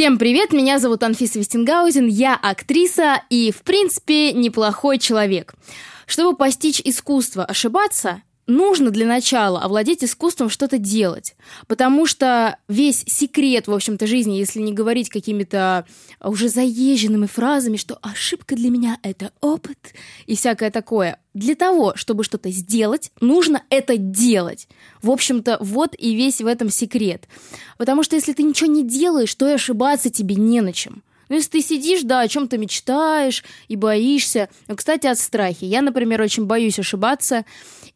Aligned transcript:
Всем 0.00 0.16
привет, 0.16 0.54
меня 0.54 0.78
зовут 0.78 1.02
Анфиса 1.02 1.38
Вестингаузен, 1.38 2.06
я 2.06 2.34
актриса 2.34 3.22
и, 3.28 3.52
в 3.52 3.60
принципе, 3.60 4.32
неплохой 4.32 4.96
человек. 4.96 5.52
Чтобы 6.06 6.34
постичь 6.34 6.80
искусство 6.82 7.44
ошибаться, 7.44 8.22
нужно 8.50 8.90
для 8.90 9.06
начала 9.06 9.60
овладеть 9.60 10.04
искусством 10.04 10.50
что-то 10.50 10.78
делать. 10.78 11.34
Потому 11.66 12.06
что 12.06 12.58
весь 12.68 13.04
секрет, 13.06 13.68
в 13.68 13.72
общем-то, 13.72 14.06
жизни, 14.06 14.34
если 14.34 14.60
не 14.60 14.72
говорить 14.72 15.08
какими-то 15.08 15.86
уже 16.22 16.48
заезженными 16.48 17.26
фразами, 17.26 17.76
что 17.76 17.98
ошибка 18.02 18.56
для 18.56 18.70
меня— 18.70 18.98
это 19.02 19.32
опыт 19.40 19.94
и 20.26 20.36
всякое 20.36 20.70
такое. 20.70 21.18
Для 21.32 21.54
того, 21.54 21.94
чтобы 21.94 22.24
что-то 22.24 22.50
сделать, 22.50 23.12
нужно 23.20 23.62
это 23.70 23.96
делать. 23.96 24.68
В 25.00 25.10
общем-то, 25.10 25.58
вот 25.60 25.94
и 25.96 26.14
весь 26.14 26.40
в 26.40 26.46
этом 26.46 26.70
секрет. 26.70 27.28
Потому 27.78 28.02
что 28.02 28.16
если 28.16 28.32
ты 28.32 28.42
ничего 28.42 28.70
не 28.70 28.82
делаешь, 28.82 29.34
то 29.34 29.48
и 29.48 29.52
ошибаться 29.52 30.10
тебе 30.10 30.34
не 30.34 30.60
на 30.60 30.72
чем. 30.72 31.02
Ну, 31.30 31.36
если 31.36 31.50
ты 31.50 31.62
сидишь, 31.62 32.02
да, 32.02 32.22
о 32.22 32.28
чем-то 32.28 32.58
мечтаешь 32.58 33.44
и 33.68 33.76
боишься. 33.76 34.48
Ну, 34.66 34.74
кстати, 34.74 35.06
от 35.06 35.16
страхи. 35.16 35.64
Я, 35.64 35.80
например, 35.80 36.20
очень 36.20 36.46
боюсь 36.46 36.80
ошибаться. 36.80 37.44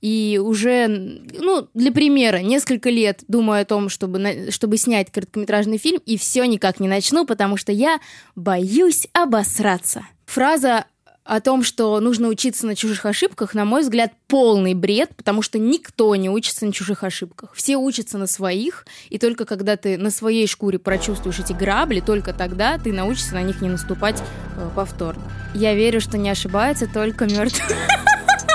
И 0.04 0.38
уже, 0.38 0.86
ну, 0.86 1.66
для 1.72 1.90
примера, 1.90 2.36
несколько 2.36 2.90
лет 2.90 3.24
думаю 3.26 3.62
о 3.62 3.64
том, 3.64 3.88
чтобы, 3.88 4.48
чтобы 4.50 4.76
снять 4.76 5.10
короткометражный 5.10 5.78
фильм, 5.78 5.98
и 6.04 6.18
все 6.18 6.44
никак 6.44 6.78
не 6.78 6.88
начну, 6.88 7.24
потому 7.24 7.56
что 7.56 7.72
я 7.72 8.00
боюсь 8.36 9.08
обосраться. 9.14 10.06
Фраза 10.26 10.84
о 11.24 11.40
том, 11.40 11.62
что 11.62 11.98
нужно 12.00 12.28
учиться 12.28 12.66
на 12.66 12.76
чужих 12.76 13.06
ошибках, 13.06 13.54
на 13.54 13.64
мой 13.64 13.80
взгляд, 13.80 14.12
полный 14.26 14.74
бред, 14.74 15.16
потому 15.16 15.40
что 15.40 15.58
никто 15.58 16.14
не 16.16 16.28
учится 16.28 16.66
на 16.66 16.72
чужих 16.74 17.02
ошибках. 17.02 17.54
Все 17.54 17.78
учатся 17.78 18.18
на 18.18 18.26
своих, 18.26 18.84
и 19.08 19.18
только 19.18 19.46
когда 19.46 19.78
ты 19.78 19.96
на 19.96 20.10
своей 20.10 20.46
шкуре 20.46 20.78
прочувствуешь 20.78 21.38
эти 21.38 21.54
грабли, 21.54 22.00
только 22.00 22.34
тогда 22.34 22.76
ты 22.76 22.92
научишься 22.92 23.32
на 23.32 23.42
них 23.42 23.62
не 23.62 23.70
наступать 23.70 24.22
э, 24.58 24.68
повторно. 24.76 25.22
Я 25.54 25.74
верю, 25.74 26.02
что 26.02 26.18
не 26.18 26.28
ошибается 26.28 26.86
только 26.92 27.24
мертвый. 27.24 27.74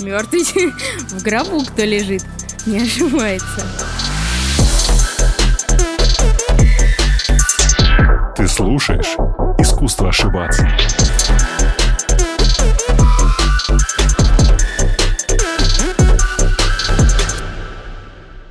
Мертвый 0.00 0.44
в 1.10 1.22
гробу 1.22 1.64
кто 1.64 1.82
лежит, 1.84 2.24
не 2.66 2.80
ошибается. 2.80 3.66
Ты 8.36 8.48
слушаешь 8.48 9.16
«Искусство 9.58 10.08
ошибаться». 10.08 10.68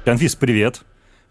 Конфис, 0.05 0.35
привет. 0.35 0.81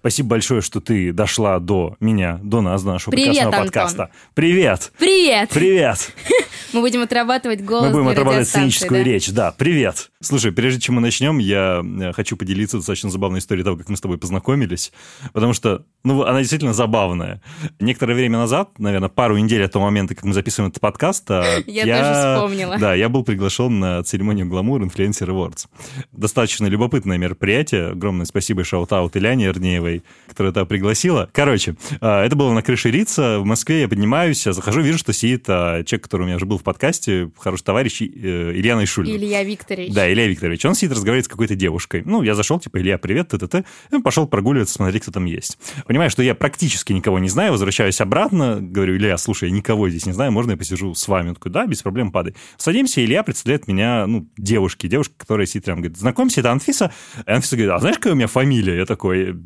Спасибо 0.00 0.30
большое, 0.30 0.62
что 0.62 0.80
ты 0.80 1.12
дошла 1.12 1.58
до 1.60 1.96
меня, 2.00 2.40
до 2.42 2.60
нас, 2.60 2.82
до 2.82 2.92
нашего 2.92 3.12
Привет, 3.12 3.28
прекрасного 3.28 3.56
Антон. 3.56 3.66
подкаста. 3.66 4.10
Привет! 4.34 4.92
Привет! 4.98 5.50
Привет! 5.50 6.12
Мы 6.72 6.80
будем 6.80 7.02
отрабатывать 7.02 7.62
голос 7.62 7.88
Мы 7.88 7.92
будем 7.92 8.08
отрабатывать 8.08 8.48
сценическую 8.48 9.04
да? 9.04 9.10
речь. 9.10 9.30
Да, 9.30 9.52
привет. 9.52 10.10
Слушай, 10.20 10.52
прежде 10.52 10.80
чем 10.80 10.94
мы 10.94 11.00
начнем, 11.02 11.38
я 11.38 11.82
э, 11.84 12.12
хочу 12.12 12.36
поделиться 12.36 12.78
достаточно 12.78 13.10
забавной 13.10 13.40
историей 13.40 13.64
того, 13.64 13.76
как 13.76 13.88
мы 13.88 13.96
с 13.96 14.00
тобой 14.00 14.16
познакомились. 14.16 14.92
Потому 15.32 15.52
что, 15.52 15.84
ну, 16.02 16.22
она 16.22 16.38
действительно 16.38 16.72
забавная. 16.72 17.42
Некоторое 17.78 18.14
время 18.14 18.38
назад, 18.38 18.78
наверное, 18.78 19.10
пару 19.10 19.36
недель 19.36 19.62
от 19.64 19.72
того 19.72 19.84
момента, 19.84 20.14
как 20.14 20.24
мы 20.24 20.32
записываем 20.32 20.70
этот 20.70 20.80
подкаст, 20.80 21.30
а, 21.30 21.58
Я 21.66 21.84
тоже 21.84 22.36
вспомнила. 22.36 22.78
Да, 22.78 22.94
я 22.94 23.08
был 23.08 23.22
приглашен 23.22 23.78
на 23.78 24.02
церемонию 24.02 24.46
Glamour 24.46 24.80
Influencer 24.88 25.28
Awards. 25.28 25.66
Достаточно 26.12 26.66
любопытное 26.66 27.18
мероприятие. 27.18 27.88
Огромное 27.88 28.24
спасибо 28.24 28.64
shout-out 28.64 29.16
Иляне 29.16 29.46
Эрнеевой, 29.46 30.04
которая 30.28 30.52
тебя 30.52 30.64
пригласила. 30.64 31.28
Короче, 31.32 31.74
а, 32.00 32.24
это 32.24 32.34
было 32.34 32.52
на 32.52 32.62
крыше 32.62 32.90
Рица 32.90 33.40
в 33.40 33.44
Москве. 33.44 33.82
Я 33.82 33.88
поднимаюсь, 33.88 34.46
я 34.46 34.52
захожу, 34.52 34.80
вижу, 34.80 34.98
что 34.98 35.12
сидит 35.12 35.44
а, 35.48 35.84
человек, 35.84 36.04
который 36.04 36.22
у 36.22 36.26
меня 36.26 36.36
уже 36.36 36.46
был 36.46 36.61
в 36.62 36.64
подкасте, 36.64 37.30
хороший 37.38 37.64
товарищ 37.64 38.00
э, 38.00 38.04
Илья 38.06 38.82
Ишулин. 38.82 39.14
Илья 39.16 39.44
Викторович. 39.44 39.92
Да, 39.92 40.10
Илья 40.10 40.26
Викторович. 40.26 40.64
Он 40.64 40.74
сидит, 40.74 40.92
разговаривает 40.92 41.26
с 41.26 41.28
какой-то 41.28 41.54
девушкой. 41.54 42.02
Ну, 42.06 42.22
я 42.22 42.34
зашел, 42.34 42.58
типа, 42.58 42.80
Илья, 42.80 42.96
привет, 42.98 43.28
т 43.28 43.38
т 43.38 43.46
т 43.46 43.64
пошел 44.02 44.26
прогуливаться, 44.26 44.74
смотреть, 44.74 45.02
кто 45.02 45.12
там 45.12 45.26
есть. 45.26 45.58
Понимаю, 45.86 46.10
что 46.10 46.22
я 46.22 46.34
практически 46.34 46.92
никого 46.92 47.18
не 47.18 47.28
знаю, 47.28 47.52
возвращаюсь 47.52 48.00
обратно, 48.00 48.58
говорю, 48.60 48.96
Илья, 48.96 49.18
слушай, 49.18 49.48
я 49.48 49.54
никого 49.54 49.88
здесь 49.88 50.06
не 50.06 50.12
знаю, 50.12 50.32
можно 50.32 50.52
я 50.52 50.56
посижу 50.56 50.94
с 50.94 51.06
вами? 51.08 51.30
Он 51.30 51.34
такой, 51.34 51.52
да, 51.52 51.66
без 51.66 51.82
проблем, 51.82 52.12
падай. 52.12 52.34
Садимся, 52.56 53.04
Илья 53.04 53.22
представляет 53.22 53.68
меня, 53.68 54.06
ну, 54.06 54.28
девушке, 54.38 54.88
девушка, 54.88 55.14
которая 55.18 55.46
сидит 55.46 55.66
рядом, 55.68 55.82
говорит, 55.82 55.98
знакомься, 55.98 56.40
это 56.40 56.52
Анфиса. 56.52 56.92
И 57.26 57.30
Анфиса 57.30 57.56
говорит, 57.56 57.74
а 57.74 57.78
знаешь, 57.80 57.96
какая 57.96 58.14
у 58.14 58.16
меня 58.16 58.28
фамилия? 58.28 58.76
Я 58.76 58.86
такой, 58.86 59.36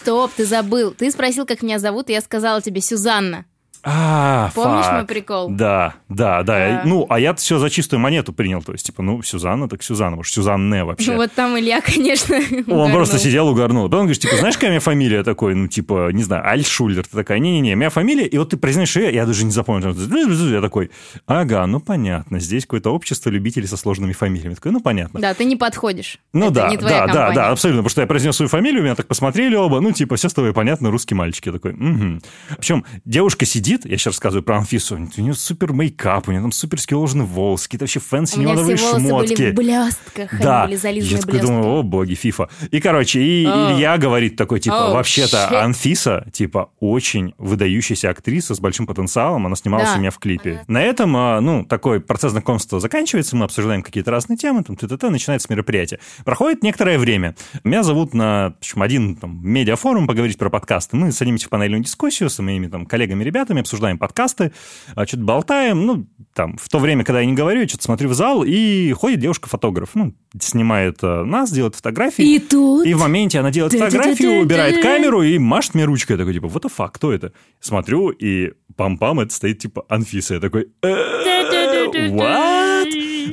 Стоп, 0.00 0.32
ты 0.36 0.44
забыл. 0.44 0.92
Ты 0.92 1.10
спросил, 1.10 1.46
как 1.46 1.62
меня 1.62 1.78
зовут, 1.78 2.10
и 2.10 2.12
я 2.12 2.20
сказала 2.20 2.60
тебе 2.62 2.80
Сюзанна. 2.80 3.44
А, 3.82 4.50
Помнишь 4.54 4.84
фак. 4.84 4.94
мой 4.94 5.04
прикол? 5.06 5.48
Да, 5.50 5.94
да, 6.08 6.42
да. 6.42 6.82
А. 6.82 6.82
Ну, 6.84 7.06
а 7.08 7.18
я 7.18 7.34
все 7.34 7.58
за 7.58 7.70
чистую 7.70 8.00
монету 8.00 8.32
принял. 8.32 8.62
То 8.62 8.72
есть, 8.72 8.86
типа, 8.86 9.02
ну, 9.02 9.22
Сюзанна, 9.22 9.68
так 9.68 9.82
Сюзанна. 9.82 10.16
Может, 10.16 10.34
Сюзанне 10.34 10.84
вообще. 10.84 11.12
Ну, 11.12 11.16
вот 11.16 11.32
там 11.32 11.58
Илья, 11.58 11.80
конечно, 11.84 12.36
Он 12.36 12.60
угорнул. 12.60 12.90
просто 12.92 13.18
сидел, 13.18 13.48
угорнул. 13.48 13.84
Потом 13.88 14.00
говоришь, 14.00 14.18
типа, 14.18 14.36
знаешь, 14.36 14.54
какая 14.56 14.68
у 14.68 14.72
меня 14.72 14.80
фамилия? 14.80 15.22
Такой, 15.22 15.54
ну, 15.54 15.66
типа, 15.66 16.10
не 16.12 16.22
знаю, 16.22 16.46
Альшулер. 16.48 17.04
Ты 17.06 17.16
такая, 17.16 17.38
не-не-не, 17.38 17.74
у 17.74 17.76
меня 17.76 17.90
фамилия. 17.90 18.26
И 18.26 18.36
вот 18.38 18.50
ты 18.50 18.56
произносишь 18.56 18.96
ее, 18.96 19.14
я 19.14 19.24
даже 19.26 19.44
не 19.44 19.50
запомнил. 19.52 19.94
Я 19.94 20.60
такой, 20.60 20.90
ага, 21.26 21.66
ну, 21.66 21.80
понятно. 21.80 22.40
Здесь 22.40 22.64
какое-то 22.64 22.90
общество 22.92 23.30
любителей 23.30 23.66
со 23.66 23.76
сложными 23.76 24.12
фамилиями. 24.12 24.50
Я 24.50 24.56
такой, 24.56 24.72
ну, 24.72 24.80
понятно. 24.80 25.20
Да, 25.20 25.32
ты 25.34 25.44
не 25.44 25.56
подходишь. 25.56 26.18
Ну 26.32 26.46
Это 26.46 26.54
да, 26.54 26.68
не 26.70 26.76
твоя 26.76 27.00
да, 27.00 27.06
да, 27.06 27.12
компания. 27.12 27.34
да, 27.36 27.48
абсолютно. 27.50 27.82
Потому 27.82 27.90
что 27.90 28.00
я 28.02 28.06
произнес 28.06 28.36
свою 28.36 28.48
фамилию, 28.48 28.82
меня 28.82 28.94
так 28.94 29.06
посмотрели 29.06 29.54
оба. 29.54 29.80
Ну, 29.80 29.92
типа, 29.92 30.16
все 30.16 30.28
с 30.28 30.34
тобой 30.34 30.52
понятно, 30.52 30.90
русский 30.90 31.14
мальчик. 31.14 31.46
Я 31.46 31.52
такой, 31.52 31.72
угу. 31.72 32.20
Причем 32.58 32.84
девушка 33.04 33.44
сидит, 33.46 33.69
я 33.84 33.96
сейчас 33.96 34.06
рассказываю 34.14 34.42
про 34.42 34.58
Анфису, 34.58 34.96
у 34.96 35.20
нее 35.20 35.34
супер 35.34 35.72
мейкап, 35.72 36.28
у 36.28 36.32
нее 36.32 36.40
там 36.40 36.52
суперски 36.52 36.94
уложены 36.94 37.24
волосы, 37.24 37.64
какие-то 37.64 37.84
вообще 37.84 38.00
fancy 38.00 38.38
У 38.38 38.40
меня 38.42 38.54
все 38.54 38.62
неоновые 38.62 38.76
шмотки. 38.76 39.34
были 39.34 39.50
в 39.50 39.54
блестках, 39.54 40.40
Да, 40.40 40.62
они 40.62 40.68
были 40.70 40.80
зализаны 40.80 41.12
я 41.16 41.20
такой 41.22 41.40
думаю, 41.40 41.64
о, 41.66 41.82
боги, 41.82 42.14
фифа. 42.14 42.48
И, 42.70 42.80
короче, 42.80 43.20
и 43.22 43.44
О. 43.46 43.72
Илья 43.72 43.98
говорит 43.98 44.36
такой, 44.36 44.60
типа, 44.60 44.90
О, 44.90 44.94
вообще-то 44.94 45.48
shit. 45.50 45.56
Анфиса, 45.56 46.26
типа, 46.32 46.70
очень 46.80 47.34
выдающаяся 47.38 48.10
актриса 48.10 48.54
с 48.54 48.60
большим 48.60 48.86
потенциалом, 48.86 49.46
она 49.46 49.56
снималась 49.56 49.88
Да. 49.90 49.96
у 49.96 49.98
меня 49.98 50.10
в 50.10 50.18
клипе. 50.18 50.64
На 50.66 50.82
этом, 50.82 51.16
а, 51.16 51.40
ну, 51.40 51.64
такой 51.64 52.00
процесс 52.00 52.32
знакомства 52.32 52.80
заканчивается, 52.80 53.36
мы 53.36 53.44
обсуждаем 53.44 53.82
какие-то 53.82 54.10
разные 54.10 54.36
темы, 54.36 54.62
там, 54.64 54.76
т.т.т., 54.76 55.10
начинается 55.10 55.48
мероприятие. 55.50 56.00
Проходит 56.24 56.62
некоторое 56.62 56.98
время. 56.98 57.34
Меня 57.64 57.82
зовут 57.82 58.14
на, 58.14 58.50
в 58.50 58.58
общем, 58.58 58.82
один 58.82 59.16
там, 59.16 59.40
медиафорум 59.42 60.06
поговорить 60.06 60.38
про 60.38 60.50
подкасты. 60.50 60.96
Мы 60.96 61.12
садимся 61.12 61.46
в 61.46 61.50
панельную 61.50 61.82
дискуссию 61.82 62.30
с 62.30 62.38
моими 62.38 62.66
там 62.66 62.86
коллегами-ребятами, 62.86 63.59
обсуждаем 63.60 63.98
подкасты, 63.98 64.52
а, 64.94 65.06
что-то 65.06 65.22
болтаем, 65.22 65.86
ну, 65.86 66.06
там, 66.34 66.56
в 66.56 66.68
то 66.68 66.78
время, 66.78 67.04
когда 67.04 67.20
я 67.20 67.26
не 67.26 67.34
говорю, 67.34 67.60
я 67.62 67.68
что-то 67.68 67.84
смотрю 67.84 68.08
в 68.08 68.14
зал, 68.14 68.44
и 68.44 68.92
ходит 68.92 69.20
девушка-фотограф, 69.20 69.90
ну, 69.94 70.14
снимает 70.40 70.98
э, 71.02 71.24
нас, 71.24 71.50
делает 71.50 71.74
фотографии. 71.74 72.36
И 72.36 72.38
тут... 72.38 72.86
И 72.86 72.94
в 72.94 73.00
моменте 73.00 73.40
она 73.40 73.50
делает 73.50 73.72
фотографию, 73.72 74.42
убирает 74.42 74.82
камеру 74.82 75.22
и 75.22 75.38
машет 75.38 75.74
мне 75.74 75.84
ручкой. 75.84 76.12
Я 76.12 76.18
такой, 76.18 76.34
типа, 76.34 76.46
what 76.46 76.62
the 76.62 76.72
fuck, 76.74 76.90
кто 76.92 77.12
это? 77.12 77.32
Смотрю, 77.60 78.10
и 78.10 78.52
пам-пам, 78.76 79.22
это 79.22 79.34
стоит, 79.34 79.58
типа, 79.58 79.84
Анфиса. 79.88 80.34
Я 80.34 80.40
такой, 80.40 80.68
«Э, 80.82 82.10
what? 82.10 82.59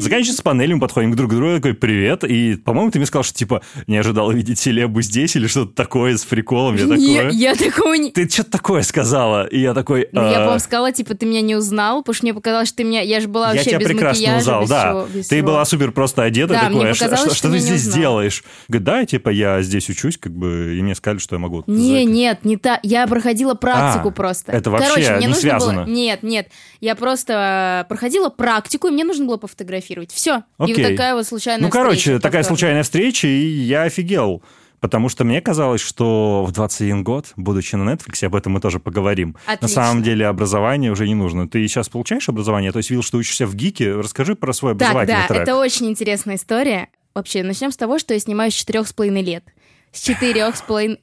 Заканчивается 0.10 0.44
панелью, 0.44 0.76
мы 0.78 0.82
подходим 0.82 1.14
друг 1.16 1.32
к 1.32 1.34
другу, 1.34 1.50
я 1.52 1.56
такой, 1.58 1.74
привет. 1.74 2.24
И, 2.24 2.56
по-моему, 2.56 2.92
ты 2.92 3.00
мне 3.00 3.06
сказал, 3.06 3.24
что, 3.24 3.34
типа, 3.38 3.62
не 3.88 3.98
ожидал 3.98 4.28
увидеть 4.28 4.60
селебу 4.60 5.02
здесь 5.02 5.36
или 5.36 5.48
что-то 5.48 5.74
такое 5.74 6.16
с 6.18 6.26
приколом. 6.26 6.76
Я 6.76 6.88
такое... 6.88 7.30
я 7.32 7.56
такого 7.56 7.94
не... 7.94 8.12
Ты 8.12 8.30
что-то 8.30 8.52
такое 8.52 8.82
сказала. 8.84 9.46
И 9.48 9.60
я 9.60 9.74
такой... 9.74 10.08
Ну, 10.12 10.22
я, 10.22 10.30
«А, 10.30 10.40
по-моему, 10.40 10.60
сказала, 10.60 10.92
типа, 10.92 11.16
ты 11.16 11.26
меня 11.26 11.42
не 11.42 11.56
узнал, 11.56 12.02
потому 12.02 12.14
что 12.16 12.26
мне 12.26 12.34
показалось, 12.34 12.68
что 12.70 12.78
ты 12.78 12.84
меня... 12.84 13.02
Я 13.02 13.20
же 13.20 13.28
была 13.28 13.48
я 13.50 13.54
вообще 13.56 13.70
тебя 13.72 13.80
без 13.80 13.88
прекрасно 13.88 14.22
макияжа, 14.28 14.40
узнал, 14.40 14.62
без 14.62 14.70
да. 14.70 14.80
всего- 14.90 15.06
без 15.18 15.28
ты 15.28 15.36
всего. 15.36 15.48
была 15.48 15.66
супер 15.66 15.92
просто 15.92 16.24
одета, 16.24 16.54
Да, 16.54 16.60
такой, 16.62 16.76
мне 16.82 16.90
«А 16.92 16.94
что- 16.96 17.18
что, 17.18 17.34
что 17.36 17.52
ты 17.52 17.60
здесь 17.60 17.82
узнал. 17.82 17.98
делаешь? 18.00 18.44
Говорит, 18.68 18.84
да, 18.86 19.06
типа, 19.06 19.30
я 19.30 19.62
здесь 19.62 19.90
учусь, 19.90 20.18
как 20.18 20.32
бы, 20.34 20.76
и 20.78 20.82
мне 20.82 20.96
сказали, 20.96 21.20
что 21.20 21.36
я 21.36 21.40
могу. 21.40 21.64
Не, 21.68 22.04
за- 22.06 22.10
нет, 22.12 22.46
не 22.46 22.58
та. 22.58 22.80
Я 22.84 23.08
проходила 23.08 23.54
практику 23.56 24.10
А, 24.10 24.12
просто. 24.12 24.52
это 24.52 24.70
вообще 24.72 24.90
Короче, 24.90 25.12
мне 25.12 25.20
не 25.22 25.28
нужно 25.28 25.42
связано. 25.42 25.84
было. 25.86 25.92
Нет, 25.94 26.24
нет. 26.24 26.48
Я 26.82 26.96
просто 26.96 27.84
э, 27.86 27.90
проходила 27.90 28.30
практику, 28.30 28.88
и 28.88 28.92
мне 28.92 29.04
нужно 29.04 29.26
было 29.26 29.38
пофотографировать. 29.38 29.97
Все. 30.12 30.38
И 30.38 30.42
вот 30.58 30.70
Окей. 30.72 30.86
такая 30.86 31.16
вот 31.16 31.26
случайная 31.28 31.62
Ну, 31.62 31.70
короче, 31.70 32.00
встреча 32.00 32.20
такая 32.20 32.44
случайная 32.44 32.84
встреча, 32.84 33.28
и 33.28 33.46
я 33.48 33.84
офигел. 33.84 34.44
Потому 34.80 35.10
что 35.10 35.24
мне 35.24 35.42
казалось, 35.42 35.82
что 35.82 36.46
в 36.48 36.52
21 36.52 37.04
год, 37.04 37.34
будучи 37.36 37.76
на 37.76 37.90
Netflix, 37.90 38.24
об 38.24 38.36
этом 38.36 38.54
мы 38.54 38.60
тоже 38.60 38.80
поговорим. 38.80 39.36
На 39.48 39.54
Отлично. 39.54 39.84
самом 39.84 40.04
деле 40.04 40.28
образование 40.28 40.92
уже 40.92 41.08
не 41.08 41.16
нужно. 41.16 41.48
Ты 41.50 41.68
сейчас 41.68 41.90
получаешь 41.90 42.30
образование? 42.30 42.72
То 42.72 42.78
есть 42.78 42.92
видел, 42.92 43.02
что 43.02 43.18
учишься 43.18 43.48
в 43.48 43.56
ГИКе. 43.56 43.94
Расскажи 43.94 44.36
про 44.36 44.54
свой 44.54 44.74
Так, 44.74 44.90
образовательный 44.90 45.22
да, 45.22 45.28
трек. 45.28 45.42
это 45.42 45.56
очень 45.56 45.88
интересная 45.88 46.36
история. 46.36 46.90
Вообще, 47.16 47.42
начнем 47.42 47.72
с 47.72 47.78
того, 47.78 47.98
что 47.98 48.14
я 48.14 48.20
снимаюсь 48.20 48.54
с 48.54 48.58
четырех 48.58 48.88
с 48.88 48.94
половиной 48.94 49.24
лет. 49.24 49.44
С 49.92 50.02
четырех 50.02 50.56
с 50.56 50.62
половиной... 50.62 51.00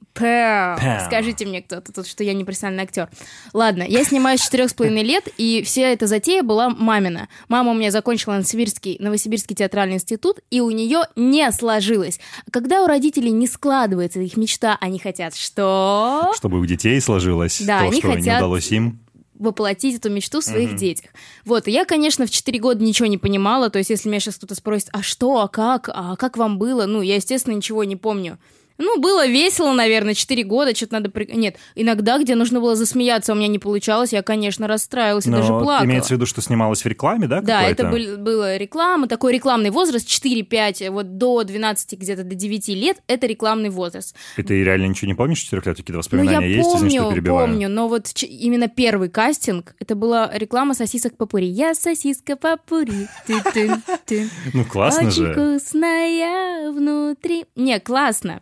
Скажите 1.07 1.47
мне 1.47 1.63
кто-то 1.63 1.93
тут, 1.93 2.07
что 2.07 2.23
я 2.23 2.33
не 2.33 2.45
профессиональный 2.45 2.85
актер. 2.85 3.09
Ладно, 3.53 3.83
я 3.83 4.05
снимаюсь 4.05 4.41
с 4.41 4.45
четырех 4.45 4.71
с 4.71 4.75
половиной 4.75 5.03
лет, 5.03 5.29
и 5.37 5.63
вся 5.65 5.89
эта 5.89 6.07
затея 6.07 6.43
была 6.43 6.69
мамина. 6.71 7.29
Мама 7.49 7.73
у 7.73 7.75
меня 7.75 7.91
закончила 7.91 8.35
Новосибирский, 8.35 8.97
Новосибирский 9.01 9.57
театральный 9.57 9.97
институт, 9.97 10.39
и 10.51 10.61
у 10.61 10.71
нее 10.71 11.03
не 11.17 11.51
сложилось. 11.53 12.21
Когда 12.51 12.83
у 12.83 12.87
родителей 12.87 13.31
не 13.33 13.47
складывается 13.47 14.21
их 14.21 14.37
мечта, 14.37 14.77
они 14.81 14.99
хотят 14.99 15.35
что? 15.35 16.33
Чтобы 16.37 16.61
у 16.61 16.67
детей 16.67 17.01
сложилось 17.01 17.61
Да, 17.63 17.81
то, 17.81 17.87
они 17.89 17.99
что 18.01 18.09
не 18.09 18.15
хотят- 18.17 18.39
удалось 18.39 18.71
им. 18.71 19.01
воплотить 19.37 19.97
эту 19.97 20.11
мечту 20.11 20.41
в 20.41 20.45
своих 20.45 20.71
Мгм. 20.71 20.77
детях. 20.79 21.11
Вот, 21.45 21.67
и 21.67 21.73
я, 21.73 21.85
конечно, 21.85 22.25
в 22.27 22.31
4 22.31 22.61
года 22.61 22.83
ничего 22.85 23.07
не 23.07 23.19
понимала, 23.19 23.69
то 23.69 23.79
есть 23.79 23.91
если 23.91 24.09
меня 24.09 24.21
сейчас 24.21 24.37
кто-то 24.37 24.55
спросит, 24.55 24.89
а 24.93 25.03
что, 25.03 25.41
а 25.41 25.49
как, 25.49 25.91
а 25.93 26.15
как 26.15 26.37
вам 26.37 26.57
было, 26.57 26.87
ну, 26.87 27.03
я, 27.03 27.17
естественно, 27.17 27.53
ничего 27.55 27.83
не 27.83 27.97
помню. 27.97 28.39
Ну, 28.79 28.99
было 29.01 29.27
весело, 29.27 29.73
наверное, 29.73 30.15
4 30.15 30.43
года, 30.45 30.75
что-то 30.75 30.95
надо... 30.95 31.11
При... 31.11 31.27
Нет, 31.33 31.57
иногда, 31.75 32.19
где 32.19 32.35
нужно 32.35 32.61
было 32.61 32.75
засмеяться, 32.75 33.33
у 33.33 33.37
меня 33.37 33.47
не 33.49 33.59
получалось, 33.59 34.13
я, 34.13 34.23
конечно, 34.23 34.67
расстраивалась 34.67 35.27
и 35.27 35.31
даже 35.31 35.53
Но 35.53 35.61
плакала. 35.61 35.87
имеется 35.87 36.09
в 36.09 36.13
виду, 36.17 36.27
что 36.27 36.41
снималась 36.43 36.83
в 36.83 36.87
рекламе, 36.87 37.27
да? 37.29 37.41
Да, 37.41 37.63
это 37.63 37.89
был, 37.89 38.17
была 38.19 38.59
реклама, 38.59 39.07
такой 39.07 39.33
рекламный 39.33 39.71
возраст, 39.71 40.09
4-5, 40.09 40.91
вот 40.91 41.19
до 41.19 41.45
12, 41.45 41.99
где-то 41.99 42.25
до 42.25 42.35
9 42.35 42.69
лет, 42.69 42.99
это 43.07 43.27
рекламный 43.27 43.71
возраст. 43.71 44.17
И 44.37 44.43
ты 44.43 44.65
реально 44.65 44.87
ничего 44.87 45.07
не 45.09 45.15
помнишь 45.15 45.39
четырех 45.41 45.67
лет? 45.67 45.77
Какие-то 45.77 45.93
Ну, 45.93 45.99
воспоминания 45.99 46.49
я 46.51 46.57
есть? 46.57 46.69
Извини, 46.75 46.99
что 46.99 47.05
помню, 47.11 47.23
помню, 47.25 47.69
но 47.69 47.89
вот 47.89 48.13
ч- 48.13 48.27
именно 48.27 48.69
первый 48.69 49.09
кастинг, 49.09 49.75
это 49.79 49.95
была 49.95 50.31
реклама 50.35 50.75
сосисок 50.75 51.17
попури. 51.17 51.45
Я 51.47 51.75
сосиска 51.75 52.37
попури. 52.37 53.07
Ну, 54.53 54.65
классно 54.65 55.09
Очень 55.09 55.27
же. 55.27 55.33
вкусная 55.33 56.71
внутри. 56.71 57.45
Не, 57.57 57.79
классно. 57.81 58.41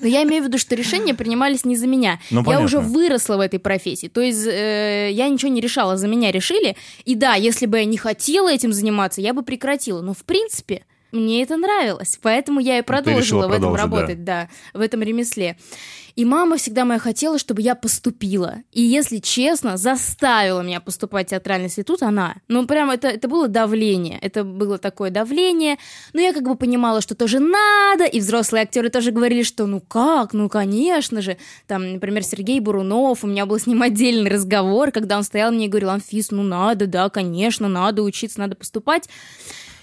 Но 0.00 0.06
я 0.06 0.22
имею 0.24 0.42
в 0.42 0.46
виду, 0.46 0.58
что 0.58 0.74
решения 0.74 1.14
принимались 1.14 1.64
не 1.64 1.76
за 1.76 1.86
меня. 1.86 2.18
Ну, 2.30 2.40
я 2.40 2.44
понятно. 2.44 2.64
уже 2.66 2.80
выросла 2.80 3.36
в 3.36 3.40
этой 3.40 3.58
профессии. 3.58 4.08
То 4.08 4.20
есть 4.20 4.46
э, 4.46 5.10
я 5.12 5.28
ничего 5.28 5.50
не 5.50 5.60
решала, 5.60 5.96
за 5.96 6.08
меня 6.08 6.32
решили. 6.32 6.76
И 7.04 7.14
да, 7.14 7.34
если 7.34 7.66
бы 7.66 7.78
я 7.78 7.84
не 7.84 7.96
хотела 7.98 8.52
этим 8.52 8.72
заниматься, 8.72 9.20
я 9.20 9.34
бы 9.34 9.42
прекратила. 9.42 10.00
Но 10.00 10.14
в 10.14 10.24
принципе 10.24 10.84
мне 11.12 11.42
это 11.42 11.56
нравилось, 11.56 12.18
поэтому 12.20 12.60
я 12.60 12.78
и 12.78 12.82
продолжила 12.82 13.48
в 13.48 13.52
этом 13.52 13.72
продолжить, 13.72 13.90
да. 13.90 13.96
работать, 13.96 14.24
да, 14.24 14.48
в 14.74 14.80
этом 14.80 15.02
ремесле. 15.02 15.56
И 16.16 16.24
мама 16.24 16.56
всегда 16.56 16.86
моя 16.86 16.98
хотела, 16.98 17.38
чтобы 17.38 17.60
я 17.60 17.74
поступила. 17.74 18.56
И, 18.72 18.80
если 18.80 19.18
честно, 19.18 19.76
заставила 19.76 20.62
меня 20.62 20.80
поступать 20.80 21.26
в 21.26 21.30
театральный 21.30 21.66
институт 21.66 22.02
она. 22.02 22.36
Ну, 22.48 22.66
прям 22.66 22.90
это, 22.90 23.08
это 23.08 23.28
было 23.28 23.48
давление. 23.48 24.18
Это 24.22 24.42
было 24.42 24.78
такое 24.78 25.10
давление. 25.10 25.76
Но 26.14 26.22
я 26.22 26.32
как 26.32 26.42
бы 26.44 26.56
понимала, 26.56 27.02
что 27.02 27.14
тоже 27.14 27.38
надо. 27.38 28.04
И 28.06 28.20
взрослые 28.20 28.62
актеры 28.62 28.88
тоже 28.88 29.12
говорили, 29.12 29.42
что 29.42 29.66
ну 29.66 29.80
как, 29.80 30.32
ну 30.32 30.48
конечно 30.48 31.20
же. 31.20 31.36
Там, 31.66 31.92
например, 31.92 32.24
Сергей 32.24 32.60
Бурунов. 32.60 33.22
У 33.22 33.26
меня 33.26 33.44
был 33.44 33.58
с 33.58 33.66
ним 33.66 33.82
отдельный 33.82 34.30
разговор, 34.30 34.92
когда 34.92 35.18
он 35.18 35.22
стоял 35.22 35.52
мне 35.52 35.66
и 35.66 35.68
говорил, 35.68 35.90
Анфис, 35.90 36.30
ну 36.30 36.42
надо, 36.42 36.86
да, 36.86 37.10
конечно, 37.10 37.68
надо 37.68 38.02
учиться, 38.02 38.40
надо 38.40 38.56
поступать. 38.56 39.06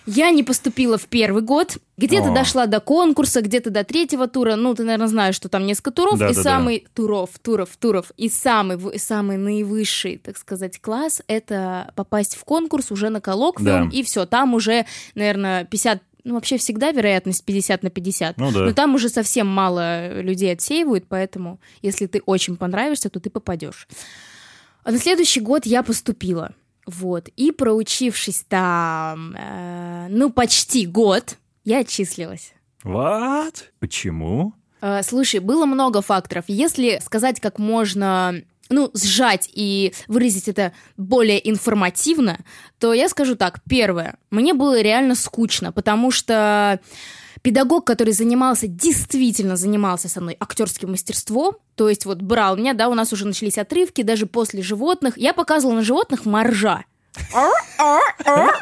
Я 0.06 0.32
не 0.32 0.44
поступила 0.44 0.98
в 0.98 1.06
первый 1.06 1.42
год. 1.42 1.78
Где-то 1.98 2.32
О. 2.32 2.36
дошла 2.36 2.66
до 2.66 2.80
конкурса, 2.80 3.42
где-то 3.42 3.70
до 3.70 3.84
третьего 3.84 4.28
тура. 4.28 4.56
Ну, 4.56 4.74
ты, 4.76 4.84
наверное, 4.84 5.08
знаешь, 5.08 5.36
что 5.36 5.48
там 5.48 5.66
несколько 5.66 5.92
туров. 5.92 6.16
и 6.16 6.20
Да-да-да. 6.20 6.42
самый 6.42 6.88
туров, 6.94 7.30
туров, 7.42 7.70
туров. 7.78 8.12
И 8.18 8.30
самый, 8.30 8.78
самый 9.00 9.38
наивысший, 9.38 10.18
так 10.18 10.38
сказать, 10.38 10.82
класс— 10.82 11.22
это 11.28 11.92
попасть 11.96 12.36
в 12.36 12.44
конкурс 12.44 12.92
уже 12.92 13.10
на 13.10 13.22
коллоквиум. 13.22 13.90
Да. 13.90 13.96
И 13.96 14.04
все, 14.04 14.26
там 14.26 14.54
уже, 14.54 14.86
наверное, 15.16 15.66
50 15.66 16.02
ну, 16.26 16.36
вообще 16.36 16.58
всегда 16.58 16.92
вероятность 16.92 17.44
50 17.44 17.84
на 17.84 17.90
50. 17.90 18.38
Ну 18.38 18.52
да. 18.52 18.60
Но 18.62 18.74
там 18.74 18.96
уже 18.96 19.10
совсем 19.10 19.48
мало 19.48 20.22
людей 20.22 20.54
отсеивают, 20.54 21.06
поэтому 21.08 21.60
если 21.82 22.08
ты 22.08 22.22
очень 22.26 22.56
понравишься, 22.56 23.10
то 23.10 23.20
ты 23.20 23.30
попадешь. 23.30 23.88
А 24.84 24.92
на 24.92 25.00
следующий 25.00 25.42
год 25.42 25.66
я 25.66 25.84
поступила. 25.84 26.54
Вот. 26.86 27.30
И 27.36 27.52
проучившись 27.52 28.46
там, 28.48 29.36
э, 29.38 30.08
ну, 30.10 30.30
почти 30.32 30.86
год, 30.86 31.38
я 31.64 31.80
отчислилась. 31.80 32.54
What? 32.84 33.56
Почему? 33.80 34.54
Э, 34.82 35.02
Слушай, 35.04 35.40
было 35.40 35.66
много 35.66 36.02
факторов. 36.02 36.46
Если 36.48 37.00
сказать 37.04 37.40
как 37.40 37.58
можно, 37.58 38.42
ну, 38.70 38.92
сжать 38.94 39.50
и 39.54 39.94
выразить 40.08 40.50
это 40.50 40.74
более 40.98 41.50
информативно, 41.50 42.40
то 42.80 42.94
я 42.94 43.08
скажу 43.08 43.36
так. 43.36 43.62
Первое, 43.70 44.18
мне 44.30 44.54
было 44.54 44.82
реально 44.82 45.16
скучно, 45.16 45.72
потому 45.72 46.12
что 46.12 46.82
педагог, 47.44 47.86
который 47.86 48.14
занимался, 48.14 48.68
действительно 48.68 49.56
занимался 49.56 50.10
со 50.10 50.22
мной 50.22 50.36
актерским 50.40 50.92
мастерством, 50.92 51.58
то 51.76 51.90
есть 51.90 52.06
вот 52.06 52.22
брал 52.22 52.58
меня, 52.58 52.74
да, 52.74 52.90
у 52.90 52.96
нас 52.96 53.14
уже 53.14 53.28
начались 53.28 53.60
отрывки, 53.60 54.02
даже 54.02 54.26
после 54.26 54.64
животных, 54.64 55.18
я 55.18 55.34
показывала 55.34 55.76
на 55.76 55.84
животных 55.84 56.26
моржа. 56.26 56.86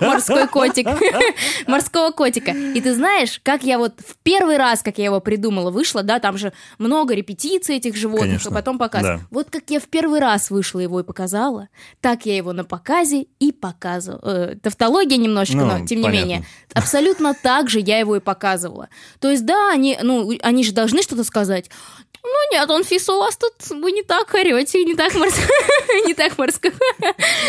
Морской 0.02 0.48
котик. 0.48 0.88
Морского 1.68 2.12
котика. 2.12 2.52
И 2.52 2.82
ты 2.82 2.94
знаешь, 2.94 3.40
как 3.44 3.64
я 3.64 3.78
вот 3.78 3.94
в 4.00 4.18
первый 4.24 4.58
раз, 4.58 4.82
как 4.82 4.98
я 4.98 5.06
его 5.06 5.20
придумала, 5.20 5.72
вышла, 5.72 6.04
да, 6.04 6.20
там 6.20 6.38
же 6.38 6.54
много 6.78 7.14
репетиций 7.14 7.78
этих 7.78 7.96
животных, 7.96 8.28
Конечно, 8.28 8.50
и 8.50 8.54
потом 8.54 8.78
показ. 8.78 9.04
да. 9.04 9.20
Вот 9.30 9.50
как 9.50 9.64
я 9.70 9.80
в 9.80 9.88
первый 9.88 10.20
раз 10.20 10.50
вышла 10.50 10.80
его 10.80 11.00
и 11.00 11.04
показала, 11.04 11.70
так 12.02 12.26
я 12.26 12.36
его 12.36 12.54
на 12.54 12.64
показе 12.66 13.26
и 13.40 13.52
показывала. 13.52 14.22
Э, 14.24 14.56
тавтология 14.62 15.18
немножечко, 15.18 15.62
Ну, 15.62 15.78
но 15.80 15.86
тем 15.86 16.00
не 16.00 16.04
понятно. 16.06 16.26
менее. 16.28 16.46
Абсолютно 16.74 17.34
так 17.34 17.70
же 17.70 17.80
я 17.80 18.00
его 18.00 18.16
и 18.16 18.20
показывала. 18.20 18.90
То 19.20 19.30
есть, 19.30 19.46
да, 19.46 19.72
они, 19.72 19.98
ну, 20.02 20.32
они 20.42 20.64
же 20.64 20.72
должны 20.74 21.02
что-то 21.02 21.24
сказать. 21.24 21.70
Ну 22.24 22.52
нет, 22.52 22.70
он 22.70 22.84
Фис, 22.84 23.10
у 23.10 23.18
вас 23.18 23.36
тут 23.36 23.54
вы 23.72 23.92
не 23.92 24.04
так 24.04 24.32
орете, 24.36 24.84
не 24.84 24.94
так 24.94 25.16
морской, 25.16 25.44
не 26.06 26.14
так 26.14 26.38
морской. 26.38 26.72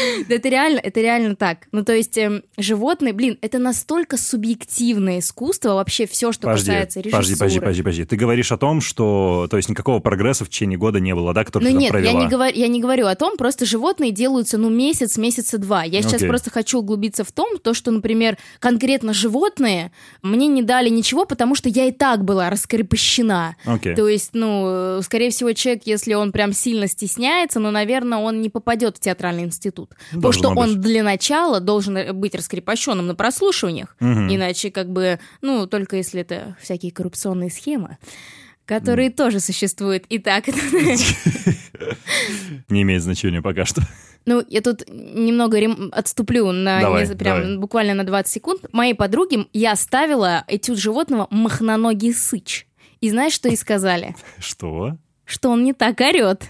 Да 0.28 0.34
это 0.36 0.48
реально, 0.48 0.80
это 0.82 1.00
реально 1.00 1.36
так. 1.36 1.66
Ну 1.72 1.84
то 1.84 1.94
есть 1.94 2.16
эм, 2.18 2.42
животные, 2.58 3.12
блин, 3.12 3.38
это 3.40 3.58
настолько 3.58 4.16
субъективное 4.16 5.18
искусство, 5.20 5.74
вообще 5.74 6.06
все, 6.06 6.32
что 6.32 6.42
Подожди, 6.42 6.66
касается 6.70 7.00
режиссуры. 7.00 7.12
подожди, 7.22 7.34
подожди, 7.36 7.60
подожди, 7.60 7.82
подожди. 7.82 8.04
Ты 8.04 8.16
говоришь 8.16 8.52
о 8.52 8.56
том, 8.56 8.80
что, 8.80 9.46
то 9.50 9.56
есть 9.56 9.68
никакого 9.68 10.00
прогресса 10.00 10.44
в 10.44 10.48
течение 10.48 10.78
года 10.78 11.00
не 11.00 11.14
было, 11.14 11.32
да, 11.34 11.44
который 11.44 11.64
Ну 11.64 11.70
ты 11.70 11.76
нет, 11.76 11.86
я 11.86 11.90
провела? 11.92 12.20
не, 12.20 12.28
говорю, 12.28 12.56
я 12.56 12.68
не 12.68 12.80
говорю 12.80 13.06
о 13.06 13.14
том, 13.14 13.36
просто 13.36 13.64
животные 13.66 14.10
делаются, 14.10 14.58
ну, 14.58 14.70
месяц, 14.70 15.16
месяца 15.18 15.58
два. 15.58 15.84
Я 15.84 16.02
сейчас 16.02 16.14
Окей. 16.14 16.28
просто 16.28 16.50
хочу 16.50 16.78
углубиться 16.78 17.24
в 17.24 17.32
том, 17.32 17.58
то, 17.58 17.74
что, 17.74 17.90
например, 17.90 18.36
конкретно 18.60 19.12
животные 19.12 19.92
мне 20.22 20.46
не 20.48 20.62
дали 20.62 20.88
ничего, 20.88 21.24
потому 21.24 21.54
что 21.54 21.68
я 21.68 21.86
и 21.86 21.92
так 21.92 22.24
была 22.24 22.50
раскрепощена. 22.50 23.56
Окей. 23.64 23.94
То 23.94 24.08
есть, 24.08 24.30
ну, 24.32 25.00
скорее 25.02 25.30
всего, 25.30 25.52
человек, 25.52 25.82
если 25.84 26.14
он 26.14 26.32
прям 26.32 26.52
сильно 26.52 26.86
стесняется, 26.88 27.60
ну, 27.60 27.70
наверное, 27.70 28.18
он 28.18 28.40
не 28.40 28.48
попадет 28.50 28.96
в 28.96 29.00
театральный 29.00 29.44
институт. 29.44 29.91
Потому 30.06 30.22
Должно 30.22 30.50
что 30.52 30.60
он 30.60 30.72
быть. 30.72 30.80
для 30.80 31.02
начала 31.02 31.60
должен 31.60 31.96
э, 31.96 32.12
быть 32.12 32.34
раскрепощенным 32.34 33.06
на 33.06 33.14
прослушиваниях. 33.14 33.96
Мгм. 34.00 34.34
Иначе, 34.34 34.70
как 34.70 34.88
бы, 34.90 35.18
ну, 35.40 35.66
только 35.66 35.96
если 35.96 36.20
это 36.20 36.56
всякие 36.60 36.92
коррупционные 36.92 37.50
схемы, 37.50 37.98
которые 38.66 39.10
тоже 39.10 39.40
существуют. 39.40 40.04
Итак, 40.08 40.44
Не 42.68 42.82
имеет 42.82 43.02
значения 43.02 43.42
пока 43.42 43.64
что. 43.64 43.82
Ну, 44.24 44.44
я 44.48 44.60
тут 44.60 44.84
немного 44.88 45.58
рем- 45.58 45.90
отступлю 45.92 46.52
на 46.52 46.80
Давай, 46.80 47.08
не- 47.08 47.14
прям 47.16 47.40
давай. 47.40 47.56
буквально 47.58 47.94
на 47.94 48.04
20 48.04 48.32
секунд. 48.32 48.64
Моей 48.72 48.94
подруге 48.94 49.46
я 49.52 49.74
ставила 49.74 50.44
этюд 50.46 50.78
животного 50.78 51.26
махноногий 51.30 52.14
сыч. 52.14 52.66
И 53.00 53.10
знаешь, 53.10 53.32
что 53.32 53.48
ей 53.48 53.56
сказали? 53.56 54.14
Что? 54.38 54.96
Что 55.24 55.50
он 55.50 55.64
не 55.64 55.72
так 55.72 56.00
орет. 56.00 56.44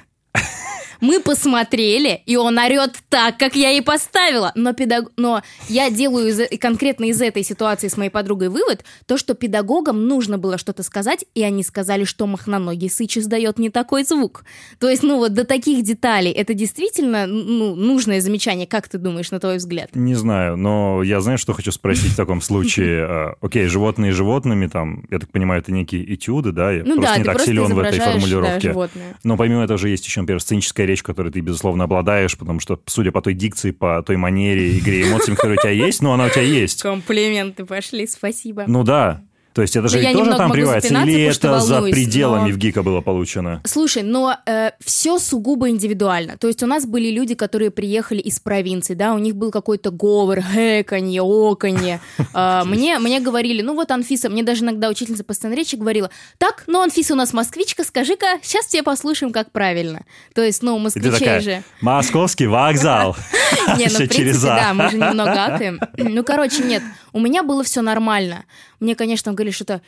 Мы 1.03 1.21
посмотрели, 1.21 2.23
и 2.27 2.37
он 2.37 2.59
орет 2.59 2.95
так, 3.09 3.37
как 3.37 3.57
я 3.57 3.73
и 3.73 3.81
поставила. 3.81 4.53
Но, 4.55 4.73
педаг... 4.73 5.11
Но 5.17 5.43
я 5.69 5.91
делаю 5.91 6.29
из... 6.29 6.39
э- 6.39 6.57
конкретно 6.57 7.07
из 7.07 7.21
этой 7.21 7.43
ситуации 7.43 7.89
с 7.89 7.97
моей 7.97 8.09
подругой 8.11 8.49
вывод, 8.49 8.85
то, 9.07 9.19
что 9.19 9.35
педагогам 9.35 10.07
нужно 10.07 10.39
было 10.39 10.59
что-то 10.59 10.85
сказать, 10.85 11.25
и 11.35 11.43
они 11.43 11.65
сказали, 11.65 12.05
что 12.05 12.27
махноногий 12.29 12.89
сыч 12.89 13.19
издает 13.19 13.59
не 13.59 13.69
такой 13.69 14.05
звук. 14.05 14.45
То 14.79 14.89
есть, 14.89 15.03
ну 15.03 15.17
вот 15.19 15.35
до 15.35 15.45
таких 15.45 15.83
деталей, 15.85 16.31
это 16.31 16.55
действительно 16.55 17.27
ну, 17.27 17.75
нужное 17.75 18.21
замечание, 18.21 18.69
как 18.69 18.89
ты 18.89 18.99
думаешь, 18.99 19.33
на 19.33 19.41
твой 19.41 19.57
взгляд? 19.57 19.91
Не 19.95 20.15
знаю, 20.15 20.57
но 20.57 21.03
я 21.03 21.21
знаю, 21.21 21.37
что 21.37 21.53
хочу 21.53 21.73
спросить 21.73 22.13
в 22.13 22.17
таком 22.17 22.41
случае. 22.41 23.03
А, 23.13 23.35
Окей, 23.41 23.67
животные 23.67 24.13
животными, 24.13 24.69
там, 24.69 25.05
я 25.11 25.19
так 25.19 25.29
понимаю, 25.31 25.61
это 25.61 25.73
некие 25.73 26.15
этюды, 26.15 26.53
да? 26.53 26.71
Я 26.71 26.85
Ну 26.85 26.95
просто 26.95 27.15
да, 27.15 27.19
не 27.19 27.25
так 27.25 27.41
силен 27.41 27.75
в 27.75 27.79
этой 27.81 27.99
да, 27.99 28.13
формулировке. 28.13 28.69
животное. 28.69 29.17
Но 29.25 29.37
помимо 29.37 29.65
этого 29.65 29.77
же 29.79 29.89
есть 29.89 30.07
еще, 30.07 30.21
например, 30.21 30.41
сценическая 30.41 30.87
речь, 30.93 31.03
которой 31.03 31.33
ты, 31.33 31.41
безусловно, 31.41 31.85
обладаешь, 31.85 32.37
потому 32.39 32.61
что, 32.61 32.81
судя 32.87 33.13
по 33.13 33.21
той 33.21 33.35
дикции, 33.35 33.71
по 33.71 34.03
той 34.03 34.17
манере, 34.17 34.79
игре 34.79 35.09
эмоциями, 35.09 35.37
которые 35.37 35.59
у 35.59 35.63
тебя 35.63 35.73
есть, 35.73 36.03
ну, 36.03 36.13
она 36.13 36.27
у 36.27 36.29
тебя 36.29 36.43
есть. 36.43 36.83
Комплименты 36.83 37.65
пошли, 37.65 38.07
спасибо. 38.07 38.65
Ну 38.67 38.85
да. 38.85 39.23
То 39.55 39.63
есть 39.63 39.77
это 39.77 39.89
же 39.89 40.01
я 40.01 40.13
тоже 40.13 40.31
там 40.37 40.51
прививается, 40.51 40.95
или 41.03 41.23
это 41.25 41.61
за 41.61 41.75
волнуюсь, 41.75 41.95
пределами 41.95 42.49
но- 42.51 42.55
в 42.55 42.59
ГИКа 42.59 42.83
было 42.83 43.01
получено? 43.01 43.61
Слушай, 43.65 44.03
но 44.03 44.37
все 44.85 45.19
сугубо 45.19 45.69
индивидуально. 45.69 46.37
То 46.39 46.47
есть 46.49 46.63
у 46.63 46.67
нас 46.67 46.87
были 46.87 47.11
люди, 47.11 47.35
которые 47.35 47.71
приехали 47.71 48.21
из 48.21 48.41
провинции, 48.41 48.95
да, 48.95 49.15
у 49.15 49.19
них 49.19 49.37
был 49.37 49.51
какой-то 49.51 49.91
говор, 49.91 50.41
хэканье, 50.41 51.23
оканье. 51.23 52.01
А, 52.35 52.65
Мне, 52.65 52.99
мне 52.99 53.21
говорили, 53.21 53.63
ну 53.63 53.75
вот 53.75 53.91
Анфиса, 53.91 54.31
мне 54.31 54.43
даже 54.43 54.65
иногда 54.65 54.89
учительница 54.89 55.23
постоянной 55.25 55.59
речи 55.59 55.77
говорила, 55.77 56.11
так, 56.39 56.65
ну 56.67 56.81
Анфиса 56.81 57.13
у 57.13 57.17
нас 57.17 57.33
москвичка, 57.33 57.85
скажи-ка, 57.85 58.39
сейчас 58.43 58.67
тебе 58.67 58.83
послушаем, 58.83 59.33
как 59.33 59.51
правильно. 59.51 60.05
То 60.35 60.43
есть, 60.43 60.63
ну, 60.63 60.77
И 60.79 60.81
москвичей 60.81 61.41
же... 61.41 61.63
Московский 61.81 62.47
вокзал. 62.47 63.17
Не, 63.79 63.87
ну, 63.87 64.05
в 64.05 64.09
принципе, 64.09 64.49
«а». 64.49 64.57
да, 64.57 64.75
мы 64.75 64.91
же 64.91 64.97
немного 64.97 65.45
акаем. 65.45 65.81
Ну, 65.97 66.25
короче, 66.25 66.63
нет, 66.65 66.83
у 67.13 67.21
меня 67.21 67.43
было 67.43 67.63
все 67.65 67.83
нормально. 67.83 68.45
Мне, 68.81 68.95
конечно, 68.97 69.33
говорили 69.43 69.51
что-то... 69.51 69.83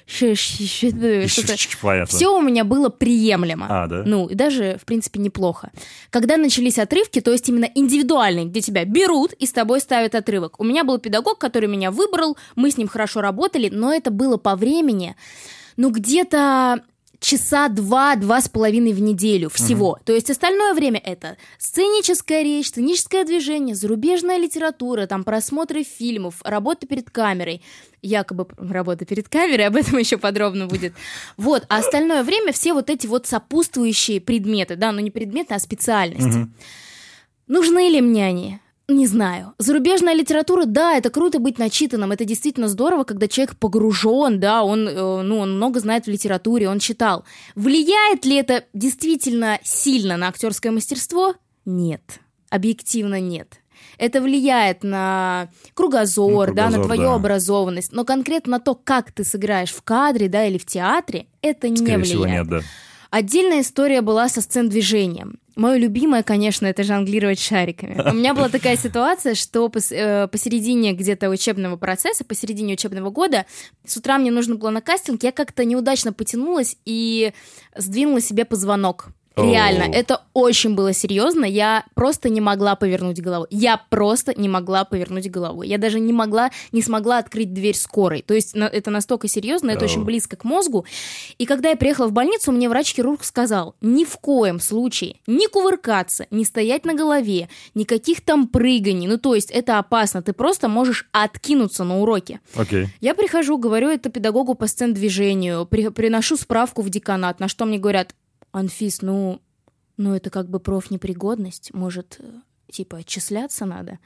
что-то 1.29 1.57
Понятно. 1.81 2.17
все 2.17 2.37
у 2.37 2.41
меня 2.41 2.65
было 2.65 2.89
приемлемо. 2.89 3.67
А, 3.69 3.87
да? 3.87 4.03
Ну, 4.05 4.27
и 4.27 4.35
даже, 4.35 4.79
в 4.81 4.85
принципе, 4.85 5.21
неплохо. 5.21 5.71
Когда 6.11 6.37
начались 6.37 6.79
отрывки, 6.79 7.21
то 7.21 7.33
есть 7.33 7.49
именно 7.49 7.69
индивидуальные, 7.75 8.47
где 8.47 8.61
тебя 8.61 8.85
берут 8.85 9.33
и 9.35 9.47
с 9.47 9.53
тобой 9.53 9.81
ставят 9.81 10.15
отрывок. 10.15 10.61
У 10.61 10.65
меня 10.65 10.85
был 10.85 10.99
педагог, 10.99 11.39
который 11.39 11.69
меня 11.69 11.91
выбрал, 11.91 12.37
мы 12.57 12.71
с 12.71 12.77
ним 12.77 12.89
хорошо 12.89 13.21
работали, 13.21 13.69
но 13.71 13.93
это 13.93 14.11
было 14.11 14.37
по 14.37 14.57
времени, 14.57 15.17
ну, 15.77 15.91
где-то 15.91 16.83
часа 17.25 17.69
два, 17.69 18.17
два 18.17 18.41
с 18.43 18.49
половиной 18.49 18.93
в 18.93 19.01
неделю 19.01 19.49
всего. 19.49 19.99
То 20.05 20.13
есть 20.13 20.31
остальное 20.31 20.75
время 20.75 21.01
это 21.03 21.39
сценическая 21.59 22.43
речь, 22.43 22.69
сценическое 22.69 23.25
движение, 23.25 23.75
зарубежная 23.75 24.37
литература, 24.37 25.07
там 25.07 25.25
просмотры 25.25 25.85
фильмов, 25.85 26.41
работа 26.45 26.87
перед 26.87 27.11
камерой. 27.11 27.63
Якобы 28.05 28.47
работа 28.59 29.05
перед 29.07 29.29
камерой, 29.29 29.67
об 29.67 29.77
этом 29.77 29.99
еще 29.99 30.19
подробно 30.19 30.67
будет. 30.67 30.93
Вот, 31.37 31.65
а 31.69 31.79
остальное 31.79 32.23
время 32.23 32.53
все 32.53 32.73
вот 32.75 32.91
эти 32.91 33.07
вот 33.07 33.27
сопутствующие 33.27 34.21
предметы, 34.21 34.77
да, 34.77 34.93
ну 34.93 35.01
не 35.01 35.11
предметы, 35.11 35.55
а 35.55 35.59
специальности. 35.59 36.49
Нужны 37.47 37.91
ли 37.91 38.01
мне 38.01 38.27
они? 38.27 38.61
Не 38.87 39.07
знаю. 39.07 39.55
Зарубежная 39.57 40.13
литература, 40.13 40.67
да, 40.67 40.95
это 40.99 41.09
круто 41.09 41.39
быть 41.39 41.59
начитанным, 41.59 42.13
это 42.13 42.27
действительно 42.27 42.69
здорово, 42.69 43.05
когда 43.05 43.29
человек 43.29 43.57
погружен, 43.57 44.39
да, 44.39 44.63
он, 44.63 44.87
э, 44.87 45.23
ну, 45.23 45.39
он 45.39 45.57
много 45.57 45.81
знает 45.81 46.05
в 46.05 46.11
литературе, 46.11 46.69
он 46.69 46.81
читал. 46.81 47.25
Влияет 47.55 48.27
ли 48.27 48.37
это 48.37 48.65
действительно 48.75 49.59
сильно 49.63 50.19
на 50.19 50.29
актерское 50.29 50.71
мастерство? 50.71 51.35
Нет. 51.65 52.21
Объективно 52.51 53.21
нет. 53.21 53.61
Это 53.99 54.21
влияет 54.21 54.83
на 54.83 55.49
кругозор, 55.75 56.49
Ну, 56.51 56.55
да, 56.55 56.65
на 56.67 56.73
кругозор, 56.73 56.85
твою 56.97 57.11
да. 57.11 57.15
образованность, 57.15 57.93
но 57.93 58.05
конкретно 58.05 58.53
на 58.53 58.61
то, 58.61 58.75
как 58.75 59.13
ты 59.13 59.25
сыграешь 59.25 59.71
в 59.73 59.83
кадре, 59.83 60.29
да, 60.29 60.47
или 60.47 60.59
в 60.59 60.67
театре, 60.67 61.27
это 61.43 61.69
не 61.69 61.77
Скорее 61.77 61.99
влияет. 61.99 62.07
всего, 62.07 62.27
нет, 62.27 62.49
да. 62.49 62.61
Отдельная 63.11 63.61
история 63.61 64.01
была 64.01 64.29
со 64.29 64.41
сцен 64.41 64.69
движением. 64.69 65.39
Мое 65.55 65.77
любимое, 65.77 66.25
конечно, 66.25 66.67
это 66.67 66.83
жонглировать 66.83 67.39
шариками. 67.39 68.11
У 68.11 68.13
меня 68.13 68.35
была 68.35 68.49
такая 68.49 68.77
ситуация, 68.77 69.37
что 69.37 69.71
э, 69.93 70.27
посередине 70.27 70.95
где-то 70.95 71.29
учебного 71.31 71.77
процесса, 71.77 72.25
посередине 72.25 72.75
учебного 72.75 73.11
года, 73.11 73.47
с 73.87 73.97
утра 73.97 74.19
мне 74.19 74.33
нужно 74.33 74.57
было 74.57 74.71
на 74.71 74.81
кастинг, 74.81 75.23
я 75.23 75.31
как-то 75.31 75.65
неудачно 75.65 76.13
потянулась 76.13 76.77
и 76.85 77.33
сдвинула 77.77 78.21
себе 78.21 78.45
позвонок. 78.45 79.07
Реально, 79.37 79.87
Оу. 79.87 79.93
это 79.93 80.23
очень 80.33 80.75
было 80.77 80.93
серьезно. 80.93 81.45
Я 81.45 81.85
просто 81.95 82.29
не 82.29 82.41
могла 82.41 82.77
повернуть 82.77 83.21
голову. 83.21 83.47
Я 83.51 83.81
просто 83.91 84.33
не 84.39 84.49
могла 84.49 84.85
повернуть 84.85 85.31
голову. 85.31 85.63
Я 85.63 85.77
даже 85.79 85.99
не 85.99 86.13
могла, 86.13 86.51
не 86.71 86.83
смогла 86.83 87.19
открыть 87.19 87.53
дверь 87.53 87.75
скорой. 87.77 88.23
То 88.23 88.35
есть 88.35 88.55
на- 88.55 88.65
это 88.67 88.91
настолько 88.91 89.27
серьезно, 89.27 89.71
это 89.73 89.81
Оу. 89.85 89.91
очень 89.91 90.05
близко 90.05 90.37
к 90.37 90.45
мозгу. 90.45 90.85
И 91.39 91.47
когда 91.47 91.71
я 91.71 91.77
приехала 91.77 92.07
в 92.07 92.13
больницу, 92.13 92.53
мне 92.53 92.69
врач-хирург 92.69 93.25
сказал, 93.25 93.75
ни 93.81 94.05
в 94.05 94.17
коем 94.19 94.61
случае 94.61 95.17
не 95.27 95.49
кувыркаться, 95.49 96.27
не 96.31 96.45
стоять 96.45 96.85
на 96.85 96.95
голове, 96.95 97.49
никаких 97.75 98.21
там 98.25 98.47
прыганий. 98.47 99.09
Ну, 99.09 99.19
то 99.19 99.35
есть 99.35 99.51
это 99.51 99.79
опасно. 99.79 100.23
Ты 100.23 100.33
просто 100.33 100.69
можешь 100.69 101.09
откинуться 101.13 101.83
на 101.85 102.01
уроке. 102.01 102.41
Окей. 102.55 102.87
Я 103.01 103.15
прихожу, 103.15 103.59
говорю 103.59 103.89
это 103.89 104.11
педагогу 104.11 104.55
по 104.55 104.67
сцен-движению, 104.69 105.67
при- 105.67 105.89
приношу 105.89 106.37
справку 106.37 106.83
в 106.83 106.91
деканат, 106.91 107.41
на 107.41 107.49
что 107.49 107.65
мне 107.67 107.79
говорят, 107.79 108.15
Анфис, 108.55 109.03
ну, 109.03 109.41
ну 109.97 110.15
это 110.15 110.31
как 110.31 110.49
бы 110.49 110.61
профнепригодность, 110.61 111.75
может, 111.75 112.19
э, 112.21 112.25
типа, 112.71 112.99
отчисляться 112.99 113.67
надо. 113.67 113.99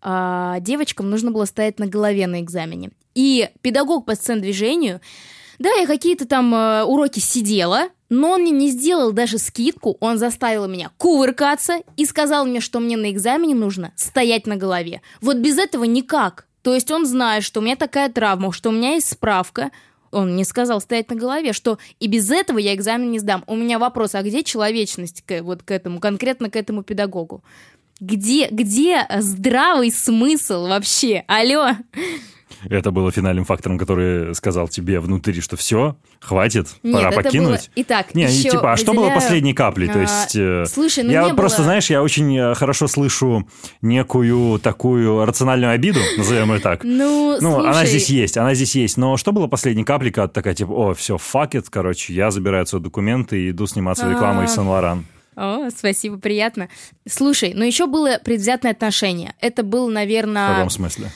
А 0.00 0.58
девочкам 0.60 1.10
нужно 1.10 1.30
было 1.30 1.44
стоять 1.44 1.78
на 1.78 1.86
голове 1.86 2.26
на 2.26 2.40
экзамене. 2.40 2.92
И 3.14 3.50
педагог 3.60 4.06
по 4.06 4.14
сцен-движению, 4.14 5.02
да, 5.58 5.70
я 5.72 5.86
какие-то 5.86 6.26
там 6.26 6.54
э, 6.54 6.84
уроки 6.84 7.20
сидела, 7.20 7.88
но 8.08 8.30
он 8.30 8.40
мне 8.40 8.52
не 8.52 8.70
сделал 8.70 9.12
даже 9.12 9.36
скидку, 9.36 9.98
он 10.00 10.16
заставил 10.16 10.66
меня 10.66 10.90
кувыркаться 10.96 11.80
и 11.98 12.06
сказал 12.06 12.46
мне, 12.46 12.60
что 12.60 12.80
мне 12.80 12.96
на 12.96 13.10
экзамене 13.10 13.54
нужно 13.54 13.92
стоять 13.96 14.46
на 14.46 14.56
голове. 14.56 15.02
Вот 15.20 15.36
без 15.36 15.58
этого 15.58 15.84
никак. 15.84 16.46
То 16.62 16.74
есть 16.74 16.90
он 16.90 17.04
знает, 17.04 17.44
что 17.44 17.60
у 17.60 17.62
меня 17.62 17.76
такая 17.76 18.10
травма, 18.10 18.50
что 18.50 18.70
у 18.70 18.72
меня 18.72 18.94
есть 18.94 19.10
справка, 19.10 19.70
он 20.14 20.32
мне 20.32 20.44
сказал 20.44 20.80
стоять 20.80 21.10
на 21.10 21.16
голове, 21.16 21.52
что 21.52 21.78
и 22.00 22.06
без 22.06 22.30
этого 22.30 22.58
я 22.58 22.74
экзамен 22.74 23.10
не 23.10 23.18
сдам. 23.18 23.44
У 23.46 23.56
меня 23.56 23.78
вопрос, 23.78 24.14
а 24.14 24.22
где 24.22 24.42
человечность 24.42 25.22
к, 25.26 25.42
вот 25.42 25.62
к 25.62 25.70
этому, 25.70 26.00
конкретно 26.00 26.50
к 26.50 26.56
этому 26.56 26.82
педагогу? 26.82 27.42
Где, 28.00 28.48
где 28.48 29.06
здравый 29.18 29.90
смысл 29.90 30.66
вообще? 30.66 31.24
Алло? 31.26 31.70
Это 32.68 32.90
было 32.90 33.10
финальным 33.12 33.44
фактором, 33.44 33.78
который 33.78 34.34
сказал 34.34 34.68
тебе 34.68 35.00
внутри, 35.00 35.40
что 35.40 35.56
все, 35.56 35.96
хватит, 36.20 36.68
Нет, 36.82 36.94
пора 36.94 37.10
покинуть. 37.12 37.48
было- 37.48 37.58
Итак, 37.76 38.14
Не, 38.14 38.24
еще 38.24 38.50
типа, 38.50 38.72
а 38.72 38.76
что 38.76 38.92
было 38.92 39.02
выделяю, 39.04 39.20
последней 39.20 39.54
каплей? 39.54 39.88
То 39.88 39.98
а, 39.98 40.02
есть, 40.02 40.36
э, 40.36 40.64
слушай, 40.66 41.04
ну 41.04 41.10
я 41.12 41.24
не 41.28 41.34
просто, 41.34 41.58
было. 41.58 41.64
знаешь, 41.66 41.90
я 41.90 42.02
очень 42.02 42.36
э, 42.36 42.54
хорошо 42.54 42.88
слышу 42.88 43.48
некую 43.82 44.58
такую 44.58 45.24
рациональную 45.24 45.72
обиду, 45.72 46.00
назовем 46.16 46.52
ее 46.52 46.60
так. 46.60 46.84
Ну, 46.84 47.38
Ну, 47.40 47.60
она 47.60 47.72
слушай, 47.74 47.88
здесь 47.88 48.08
есть, 48.10 48.36
она 48.36 48.54
здесь 48.54 48.74
есть. 48.74 48.96
Но 48.96 49.16
что 49.16 49.32
было 49.32 49.46
последней 49.46 49.84
каплей, 49.84 50.10
когда 50.10 50.28
такая, 50.28 50.54
типа, 50.54 50.70
о, 50.70 50.94
все, 50.94 51.16
fuck 51.16 51.52
it, 51.52 51.66
короче, 51.70 52.12
я 52.14 52.30
забираю 52.30 52.66
свои 52.66 52.80
документы 52.82 53.38
и 53.40 53.50
иду 53.50 53.66
сниматься 53.66 54.06
в 54.06 54.10
рекламу 54.10 54.40
А. 54.40 54.44
из 54.44 54.54
Сен-Лоран. 54.54 55.04
О, 55.36 55.68
спасибо, 55.76 56.16
приятно. 56.16 56.68
Слушай, 57.08 57.54
но 57.54 57.64
еще 57.64 57.86
было 57.86 58.18
предвзятое 58.24 58.70
отношение. 58.70 59.34
Это 59.40 59.64
был, 59.64 59.88
В 59.88 59.90
наверное, 59.90 60.54
каком 60.54 60.70
смысле? 60.70 61.10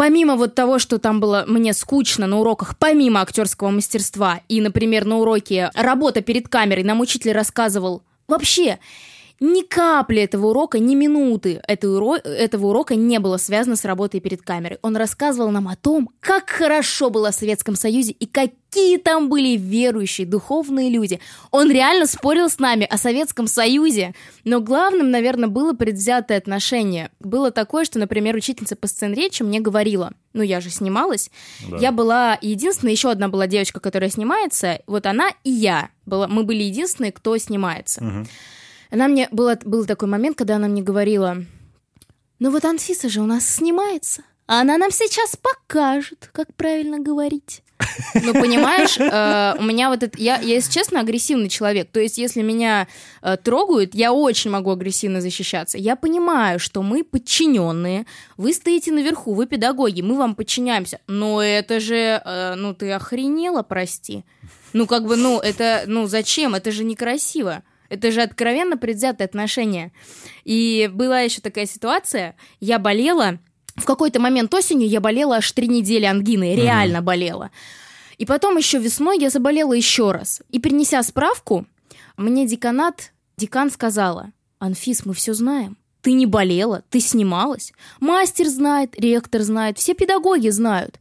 Помимо 0.00 0.36
вот 0.36 0.54
того, 0.54 0.78
что 0.78 0.98
там 0.98 1.20
было 1.20 1.44
мне 1.46 1.74
скучно 1.74 2.26
на 2.26 2.38
уроках, 2.38 2.78
помимо 2.78 3.20
актерского 3.20 3.68
мастерства, 3.68 4.40
и, 4.48 4.62
например, 4.62 5.04
на 5.04 5.18
уроке 5.18 5.70
работа 5.74 6.22
перед 6.22 6.48
камерой, 6.48 6.84
нам 6.84 7.00
учитель 7.00 7.32
рассказывал 7.32 8.02
вообще 8.26 8.78
ни 9.40 9.62
капли 9.62 10.20
этого 10.22 10.48
урока, 10.48 10.78
ни 10.78 10.94
минуты 10.94 11.62
этого, 11.66 11.98
уро- 12.16 12.20
этого 12.28 12.66
урока 12.68 12.94
не 12.94 13.18
было 13.18 13.38
связано 13.38 13.74
с 13.76 13.84
работой 13.86 14.20
перед 14.20 14.42
камерой. 14.42 14.78
Он 14.82 14.96
рассказывал 14.96 15.50
нам 15.50 15.66
о 15.68 15.76
том, 15.76 16.10
как 16.20 16.50
хорошо 16.50 17.08
было 17.08 17.30
в 17.30 17.34
Советском 17.34 17.74
Союзе 17.74 18.12
и 18.12 18.26
какие 18.26 18.98
там 18.98 19.30
были 19.30 19.56
верующие, 19.56 20.26
духовные 20.26 20.90
люди. 20.90 21.20
Он 21.50 21.70
реально 21.70 22.06
спорил 22.06 22.50
с 22.50 22.58
нами 22.58 22.84
о 22.84 22.98
Советском 22.98 23.46
Союзе. 23.46 24.14
Но 24.44 24.60
главным, 24.60 25.10
наверное, 25.10 25.48
было 25.48 25.72
предвзятое 25.72 26.36
отношение. 26.36 27.10
Было 27.18 27.50
такое, 27.50 27.84
что, 27.86 27.98
например, 27.98 28.36
учительница 28.36 28.76
по 28.76 28.86
сцен-речи 28.88 29.42
мне 29.42 29.60
говорила, 29.60 30.12
ну, 30.34 30.42
я 30.42 30.60
же 30.60 30.68
снималась, 30.68 31.30
Да. 31.68 31.78
я 31.78 31.92
была 31.92 32.38
единственная, 32.42 32.92
еще 32.92 33.10
одна 33.10 33.28
была 33.28 33.46
девочка, 33.46 33.80
которая 33.80 34.10
снимается, 34.10 34.80
вот 34.86 35.06
она 35.06 35.30
и 35.44 35.50
я. 35.50 35.88
Была, 36.04 36.28
мы 36.28 36.42
были 36.44 36.62
единственные, 36.62 37.12
кто 37.12 37.36
снимается. 37.38 38.04
Мгм. 38.04 38.28
Она 38.90 39.08
мне, 39.08 39.28
было, 39.30 39.58
был 39.64 39.86
такой 39.86 40.08
момент, 40.08 40.36
когда 40.36 40.56
она 40.56 40.68
мне 40.68 40.82
говорила, 40.82 41.38
ну 42.38 42.50
вот 42.50 42.64
Анфиса 42.64 43.08
же 43.08 43.20
у 43.20 43.26
нас 43.26 43.48
снимается, 43.48 44.22
а 44.46 44.60
она 44.60 44.78
нам 44.78 44.90
сейчас 44.90 45.36
покажет, 45.36 46.28
как 46.32 46.54
правильно 46.54 46.98
говорить. 46.98 47.62
Ну, 48.14 48.32
понимаешь, 48.34 48.98
э, 48.98 49.58
у 49.58 49.62
меня 49.62 49.88
вот 49.88 50.02
это... 50.02 50.18
Я, 50.18 50.38
я, 50.40 50.54
если 50.56 50.70
честно, 50.70 51.00
агрессивный 51.00 51.48
человек. 51.48 51.88
То 51.90 52.00
есть, 52.00 52.18
если 52.18 52.42
меня 52.42 52.88
э, 53.22 53.36
трогают, 53.36 53.94
я 53.94 54.12
очень 54.12 54.50
могу 54.50 54.70
агрессивно 54.70 55.20
защищаться. 55.20 55.78
Я 55.78 55.96
понимаю, 55.96 56.58
что 56.58 56.82
мы 56.82 57.04
подчиненные, 57.04 58.06
вы 58.36 58.52
стоите 58.52 58.92
наверху, 58.92 59.34
вы 59.34 59.46
педагоги, 59.46 60.02
мы 60.02 60.16
вам 60.16 60.34
подчиняемся. 60.34 61.00
Но 61.06 61.42
это 61.42 61.80
же... 61.80 62.20
э, 62.24 62.54
ну, 62.56 62.74
ты 62.74 62.92
охренела, 62.92 63.62
прости. 63.62 64.24
Ну, 64.72 64.86
как 64.86 65.04
бы, 65.04 65.16
ну, 65.16 65.40
это... 65.40 65.84
Ну, 65.86 66.06
зачем? 66.06 66.54
Это 66.54 66.72
же 66.72 66.84
некрасиво. 66.84 67.62
Это 67.90 68.12
же 68.12 68.22
откровенно 68.22 68.78
предвзятое 68.78 69.26
отношение. 69.26 69.92
И 70.44 70.88
была 70.92 71.20
еще 71.20 71.42
такая 71.42 71.66
ситуация, 71.66 72.36
я 72.60 72.78
болела, 72.78 73.38
в 73.76 73.84
какой-то 73.84 74.20
момент 74.20 74.54
осенью 74.54 74.88
я 74.88 75.00
болела 75.00 75.36
аж 75.36 75.52
три 75.52 75.68
недели 75.68 76.04
ангиной, 76.04 76.54
реально 76.54 77.02
болела. 77.02 77.50
И 78.16 78.24
потом 78.24 78.56
еще 78.56 78.78
весной 78.78 79.18
я 79.18 79.28
заболела 79.28 79.72
еще 79.72 80.12
раз. 80.12 80.40
И 80.50 80.60
принеся 80.60 81.02
справку, 81.02 81.66
мне 82.16 82.46
деканат, 82.46 83.12
декан 83.36 83.70
сказала, 83.70 84.30
Анфис, 84.58 85.04
мы 85.04 85.12
все 85.12 85.34
знаем. 85.34 85.76
Ты 86.00 86.12
не 86.12 86.26
болела, 86.26 86.84
ты 86.90 87.00
снималась. 87.00 87.72
Мастер 87.98 88.46
знает, 88.46 88.98
ректор 88.98 89.42
знает, 89.42 89.78
все 89.78 89.94
педагоги 89.94 90.48
знают. 90.50 91.00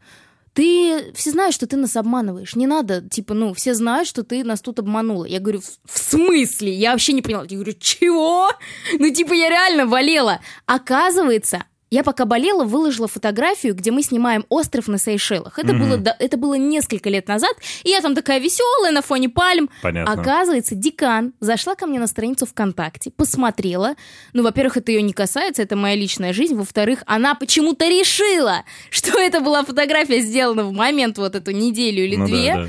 Ты 0.59 1.13
все 1.13 1.31
знают, 1.31 1.55
что 1.55 1.67
ты 1.67 1.77
нас 1.77 1.95
обманываешь, 1.95 2.53
не 2.53 2.67
надо, 2.67 2.99
типа, 2.99 3.33
ну, 3.33 3.53
все 3.53 3.73
знают, 3.73 4.09
что 4.09 4.23
ты 4.23 4.43
нас 4.43 4.59
тут 4.59 4.79
обманула. 4.79 5.23
Я 5.23 5.39
говорю, 5.39 5.61
в 5.61 5.97
смысле? 5.97 6.73
Я 6.73 6.91
вообще 6.91 7.13
не 7.13 7.21
поняла. 7.21 7.45
Я 7.47 7.55
говорю, 7.55 7.71
чего? 7.79 8.51
Ну, 8.99 9.09
типа, 9.09 9.31
я 9.31 9.47
реально 9.47 9.85
болела. 9.85 10.41
Оказывается, 10.65 11.63
я 11.91 12.03
пока 12.03 12.25
болела, 12.25 12.63
выложила 12.65 13.07
фотографию, 13.07 13.73
где 13.75 13.91
мы 13.91 14.03
снимаем 14.03 14.45
остров 14.49 14.87
на 14.87 14.97
Сейшелах. 14.97 15.57
Это, 15.57 15.73
Мгм. 15.73 15.79
было, 15.83 15.97
да- 15.97 16.15
это 16.19 16.37
было 16.37 16.53
несколько 16.55 17.09
лет 17.09 17.27
назад, 17.27 17.51
и 17.83 17.89
я 17.89 18.01
там 18.01 18.13
такая 18.15 18.39
веселая 18.39 18.91
на 18.91 19.01
фоне 19.01 19.29
пальм. 19.29 19.69
Понятно. 19.81 20.13
Оказывается, 20.13 20.75
декан 20.75 21.33
зашла 21.39 21.75
ко 21.75 21.87
мне 21.87 21.99
на 21.99 22.07
страницу 22.07 22.45
ВКонтакте, 22.45 23.11
посмотрела. 23.11 23.95
Ну, 24.33 24.43
во-первых, 24.43 24.77
это 24.77 24.91
ее 24.91 25.01
не 25.01 25.13
касается, 25.13 25.61
это 25.63 25.75
моя 25.75 25.95
личная 25.95 26.33
жизнь. 26.33 26.55
Во-вторых, 26.55 27.03
она 27.05 27.33
почему-то 27.35 27.87
решила, 27.87 28.63
что 28.91 29.19
это 29.19 29.39
была 29.41 29.63
фотография 29.63 30.19
сделана 30.19 30.63
в 30.65 30.71
момент 30.71 31.17
вот 31.17 31.35
эту 31.35 31.51
неделю 31.51 32.03
или 32.03 32.15
Ну 32.15 32.25
да, 32.27 32.31
две. 32.31 32.53
да. 32.55 32.67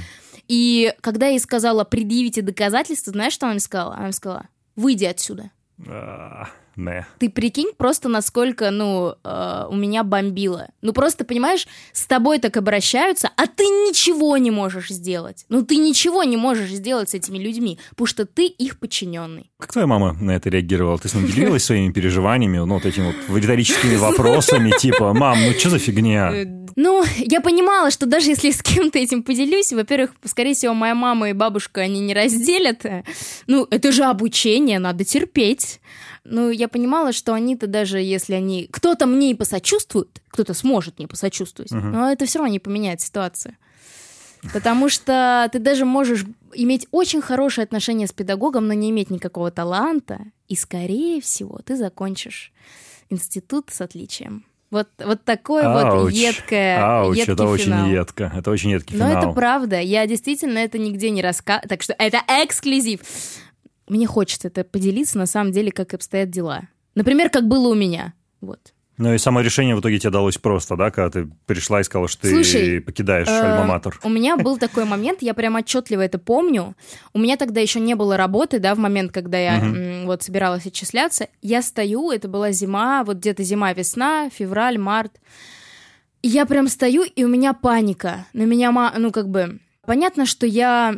И 0.48 0.94
когда 1.00 1.26
я 1.26 1.32
ей 1.32 1.38
сказала, 1.40 1.84
предъявите 1.84 2.42
доказательства, 2.42 3.12
знаешь, 3.12 3.32
что 3.34 3.46
она 3.46 3.52
мне 3.52 3.60
сказала? 3.60 3.94
Она 3.94 4.04
мне 4.04 4.12
сказала, 4.12 4.48
выйди 4.76 5.04
отсюда. 5.04 5.50
А, 5.86 6.48
Не. 6.80 7.06
Ты 7.18 7.28
прикинь 7.28 7.72
просто, 7.76 8.08
насколько, 8.08 8.70
ну, 8.70 9.14
э, 9.22 9.66
у 9.68 9.76
меня 9.76 10.02
бомбило. 10.02 10.68
Ну, 10.82 10.92
просто, 10.92 11.24
понимаешь, 11.24 11.68
с 11.92 12.06
тобой 12.06 12.38
так 12.38 12.56
обращаются, 12.56 13.30
а 13.36 13.46
ты 13.46 13.64
ничего 13.64 14.36
не 14.38 14.50
можешь 14.50 14.88
сделать. 14.88 15.44
Ну, 15.48 15.62
ты 15.62 15.76
ничего 15.76 16.24
не 16.24 16.36
можешь 16.36 16.70
сделать 16.70 17.10
с 17.10 17.14
этими 17.14 17.38
людьми, 17.38 17.78
потому 17.90 18.06
что 18.06 18.24
ты 18.24 18.46
их 18.46 18.78
подчиненный. 18.78 19.50
Как 19.58 19.72
твоя 19.72 19.86
мама 19.86 20.16
на 20.20 20.32
это 20.32 20.48
реагировала? 20.48 20.98
Ты 20.98 21.08
с 21.08 21.14
ним 21.14 21.26
делилась 21.34 21.64
своими 21.64 21.92
переживаниями, 21.92 22.58
ну, 22.58 22.74
вот 22.74 22.86
этими 22.86 23.14
вот 23.28 23.38
риторическими 23.38 23.96
вопросами, 23.96 24.72
типа, 24.78 25.12
мам, 25.12 25.38
ну 25.44 25.52
что 25.52 25.70
за 25.70 25.78
фигня? 25.78 26.32
Ну, 26.76 27.04
я 27.18 27.40
понимала, 27.40 27.90
что 27.90 28.06
даже 28.06 28.30
если 28.30 28.50
с 28.50 28.62
кем-то 28.62 28.98
этим 28.98 29.22
поделюсь, 29.22 29.72
во-первых, 29.72 30.12
скорее 30.24 30.54
всего, 30.54 30.72
моя 30.72 30.94
мама 30.94 31.30
и 31.30 31.32
бабушка, 31.32 31.82
они 31.82 32.00
не 32.00 32.14
разделят. 32.14 32.84
Ну, 33.46 33.66
это 33.70 33.92
же 33.92 34.04
обучение, 34.04 34.78
надо 34.78 35.04
терпеть. 35.04 35.80
Ну, 36.24 36.50
я 36.50 36.68
понимала, 36.68 37.12
что 37.12 37.32
они-то 37.34 37.66
даже 37.66 37.98
если 38.00 38.34
они... 38.34 38.68
Кто-то 38.70 39.06
мне 39.06 39.30
и 39.30 39.34
посочувствует, 39.34 40.20
кто-то 40.28 40.52
сможет 40.54 40.98
мне 40.98 41.08
посочувствовать, 41.08 41.70
Мгм. 41.72 41.92
но 41.92 42.12
это 42.12 42.26
все 42.26 42.38
равно 42.38 42.52
не 42.52 42.58
поменяет 42.58 43.00
ситуацию. 43.00 43.56
Потому 44.52 44.88
что 44.88 45.48
ты 45.52 45.58
даже 45.58 45.84
можешь 45.84 46.24
иметь 46.54 46.86
очень 46.90 47.20
хорошие 47.20 47.62
отношения 47.62 48.06
с 48.06 48.12
педагогом, 48.12 48.66
но 48.68 48.72
не 48.74 48.90
иметь 48.90 49.10
никакого 49.10 49.50
таланта, 49.50 50.18
и, 50.48 50.56
скорее 50.56 51.20
всего, 51.20 51.60
ты 51.64 51.76
закончишь 51.76 52.52
институт 53.10 53.66
с 53.70 53.80
отличием. 53.80 54.44
Вот, 54.70 54.88
вот 55.04 55.24
такое 55.24 55.68
вот 55.68 55.84
Ауч, 55.84 56.14
едкое, 56.14 57.00
Ауч, 57.00 57.16
едкий 57.18 57.32
это 57.32 57.44
очень 57.46 57.64
финал. 57.64 57.86
едко. 57.88 58.32
Это 58.34 58.50
очень 58.52 58.70
едкий 58.70 58.96
Но 58.96 59.08
финал. 59.08 59.22
это 59.24 59.32
правда. 59.32 59.80
Я 59.80 60.06
действительно 60.06 60.58
это 60.58 60.78
нигде 60.78 61.10
не 61.10 61.22
рассказываю. 61.22 61.68
Так 61.68 61.82
что 61.82 61.92
это 61.98 62.22
эксклюзив. 62.28 63.00
Мне 63.90 64.06
хочется 64.06 64.46
это 64.46 64.62
поделиться, 64.62 65.18
на 65.18 65.26
самом 65.26 65.50
деле, 65.50 65.72
как 65.72 65.94
обстоят 65.94 66.30
дела. 66.30 66.68
Например, 66.94 67.28
как 67.28 67.48
было 67.48 67.68
у 67.68 67.74
меня. 67.74 68.14
Вот. 68.40 68.72
Ну 68.98 69.12
и 69.12 69.18
само 69.18 69.40
решение 69.40 69.74
в 69.74 69.80
итоге 69.80 69.98
тебе 69.98 70.10
далось 70.10 70.38
просто, 70.38 70.76
да, 70.76 70.92
когда 70.92 71.10
ты 71.10 71.30
пришла 71.46 71.80
и 71.80 71.82
сказала, 71.82 72.06
что 72.06 72.22
ты 72.22 72.30
Слушай, 72.30 72.80
покидаешь 72.80 73.26
Э, 73.26 73.40
альма-матер. 73.40 73.98
У 74.04 74.08
меня 74.08 74.36
был 74.36 74.58
такой 74.58 74.84
момент, 74.84 75.22
я 75.22 75.34
прям 75.34 75.56
отчетливо 75.56 76.02
это 76.02 76.18
помню. 76.18 76.76
У 77.12 77.18
меня 77.18 77.36
тогда 77.36 77.60
еще 77.60 77.80
не 77.80 77.96
было 77.96 78.16
работы, 78.16 78.60
да, 78.60 78.76
в 78.76 78.78
момент, 78.78 79.10
когда 79.10 79.38
я 79.38 79.58
м, 79.58 80.06
вот 80.06 80.22
собиралась 80.22 80.66
отчисляться. 80.66 81.26
Я 81.42 81.60
стою, 81.60 82.12
это 82.12 82.28
была 82.28 82.52
зима, 82.52 83.02
вот 83.02 83.16
где-то 83.16 83.42
зима-весна, 83.42 84.30
февраль, 84.30 84.78
март. 84.78 85.18
Я 86.22 86.46
прям 86.46 86.68
стою, 86.68 87.02
и 87.02 87.24
у 87.24 87.28
меня 87.28 87.54
паника. 87.54 88.26
На 88.34 88.42
меня, 88.42 88.70
ну, 88.96 89.10
как 89.10 89.28
бы... 89.28 89.58
Понятно, 89.86 90.26
что 90.26 90.46
я 90.46 90.94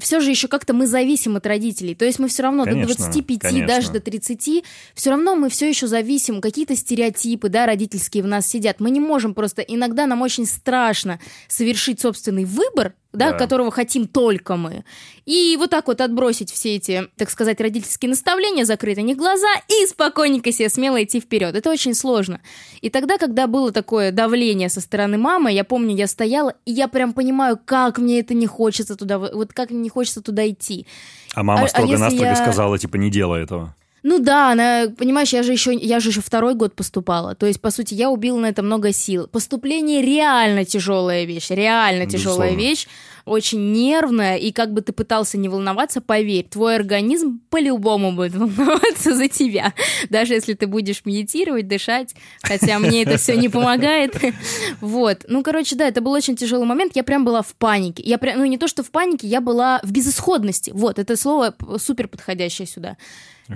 все 0.00 0.20
же 0.20 0.30
еще 0.30 0.48
как-то 0.48 0.74
мы 0.74 0.86
зависим 0.86 1.36
от 1.36 1.46
родителей. 1.46 1.94
То 1.94 2.04
есть 2.04 2.18
мы 2.18 2.28
все 2.28 2.42
равно 2.42 2.64
Конечно, 2.64 2.94
до 2.94 2.98
25, 2.98 3.40
конечно. 3.40 3.66
даже 3.66 3.90
до 3.90 4.00
30, 4.00 4.64
все 4.94 5.10
равно 5.10 5.34
мы 5.34 5.48
все 5.48 5.68
еще 5.68 5.86
зависим. 5.86 6.42
Какие-то 6.42 6.76
стереотипы, 6.76 7.48
да, 7.48 7.64
родительские 7.64 8.22
в 8.22 8.26
нас 8.26 8.46
сидят. 8.46 8.80
Мы 8.80 8.90
не 8.90 9.00
можем 9.00 9.32
просто... 9.32 9.62
Иногда 9.62 10.06
нам 10.06 10.20
очень 10.20 10.44
страшно 10.44 11.20
совершить 11.48 12.00
собственный 12.00 12.44
выбор, 12.44 12.94
да, 13.18 13.32
Да. 13.32 13.38
которого 13.38 13.70
хотим 13.70 14.06
только 14.06 14.56
мы. 14.56 14.84
И 15.26 15.56
вот 15.58 15.70
так 15.70 15.86
вот 15.88 16.00
отбросить 16.00 16.50
все 16.50 16.76
эти, 16.76 17.08
так 17.16 17.28
сказать, 17.30 17.60
родительские 17.60 18.08
наставления, 18.08 18.64
закрыть 18.64 18.96
на 18.96 19.02
них 19.02 19.16
глаза 19.16 19.48
и 19.68 19.86
спокойненько 19.86 20.52
себе 20.52 20.68
смело 20.70 21.02
идти 21.02 21.20
вперед. 21.20 21.54
Это 21.54 21.70
очень 21.70 21.94
сложно. 21.94 22.40
И 22.80 22.88
тогда, 22.90 23.18
когда 23.18 23.46
было 23.46 23.72
такое 23.72 24.12
давление 24.12 24.68
со 24.70 24.80
стороны 24.80 25.18
мамы, 25.18 25.52
я 25.52 25.64
помню, 25.64 25.94
я 25.96 26.06
стояла, 26.06 26.54
и 26.64 26.72
я 26.72 26.88
прям 26.88 27.12
понимаю, 27.12 27.58
как 27.62 27.98
мне 27.98 28.20
это 28.20 28.34
не 28.34 28.46
хочется 28.46 28.96
туда, 28.96 29.18
вот 29.18 29.52
как 29.52 29.70
мне 29.70 29.80
не 29.80 29.88
хочется 29.90 30.22
туда 30.22 30.48
идти. 30.48 30.86
А 31.34 31.42
мама 31.42 31.62
а- 31.62 31.64
а 31.64 31.68
строго-настрого 31.68 32.10
если 32.12 32.24
я- 32.24 32.36
сказала, 32.36 32.78
типа, 32.78 32.96
не 32.96 33.10
делай 33.10 33.42
этого. 33.42 33.74
Ну 34.04 34.20
да, 34.20 34.52
она, 34.52 34.84
понимаешь, 34.96 35.32
я 35.32 35.42
же 35.42 35.50
еще, 35.52 35.74
я 35.74 35.98
же 35.98 36.10
еще 36.10 36.20
второй 36.20 36.54
год 36.54 36.72
поступала. 36.74 37.34
То 37.34 37.46
есть, 37.46 37.60
по 37.60 37.70
сути, 37.72 37.94
я 37.94 38.10
убила 38.10 38.38
на 38.38 38.46
это 38.46 38.62
много 38.62 38.92
сил. 38.92 39.26
Поступление 39.26 40.00
реально 40.02 40.64
тяжелая 40.64 41.24
вещь, 41.24 41.50
реально 41.50 42.06
тяжелая 42.06 42.50
Безусловно. 42.52 42.56
вещь, 42.60 42.86
очень 43.28 43.72
нервная, 43.72 44.36
и 44.36 44.52
как 44.52 44.72
бы 44.72 44.80
ты 44.80 44.92
пытался 44.92 45.38
не 45.38 45.48
волноваться, 45.48 46.00
поверь, 46.00 46.46
твой 46.48 46.76
организм 46.76 47.40
по-любому 47.50 48.12
будет 48.12 48.34
волноваться 48.36 49.14
за 49.14 49.28
тебя. 49.28 49.74
Даже 50.10 50.34
если 50.34 50.54
ты 50.54 50.66
будешь 50.66 51.04
медитировать, 51.04 51.68
дышать, 51.68 52.14
хотя 52.42 52.78
мне 52.78 53.02
это 53.02 53.16
все 53.18 53.36
не 53.36 53.48
помогает. 53.48 54.16
Вот. 54.80 55.24
Ну, 55.28 55.42
короче, 55.42 55.76
да, 55.76 55.88
это 55.88 56.00
был 56.00 56.12
очень 56.12 56.36
тяжелый 56.36 56.64
момент. 56.64 56.92
Я 56.94 57.02
прям 57.02 57.24
была 57.24 57.42
в 57.42 57.54
панике. 57.54 58.02
Я 58.02 58.18
прям, 58.18 58.38
ну, 58.38 58.44
не 58.44 58.58
то, 58.58 58.68
что 58.68 58.82
в 58.82 58.90
панике, 58.90 59.26
я 59.26 59.40
была 59.40 59.80
в 59.82 59.90
безысходности. 59.90 60.70
Вот, 60.74 60.98
это 60.98 61.16
слово 61.16 61.54
супер 61.78 62.08
подходящее 62.08 62.66
сюда. 62.66 62.96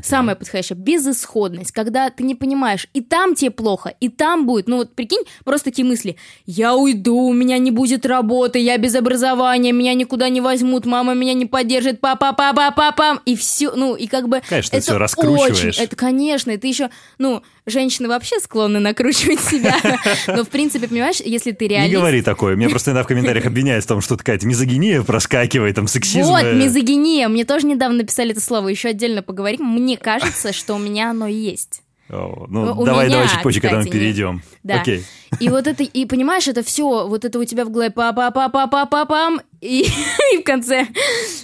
Самое 0.02 0.36
подходящее. 0.36 0.76
Безысходность. 0.76 1.72
Когда 1.72 2.08
ты 2.10 2.22
не 2.24 2.34
понимаешь, 2.34 2.86
и 2.94 3.02
там 3.02 3.34
тебе 3.34 3.50
плохо, 3.50 3.94
и 4.00 4.08
там 4.08 4.46
будет. 4.46 4.68
Ну 4.68 4.78
вот 4.78 4.94
прикинь, 4.94 5.24
просто 5.44 5.70
такие 5.70 5.86
мысли. 5.86 6.16
Я 6.46 6.74
уйду, 6.74 7.16
у 7.16 7.32
меня 7.32 7.58
не 7.58 7.70
будет 7.70 8.06
работы, 8.06 8.58
я 8.58 8.78
без 8.78 8.94
образования, 8.94 9.72
меня 9.72 9.94
никуда 9.94 10.28
не 10.28 10.40
возьмут, 10.40 10.86
мама 10.86 11.14
меня 11.14 11.34
не 11.34 11.46
поддержит, 11.46 12.00
папа, 12.00 12.32
папа, 12.32 12.72
папа. 12.74 13.20
И 13.26 13.36
все, 13.36 13.72
ну 13.74 13.94
и 13.94 14.06
как 14.06 14.28
бы... 14.28 14.42
Конечно, 14.48 14.70
ты 14.70 14.76
это 14.78 14.86
всё 14.86 14.98
раскручиваешь. 14.98 15.76
Очень, 15.76 15.84
это, 15.84 15.96
конечно, 15.96 16.50
и 16.52 16.56
ты 16.56 16.68
еще, 16.68 16.90
ну, 17.18 17.42
женщины 17.66 18.08
вообще 18.08 18.38
склонны 18.40 18.80
накручивать 18.80 19.40
себя. 19.40 19.76
Но 20.26 20.44
в 20.44 20.48
принципе, 20.48 20.88
понимаешь, 20.88 21.20
если 21.24 21.52
ты 21.52 21.64
Не 21.64 21.68
реалист... 21.68 21.94
говори 21.94 22.22
такое. 22.22 22.56
Меня 22.56 22.68
просто 22.68 22.90
иногда 22.90 23.04
в 23.04 23.06
комментариях 23.06 23.46
обвиняют 23.46 23.84
в 23.84 23.88
том, 23.88 24.00
что 24.00 24.16
какая-то 24.16 24.46
мизогиния 24.46 25.02
проскакивает, 25.02 25.76
там, 25.76 25.86
сексизм. 25.86 26.28
Вот, 26.28 26.42
э, 26.42 26.54
мизогиния. 26.54 27.28
Мне 27.28 27.44
тоже 27.44 27.66
недавно 27.66 27.98
написали 27.98 28.32
это 28.32 28.40
слово. 28.40 28.68
Еще 28.68 28.88
отдельно 28.88 29.22
поговорим. 29.22 29.64
Мне 29.64 29.96
кажется, 29.96 30.52
что 30.52 30.74
у 30.74 30.78
меня 30.78 31.10
оно 31.10 31.26
есть. 31.26 31.82
о, 32.08 32.46
Ну, 32.48 32.72
у 32.72 32.84
давай, 32.84 33.06
меня, 33.06 33.16
давай 33.16 33.28
чуть 33.28 33.42
позже 33.42 33.60
кстати, 33.60 33.84
нет. 33.84 33.90
перейдем. 33.92 34.42
Да. 34.62 34.80
Окей. 34.80 35.04
И 35.40 35.48
вот 35.48 35.66
это, 35.66 35.82
и 35.82 36.04
понимаешь, 36.04 36.46
это 36.48 36.62
все, 36.62 37.06
вот 37.06 37.24
это 37.24 37.38
у 37.38 37.44
тебя 37.44 37.64
в 37.64 37.70
голове 37.70 37.90
па 37.90 38.12
па 38.12 38.30
па 38.30 38.48
па 38.48 38.66
па 38.66 38.86
па 38.86 39.04
пам 39.06 39.40
и, 39.60 39.86
и 40.34 40.38
в 40.38 40.44
конце, 40.44 40.86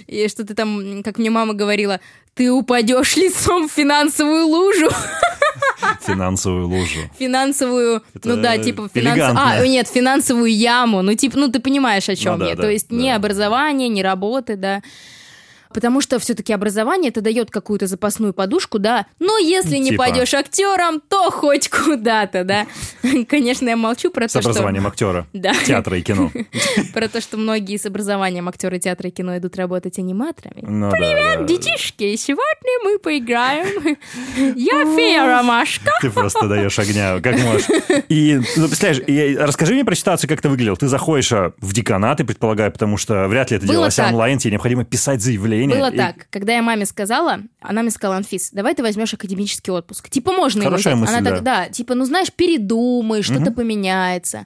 и 0.05 0.27
что 0.27 0.45
ты 0.45 0.53
там, 0.53 1.01
как 1.03 1.17
мне 1.17 1.31
мама 1.31 1.53
говорила, 1.53 1.99
ты 2.35 2.51
упадешь 2.51 3.17
лицом 3.17 3.67
в 3.67 3.71
финансовую 3.71 4.45
лужу, 4.45 4.89
Финансовую 6.01 6.67
лужу. 6.67 6.99
финансовую, 7.17 8.03
Это 8.13 8.29
ну 8.29 8.41
да, 8.41 8.57
типа 8.57 8.89
финансовую, 8.93 9.15
элегантно. 9.15 9.51
а, 9.51 9.67
нет, 9.67 9.87
финансовую 9.87 10.53
яму, 10.55 11.01
ну 11.01 11.13
типа, 11.15 11.37
ну 11.37 11.47
ты 11.49 11.59
понимаешь, 11.59 12.09
о 12.09 12.15
чем 12.15 12.33
Ну 12.33 12.39
да, 12.39 12.49
я, 12.49 12.55
да, 12.55 12.63
то 12.63 12.69
есть 12.69 12.91
ни 12.91 13.09
да. 13.09 13.15
образования, 13.15 13.87
ни 13.89 14.01
работы, 14.01 14.55
да. 14.55 14.81
Потому 15.73 16.01
что 16.01 16.17
все-таки 16.19 16.51
образование 16.51 17.09
это 17.09 17.21
дает 17.21 17.51
какую-то 17.51 17.85
запасную 17.85 18.33
подушку, 18.33 18.79
да. 18.79 19.05
Но 19.19 19.37
если 19.37 19.77
не 19.77 19.91
Типа. 19.91 20.05
пойдешь 20.05 20.33
актером, 20.33 20.99
то 20.99 21.29
хоть 21.29 21.69
куда-то, 21.69 22.43
да. 22.43 22.65
Конечно, 23.29 23.69
я 23.69 23.77
молчу 23.77 24.09
про 24.09 24.27
С 24.27 24.33
то, 24.33 24.41
что 24.41 24.49
образованием 24.49 24.87
актера. 24.87 25.27
Да. 25.39 25.53
Театра 25.53 25.97
и 25.97 26.01
кино. 26.01 26.31
про 26.93 27.07
то, 27.07 27.21
что 27.21 27.37
многие 27.37 27.77
с 27.77 27.85
образованием 27.85 28.49
актеры 28.49 28.79
театра 28.79 29.09
и 29.09 29.11
кино 29.11 29.37
идут 29.37 29.55
работать 29.55 29.99
аниматорами. 29.99 30.61
Ну, 30.61 30.89
да, 30.91 30.97
да. 31.37 31.43
Детишки, 31.43 32.15
сегодня 32.15 32.83
мы 32.83 32.99
поиграем. 32.99 33.97
Я 34.55 34.85
фея 34.95 35.25
Ромашка. 35.25 35.91
Ты 36.01 36.09
просто 36.09 36.47
даешь 36.47 36.77
огня, 36.79 37.19
как 37.21 37.39
можешь. 37.39 37.67
И, 38.09 38.41
ну, 38.57 38.67
представляешь, 38.67 39.37
расскажи 39.39 39.73
мне 39.73 39.85
про 39.85 39.95
ситуацию, 39.95 40.27
как 40.29 40.41
ты 40.41 40.49
выглядел. 40.49 40.75
Ты 40.75 40.87
заходишь 40.87 41.31
а, 41.31 41.53
в 41.59 41.73
деканат, 41.73 42.19
я 42.19 42.25
предполагаю, 42.25 42.71
потому 42.71 42.97
что 42.97 43.27
вряд 43.27 43.51
ли 43.51 43.57
это 43.57 43.67
делалось 43.67 43.99
онлайн, 43.99 44.39
тебе 44.39 44.51
необходимо 44.51 44.83
писать 44.83 45.21
заявление. 45.21 45.58
Было 45.67 45.91
И- 45.91 45.97
так. 45.97 46.27
Когда 46.29 46.53
я 46.53 46.61
маме 46.61 46.85
сказала, 46.85 47.39
она 47.59 47.81
мне 47.81 47.91
сказала, 47.91 48.17
Анфис, 48.17 48.51
давай 48.51 48.75
ты 48.75 48.81
возьмешь 48.83 49.13
академический 49.13 49.71
отпуск. 49.73 50.09
Типа 50.09 50.31
можно 50.31 50.61
его 50.61 50.71
Хорошая 50.71 50.95
взять. 50.95 51.01
мысль, 51.01 51.15
Она 51.17 51.29
так, 51.31 51.43
да, 51.43 51.69
типа, 51.69 51.95
ну 51.95 52.05
знаешь, 52.05 52.31
передумай, 52.31 53.21
что-то 53.21 53.51
поменяется. 53.51 54.45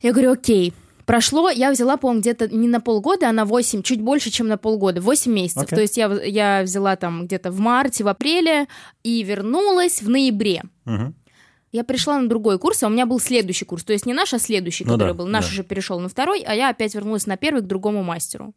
Я 0.00 0.12
говорю, 0.12 0.32
окей. 0.32 0.72
Прошло, 1.06 1.48
я 1.48 1.70
взяла, 1.70 1.96
по-моему, 1.96 2.20
где-то 2.20 2.48
не 2.54 2.68
на 2.68 2.80
полгода, 2.82 3.30
а 3.30 3.32
на 3.32 3.46
8, 3.46 3.82
чуть 3.82 4.02
больше, 4.02 4.30
чем 4.30 4.46
на 4.46 4.58
полгода, 4.58 5.00
8 5.00 5.32
месяцев. 5.32 5.62
Окей. 5.62 5.74
То 5.76 5.80
есть 5.80 5.96
я, 5.96 6.06
я 6.22 6.62
взяла 6.62 6.96
там 6.96 7.24
где-то 7.24 7.50
в 7.50 7.58
марте, 7.60 8.04
в 8.04 8.08
апреле 8.08 8.66
и 9.02 9.22
вернулась 9.22 10.02
в 10.02 10.10
ноябре. 10.10 10.64
Мгм. 10.84 11.14
Я 11.72 11.84
пришла 11.84 12.18
на 12.20 12.28
другой 12.28 12.58
курс, 12.58 12.82
а 12.82 12.88
у 12.88 12.90
меня 12.90 13.06
был 13.06 13.20
следующий 13.20 13.64
курс. 13.64 13.84
То 13.84 13.94
есть 13.94 14.04
не 14.04 14.12
наш, 14.12 14.34
а 14.34 14.38
следующий, 14.38 14.84
Ну 14.84 14.92
который 14.92 15.08
да, 15.08 15.14
был. 15.14 15.26
Наш 15.26 15.46
да. 15.46 15.50
уже 15.52 15.64
перешел 15.64 15.98
на 15.98 16.10
второй, 16.10 16.40
а 16.42 16.54
я 16.54 16.68
опять 16.68 16.94
вернулась 16.94 17.26
на 17.26 17.38
первый 17.38 17.62
к 17.62 17.66
другому 17.66 18.02
мастеру. 18.02 18.52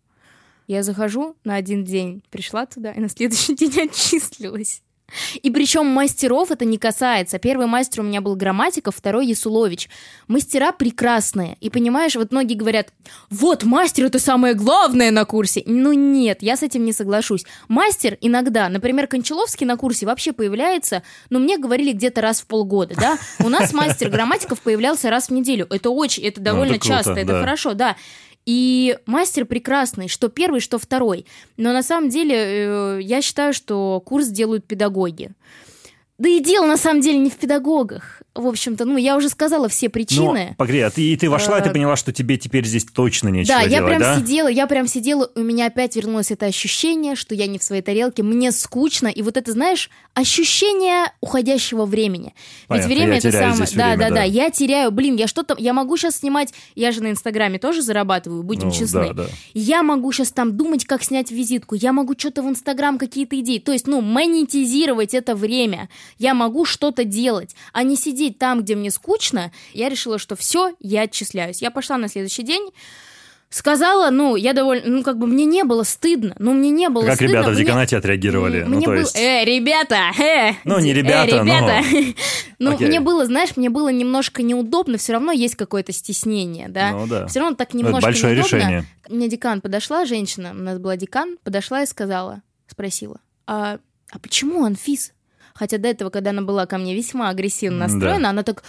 Я 0.72 0.84
захожу 0.84 1.36
на 1.44 1.56
один 1.56 1.84
день, 1.84 2.24
пришла 2.30 2.66
туда, 2.66 2.94
и 2.94 3.02
на 3.02 3.10
следующий 3.10 3.56
день 3.58 3.90
отчислилась. 3.90 4.82
И 5.44 5.52
причем 5.52 5.86
мастеров 5.88 6.50
это 6.50 6.64
не 6.64 6.78
касается. 6.78 7.40
Первый 7.40 7.68
мастер 7.68 8.00
у 8.00 8.04
меня 8.06 8.22
был 8.22 8.38
Грамматиков, 8.38 8.96
второй 8.96 9.28
Ясулович. 9.28 9.90
Мастера 10.30 10.72
прекрасные. 10.72 11.58
И 11.60 11.70
понимаешь, 11.70 12.16
вот 12.16 12.32
многие 12.32 12.54
говорят, 12.54 12.94
вот 13.30 13.66
мастер 13.66 14.06
это 14.06 14.18
самое 14.18 14.54
главное 14.54 15.12
на 15.12 15.26
курсе. 15.26 15.62
Ну 15.66 15.92
нет, 15.92 16.42
я 16.42 16.56
с 16.56 16.64
этим 16.64 16.86
не 16.86 16.94
соглашусь. 16.94 17.46
Мастер 17.68 18.18
иногда, 18.22 18.70
например, 18.70 19.08
Кончаловский 19.08 19.66
на 19.66 19.76
курсе 19.76 20.06
вообще 20.06 20.32
появляется, 20.32 21.04
ну 21.30 21.40
мне 21.40 21.58
говорили 21.58 21.92
где-то 21.92 22.22
раз 22.22 22.40
в 22.40 22.48
полгода, 22.48 22.96
да? 22.96 23.18
У 23.44 23.50
нас 23.50 23.74
мастер 23.74 24.10
Грамматиков 24.10 24.62
появлялся 24.62 25.10
раз 25.10 25.28
в 25.28 25.34
неделю. 25.34 25.68
Это 25.70 25.90
очень, 25.90 26.24
это 26.24 26.40
довольно 26.40 26.80
круто, 26.80 26.88
часто, 26.88 27.12
это 27.12 27.34
да. 27.34 27.40
хорошо, 27.42 27.74
да. 27.74 27.98
И 28.46 28.98
мастер 29.06 29.46
прекрасный, 29.46 30.08
что 30.08 30.30
первый, 30.30 30.62
что 30.62 30.80
второй. 30.80 31.26
Но 31.58 31.74
на 31.74 31.84
самом 31.84 32.10
деле 32.10 32.36
э, 32.36 33.00
я 33.02 33.22
считаю, 33.22 33.54
что 33.54 34.02
курс 34.04 34.28
делают 34.28 34.66
педагоги. 34.66 35.32
Да 36.18 36.30
и 36.30 36.40
дело 36.40 36.66
на 36.66 36.78
самом 36.78 37.02
деле 37.02 37.18
не 37.18 37.30
в 37.30 37.36
педагогах. 37.38 38.21
В 38.34 38.48
общем-то, 38.48 38.86
ну, 38.86 38.96
я 38.96 39.18
уже 39.18 39.28
сказала 39.28 39.68
все 39.68 39.90
причины. 39.90 40.48
Ну, 40.50 40.56
погоди, 40.56 40.80
а 40.80 40.90
ты, 40.90 41.02
и 41.02 41.18
ты 41.18 41.30
вошла, 41.30 41.60
и 41.60 41.64
ты 41.64 41.70
Э, 41.70 41.74
поняла, 41.74 41.98
что 41.98 42.14
тебе 42.14 42.38
теперь 42.38 42.66
здесь 42.66 42.86
точно 42.86 43.28
нечего 43.28 43.58
Да, 43.58 43.62
я 43.64 43.68
делать, 43.70 43.88
прям 43.90 44.00
да? 44.00 44.18
сидела, 44.20 44.48
я 44.48 44.68
прям 44.68 44.88
сидела, 44.88 45.30
у 45.36 45.42
меня 45.42 45.66
опять 45.66 45.98
вернулось 45.98 46.32
это 46.32 46.46
ощущение, 46.46 47.16
что 47.16 47.36
я 47.36 47.48
не 47.48 47.60
в 47.60 47.64
своей 47.64 47.82
тарелке, 47.82 48.24
мне 48.24 48.54
скучно, 48.54 49.10
и 49.10 49.22
вот 49.22 49.36
это, 49.36 49.52
знаешь, 49.52 49.90
ощущение 50.14 51.12
уходящего 51.20 51.86
времени. 51.86 52.34
Понятно, 52.68 52.88
Ведь 52.90 52.98
время 52.98 53.12
я 53.14 53.18
это 53.20 53.32
самое... 53.32 53.54
да, 53.58 53.66
время, 53.66 53.98
да, 53.98 54.10
да. 54.10 54.16
да, 54.16 54.24
я 54.24 54.50
теряю, 54.50 54.92
блин, 54.92 55.18
я 55.18 55.28
что-то, 55.28 55.56
я 55.60 55.74
могу 55.74 55.98
сейчас 55.98 56.18
снимать, 56.18 56.54
я 56.76 56.94
же 56.94 57.04
на 57.04 57.12
Инстаграме 57.12 57.60
тоже 57.60 57.82
зарабатываю, 57.82 58.44
будем 58.44 58.70
Ну, 58.70 58.74
честны. 58.74 59.08
да, 59.08 59.14
да. 59.14 59.26
Я 59.54 59.84
могу 59.84 60.10
сейчас 60.14 60.32
там 60.32 60.56
думать, 60.56 60.86
как 60.86 61.04
снять 61.04 61.32
визитку, 61.32 61.76
я 61.76 61.92
могу 61.92 62.14
что-то 62.18 62.44
в 62.44 62.50
Инстаграм, 62.50 62.98
какие-то 62.98 63.38
идеи, 63.42 63.60
то 63.60 63.74
есть, 63.74 63.88
ну, 63.88 64.00
монетизировать 64.00 65.14
это 65.14 65.36
время. 65.36 65.90
Я 66.18 66.34
могу 66.34 66.64
что-то 66.64 67.04
делать, 67.04 67.56
а 67.74 67.84
не 67.84 67.98
сидеть 67.98 68.21
там, 68.30 68.62
где 68.62 68.76
мне 68.76 68.92
скучно. 68.92 69.52
Я 69.74 69.90
решила, 69.90 70.20
что 70.20 70.36
все, 70.36 70.76
я 70.80 71.02
отчисляюсь. 71.02 71.62
Я 71.62 71.72
пошла 71.72 71.98
на 71.98 72.08
следующий 72.08 72.44
день, 72.44 72.70
сказала, 73.50 74.10
ну, 74.12 74.38
я 74.38 74.54
довольно, 74.54 74.88
ну, 74.90 75.04
как 75.04 75.18
бы 75.18 75.28
мне 75.28 75.44
не 75.44 75.64
было 75.66 75.84
стыдно, 75.84 76.36
ну, 76.40 76.54
мне 76.54 76.70
не 76.70 76.88
было 76.90 77.06
Как 77.06 77.16
стыдно. 77.16 77.32
ребята 77.34 77.50
в 77.50 77.54
мне- 77.54 77.64
деканате 77.66 77.98
отреагировали? 77.98 78.60
М, 78.62 78.70
ну, 78.72 78.78
Мне 78.78 78.86
то 78.86 78.92
было, 78.92 79.00
есть... 79.00 79.16
э, 79.18 79.44
ребята, 79.44 80.12
э, 80.18 80.54
Ну, 80.64 80.80
не 80.80 80.92
э, 80.92 80.94
ребята, 80.94 81.44
но- 81.44 81.54
ребята. 81.58 82.16
Ну, 82.60 82.76
Окей. 82.76 82.88
мне 82.88 83.00
было, 83.00 83.26
знаешь, 83.26 83.58
мне 83.58 83.70
было 83.72 83.90
немножко 83.90 84.42
неудобно, 84.44 84.98
все 85.00 85.14
равно 85.14 85.32
есть 85.32 85.56
какое-то 85.56 85.92
стеснение, 85.92 86.70
да? 86.70 86.92
Ну, 86.92 87.08
да. 87.08 87.26
Все 87.28 87.40
равно 87.40 87.56
так 87.56 87.74
Ну, 87.74 87.80
это 87.80 87.88
немножко 87.88 88.06
большое 88.08 88.36
неудобно. 88.36 88.56
решение. 88.58 88.86
Мне 89.10 89.28
декан 89.28 89.62
подошла, 89.62 90.06
женщина, 90.06 90.52
у 90.52 90.62
нас 90.62 90.78
была 90.78 90.96
декан, 90.96 91.38
подошла 91.44 91.82
и 91.82 91.88
сказала, 91.88 92.44
спросила, 92.68 93.20
а, 93.48 93.80
а 94.12 94.20
почему 94.20 94.64
Анфис? 94.64 95.12
Хотя 95.54 95.78
до 95.78 95.88
этого, 95.90 96.10
когда 96.10 96.30
она 96.32 96.42
была 96.42 96.66
ко 96.66 96.78
мне 96.78 96.96
весьма 96.96 97.30
агрессивно 97.30 97.88
Да. 97.88 97.88
настроена, 97.94 98.30
она 98.30 98.44
так... 98.44 98.64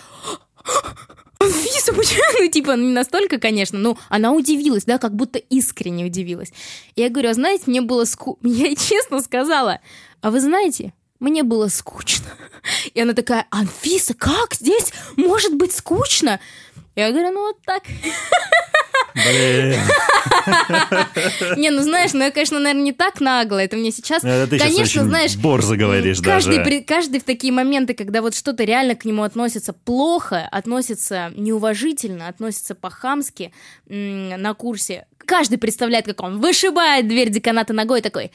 Анфиса, 1.39 1.93
почему? 1.93 2.23
Ну, 2.39 2.49
типа, 2.49 2.77
не 2.77 2.93
настолько, 2.93 3.39
конечно, 3.39 3.79
но 3.79 3.99
она 4.09 4.33
удивилась, 4.33 4.85
да, 4.85 4.99
как 4.99 5.15
будто 5.15 5.39
искренне 5.41 6.05
удивилась. 6.05 6.53
Я 6.95 7.09
говорю, 7.09 7.31
а 7.31 7.35
знаете, 7.35 7.65
мне 7.67 7.81
было 7.81 8.05
скучно. 8.05 8.47
Я 8.49 8.67
ей 8.67 8.77
честно 8.77 9.21
сказала, 9.21 9.81
а 10.21 10.31
вы 10.31 10.41
знаете, 10.41 10.93
мне 11.19 11.43
было 11.43 11.69
скучно. 11.69 12.27
И 12.95 13.01
она 13.01 13.13
такая, 13.13 13.47
Анфиса, 13.51 14.15
как 14.15 14.55
здесь 14.55 14.93
может 15.17 15.57
быть 15.57 15.75
скучно? 15.75 16.39
Я 16.95 17.11
говорю, 17.11 17.33
ну 17.33 17.41
вот 17.49 17.57
так. 17.65 17.83
Блин. 19.15 19.79
Не, 21.57 21.71
ну 21.71 21.83
знаешь, 21.83 22.13
ну 22.13 22.25
я, 22.25 22.31
конечно, 22.31 22.59
наверное, 22.59 22.85
не 22.85 22.93
так 22.93 23.21
нагло. 23.21 23.59
Это 23.59 23.77
мне 23.77 23.91
сейчас, 23.93 24.25
Это 24.25 24.59
конечно, 24.59 25.05
знаешь, 25.05 25.37
борзо 25.37 25.77
говоришь 25.77 26.21
каждый, 26.21 26.59
даже. 26.59 26.65
при- 26.71 26.81
каждый 26.83 27.21
в 27.21 27.25
такие 27.25 27.53
моменты, 27.53 27.95
когда 27.95 28.23
вот 28.23 28.35
что-то 28.35 28.65
реально 28.65 28.95
к 28.95 29.05
нему 29.05 29.23
относится 29.23 29.73
плохо, 29.73 30.49
относится 30.51 31.33
неуважительно, 31.37 32.29
относится 32.29 32.75
по-хамски 32.75 33.53
на 33.87 34.55
курсе, 34.55 35.07
каждый 35.19 35.59
представляет, 35.59 36.07
как 36.07 36.23
он 36.23 36.41
вышибает 36.41 37.09
дверь 37.09 37.31
деканата 37.31 37.73
ногой 37.73 38.01
такой, 38.01 38.33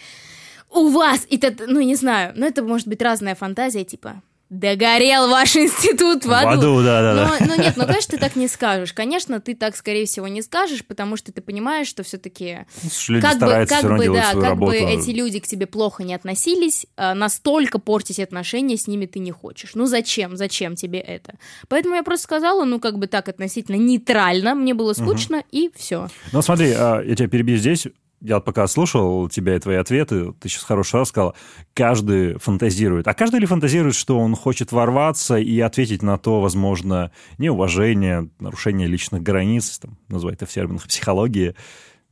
у 0.69 0.89
вас, 0.89 1.25
и 1.29 1.39
ну 1.67 1.81
не 1.81 1.95
знаю, 1.95 2.33
но 2.35 2.45
это 2.45 2.61
может 2.63 2.87
быть 2.87 3.01
разная 3.01 3.35
фантазия, 3.35 3.83
типа, 3.83 4.21
догорел 4.49 5.29
ваш 5.29 5.55
институт 5.55 6.23
в 6.23 6.27
В 6.27 6.31
аду. 6.33 6.49
аду, 6.59 6.83
да-да-да. 6.83 7.37
Но, 7.41 7.55
но 7.55 7.61
нет, 7.61 7.73
ну, 7.75 7.85
конечно, 7.85 8.11
ты 8.11 8.17
так 8.17 8.35
не 8.35 8.47
скажешь. 8.47 8.93
Конечно, 8.93 9.39
ты 9.39 9.55
так, 9.55 9.75
скорее 9.75 10.05
всего, 10.05 10.27
не 10.27 10.41
скажешь, 10.41 10.85
потому 10.85 11.17
что 11.17 11.31
ты 11.31 11.41
понимаешь, 11.41 11.87
что 11.87 12.03
все-таки 12.03 12.65
Люди 13.07 13.21
как 13.21 13.39
бы, 13.39 13.65
как 13.67 13.97
бы, 13.97 14.05
да, 14.07 14.33
как 14.33 14.43
работу. 14.43 14.71
бы 14.71 14.77
эти 14.77 15.09
люди 15.11 15.39
к 15.39 15.47
тебе 15.47 15.67
плохо 15.67 16.03
не 16.03 16.13
относились, 16.13 16.85
а, 16.95 17.13
настолько 17.13 17.79
портить 17.79 18.19
отношения 18.19 18.77
с 18.77 18.87
ними 18.87 19.05
ты 19.05 19.19
не 19.19 19.31
хочешь. 19.31 19.71
Ну 19.73 19.85
зачем? 19.85 20.37
Зачем 20.37 20.75
тебе 20.75 20.99
это? 20.99 21.35
Поэтому 21.67 21.95
я 21.95 22.03
просто 22.03 22.23
сказала, 22.23 22.63
ну 22.63 22.79
как 22.79 22.97
бы 22.99 23.07
так 23.07 23.27
относительно 23.29 23.75
нейтрально, 23.75 24.55
мне 24.55 24.73
было 24.73 24.93
скучно 24.93 25.43
и 25.51 25.69
все. 25.75 26.07
Ну, 26.31 26.41
смотри, 26.41 26.71
а, 26.71 27.01
я 27.01 27.15
тебя 27.15 27.27
перебью 27.27 27.57
здесь. 27.57 27.87
Я 28.19 28.39
пока 28.39 28.65
слушал 28.67 29.29
тебя 29.29 29.55
и 29.55 29.59
твои 29.59 29.75
ответы, 29.75 30.33
ты 30.39 30.49
сейчас 30.49 30.63
хороший 30.63 30.95
раз 30.95 31.09
сказал, 31.09 31.35
каждый 31.75 32.39
фантазирует. 32.39 33.07
А 33.07 33.13
каждый 33.13 33.39
ли 33.39 33.45
фантазирует, 33.45 33.93
что 33.93 34.17
он 34.17 34.35
хочет 34.35 34.71
ворваться 34.71 35.37
и 35.37 35.59
ответить 35.59 36.01
на 36.01 36.17
то, 36.17 36.41
возможно, 36.41 37.11
неуважение, 37.37 38.29
нарушение 38.39 38.87
личных 38.87 39.21
границ, 39.21 39.77
там, 39.77 39.97
называют 40.07 40.41
это 40.41 40.49
в 40.49 40.53
терминах 40.53 40.87
психологии, 40.87 41.55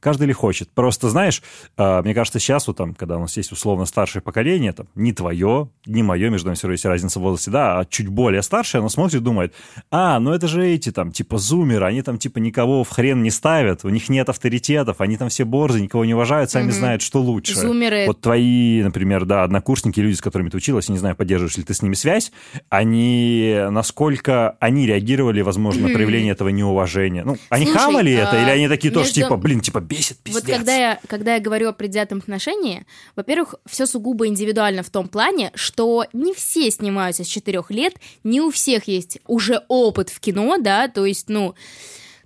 Каждый 0.05 0.27
ли 0.27 0.33
хочет. 0.33 0.69
Просто, 0.69 1.09
знаешь, 1.09 1.41
а, 1.77 2.03
мне 2.03 2.13
кажется, 2.13 2.37
сейчас 2.37 2.67
вот 2.67 2.77
там, 2.77 2.93
когда 2.93 3.17
у 3.17 3.21
нас 3.21 3.35
есть 3.37 3.51
условно 3.51 3.85
старшее 3.85 4.21
поколение, 4.21 4.71
там, 4.71 4.85
не 4.93 5.13
твое, 5.13 5.69
не 5.87 6.03
мое, 6.03 6.29
между 6.29 6.45
нами 6.45 6.55
все 6.55 6.67
равно 6.67 6.73
есть 6.73 6.85
разница 6.85 7.17
в 7.17 7.23
возрасте, 7.23 7.49
да, 7.49 7.79
а 7.79 7.85
чуть 7.85 8.07
более 8.09 8.43
старшее, 8.43 8.81
оно 8.81 8.89
смотрит 8.89 9.21
и 9.21 9.23
думает, 9.23 9.55
а, 9.89 10.19
ну 10.19 10.31
это 10.31 10.47
же 10.47 10.63
эти 10.63 10.91
там, 10.91 11.11
типа, 11.11 11.39
зумеры, 11.39 11.87
они 11.87 12.03
там, 12.03 12.19
типа, 12.19 12.37
никого 12.37 12.83
в 12.83 12.89
хрен 12.89 13.23
не 13.23 13.31
ставят, 13.31 13.83
у 13.83 13.89
них 13.89 14.07
нет 14.09 14.29
авторитетов, 14.29 15.01
они 15.01 15.17
там 15.17 15.29
все 15.29 15.43
борзы, 15.43 15.81
никого 15.81 16.05
не 16.05 16.13
уважают, 16.13 16.51
сами 16.51 16.65
Мгм. 16.65 16.73
знают, 16.73 17.01
что 17.01 17.19
лучше. 17.19 17.55
Зумеры. 17.55 18.05
Вот 18.05 18.21
твои, 18.21 18.83
например, 18.83 19.25
да, 19.25 19.43
однокурсники, 19.43 19.99
люди, 19.99 20.13
с 20.17 20.21
которыми 20.21 20.49
ты 20.49 20.57
училась, 20.57 20.87
я 20.87 20.93
не 20.93 20.99
знаю, 20.99 21.15
поддерживаешь 21.15 21.57
ли 21.57 21.63
ты 21.63 21.73
с 21.73 21.81
ними 21.81 21.95
связь, 21.95 22.31
они, 22.69 23.57
насколько 23.71 24.55
они 24.59 24.85
реагировали, 24.85 25.41
возможно, 25.41 25.87
на 25.87 25.93
проявление 25.95 26.33
этого 26.33 26.49
неуважения? 26.49 27.23
Ну, 27.23 27.37
они 27.49 27.65
Слушай, 27.65 27.77
хавали 27.79 28.13
это, 28.13 28.33
а, 28.33 28.43
или 28.43 28.49
они 28.51 28.67
такие 28.67 28.93
тоже, 28.93 29.07
между- 29.07 29.21
типа, 29.21 29.37
блин, 29.37 29.61
типа, 29.61 29.79
бесит, 29.97 30.17
пиздец. 30.17 30.43
Вот 30.43 30.51
когда 30.51 30.75
я, 30.75 30.99
когда 31.07 31.35
я 31.35 31.39
говорю 31.39 31.69
о 31.69 31.73
предвзятом 31.73 32.19
отношении, 32.19 32.85
во-первых, 33.15 33.55
все 33.65 33.85
сугубо 33.85 34.27
индивидуально 34.27 34.83
в 34.83 34.89
том 34.89 35.07
плане, 35.07 35.51
что 35.55 36.05
не 36.13 36.33
все 36.33 36.69
снимаются 36.71 37.23
с 37.23 37.27
четырех 37.27 37.71
лет, 37.71 37.95
не 38.23 38.41
у 38.41 38.51
всех 38.51 38.87
есть 38.87 39.19
уже 39.27 39.63
опыт 39.67 40.09
в 40.09 40.19
кино, 40.19 40.57
да, 40.57 40.87
то 40.87 41.05
есть, 41.05 41.29
ну, 41.29 41.55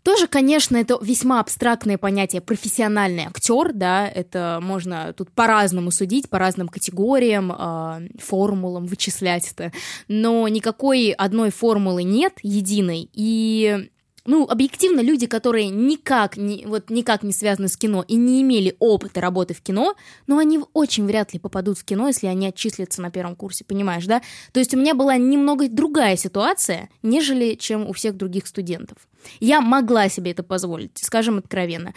тоже, 0.03 0.27
конечно, 0.27 0.77
это 0.77 0.97
весьма 1.01 1.39
абстрактное 1.39 1.97
понятие 1.97 2.41
профессиональный 2.41 3.25
актер, 3.25 3.73
да, 3.73 4.07
это 4.07 4.59
можно 4.61 5.13
тут 5.13 5.31
по-разному 5.31 5.91
судить, 5.91 6.29
по 6.29 6.39
разным 6.39 6.67
категориям, 6.67 7.51
э, 7.51 8.07
формулам 8.19 8.85
вычислять 8.85 9.51
это, 9.51 9.71
но 10.07 10.47
никакой 10.47 11.11
одной 11.11 11.51
формулы 11.51 12.03
нет 12.03 12.33
единой, 12.41 13.09
и 13.13 13.89
ну, 14.29 14.47
объективно, 14.47 14.99
люди, 14.99 15.25
которые 15.25 15.69
никак 15.69 16.37
не, 16.37 16.63
вот, 16.67 16.91
никак 16.91 17.23
не 17.23 17.33
связаны 17.33 17.67
с 17.67 17.75
кино 17.75 18.05
и 18.07 18.15
не 18.15 18.43
имели 18.43 18.75
опыта 18.77 19.21
работы 19.21 19.55
в 19.55 19.61
кино, 19.61 19.95
ну, 20.27 20.37
они 20.37 20.59
очень 20.73 21.07
вряд 21.07 21.33
ли 21.33 21.39
попадут 21.39 21.79
в 21.79 21.83
кино, 21.83 22.05
если 22.05 22.27
они 22.27 22.45
отчислятся 22.45 23.01
на 23.01 23.09
первом 23.09 23.35
курсе, 23.35 23.65
понимаешь, 23.65 24.05
да? 24.05 24.21
То 24.51 24.59
есть 24.59 24.71
у 24.75 24.77
меня 24.77 24.93
была 24.93 25.17
немного 25.17 25.67
другая 25.67 26.15
ситуация, 26.15 26.89
нежели 27.01 27.55
чем 27.55 27.89
у 27.89 27.93
всех 27.93 28.17
других 28.17 28.45
студентов. 28.45 28.99
Я 29.39 29.61
могла 29.61 30.09
себе 30.09 30.29
это 30.29 30.43
позволить, 30.43 30.99
скажем 31.01 31.39
откровенно. 31.39 31.95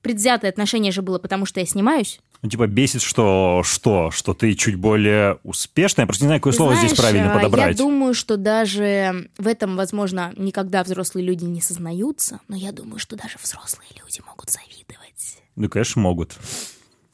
Предвзятое 0.00 0.50
отношение 0.50 0.90
же 0.90 1.02
было, 1.02 1.18
потому 1.18 1.44
что 1.44 1.60
я 1.60 1.66
снимаюсь. 1.66 2.18
Ну, 2.44 2.50
типа, 2.50 2.66
бесит, 2.66 3.00
что 3.00 3.62
что? 3.64 4.10
Что 4.10 4.34
ты 4.34 4.52
чуть 4.52 4.74
более 4.74 5.38
успешная? 5.44 6.02
Я 6.02 6.06
просто 6.06 6.24
не 6.24 6.28
знаю, 6.28 6.40
какое 6.42 6.52
Ты 6.52 6.58
слово 6.58 6.74
здесь 6.74 6.90
знаешь, 6.90 6.98
правильно 6.98 7.32
а, 7.32 7.36
подобрать. 7.36 7.78
Я 7.78 7.82
думаю, 7.82 8.12
что 8.12 8.36
даже 8.36 9.30
в 9.38 9.46
этом, 9.46 9.76
возможно, 9.76 10.30
никогда 10.36 10.84
взрослые 10.84 11.24
люди 11.24 11.44
не 11.44 11.62
сознаются, 11.62 12.40
но 12.48 12.54
я 12.54 12.72
думаю, 12.72 12.98
что 12.98 13.16
даже 13.16 13.38
взрослые 13.42 13.88
люди 13.98 14.20
могут 14.26 14.50
завидовать. 14.50 15.38
Ну, 15.56 15.70
конечно, 15.70 16.02
могут. 16.02 16.36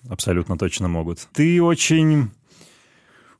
Абсолютно 0.09 0.59
точно 0.59 0.89
могут. 0.89 1.21
Ты 1.33 1.63
очень... 1.63 2.31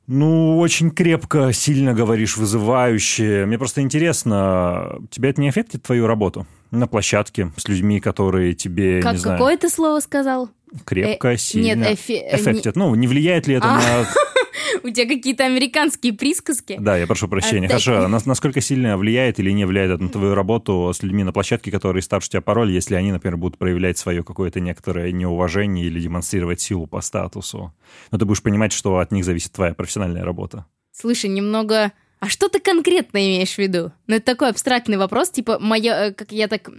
Ну, 0.07 0.59
очень 0.59 0.91
крепко, 0.91 1.51
сильно 1.51 1.93
говоришь, 1.93 2.37
вызывающе. 2.37 3.45
Мне 3.45 3.57
просто 3.57 3.81
интересно, 3.81 4.97
тебя 5.09 5.29
это 5.29 5.41
не 5.41 5.49
аффектит 5.49 5.83
твою 5.83 6.07
работу 6.07 6.47
на 6.71 6.87
площадке 6.87 7.51
с 7.57 7.67
людьми, 7.67 7.99
которые 7.99 8.53
тебе, 8.53 9.01
Как 9.01 9.13
не 9.13 9.19
знаю, 9.19 9.37
какое 9.37 9.57
ты 9.57 9.69
слово 9.69 9.99
сказал? 9.99 10.49
Крепко, 10.85 11.29
Э, 11.29 11.37
сильно 11.37 11.75
нет, 11.75 11.99
эфе- 11.99 12.19
э, 12.21 12.23
не- 12.23 12.33
аффектит? 12.35 12.75
Ну, 12.75 12.93
не 12.95 13.07
влияет 13.07 13.47
ли 13.47 13.55
это 13.55 13.67
А. 13.67 13.77
на 13.77 14.07
У 14.83 14.89
тебя 14.89 15.05
какие-то 15.07 15.45
американские 15.45 16.13
присказки. 16.13 16.77
Да, 16.79 16.97
я 16.97 17.05
прошу 17.05 17.27
прощения. 17.27 17.65
А, 17.67 17.69
Хорошо, 17.69 18.07
нас- 18.07 18.25
насколько 18.25 18.61
сильно 18.61 18.97
влияет 18.97 19.39
или 19.39 19.51
не 19.51 19.65
влияет 19.65 19.91
это 19.91 20.03
на 20.03 20.09
твою 20.09 20.33
работу 20.33 20.91
с 20.93 21.03
людьми 21.03 21.23
на 21.23 21.31
площадке, 21.33 21.71
которые 21.71 22.01
старше 22.01 22.29
тебя 22.29 22.41
по 22.41 22.53
роли, 22.53 22.71
если 22.71 22.95
они, 22.95 23.11
например, 23.11 23.37
будут 23.37 23.57
проявлять 23.57 23.97
свое 23.97 24.23
какое-то 24.23 24.59
некоторое 24.59 25.11
неуважение 25.11 25.85
или 25.85 25.99
демонстрировать 25.99 26.61
силу 26.61 26.87
по 26.87 27.01
статусу? 27.01 27.73
Но 28.11 28.17
ты 28.17 28.25
будешь 28.25 28.41
понимать, 28.41 28.71
что 28.71 28.97
от 28.99 29.11
них 29.11 29.25
зависит 29.25 29.51
твоя 29.51 29.73
профессиональная 29.73 30.23
работа. 30.23 30.65
Слушай, 30.91 31.29
немного... 31.29 31.91
А 32.21 32.29
что 32.29 32.49
ты 32.49 32.59
конкретно 32.59 33.17
имеешь 33.17 33.55
в 33.55 33.57
виду? 33.57 33.91
Ну, 34.05 34.15
это 34.15 34.25
такой 34.25 34.51
абстрактный 34.51 34.97
вопрос, 34.97 35.31
типа, 35.31 35.57
моя, 35.59 36.13
как 36.13 36.31
я 36.31 36.47
так... 36.47 36.65
ты 36.65 36.71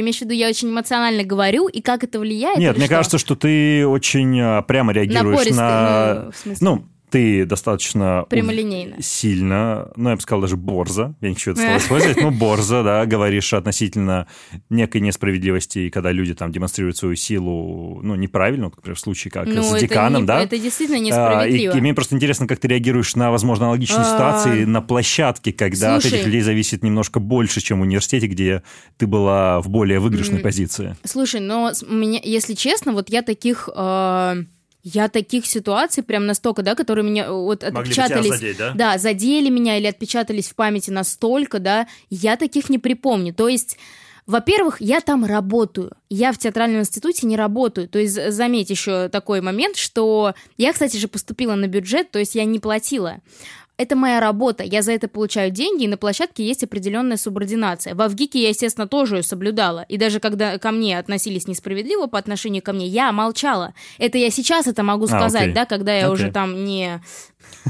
имеешь 0.00 0.18
в 0.18 0.22
виду, 0.22 0.34
я 0.34 0.48
очень 0.48 0.70
эмоционально 0.70 1.22
говорю, 1.22 1.68
и 1.68 1.80
как 1.80 2.02
это 2.02 2.18
влияет? 2.18 2.58
Нет, 2.58 2.76
мне 2.76 2.86
что? 2.86 2.94
кажется, 2.96 3.18
что 3.18 3.36
ты 3.36 3.86
очень 3.86 4.40
а, 4.40 4.60
прямо 4.62 4.92
реагируешь 4.92 5.38
Напористый, 5.38 5.56
на... 5.56 6.22
ну, 6.24 6.30
в 6.32 6.36
смысле, 6.36 6.66
Ну, 6.66 6.84
ты 7.12 7.44
достаточно... 7.44 8.24
прямолинейно. 8.28 8.96
Сильно, 9.00 9.92
ну, 9.96 10.08
я 10.10 10.16
бы 10.16 10.22
сказал, 10.22 10.40
даже 10.40 10.56
борзо, 10.56 11.14
я 11.20 11.28
не 11.28 11.34
хочу 11.34 11.52
это 11.52 11.60
слово 11.60 11.76
использовать, 11.76 12.20
но 12.22 12.30
борзо, 12.30 12.82
да, 12.82 13.04
говоришь 13.06 13.52
относительно 13.52 14.26
некой 14.70 15.02
несправедливости, 15.02 15.90
когда 15.90 16.10
люди 16.10 16.34
там 16.34 16.50
демонстрируют 16.50 16.96
свою 16.96 17.14
силу, 17.14 18.00
ну, 18.02 18.14
неправильно, 18.14 18.64
вот, 18.66 18.76
например, 18.76 18.96
в 18.96 19.00
случае 19.00 19.30
как 19.30 19.46
Ну, 19.46 19.62
с 19.62 19.78
деканом, 19.78 20.22
не- 20.22 20.26
да? 20.26 20.40
Это 20.42 20.58
действительно 20.58 20.96
А, 20.96 21.00
и, 21.00 21.04
несправедливо. 21.04 21.76
и 21.76 21.80
мне 21.80 21.94
просто 21.94 22.16
интересно, 22.16 22.46
как 22.46 22.58
ты 22.58 22.68
реагируешь 22.68 23.14
на, 23.14 23.30
возможно, 23.30 23.66
аналогичные 23.66 24.00
А. 24.00 24.04
ситуации 24.04 24.64
на 24.64 24.80
площадке, 24.80 25.52
когда 25.52 25.96
от 25.96 26.06
этих 26.06 26.24
людей 26.24 26.40
зависит 26.40 26.82
немножко 26.82 27.20
больше, 27.20 27.60
чем 27.60 27.80
в 27.80 27.82
университете, 27.82 28.26
где 28.26 28.62
ты 28.96 29.06
была 29.06 29.60
в 29.60 29.68
более 29.68 30.00
выигрышной 30.00 30.40
позиции. 30.40 30.96
Слушай, 31.04 31.40
но 31.40 31.72
меня, 31.88 32.20
если 32.24 32.54
честно, 32.54 32.92
вот 32.92 33.10
я 33.10 33.20
таких... 33.22 33.68
э, 33.74 34.44
я 34.82 35.08
таких 35.08 35.46
ситуаций 35.46 36.02
прям 36.02 36.26
настолько, 36.26 36.62
да, 36.62 36.74
которые 36.74 37.04
меня 37.08 37.26
э, 37.26 37.30
вот 37.30 37.62
отпечатались... 37.62 38.56
да? 38.58 38.72
Да, 38.74 38.98
задели 38.98 39.48
меня 39.48 39.78
или 39.78 39.86
отпечатались 39.86 40.48
в 40.48 40.54
памяти 40.54 40.90
настолько, 40.90 41.58
да, 41.58 41.86
я 42.10 42.36
таких 42.36 42.68
не 42.68 42.78
припомню. 42.78 43.32
То 43.32 43.48
есть, 43.48 43.78
во-первых, 44.26 44.80
я 44.80 45.00
там 45.00 45.24
работаю. 45.24 45.92
Я 46.10 46.32
в 46.32 46.38
театральном 46.38 46.80
институте 46.80 47.26
не 47.26 47.36
работаю. 47.36 47.88
То 47.88 47.98
есть, 47.98 48.14
за- 48.14 48.30
заметь 48.32 48.70
еще 48.70 49.08
такой 49.08 49.40
момент, 49.40 49.76
что 49.76 50.34
я, 50.56 50.72
кстати 50.72 50.96
же, 50.96 51.08
поступила 51.08 51.54
на 51.54 51.66
бюджет, 51.66 52.10
то 52.10 52.18
есть 52.18 52.34
я 52.34 52.44
не 52.44 52.58
платила. 52.58 53.18
Это 53.82 53.96
моя 53.96 54.20
работа, 54.20 54.62
я 54.62 54.80
за 54.82 54.92
это 54.92 55.08
получаю 55.08 55.50
деньги, 55.50 55.84
и 55.84 55.88
на 55.88 55.96
площадке 55.96 56.46
есть 56.46 56.62
определенная 56.62 57.16
субординация. 57.16 57.96
Во 57.96 58.06
ВГИКе 58.06 58.40
я, 58.40 58.50
естественно, 58.50 58.86
тоже 58.86 59.16
ее 59.16 59.22
соблюдала. 59.24 59.84
И 59.88 59.96
даже 59.96 60.20
когда 60.20 60.56
ко 60.58 60.70
мне 60.70 60.96
относились 60.96 61.48
несправедливо 61.48 62.06
по 62.06 62.16
отношению 62.16 62.62
ко 62.62 62.72
мне, 62.72 62.86
я 62.86 63.10
молчала. 63.10 63.74
Это 63.98 64.18
я 64.18 64.30
сейчас 64.30 64.68
это 64.68 64.84
могу 64.84 65.06
А, 65.06 65.08
сказать, 65.08 65.42
окей. 65.42 65.54
да, 65.54 65.64
когда 65.64 65.92
я 65.92 66.04
Окей. 66.04 66.12
уже 66.14 66.30
там 66.30 66.64
не... 66.64 67.02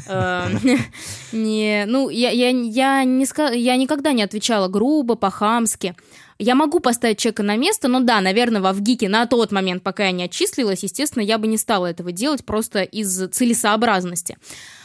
э, 0.07 0.49
не, 1.33 1.85
ну, 1.87 2.11
я, 2.11 2.29
я, 2.29 2.51
я, 2.51 3.05
не, 3.05 3.27
я 3.59 3.77
никогда 3.77 4.13
не 4.13 4.23
отвечала 4.23 4.69
грубо, 4.69 5.15
по-хамски. 5.15 5.95
Я 6.39 6.55
могу 6.55 6.81
поставить 6.81 7.21
человека 7.21 7.43
на 7.43 7.57
место, 7.57 7.89
но 7.89 8.01
да, 8.01 8.21
наверное, 8.21 8.61
во 8.61 8.75
ВГИКе 8.75 9.09
на 9.09 9.25
тот 9.25 9.51
момент, 9.51 9.83
пока 9.83 10.05
я 10.05 10.13
не 10.13 10.25
отчислилась, 10.25 10.83
естественно, 10.83 11.23
я 11.23 11.39
бы 11.39 11.47
не 11.47 11.57
стала 11.57 11.87
этого 11.87 12.13
делать 12.13 12.45
просто 12.45 12.83
из 12.83 13.31
целесообразности. 13.31 14.37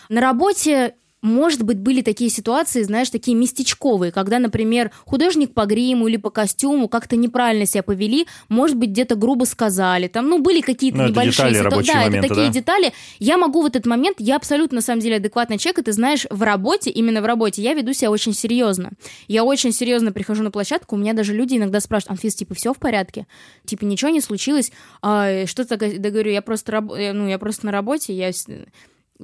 На 0.08 0.22
работе 0.22 0.96
может 1.23 1.63
быть, 1.63 1.80
были 1.80 2.01
такие 2.01 2.30
ситуации, 2.30 2.84
знаешь, 2.84 3.10
такие 3.10 3.36
местечковые, 3.36 4.12
когда, 4.12 4.38
например, 4.39 4.91
художник 5.06 5.53
по 5.53 5.65
гриму 5.65 6.08
или 6.08 6.17
по 6.17 6.30
костюму 6.30 6.88
как-то 6.88 7.15
неправильно 7.15 7.65
себя 7.65 7.82
повели, 7.84 8.27
может 8.49 8.77
быть, 8.77 8.91
где-то 8.91 9.15
грубо 9.15 9.45
сказали, 9.45 10.08
там, 10.08 10.30
ну, 10.30 10.39
были 10.39 10.62
какие-то 10.62 10.97
Ну, 10.97 11.03
это 11.06 11.12
небольшие 11.12 11.32
детали, 11.34 11.53
ситу- 11.56 11.63
рабочие 11.63 11.93
Да, 11.93 11.99
моменты, 12.01 12.17
это 12.19 12.27
такие 12.36 12.47
да? 12.47 12.53
детали. 12.53 12.93
Я 13.19 13.38
могу 13.38 13.62
в 13.62 13.65
этот 13.65 13.86
момент, 13.88 14.17
я 14.19 14.36
абсолютно, 14.36 14.75
на 14.75 14.82
самом 14.82 15.01
деле, 15.01 15.15
адекватный 15.15 15.58
человек, 15.58 15.80
и 15.80 15.82
ты 15.84 15.91
знаешь, 15.91 16.25
в 16.30 16.43
работе, 16.43 16.91
именно 16.91 17.21
в 17.21 17.25
работе, 17.25 17.62
я 17.63 17.73
веду 17.73 17.93
себя 17.93 18.12
очень 18.12 18.34
серьезно. 18.34 18.91
Я 19.27 19.43
очень 19.43 19.71
серьезно 19.71 20.12
прихожу 20.12 20.43
на 20.43 20.51
площадку, 20.51 20.95
у 20.95 20.99
меня 20.99 21.13
даже 21.13 21.34
люди 21.34 21.56
иногда 21.58 21.80
спрашивают, 21.80 22.12
Анфис, 22.12 22.36
типа, 22.36 22.53
все 22.53 22.73
в 22.73 22.77
порядке? 22.77 23.25
Типа, 23.65 23.86
ничего 23.86 24.12
не 24.12 24.21
случилось? 24.21 24.71
А, 25.01 25.45
что 25.47 25.63
ты 25.63 25.69
такая?» 25.69 25.97
Да 25.97 26.10
говорю, 26.12 26.32
я 26.32 26.41
просто, 26.43 26.73
раб- 26.73 26.91
э, 26.93 27.12
ну, 27.13 27.27
я 27.27 27.39
просто 27.39 27.65
на 27.65 27.71
работе, 27.71 28.13
я... 28.13 28.32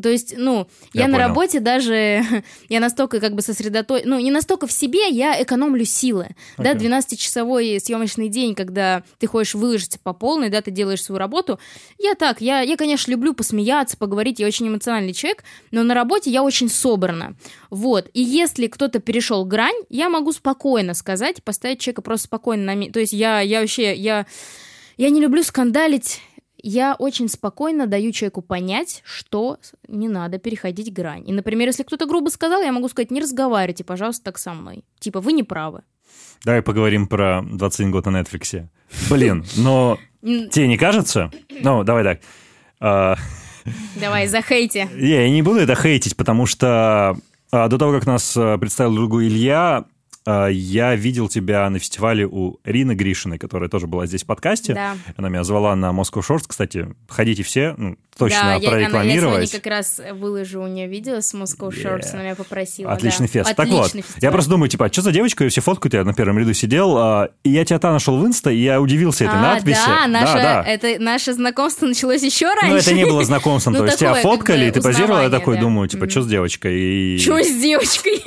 То 0.02 0.10
есть, 0.10 0.34
ну, 0.38 0.68
я, 0.94 1.02
Я 1.04 1.08
на 1.08 1.14
понял. 1.18 1.28
работе 1.28 1.60
даже, 1.60 2.24
я 2.70 2.80
настолько 2.80 3.20
как 3.20 3.36
бы 3.36 3.42
сосредоточена, 3.42 4.16
ну, 4.16 4.22
не 4.22 4.32
настолько 4.32 4.66
в 4.68 4.72
себе, 4.72 5.10
я 5.10 5.42
экономлю 5.42 5.86
силы. 5.86 6.30
Да, 6.58 6.72
Окей. 6.72 6.90
12-часовой 6.90 7.80
съемочный 7.80 8.28
день, 8.30 8.56
когда 8.56 9.04
ты 9.20 9.28
хочешь 9.28 9.54
выложиться 9.54 10.00
по 10.00 10.14
полной, 10.14 10.50
да, 10.50 10.62
ты 10.62 10.72
делаешь 10.72 11.04
свою 11.04 11.20
работу. 11.20 11.60
Я 12.00 12.16
так, 12.16 12.42
я, 12.42 12.62
я, 12.62 12.76
конечно, 12.76 13.12
люблю 13.12 13.34
посмеяться, 13.34 13.98
поговорить, 13.98 14.40
я 14.40 14.48
очень 14.48 14.68
эмоциональный 14.68 15.14
человек, 15.14 15.44
но 15.72 15.84
на 15.84 15.94
работе 15.94 16.32
я 16.32 16.44
очень 16.44 16.70
собрана. 16.70 17.36
Вот, 17.70 18.10
и 18.14 18.22
если 18.22 18.68
кто-то 18.68 19.00
перешел 19.00 19.46
грань, 19.46 19.76
я 19.90 20.10
могу 20.10 20.32
спокойно 20.32 20.94
сказать, 20.94 21.44
поставить 21.44 21.80
человека 21.80 22.02
просто 22.02 22.26
спокойно 22.28 22.76
на. 22.76 22.92
То 22.92 23.00
есть 23.00 23.14
я, 23.14 23.42
я 23.42 23.62
вообще, 23.62 23.94
я, 23.96 24.26
я 24.98 25.10
не 25.10 25.22
люблю 25.22 25.44
скандалить, 25.44 26.20
я 26.64 26.96
очень 26.98 27.28
спокойно 27.28 27.86
даю 27.86 28.12
человеку 28.12 28.42
понять, 28.42 29.04
что 29.06 29.60
не 29.88 30.08
надо 30.08 30.40
переходить 30.40 30.92
грань. 30.92 31.28
И, 31.28 31.34
например, 31.34 31.68
если 31.68 31.84
кто-то 31.84 32.06
грубо 32.06 32.30
сказал, 32.30 32.62
я 32.64 32.72
могу 32.72 32.88
сказать, 32.90 33.12
не 33.12 33.22
разговаривайте, 33.22 33.84
пожалуйста, 33.84 34.24
так 34.24 34.38
со 34.38 34.54
мной. 34.54 34.84
Типа, 35.00 35.20
вы 35.20 35.34
не 35.34 35.44
правы. 35.44 35.84
Давай 36.44 36.62
поговорим 36.62 37.08
про 37.08 37.42
21 37.44 37.92
год 37.92 38.06
на 38.06 38.22
Netflix. 38.22 38.68
Блин, 39.10 39.46
но 39.58 40.00
тебе 40.22 40.68
не 40.68 40.78
кажется? 40.78 41.32
Ну, 41.50 41.84
давай 41.84 42.04
так. 42.04 42.22
А, 42.80 43.16
Давай, 44.00 44.28
захейте. 44.28 44.90
Я 44.96 45.30
не 45.30 45.42
буду 45.42 45.60
это 45.60 45.76
хейтить, 45.76 46.18
потому 46.18 46.46
что 46.46 47.18
а, 47.52 47.68
до 47.68 47.78
того, 47.78 47.94
как 47.94 48.06
нас 48.06 48.36
а, 48.38 48.58
представил 48.58 48.96
другу 48.96 49.22
Илья, 49.22 49.86
я 50.26 50.96
видел 50.96 51.28
тебя 51.28 51.70
на 51.70 51.80
фестивале 51.80 52.26
у 52.26 52.60
Рины 52.64 52.94
Гришиной, 52.94 53.38
которая 53.38 53.70
тоже 53.70 53.88
была 53.88 54.06
здесь 54.06 54.24
в 54.24 54.26
подкасте. 54.26 54.74
Да. 54.74 54.96
Она 55.18 55.30
меня 55.30 55.44
звала 55.44 55.76
на 55.76 55.92
Moscow 55.92 56.22
Shorts. 56.28 56.44
Кстати, 56.48 56.88
ходите 57.10 57.44
все, 57.44 57.74
ну, 57.78 57.96
точно 58.18 58.40
да, 58.42 58.46
я, 58.48 58.54
она- 58.56 58.64
я 58.64 58.70
прорекламировать. 58.70 59.50
сегодня 59.50 59.60
как 59.62 59.72
раз 59.72 60.02
выложу 60.14 60.62
у 60.62 60.68
нее 60.68 60.88
видео 60.88 61.20
с 61.20 61.34
Moscow 61.34 61.70
Shorts, 61.70 62.04
Yeah. 62.04 62.14
она 62.14 62.24
меня 62.24 62.36
попросила. 62.36 62.92
Отличный 62.92 63.28
да. 63.28 63.34
фест. 63.34 63.56
Так 63.56 63.68
вот, 63.68 63.80
Отличный 63.82 64.02
фестиваль. 64.02 64.22
я 64.24 64.32
просто 64.32 64.50
думаю, 64.52 64.70
типа, 64.70 64.90
что 64.92 65.02
за 65.02 65.12
девочка, 65.12 65.44
ее 65.44 65.50
все 65.50 65.62
фоткают, 65.62 65.94
я 65.94 66.04
на 66.04 66.14
первом 66.14 66.40
ряду 66.40 66.54
сидел, 66.54 66.98
а, 66.98 67.30
и 67.44 67.50
я 67.50 67.66
тебя 67.66 67.80
там 67.80 67.94
нашел 67.94 68.18
в 68.18 68.26
инста, 68.26 68.52
и 68.52 68.58
я 68.58 68.80
удивился 68.80 69.26
этой 69.26 69.38
а, 69.38 69.42
надписи. 69.42 69.80
да, 69.86 70.08
наше, 70.08 70.34
да, 70.34 70.64
да. 70.64 70.64
Это, 70.64 71.02
наше 71.02 71.34
знакомство 71.34 71.86
началось 71.86 72.22
еще 72.24 72.48
раньше. 72.48 72.68
Ну, 72.70 72.76
это 72.76 72.94
не 72.94 73.06
было 73.06 73.24
знакомством, 73.24 73.74
Ну, 73.74 73.80
то 73.80 73.86
есть 73.86 74.00
тебя 74.00 74.14
такое, 74.14 74.24
фоткали, 74.24 74.68
и 74.68 74.72
ты 74.72 74.82
позировал, 74.82 75.22
я 75.22 75.30
такой 75.30 75.56
да. 75.56 75.62
думаю, 75.62 75.88
типа, 75.90 76.10
что 76.10 76.22
с 76.22 76.28
девочкой? 76.28 76.80
И... 76.80 77.18
Чего 77.20 77.40
с 77.42 77.52
девочкой? 77.60 78.22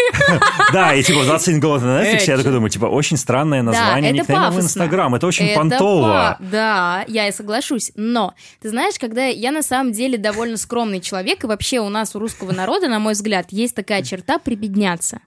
Да, 0.73 0.95
и 0.95 1.03
типа 1.03 1.25
21 1.25 1.61
год 1.61 1.83
на 1.87 2.03
Netflix, 2.03 2.25
я 2.27 2.37
такой 2.37 2.53
думаю, 2.53 2.71
типа, 2.71 2.87
очень 2.87 3.17
странное 3.17 3.63
название 3.63 4.11
это 4.13 4.21
никнейма 4.21 4.51
в. 4.51 4.61
Инстаграм, 4.61 5.15
это 5.15 5.27
очень 5.27 5.47
Это 5.47 5.59
понтово. 5.61 6.03
па- 6.09 6.37
Да, 6.41 7.05
я 7.09 7.29
и 7.29 7.33
соглашусь. 7.33 7.93
Но, 7.95 8.35
ты 8.61 8.69
знаешь, 8.71 8.99
когда 8.99 9.25
я 9.27 9.53
на 9.53 9.63
самом 9.63 9.93
деле 9.93 10.19
довольно 10.19 10.57
скромный 10.57 11.01
человек, 11.01 11.45
и 11.45 11.47
вообще 11.47 11.81
у 11.81 11.89
нас, 11.89 12.15
у 12.15 12.19
русского 12.19 12.53
народа, 12.53 12.89
на 12.89 12.99
мой 12.99 13.13
взгляд, 13.15 13.47
есть 13.51 13.75
такая 13.75 14.03
черта 14.03 14.39
прибедняться. 14.39 15.21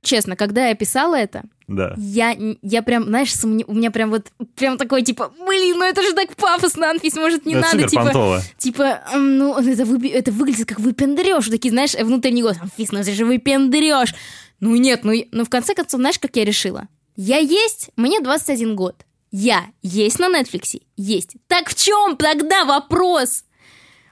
Честно, 0.00 0.36
когда 0.36 0.68
я 0.68 0.76
писала 0.76 1.16
это, 1.16 1.42
Да. 1.66 1.92
я, 1.98 2.32
я 2.62 2.82
прям, 2.82 3.04
знаешь, 3.06 3.34
сомне- 3.34 3.64
у 3.66 3.74
меня 3.74 3.90
прям 3.90 4.10
вот, 4.10 4.28
прям 4.54 4.78
такой, 4.78 5.02
типа, 5.02 5.32
блин, 5.44 5.76
ну 5.76 5.84
это 5.84 6.02
же 6.02 6.12
так 6.12 6.36
пафосно, 6.36 6.88
Анфис, 6.88 7.16
может, 7.16 7.44
не 7.46 7.54
это 7.54 7.62
надо, 7.62 7.88
типа, 7.88 8.04
понтово. 8.04 8.42
Типа, 8.58 9.00
ну, 9.16 9.58
это, 9.58 9.82
выби- 9.82 10.12
это 10.12 10.30
выглядит 10.30 10.68
как 10.68 10.78
выпендрёж. 10.78 11.48
Такие, 11.48 11.70
знаешь, 11.72 11.94
внутренний 11.94 12.42
голос. 12.42 12.58
Анфис, 12.62 12.92
ну 12.92 13.00
это 13.00 13.10
же 13.12 13.24
выпендрёж. 13.24 14.14
Ну 14.60 14.74
нет, 14.76 15.04
ну, 15.04 15.12
и- 15.12 15.28
ну 15.32 15.44
в 15.44 15.50
конце 15.50 15.74
концов, 15.74 16.00
знаешь, 16.00 16.18
как 16.18 16.36
я 16.36 16.44
решила? 16.44 16.88
Я 17.16 17.38
есть, 17.38 17.90
мне 17.96 18.20
21 18.20 18.76
год. 18.76 19.04
Я 19.30 19.66
есть 19.82 20.18
на 20.18 20.26
Netflix? 20.28 20.80
Есть. 20.96 21.32
Так 21.48 21.68
в 21.68 21.74
чем 21.74 22.16
тогда 22.16 22.64
вопрос? 22.64 23.44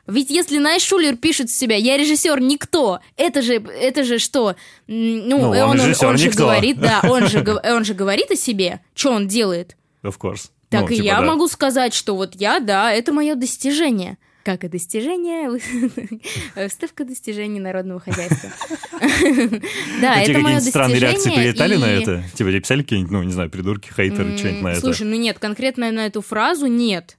Ведь 0.06 0.30
если 0.30 0.59
Най 0.59 0.78
Шулер 0.78 1.16
пишет 1.16 1.50
с 1.50 1.56
себя, 1.56 1.74
я 1.76 1.96
режиссер 1.96 2.40
никто, 2.40 3.00
это 3.16 3.42
же, 3.42 3.54
это 3.54 4.04
же 4.04 4.18
что? 4.18 4.54
Ну, 4.87 5.22
Ну, 5.26 5.37
он 5.50 5.56
он, 5.59 5.70
он, 5.70 5.76
режиссер 5.78 6.06
он 6.09 6.16
же 6.18 6.26
никто. 6.28 6.44
говорит, 6.44 6.78
да, 6.78 7.00
он 7.02 7.26
же, 7.26 7.44
он 7.64 7.85
же 7.85 7.94
говорит 7.94 8.30
о 8.30 8.37
себе, 8.37 8.80
что 8.94 9.11
он 9.12 9.26
делает. 9.26 9.76
Of 10.04 10.16
course. 10.18 10.50
Так 10.68 10.82
Ну, 10.82 10.88
и 10.88 10.96
типа, 10.96 11.04
я 11.06 11.20
да. 11.20 11.26
могу 11.26 11.48
сказать, 11.48 11.92
что 11.94 12.14
вот 12.14 12.35
я, 12.37 12.61
да, 12.61 12.92
это 12.92 13.12
мое 13.12 13.35
достижение. 13.35 14.18
Как 14.46 14.62
и 14.62 14.68
достижение, 14.68 15.50
вставка 16.68 17.04
достижений 17.04 17.59
народного 17.59 17.98
хозяйства. 17.98 18.48
Да, 20.00 20.20
это 20.20 20.38
мое 20.38 20.61
странные 20.61 21.00
реакции 21.00 21.30
прилетали 21.30 21.74
на 21.74 21.87
это? 21.87 22.22
Типа 22.32 22.50
тебе 22.50 22.61
писали 22.61 22.82
какие-нибудь, 22.82 23.11
ну, 23.11 23.22
не 23.24 23.32
знаю, 23.32 23.50
придурки, 23.50 23.90
хейтеры, 23.92 24.38
что-нибудь 24.38 24.62
на 24.62 24.68
это? 24.68 24.80
Слушай, 24.80 25.09
ну 25.09 25.16
нет, 25.16 25.40
конкретно 25.40 25.90
на 25.90 26.06
эту 26.06 26.22
фразу 26.22 26.68
нет. 26.68 27.18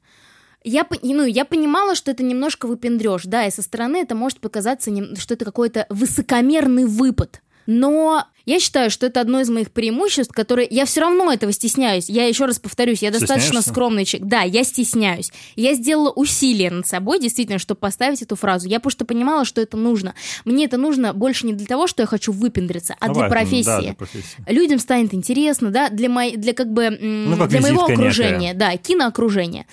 Я, 0.63 0.87
ну, 1.01 1.25
я 1.25 1.43
понимала, 1.43 1.95
что 1.95 2.11
это 2.11 2.23
немножко 2.23 2.65
выпендрешь, 2.65 3.25
да, 3.25 3.45
и 3.45 3.51
со 3.51 3.61
стороны 3.61 3.97
это 3.97 4.15
может 4.15 4.39
показаться, 4.39 4.89
что 5.17 5.33
это 5.33 5.43
какой-то 5.43 5.85
высокомерный 5.89 6.85
выпад. 6.85 7.41
Но 7.67 8.25
я 8.47 8.61
считаю, 8.61 8.89
что 8.89 9.05
это 9.05 9.19
одно 9.19 9.41
из 9.41 9.49
моих 9.49 9.71
преимуществ, 9.71 10.33
которые... 10.33 10.69
Я 10.71 10.85
все 10.85 11.01
равно 11.01 11.31
этого 11.33 11.51
стесняюсь. 11.51 12.09
Я 12.09 12.25
еще 12.25 12.45
раз 12.45 12.59
повторюсь, 12.59 13.03
я 13.03 13.11
достаточно 13.11 13.61
скромный 13.61 14.05
человек. 14.05 14.29
Да, 14.29 14.41
я 14.43 14.63
стесняюсь. 14.63 15.31
Я 15.57 15.73
сделала 15.73 16.11
усилия 16.11 16.71
над 16.71 16.87
собой, 16.87 17.19
действительно, 17.19 17.59
чтобы 17.59 17.79
поставить 17.79 18.21
эту 18.21 18.37
фразу. 18.37 18.69
Я 18.69 18.79
просто 18.79 19.03
понимала, 19.03 19.43
что 19.43 19.59
это 19.59 19.75
нужно. 19.75 20.15
Мне 20.45 20.63
это 20.63 20.77
нужно 20.77 21.13
больше 21.13 21.45
не 21.45 21.53
для 21.53 21.67
того, 21.67 21.87
что 21.87 22.03
я 22.03 22.07
хочу 22.07 22.31
выпендриться, 22.31 22.95
а 23.01 23.13
для 23.13 23.27
профессии. 23.27 23.65
Да, 23.65 23.81
для 23.81 23.93
профессии. 23.93 24.37
Людям 24.47 24.79
станет 24.79 25.13
интересно, 25.13 25.69
да, 25.69 25.89
для, 25.89 26.07
моей, 26.07 26.37
для 26.37 26.53
как 26.53 26.71
бы... 26.71 26.89
Ну, 26.89 27.35
как 27.35 27.49
для 27.49 27.59
моего 27.59 27.83
окружения, 27.83 28.53
некая. 28.53 28.57
да, 28.57 28.77
киноокружения. 28.77 29.65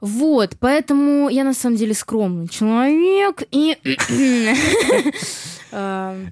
Вот, 0.00 0.56
поэтому 0.58 1.28
я 1.28 1.44
на 1.44 1.52
самом 1.52 1.76
деле 1.76 1.92
скромный 1.92 2.48
человек 2.48 3.42
и... 3.50 3.76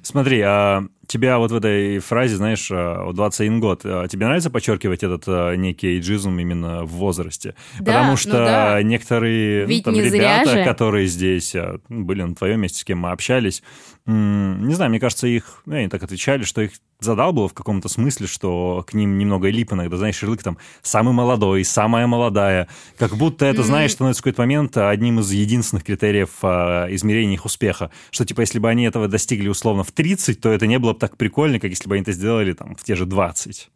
Смотри, 0.03 0.41
а 0.41 0.85
тебя 1.09 1.39
вот 1.39 1.51
в 1.51 1.57
этой 1.57 1.99
фразе, 1.99 2.37
знаешь, 2.37 2.69
21 2.69 3.57
э, 3.57 3.59
год, 3.59 3.81
э, 3.85 4.07
тебе 4.11 4.27
нравится 4.27 4.51
подчеркивать 4.51 5.03
этот 5.03 5.25
э, 5.27 5.57
некий 5.57 5.97
эйджизм 5.97 6.39
именно 6.39 6.85
в 6.85 6.91
возрасте? 6.91 7.55
Да, 7.81 7.93
Потому 7.93 8.11
ну 8.11 8.17
что 8.17 8.39
ну 8.39 8.45
да. 8.45 8.83
некоторые 8.83 9.67
ну, 9.67 9.83
там, 9.83 9.95
ребята, 9.95 10.65
которые 10.65 11.07
здесь 11.07 11.57
были 11.89 12.23
на 12.23 12.35
твоем 12.35 12.61
месте, 12.61 12.81
с 12.81 12.85
кем 12.85 12.99
мы 12.99 13.11
общались, 13.11 13.63
не 14.11 14.75
знаю, 14.75 14.91
мне 14.91 15.01
кажется, 15.01 15.27
их, 15.27 15.63
ну, 15.67 15.77
они 15.77 15.89
так 15.89 16.03
отвечали, 16.03 16.43
что 16.45 16.63
их 16.63 16.73
задал 16.99 17.35
было 17.35 17.47
в 17.47 17.53
каком-то 17.53 17.91
смысле, 17.91 18.27
что 18.27 18.83
к 18.89 18.95
ним 18.95 19.19
немного 19.19 19.51
лип 19.51 19.75
иногда, 19.75 19.99
знаешь, 19.99 20.23
ярлык 20.23 20.43
там 20.43 20.57
самый 20.83 21.13
молодой, 21.13 21.63
самая 21.63 22.07
молодая, 22.07 22.69
как 22.97 23.17
будто 23.17 23.45
это, 23.45 23.63
знаешь, 23.63 23.93
становится 23.93 24.23
в 24.23 24.25
какой-то 24.25 24.43
момент 24.43 24.79
одним 24.79 25.21
из 25.21 25.31
единственных 25.31 25.85
критериев 25.85 26.31
а, 26.41 26.87
измерения 26.89 27.35
их 27.35 27.45
успеха, 27.45 27.91
что 28.11 28.25
типа 28.25 28.41
если 28.41 28.59
бы 28.59 28.71
они 28.71 28.85
этого 28.85 29.09
достигли 29.09 29.49
условно 29.49 29.85
в 29.85 29.93
30, 29.93 30.41
то 30.41 30.51
это 30.51 30.67
не 30.67 30.79
было 30.79 30.95
бы 30.95 30.99
так 30.99 31.19
прикольно, 31.19 31.61
как 31.61 31.69
если 31.69 31.87
бы 31.87 31.95
они 31.95 32.03
это 32.03 32.13
сделали 32.13 32.55
там 32.55 32.77
в 32.77 32.85
те 32.85 32.95
же 32.95 33.05
20. 33.05 33.69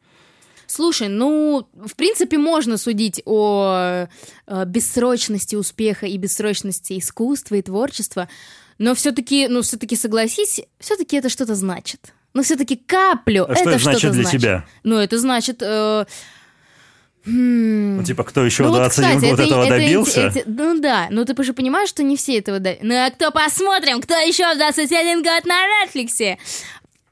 Слушай, 0.66 1.09
ну, 1.09 1.68
в 1.75 1.95
принципе, 1.97 2.38
можно 2.38 2.79
судить 2.79 3.21
о 3.27 4.07
э, 4.47 4.64
бессрочности 4.64 5.55
успеха 5.55 6.07
и 6.07 6.16
бессрочности 6.16 6.99
искусства 6.99 7.57
и 7.57 7.62
творчества, 7.62 8.31
но 8.78 8.94
все-таки, 8.94 9.48
ну, 9.48 9.62
все-таки 9.62 9.96
согласись, 9.96 10.61
все-таки 10.78 11.16
это 11.16 11.28
что-то 11.28 11.54
значит. 11.54 12.12
Но 12.35 12.42
все-таки 12.42 12.76
каплю 12.76 13.44
а 13.44 13.52
это 13.52 13.61
что 13.61 13.70
это 13.70 13.78
значит 13.78 14.12
для 14.12 14.22
значит. 14.22 14.40
тебя? 14.40 14.64
Ну, 14.85 14.96
это 14.96 15.18
значит... 15.18 15.62
Э, 15.62 16.06
ну, 17.24 18.02
типа, 18.02 18.24
кто 18.24 18.44
еще 18.44 18.64
ну, 18.64 18.70
в 18.70 18.74
21 18.74 19.11
вот, 19.11 19.20
кстати, 19.20 19.30
год 19.30 19.40
это, 19.40 19.48
этого 19.48 19.64
это, 19.64 19.76
добился? 19.76 20.20
Это, 20.22 20.42
ну 20.46 20.80
да, 20.80 21.06
но 21.11 21.24
ты 21.24 21.40
же 21.44 21.52
понимаешь, 21.52 21.88
что 21.88 22.02
не 22.02 22.16
все 22.16 22.38
этого 22.38 22.58
добились. 22.58 22.82
Ну 22.82 22.94
а 22.94 23.11
кто 23.11 23.30
посмотрим, 23.30 24.00
кто 24.00 24.14
еще 24.14 24.52
в 24.52 24.56
21 24.56 25.22
год 25.22 25.44
на 25.44 25.87
Netflix? 25.87 26.37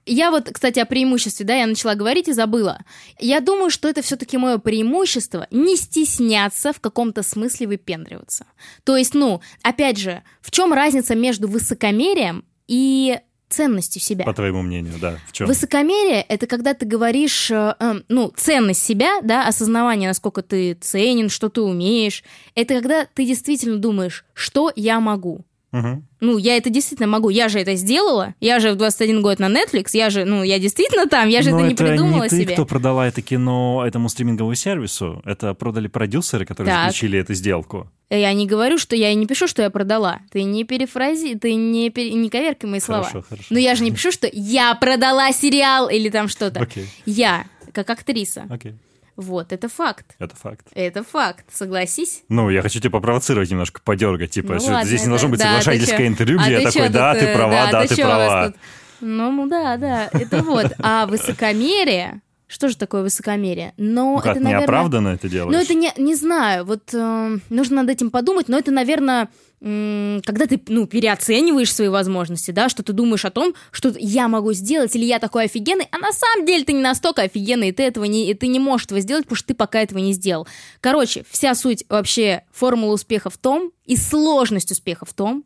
Я 0.07 0.31
вот, 0.31 0.49
кстати, 0.53 0.79
о 0.79 0.87
преимуществе, 0.87 1.45
да, 1.47 1.55
я 1.55 1.67
начала 1.67 1.95
говорить 1.95 2.29
и 2.29 2.33
забыла. 2.33 2.81
Я 3.19 3.41
думаю, 3.41 3.71
что 3.71 3.89
это 3.89 4.03
все-таки 4.03 4.39
мое 4.39 4.59
преимущество 4.59 5.47
не 5.51 5.77
стесняться 5.77 6.73
в 6.73 6.81
каком-то 6.81 7.23
смысле 7.23 7.69
выпендриваться. 7.69 8.47
То 8.85 8.97
есть, 8.97 9.15
ну, 9.15 9.41
опять 9.63 9.99
же, 9.99 10.23
в 10.41 10.51
чем 10.51 10.73
разница 10.73 11.15
между 11.15 11.49
высокомерием 11.49 12.45
и 12.67 13.21
ценностью 13.51 14.01
себя. 14.01 14.25
По 14.25 14.33
твоему 14.33 14.63
мнению, 14.63 14.95
да. 15.01 15.19
В 15.27 15.33
чем? 15.33 15.47
Высокомерие— 15.47 16.23
это 16.29 16.47
когда 16.47 16.73
ты 16.73 16.87
говоришь, 16.87 17.51
э, 17.51 17.75
э, 17.79 17.95
ну, 18.09 18.33
ценность 18.37 18.83
себя, 18.83 19.21
да, 19.23 19.47
осознавание, 19.47 20.09
насколько 20.09 20.43
ты 20.43 20.75
ценен, 20.75 21.29
что 21.29 21.49
ты 21.51 21.61
умеешь. 21.61 22.23
Это 22.55 22.75
когда 22.75 23.07
ты 23.07 23.27
действительно 23.27 23.77
думаешь, 23.77 24.25
что 24.35 24.73
я 24.77 25.01
могу. 25.01 25.45
Угу. 25.73 26.03
Ну, 26.21 26.39
я 26.39 26.57
это 26.57 26.69
действительно 26.69 27.07
могу. 27.07 27.31
Я 27.31 27.49
же 27.49 27.61
это 27.61 27.77
сделала. 27.77 28.35
Я 28.41 28.59
же 28.59 28.73
в 28.73 28.77
21 28.77 29.23
год 29.23 29.39
на 29.39 29.47
Netflix. 29.49 29.91
Я 29.93 30.11
же, 30.11 30.25
ну, 30.25 30.43
я 30.43 30.59
действительно 30.59 31.07
там. 31.07 31.29
Я 31.29 31.43
же 31.43 31.51
Но 31.51 31.61
это 31.61 31.69
не 31.69 31.75
придумала 31.75 32.25
не 32.25 32.29
ты, 32.29 32.43
себе. 32.43 32.55
кто 32.55 32.67
продала 32.67 33.07
это 33.07 33.23
кино 33.23 33.85
этому 33.87 34.09
стриминговому 34.09 34.55
сервису. 34.55 35.23
Это 35.25 35.55
продали 35.55 35.87
продюсеры, 35.87 36.45
которые 36.45 36.75
так. 36.75 36.87
заключили 36.87 37.19
эту 37.21 37.35
сделку. 37.35 37.91
Я 38.11 38.33
не 38.33 38.47
говорю, 38.47 38.77
что 38.79 38.97
я 38.97 39.15
не 39.15 39.27
пишу, 39.27 39.47
что 39.47 39.63
я 39.63 39.71
продала. 39.71 40.19
Ты 40.33 40.43
не 40.43 40.65
перефрази, 40.65 41.37
ты 41.37 41.55
не, 41.55 41.91
пере... 41.91 42.13
не 42.15 42.29
коверкай 42.29 42.69
мои 42.69 42.81
слова. 42.81 43.05
Хорошо, 43.05 43.25
хорошо. 43.29 43.47
Но 43.51 43.59
я 43.59 43.77
же 43.77 43.85
не 43.85 43.93
пишу, 43.93 44.11
что 44.11 44.29
я 44.33 44.75
продала 44.75 45.31
сериал 45.33 45.89
или 45.89 46.09
там 46.11 46.27
что-то. 46.27 46.61
Okay. 46.61 46.87
Я, 47.07 47.47
как 47.73 47.89
актриса. 47.89 48.47
Okay. 48.51 48.75
Вот, 49.21 49.53
это 49.53 49.69
факт. 49.69 50.17
Это 50.19 50.35
факт. 50.35 50.67
Это 50.73 51.05
факт, 51.05 51.45
согласись? 51.53 52.23
Ну, 52.31 52.49
я 52.49 52.63
хочу 52.63 52.81
тебя 52.81 52.91
попровоцировать 52.91 53.51
немножко, 53.51 53.83
подергать, 53.85 54.31
типа, 54.31 54.55
ну, 54.55 54.65
ладно, 54.65 54.85
здесь 54.85 55.03
не 55.03 55.09
должно 55.09 55.29
быть 55.29 55.41
да, 55.41 55.61
соглашательское 55.61 56.07
интервью, 56.07 56.39
где 56.39 56.57
а 56.57 56.61
я 56.61 56.71
такой, 56.71 56.89
да, 56.89 57.15
ты 57.15 57.35
права, 57.35 57.71
да, 57.71 57.71
да 57.71 57.87
ты 57.87 57.97
права. 57.97 58.55
Ну, 59.03 59.47
да, 59.47 59.77
да, 59.77 60.09
это 60.11 60.43
вот. 60.43 60.73
А 60.79 61.05
высокомерие, 61.05 62.23
что 62.51 62.69
же 62.69 62.77
такое 62.77 63.03
высокомерие? 63.03 63.75
Но 63.77 64.15
ну, 64.15 64.17
как, 64.17 64.33
это, 64.33 64.41
наверное... 64.41 64.63
неоправданно 64.63 65.09
это 65.11 65.29
делаешь? 65.29 65.55
Ну, 65.55 65.63
это 65.63 65.75
не, 65.75 65.93
не 65.97 66.17
знаю, 66.17 66.65
вот 66.65 66.93
э, 66.93 67.39
нужно 67.49 67.77
над 67.77 67.91
этим 67.91 68.11
подумать, 68.11 68.49
но 68.49 68.59
это, 68.59 68.73
наверное, 68.73 69.29
когда 69.61 70.47
ты, 70.49 70.61
ну, 70.67 70.87
переоцениваешь 70.87 71.73
свои 71.73 71.89
возможности, 71.89 72.51
да, 72.51 72.69
что 72.69 72.83
ты 72.83 72.93
думаешь 72.93 73.25
о 73.25 73.31
том, 73.31 73.55
что 73.71 73.95
я 73.97 74.27
могу 74.27 74.53
сделать, 74.53 74.97
или 74.97 75.05
я 75.05 75.21
такой 75.21 75.45
офигенный, 75.45 75.87
а 75.93 75.99
на 75.99 76.11
самом 76.11 76.45
деле 76.45 76.65
ты 76.65 76.73
не 76.73 76.81
настолько 76.81 77.23
офигенный, 77.23 77.69
и 77.69 77.73
ты 77.73 77.85
этого 77.85 78.05
не, 78.05 78.29
и 78.29 78.35
ты 78.35 78.49
не 78.49 78.59
можешь 78.59 78.87
этого 78.87 79.01
сделать, 79.01 79.27
потому 79.27 79.37
что 79.37 79.49
ты 79.49 79.55
пока 79.55 79.81
этого 79.81 79.99
не 80.01 80.13
сделал. 80.13 80.49
Короче, 80.81 81.25
вся 81.31 81.55
суть 81.55 81.85
вообще 81.89 82.43
формулы 82.51 82.95
успеха 82.95 83.31
в 83.31 83.39
том, 83.39 83.71
и 83.85 83.97
сложность 83.97 84.73
успеха 84.73 85.05
в 85.05 85.13
том, 85.13 85.45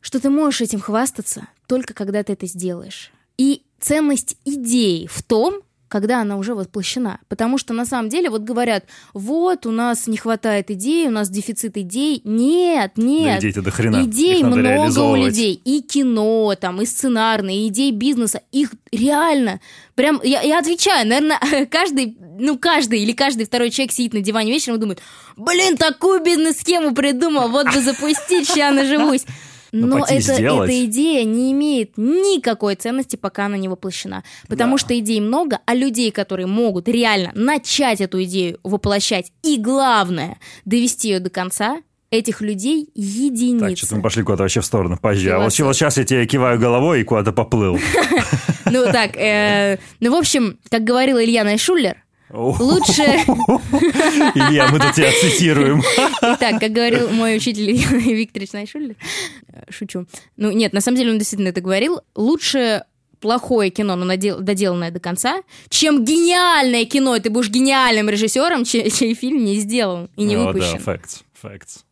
что 0.00 0.20
ты 0.20 0.30
можешь 0.30 0.60
этим 0.60 0.78
хвастаться 0.78 1.48
только 1.66 1.94
когда 1.94 2.22
ты 2.22 2.34
это 2.34 2.46
сделаешь. 2.46 3.10
И 3.38 3.62
ценность 3.80 4.36
идеи 4.44 5.08
в 5.10 5.22
том, 5.22 5.62
когда 5.90 6.22
она 6.22 6.38
уже 6.38 6.54
воплощена. 6.54 7.18
Потому 7.28 7.58
что 7.58 7.74
на 7.74 7.84
самом 7.84 8.08
деле 8.08 8.30
вот 8.30 8.42
говорят, 8.42 8.84
вот, 9.12 9.66
у 9.66 9.72
нас 9.72 10.06
не 10.06 10.16
хватает 10.16 10.70
идей, 10.70 11.08
у 11.08 11.10
нас 11.10 11.28
дефицит 11.28 11.76
идей. 11.76 12.22
Нет, 12.24 12.92
нет. 12.96 13.34
Да 13.34 13.38
идей-то 13.40 13.60
до 13.60 13.70
хрена. 13.70 14.04
Идей 14.04 14.42
много 14.42 15.00
у 15.00 15.16
людей. 15.16 15.60
И 15.64 15.82
кино, 15.82 16.54
там, 16.58 16.80
и 16.80 16.86
сценарные, 16.86 17.66
и 17.66 17.68
идей 17.68 17.90
бизнеса. 17.90 18.40
Их 18.52 18.70
реально 18.90 19.60
Прям, 20.00 20.18
я, 20.24 20.40
я 20.40 20.60
отвечаю, 20.60 21.06
наверное, 21.06 21.66
каждый, 21.70 22.16
ну, 22.38 22.58
каждый 22.58 23.00
или 23.00 23.12
каждый 23.12 23.44
второй 23.44 23.68
человек 23.68 23.92
сидит 23.92 24.14
на 24.14 24.20
диване 24.20 24.50
вечером 24.50 24.76
и 24.76 24.80
думает, 24.80 25.02
блин, 25.36 25.76
такую 25.76 26.22
бизнес-схему 26.22 26.94
придумал, 26.94 27.50
вот 27.50 27.66
бы 27.66 27.82
запустить, 27.82 28.48
сейчас 28.48 28.74
наживусь. 28.74 29.26
Ну, 29.72 29.86
Но 29.86 30.04
это, 30.04 30.32
эта 30.32 30.84
идея 30.84 31.24
не 31.24 31.52
имеет 31.52 31.96
никакой 31.96 32.74
ценности, 32.74 33.16
пока 33.16 33.46
она 33.46 33.56
не 33.56 33.68
воплощена. 33.68 34.24
Потому 34.48 34.76
да. 34.76 34.78
что 34.78 34.98
идей 34.98 35.20
много, 35.20 35.60
а 35.66 35.74
людей, 35.74 36.10
которые 36.10 36.46
могут 36.46 36.88
реально 36.88 37.30
начать 37.34 38.00
эту 38.00 38.22
идею 38.24 38.58
воплощать 38.64 39.32
и, 39.42 39.58
главное, 39.58 40.38
довести 40.64 41.08
ее 41.08 41.20
до 41.20 41.30
конца, 41.30 41.82
этих 42.10 42.40
людей 42.40 42.88
единицы. 42.94 43.68
Так, 43.68 43.78
что-то 43.78 43.96
мы 43.96 44.02
пошли 44.02 44.22
куда-то 44.22 44.42
вообще 44.42 44.60
в 44.60 44.66
сторону 44.66 44.98
позже. 45.00 45.30
А 45.30 45.38
вот, 45.38 45.56
вот 45.56 45.76
сейчас 45.76 45.96
я 45.96 46.04
тебе 46.04 46.26
киваю 46.26 46.58
головой 46.58 47.00
и 47.00 47.04
куда-то 47.04 47.32
поплыл. 47.32 47.78
Ну 48.72 48.84
так, 48.84 49.16
э, 49.16 49.78
ну 49.98 50.12
в 50.12 50.14
общем, 50.14 50.56
как 50.70 50.84
говорила 50.84 51.24
Илья 51.24 51.42
Найшуллер, 51.42 51.96
Лучше... 52.32 53.02
Илья, 54.34 54.68
мы 54.70 54.78
тут 54.78 54.92
тебя 54.92 55.10
цитируем. 55.12 55.82
Так, 56.20 56.60
как 56.60 56.72
говорил 56.72 57.10
мой 57.10 57.36
учитель 57.36 57.72
Викторович 57.72 58.52
Найшулер, 58.52 58.94
шучу. 59.68 60.06
Ну, 60.36 60.50
нет, 60.52 60.72
на 60.72 60.80
самом 60.80 60.98
деле 60.98 61.10
он 61.12 61.18
действительно 61.18 61.48
это 61.48 61.60
говорил. 61.60 62.00
Лучше 62.14 62.84
плохое 63.20 63.70
кино, 63.70 63.96
но 63.96 64.06
доделанное 64.16 64.90
до 64.90 65.00
конца, 65.00 65.42
чем 65.68 66.04
гениальное 66.04 66.84
кино, 66.84 67.16
и 67.16 67.20
ты 67.20 67.30
будешь 67.30 67.50
гениальным 67.50 68.08
режиссером, 68.08 68.64
чей, 68.64 68.90
чей 68.90 69.14
фильм 69.14 69.44
не 69.44 69.56
сделан 69.56 70.08
и 70.16 70.24
не 70.24 70.36
выпущен. 70.36 70.80
Да, 70.84 70.92
facts, 70.92 71.22
facts. 71.42 71.84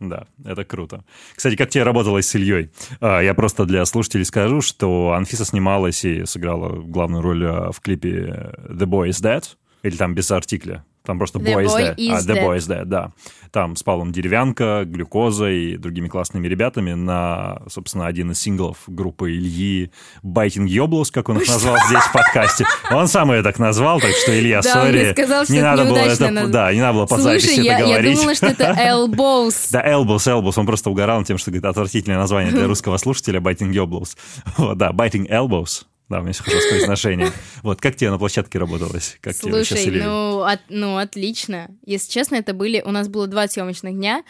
Да, 0.00 0.26
это 0.44 0.64
круто. 0.64 1.04
Кстати, 1.34 1.56
как 1.56 1.70
тебе 1.70 1.84
работалось 1.84 2.26
с 2.26 2.34
Ильей? 2.34 2.70
А, 3.00 3.20
я 3.20 3.32
просто 3.32 3.64
для 3.64 3.84
слушателей 3.86 4.24
скажу, 4.24 4.60
что 4.60 5.12
Анфиса 5.12 5.44
снималась 5.44 6.04
и 6.04 6.26
сыграла 6.26 6.70
главную 6.82 7.22
роль 7.22 7.46
а, 7.46 7.72
в 7.72 7.80
клипе 7.80 8.52
«The 8.68 8.86
Boy 8.86 9.08
is 9.10 9.22
Dead», 9.22 9.44
или 9.84 9.96
там 9.96 10.14
без 10.14 10.30
артикля. 10.30 10.84
Там 11.04 11.18
просто 11.18 11.38
The 11.38 11.44
Boy, 11.44 11.54
boy 11.54 11.66
is 11.66 11.76
Dead. 11.76 11.96
Is 11.96 12.12
а, 12.14 12.20
The 12.20 12.42
Boy 12.42 12.56
is 12.56 12.66
Dead, 12.66 12.84
да. 12.86 13.10
Там 13.50 13.76
спал 13.76 14.00
он 14.00 14.10
Деревянка, 14.10 14.84
Глюкоза 14.86 15.50
и 15.50 15.76
другими 15.76 16.08
классными 16.08 16.48
ребятами 16.48 16.94
на, 16.94 17.60
собственно, 17.68 18.06
один 18.06 18.30
из 18.30 18.40
синглов 18.40 18.78
группы 18.86 19.30
Ильи 19.32 19.90
Байтинг 20.22 20.70
Йоблус, 20.70 21.10
как 21.10 21.28
он 21.28 21.36
их 21.36 21.46
назвал 21.46 21.76
здесь 21.86 22.02
в 22.02 22.12
подкасте. 22.12 22.64
Он 22.90 23.06
сам 23.06 23.30
ее 23.32 23.42
так 23.42 23.58
назвал, 23.58 24.00
так 24.00 24.12
что, 24.12 24.36
Илья, 24.36 24.62
сори. 24.62 25.14
не 25.52 25.60
надо 25.60 25.84
было 25.84 25.98
это, 25.98 26.48
Да, 26.48 26.72
не 26.72 26.80
надо 26.80 26.94
было 26.94 27.06
по 27.06 27.18
записи 27.18 27.60
я, 27.60 27.74
это 27.74 27.84
говорить. 27.84 28.10
я 28.10 28.16
думала, 28.16 28.34
что 28.34 28.46
это 28.46 28.64
Elbows. 28.78 29.68
Да, 29.72 29.86
Elbows, 29.86 30.26
Elbows. 30.26 30.54
Он 30.56 30.64
просто 30.64 30.88
угорал 30.88 31.22
тем, 31.24 31.36
что 31.36 31.50
говорит, 31.50 31.66
отвратительное 31.66 32.18
название 32.18 32.50
для 32.50 32.66
русского 32.66 32.96
слушателя 32.96 33.42
Байтинг 33.42 33.74
Йоблус. 33.74 34.16
Да, 34.56 34.90
Biting 34.92 35.28
Elbows. 35.28 35.84
Да, 36.10 36.18
у 36.18 36.20
меня 36.20 36.30
есть 36.30 36.40
хорошее 36.40 36.70
произношение. 36.70 37.32
Вот, 37.62 37.80
как 37.80 37.96
тебе 37.96 38.10
на 38.10 38.18
площадке 38.18 38.58
работалось? 38.58 39.16
Как 39.22 39.34
Слушай, 39.34 39.84
тебе 39.84 40.04
ну, 40.04 40.42
от, 40.42 40.60
ну, 40.68 40.98
отлично. 40.98 41.70
Если 41.86 42.10
честно, 42.10 42.34
это 42.36 42.52
были... 42.52 42.82
У 42.84 42.90
нас 42.90 43.08
было 43.08 43.26
два 43.26 43.48
съемочных 43.48 43.94
дня. 43.94 44.22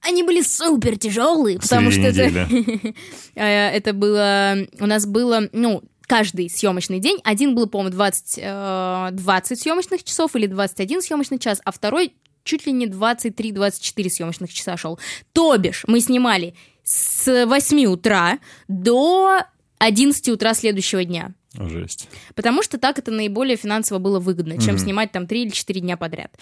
Они 0.00 0.22
были 0.22 0.40
супер 0.40 0.96
тяжелые, 0.96 1.58
потому 1.58 1.90
что 1.90 2.02
это... 2.02 2.48
Э, 3.34 3.70
это 3.70 3.92
было... 3.92 4.56
У 4.78 4.86
нас 4.86 5.04
было, 5.04 5.48
ну, 5.52 5.82
каждый 6.06 6.48
съемочный 6.48 7.00
день. 7.00 7.18
Один 7.24 7.54
был, 7.54 7.66
по-моему, 7.66 7.92
20, 7.92 8.38
э, 8.40 9.08
20 9.12 9.60
съемочных 9.60 10.04
часов 10.04 10.36
или 10.36 10.46
21 10.46 11.02
съемочный 11.02 11.38
час, 11.38 11.60
а 11.64 11.72
второй 11.72 12.14
чуть 12.44 12.66
ли 12.66 12.72
не 12.72 12.86
23-24 12.86 14.08
съемочных 14.08 14.52
часа 14.52 14.76
шел. 14.76 14.98
То 15.32 15.56
бишь, 15.58 15.84
мы 15.88 16.00
снимали 16.00 16.54
с 16.84 17.46
8 17.46 17.86
утра 17.86 18.38
до 18.68 19.42
11 19.78 20.28
утра 20.28 20.54
следующего 20.54 21.04
дня. 21.04 21.34
Жесть. 21.58 22.08
Потому 22.34 22.62
что 22.62 22.78
так 22.78 22.98
это 22.98 23.10
наиболее 23.10 23.56
финансово 23.56 23.98
было 23.98 24.20
выгодно, 24.20 24.60
чем 24.60 24.78
снимать 24.78 25.12
там 25.12 25.26
3 25.26 25.42
или 25.42 25.50
4 25.50 25.80
дня 25.80 25.96
подряд. 25.96 26.32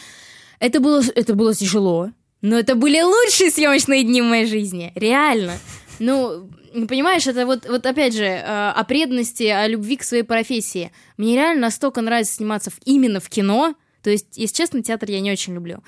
Это 0.58 0.80
было, 0.80 1.02
это 1.14 1.34
было 1.34 1.54
тяжело, 1.54 2.10
но 2.40 2.58
это 2.58 2.74
были 2.74 3.00
лучшие 3.00 3.50
съемочные 3.50 4.02
дни 4.02 4.22
в 4.22 4.24
моей 4.24 4.46
жизни. 4.46 4.92
Реально. 4.94 5.54
Ну, 5.98 6.50
понимаешь, 6.88 7.26
это 7.26 7.46
вот, 7.46 7.68
вот 7.68 7.86
опять 7.86 8.14
же, 8.14 8.24
э, 8.24 8.42
о 8.42 8.84
преданности, 8.84 9.44
о 9.44 9.66
любви 9.66 9.96
к 9.96 10.04
своей 10.04 10.24
профессии. 10.24 10.90
Мне 11.16 11.34
реально 11.34 11.62
настолько 11.62 12.00
нравится 12.00 12.34
сниматься 12.34 12.70
в, 12.70 12.78
именно 12.84 13.20
в 13.20 13.28
кино. 13.28 13.74
То 14.02 14.10
есть, 14.10 14.36
если 14.36 14.54
честно, 14.56 14.82
театр 14.82 15.10
я 15.10 15.20
не 15.20 15.30
очень 15.32 15.54
люблю. 15.54 15.82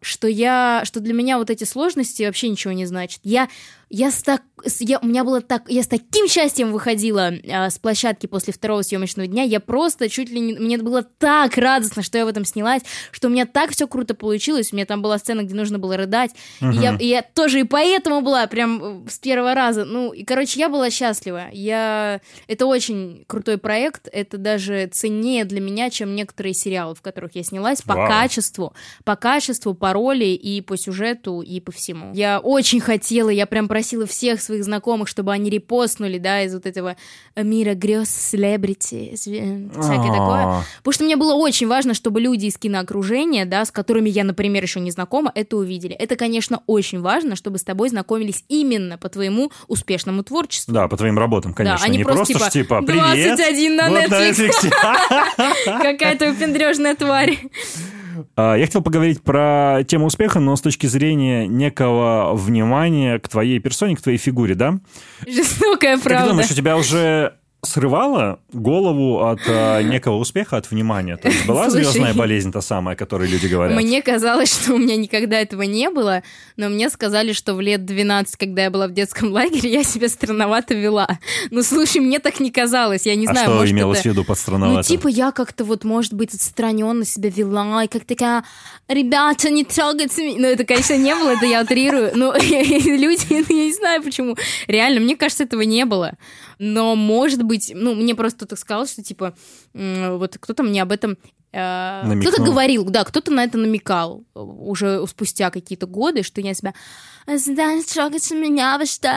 Что 0.00 0.28
я, 0.28 0.82
что 0.84 1.00
для 1.00 1.12
меня 1.12 1.38
вот 1.38 1.50
эти 1.50 1.64
сложности 1.64 2.22
вообще 2.22 2.48
ничего 2.48 2.72
не 2.72 2.86
значат. 2.86 3.20
Я 3.22 3.48
я 3.92 4.12
с 4.12 4.22
так, 4.22 4.42
я, 4.78 5.00
у 5.00 5.06
меня 5.06 5.24
было 5.24 5.40
так, 5.40 5.64
я 5.68 5.82
с 5.82 5.88
таким 5.88 6.28
счастьем 6.28 6.70
выходила 6.70 7.32
а, 7.52 7.70
с 7.70 7.78
площадки 7.80 8.26
после 8.26 8.52
второго 8.52 8.82
съемочного 8.82 9.26
дня, 9.26 9.42
я 9.42 9.58
просто 9.58 10.08
чуть 10.08 10.30
ли 10.30 10.38
не, 10.38 10.52
мне 10.54 10.78
было 10.78 11.02
так 11.02 11.58
радостно, 11.58 12.04
что 12.04 12.16
я 12.16 12.24
в 12.24 12.28
этом 12.28 12.44
снялась, 12.44 12.82
что 13.10 13.26
у 13.26 13.32
меня 13.32 13.46
так 13.46 13.72
все 13.72 13.88
круто 13.88 14.14
получилось, 14.14 14.72
у 14.72 14.76
меня 14.76 14.86
там 14.86 15.02
была 15.02 15.18
сцена, 15.18 15.42
где 15.42 15.56
нужно 15.56 15.80
было 15.80 15.96
рыдать, 15.96 16.30
uh-huh. 16.60 16.72
и, 16.72 16.76
я, 16.76 16.96
и 16.96 17.06
я 17.06 17.22
тоже 17.22 17.60
и 17.60 17.64
поэтому 17.64 18.20
была 18.20 18.46
прям 18.46 19.08
с 19.08 19.18
первого 19.18 19.54
раза, 19.54 19.84
ну, 19.84 20.12
и, 20.12 20.22
короче, 20.22 20.60
я 20.60 20.68
была 20.68 20.88
счастлива, 20.90 21.48
я, 21.50 22.20
это 22.46 22.66
очень 22.66 23.24
крутой 23.26 23.58
проект, 23.58 24.08
это 24.12 24.38
даже 24.38 24.86
ценнее 24.86 25.44
для 25.44 25.60
меня, 25.60 25.90
чем 25.90 26.14
некоторые 26.14 26.54
сериалы, 26.54 26.94
в 26.94 27.02
которых 27.02 27.34
я 27.34 27.42
снялась, 27.42 27.82
по 27.82 27.94
wow. 27.94 28.06
качеству, 28.06 28.72
по 29.02 29.16
качеству, 29.16 29.74
по 29.74 29.89
роли 29.92 30.26
и 30.26 30.60
по 30.60 30.76
сюжету, 30.76 31.40
и 31.40 31.60
по 31.60 31.72
всему. 31.72 32.12
Я 32.14 32.40
очень 32.40 32.80
хотела, 32.80 33.30
я 33.30 33.46
прям 33.46 33.68
попросила 33.68 34.06
всех 34.06 34.40
своих 34.40 34.64
знакомых, 34.64 35.08
чтобы 35.08 35.32
они 35.32 35.50
репостнули, 35.50 36.18
да, 36.18 36.42
из 36.42 36.54
вот 36.54 36.66
этого 36.66 36.96
мира 37.36 37.74
грез, 37.74 38.10
селебрити, 38.10 39.12
всякое 39.14 39.68
такое. 39.70 40.64
Потому 40.78 40.92
что 40.92 41.04
мне 41.04 41.16
было 41.16 41.34
очень 41.34 41.66
важно, 41.66 41.94
чтобы 41.94 42.20
люди 42.20 42.46
из 42.46 42.58
киноокружения, 42.58 43.44
да, 43.46 43.64
с 43.64 43.70
которыми 43.70 44.08
я, 44.08 44.24
например, 44.24 44.62
еще 44.62 44.80
не 44.80 44.90
знакома, 44.90 45.32
это 45.34 45.56
увидели. 45.56 45.94
Это, 45.94 46.16
конечно, 46.16 46.62
очень 46.66 47.00
важно, 47.00 47.36
чтобы 47.36 47.58
с 47.58 47.64
тобой 47.64 47.88
знакомились 47.88 48.44
именно 48.48 48.98
по 48.98 49.08
твоему 49.08 49.50
успешному 49.68 50.22
творчеству. 50.22 50.72
Да, 50.72 50.88
по 50.88 50.96
твоим 50.96 51.18
работам, 51.18 51.54
конечно. 51.54 51.78
Да, 51.78 51.84
они 51.84 51.98
не 51.98 52.04
просто, 52.04 52.34
просто 52.34 52.50
типа, 52.50 52.80
типа 52.80 52.86
привет, 52.86 53.36
21 53.36 53.76
на 53.76 53.90
вот 53.90 54.04
Netflix. 54.04 54.70
Какая-то 55.64 56.30
выпендрежная 56.30 56.94
тварь. 56.94 57.38
А, 58.36 58.54
я 58.54 58.66
хотел 58.66 58.82
поговорить 58.82 59.22
про 59.22 59.82
тему 59.86 60.06
успеха, 60.06 60.40
но 60.40 60.56
с 60.56 60.60
точки 60.60 60.86
зрения 60.86 61.46
некого 61.46 62.32
внимания 62.34 63.18
к 63.18 63.28
твоей 63.28 63.58
персоне, 63.58 63.96
к 63.96 64.02
твоей 64.02 64.18
фигуре, 64.18 64.54
да? 64.54 64.78
Жестокая 65.26 65.98
правда. 65.98 66.24
Ты 66.24 66.30
думаешь, 66.30 66.50
у 66.50 66.54
тебя 66.54 66.76
уже 66.76 67.34
срывала 67.62 68.40
голову 68.52 69.26
от 69.26 69.40
э, 69.46 69.82
некого 69.82 70.16
успеха, 70.16 70.56
от 70.56 70.70
внимания? 70.70 71.16
То 71.16 71.28
есть 71.28 71.46
была 71.46 71.68
Слушай, 71.68 71.84
звездная 71.84 72.14
болезнь 72.14 72.52
та 72.52 72.60
самая, 72.60 72.94
о 72.94 72.98
которой 72.98 73.28
люди 73.28 73.46
говорят? 73.46 73.76
Мне 73.76 74.02
казалось, 74.02 74.52
что 74.52 74.74
у 74.74 74.78
меня 74.78 74.96
никогда 74.96 75.38
этого 75.40 75.62
не 75.62 75.90
было, 75.90 76.22
но 76.56 76.68
мне 76.68 76.88
сказали, 76.90 77.32
что 77.32 77.54
в 77.54 77.60
лет 77.60 77.84
12, 77.84 78.36
когда 78.36 78.64
я 78.64 78.70
была 78.70 78.88
в 78.88 78.92
детском 78.92 79.30
лагере, 79.32 79.70
я 79.70 79.84
себя 79.84 80.08
странновато 80.08 80.74
вела. 80.74 81.18
Ну, 81.50 81.62
слушай, 81.62 82.00
мне 82.00 82.18
так 82.18 82.40
не 82.40 82.50
казалось, 82.50 83.06
я 83.06 83.14
не 83.14 83.26
а 83.26 83.32
знаю, 83.32 83.46
что 83.46 83.56
может, 83.56 83.72
имелось 83.74 84.00
это... 84.00 84.08
в 84.08 84.12
виду 84.12 84.24
под 84.24 84.38
странновато? 84.38 84.76
Ну, 84.76 84.82
типа 84.82 85.08
я 85.08 85.30
как-то 85.32 85.64
вот, 85.64 85.84
может 85.84 86.14
быть, 86.14 86.34
отстраненно 86.34 87.04
себя 87.04 87.30
вела, 87.30 87.84
и 87.84 87.88
как 87.88 88.04
такая, 88.04 88.44
ребята, 88.88 89.50
не 89.50 89.64
трогайте 89.64 90.26
меня. 90.26 90.40
Ну, 90.40 90.46
это, 90.46 90.64
конечно, 90.64 90.96
не 90.96 91.14
было, 91.14 91.30
это 91.30 91.46
я 91.46 91.62
утрирую. 91.62 92.12
Но 92.14 92.34
люди, 92.36 93.26
я 93.30 93.66
не 93.66 93.74
знаю 93.74 94.02
почему. 94.02 94.36
Реально, 94.66 95.00
мне 95.00 95.16
кажется, 95.16 95.44
этого 95.44 95.62
не 95.62 95.84
было. 95.84 96.14
Но, 96.62 96.94
может 96.94 97.42
быть, 97.42 97.72
ну, 97.74 97.94
мне 97.94 98.14
просто 98.14 98.36
кто-то 98.44 98.56
сказал, 98.56 98.86
что, 98.86 99.02
типа, 99.02 99.34
вот 99.72 100.36
кто-то 100.38 100.62
мне 100.62 100.82
об 100.82 100.92
этом 100.92 101.16
э, 101.52 102.20
кто-то 102.20 102.42
говорил, 102.42 102.84
да, 102.84 103.02
кто-то 103.04 103.32
на 103.32 103.44
это 103.44 103.56
намекал 103.56 104.24
уже 104.34 105.06
спустя 105.06 105.50
какие-то 105.50 105.86
годы, 105.86 106.22
что 106.22 106.42
я 106.42 106.52
себя 106.52 106.74
трогать 107.82 108.30
меня, 108.30 108.78
что 108.84 109.08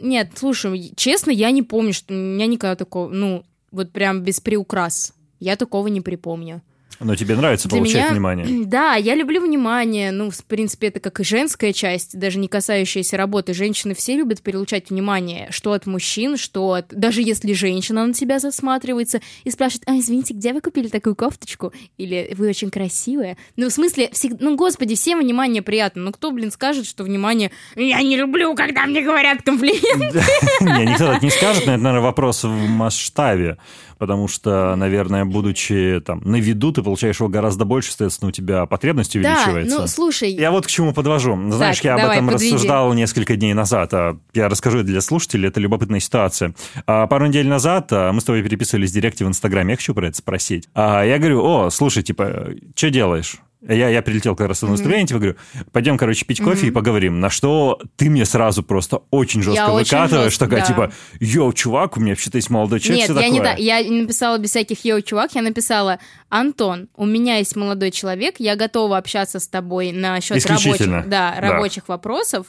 Нет, 0.00 0.30
слушай, 0.34 0.94
честно, 0.96 1.30
я 1.30 1.50
не 1.50 1.62
помню, 1.62 1.92
что 1.92 2.14
у 2.14 2.16
меня 2.16 2.46
никогда 2.46 2.74
такого, 2.74 3.10
ну, 3.10 3.44
вот 3.70 3.92
прям 3.92 4.22
без 4.22 4.40
приукрас. 4.40 5.12
Я 5.40 5.56
такого 5.56 5.88
не 5.88 6.00
припомню. 6.00 6.62
Но 7.00 7.14
тебе 7.14 7.36
нравится 7.36 7.68
Для 7.68 7.78
получать 7.78 8.02
меня, 8.02 8.12
внимание? 8.12 8.66
Да, 8.66 8.94
я 8.94 9.14
люблю 9.14 9.40
внимание. 9.40 10.10
Ну, 10.10 10.30
в 10.30 10.44
принципе, 10.44 10.88
это 10.88 11.00
как 11.00 11.20
и 11.20 11.24
женская 11.24 11.72
часть, 11.72 12.18
даже 12.18 12.38
не 12.38 12.48
касающаяся 12.48 13.16
работы. 13.16 13.54
Женщины 13.54 13.94
все 13.94 14.16
любят 14.16 14.42
получать 14.42 14.90
внимание, 14.90 15.48
что 15.50 15.72
от 15.72 15.86
мужчин, 15.86 16.36
что 16.36 16.72
от... 16.72 16.88
Даже 16.88 17.22
если 17.22 17.52
женщина 17.52 18.06
на 18.06 18.12
тебя 18.12 18.38
засматривается 18.38 19.20
и 19.44 19.50
спрашивает, 19.50 19.84
а, 19.88 19.98
извините, 19.98 20.34
где 20.34 20.52
вы 20.52 20.60
купили 20.60 20.88
такую 20.88 21.14
кофточку? 21.14 21.72
Или 21.98 22.32
вы 22.36 22.48
очень 22.48 22.70
красивая. 22.70 23.36
Ну, 23.56 23.68
в 23.68 23.72
смысле, 23.72 24.10
всегда... 24.12 24.38
ну, 24.40 24.56
господи, 24.56 24.94
всем 24.94 25.20
внимание 25.20 25.62
приятно. 25.62 26.02
Ну, 26.02 26.12
кто, 26.12 26.30
блин, 26.30 26.50
скажет, 26.50 26.86
что 26.86 27.04
внимание... 27.04 27.50
Я 27.76 28.02
не 28.02 28.16
люблю, 28.16 28.54
когда 28.54 28.86
мне 28.86 29.02
говорят 29.02 29.42
комплименты. 29.42 30.22
Не, 30.60 30.86
никто 30.86 31.06
так 31.06 31.22
не 31.22 31.30
скажет, 31.30 31.66
но 31.66 31.74
это, 31.74 31.82
наверное, 31.82 32.02
вопрос 32.02 32.44
в 32.44 32.68
масштабе 32.68 33.58
потому 33.98 34.28
что, 34.28 34.74
наверное, 34.76 35.24
будучи 35.24 36.02
там 36.04 36.20
на 36.24 36.36
виду, 36.36 36.72
ты 36.72 36.82
получаешь 36.82 37.20
его 37.20 37.28
гораздо 37.28 37.64
больше, 37.64 37.90
соответственно, 37.90 38.28
у 38.28 38.32
тебя 38.32 38.66
потребность 38.66 39.16
увеличивается. 39.16 39.76
Да, 39.76 39.82
ну, 39.82 39.86
слушай... 39.86 40.32
Я 40.32 40.50
вот 40.50 40.66
к 40.66 40.70
чему 40.70 40.92
подвожу. 40.92 41.34
Знаешь, 41.50 41.76
так, 41.76 41.84
я 41.84 41.94
об 41.94 42.10
этом 42.10 42.28
подведи. 42.28 42.52
рассуждал 42.52 42.92
несколько 42.94 43.36
дней 43.36 43.54
назад. 43.54 43.94
А 43.94 44.18
я 44.34 44.48
расскажу 44.48 44.82
для 44.82 45.00
слушателей, 45.00 45.48
это 45.48 45.60
любопытная 45.60 46.00
ситуация. 46.00 46.54
А, 46.86 47.06
пару 47.06 47.26
недель 47.26 47.48
назад 47.48 47.88
а, 47.92 48.12
мы 48.12 48.20
с 48.20 48.24
тобой 48.24 48.42
переписывались 48.42 48.90
в 48.90 48.94
директе 48.94 49.24
в 49.24 49.28
Инстаграме, 49.28 49.72
я 49.72 49.76
хочу 49.76 49.94
про 49.94 50.08
это 50.08 50.16
спросить. 50.16 50.68
Я 50.74 51.18
говорю, 51.18 51.44
о, 51.44 51.70
слушай, 51.70 52.02
типа, 52.02 52.50
что 52.74 52.90
делаешь? 52.90 53.36
Я, 53.68 53.88
я 53.88 54.02
прилетел 54.02 54.36
как 54.36 54.48
раз 54.48 54.62
на 54.62 54.68
выступление, 54.68 55.04
mm-hmm. 55.04 55.08
типа 55.08 55.18
говорю, 55.18 55.36
пойдем, 55.72 55.98
короче, 55.98 56.24
пить 56.24 56.40
кофе 56.40 56.66
mm-hmm. 56.66 56.68
и 56.68 56.72
поговорим. 56.72 57.20
На 57.20 57.30
что 57.30 57.80
ты 57.96 58.08
мне 58.08 58.24
сразу 58.24 58.62
просто 58.62 59.02
очень 59.10 59.42
жестко 59.42 59.62
я 59.62 59.70
выкатываешь, 59.70 60.32
очень 60.32 60.38
такая, 60.38 60.60
да. 60.60 60.66
типа, 60.66 60.92
йоу, 61.20 61.52
чувак, 61.52 61.96
у 61.96 62.00
меня 62.00 62.12
вообще-то 62.12 62.36
есть 62.36 62.50
молодой 62.50 62.80
человек, 62.80 63.08
Нет, 63.08 63.20
я 63.20 63.28
не, 63.28 63.40
да, 63.40 63.54
я 63.54 63.82
написала 63.90 64.38
без 64.38 64.50
всяких 64.50 64.84
йоу, 64.84 65.00
чувак, 65.02 65.34
я 65.34 65.42
написала, 65.42 65.98
Антон, 66.28 66.88
у 66.96 67.06
меня 67.06 67.38
есть 67.38 67.56
молодой 67.56 67.90
человек, 67.90 68.36
я 68.38 68.56
готова 68.56 68.98
общаться 68.98 69.40
с 69.40 69.48
тобой 69.48 69.92
насчет 69.92 70.44
рабочих, 70.46 71.08
да, 71.08 71.34
рабочих 71.38 71.84
да. 71.86 71.94
вопросов. 71.94 72.46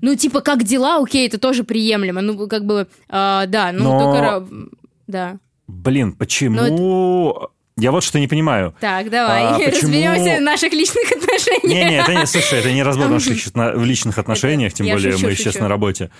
Ну, 0.00 0.14
типа, 0.16 0.40
как 0.40 0.64
дела, 0.64 0.98
окей, 1.02 1.26
это 1.26 1.38
тоже 1.38 1.64
приемлемо. 1.64 2.20
Ну, 2.20 2.48
как 2.48 2.64
бы, 2.64 2.88
э, 3.08 3.44
да, 3.46 3.70
ну, 3.72 3.84
Но... 3.84 4.12
только... 4.12 4.48
Да. 5.06 5.38
Блин, 5.66 6.12
почему... 6.12 6.60
Но 6.60 7.50
я 7.76 7.90
вот 7.90 8.04
что 8.04 8.20
не 8.20 8.28
понимаю. 8.28 8.74
Так, 8.80 9.10
давай, 9.10 9.42
а, 9.42 9.54
почему... 9.58 9.70
разберемся 9.82 10.38
в 10.38 10.42
наших 10.42 10.72
личных 10.72 11.10
отношениях. 11.10 11.64
Не-не, 11.64 11.98
это 11.98 12.14
не, 12.14 12.26
слушай, 12.26 12.60
это 12.60 12.72
не 12.72 12.82
разбор 12.82 13.08
наших 13.08 13.36
в 13.54 13.84
личных 13.84 14.18
отношениях, 14.18 14.72
тем 14.72 14.86
более 14.86 15.12
шучу, 15.12 15.26
мы 15.26 15.34
сейчас 15.34 15.58
на 15.58 15.68
работе. 15.68 16.10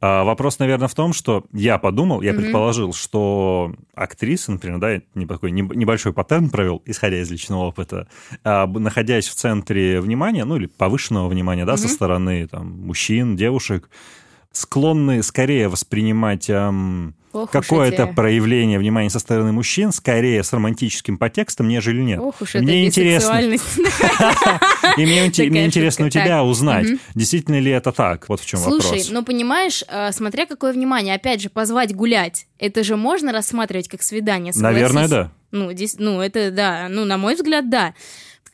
А, 0.00 0.24
вопрос, 0.24 0.58
наверное, 0.58 0.88
в 0.88 0.94
том, 0.94 1.12
что 1.12 1.44
я 1.52 1.78
подумал, 1.78 2.20
я 2.20 2.34
предположил, 2.34 2.92
что 2.92 3.74
актриса, 3.94 4.52
например, 4.52 4.78
да, 4.78 5.26
такой 5.26 5.52
небольшой 5.52 6.12
паттерн 6.12 6.50
провел, 6.50 6.82
исходя 6.84 7.20
из 7.20 7.30
личного 7.30 7.64
опыта, 7.64 8.08
а, 8.44 8.66
находясь 8.66 9.28
в 9.28 9.34
центре 9.34 10.00
внимания, 10.00 10.44
ну 10.44 10.56
или 10.56 10.66
повышенного 10.66 11.28
внимания, 11.28 11.64
да, 11.64 11.76
со 11.76 11.88
стороны 11.88 12.46
там 12.46 12.86
мужчин, 12.86 13.36
девушек, 13.36 13.88
склонны 14.52 15.22
скорее 15.22 15.68
воспринимать 15.68 16.50
эм, 16.50 17.14
какое-то 17.50 18.06
проявление 18.06 18.78
внимания 18.78 19.10
со 19.10 19.18
стороны 19.18 19.52
мужчин 19.52 19.92
скорее 19.92 20.42
с 20.42 20.52
романтическим 20.52 21.18
подтекстом, 21.18 21.68
нежели 21.68 22.00
нет. 22.02 22.20
Ох 22.20 22.40
уж 22.40 22.54
мне 22.54 22.86
интересно. 22.86 23.40
И 24.96 25.04
мне 25.04 25.26
интересно 25.26 26.06
у 26.06 26.10
тебя 26.10 26.42
узнать, 26.42 26.86
действительно 27.14 27.60
ли 27.60 27.70
это 27.70 27.92
так. 27.92 28.28
Вот 28.28 28.40
в 28.40 28.46
чем 28.46 28.60
вопрос. 28.60 28.86
Слушай, 28.86 29.04
ну 29.10 29.24
понимаешь, 29.24 29.84
э, 29.88 30.12
смотря 30.12 30.46
какое 30.46 30.72
внимание, 30.72 31.14
опять 31.14 31.42
же, 31.42 31.50
позвать 31.50 31.94
гулять, 31.94 32.46
это 32.58 32.82
же 32.84 32.96
можно 32.96 33.32
рассматривать 33.32 33.88
как 33.88 34.02
свидание, 34.02 34.52
Наверное, 34.56 35.08
да. 35.08 35.32
Ну, 35.52 35.72
здесь, 35.72 35.96
ну, 35.98 36.20
это 36.20 36.50
да, 36.50 36.88
ну, 36.90 37.04
на 37.04 37.18
мой 37.18 37.34
взгляд, 37.34 37.70
да 37.70 37.94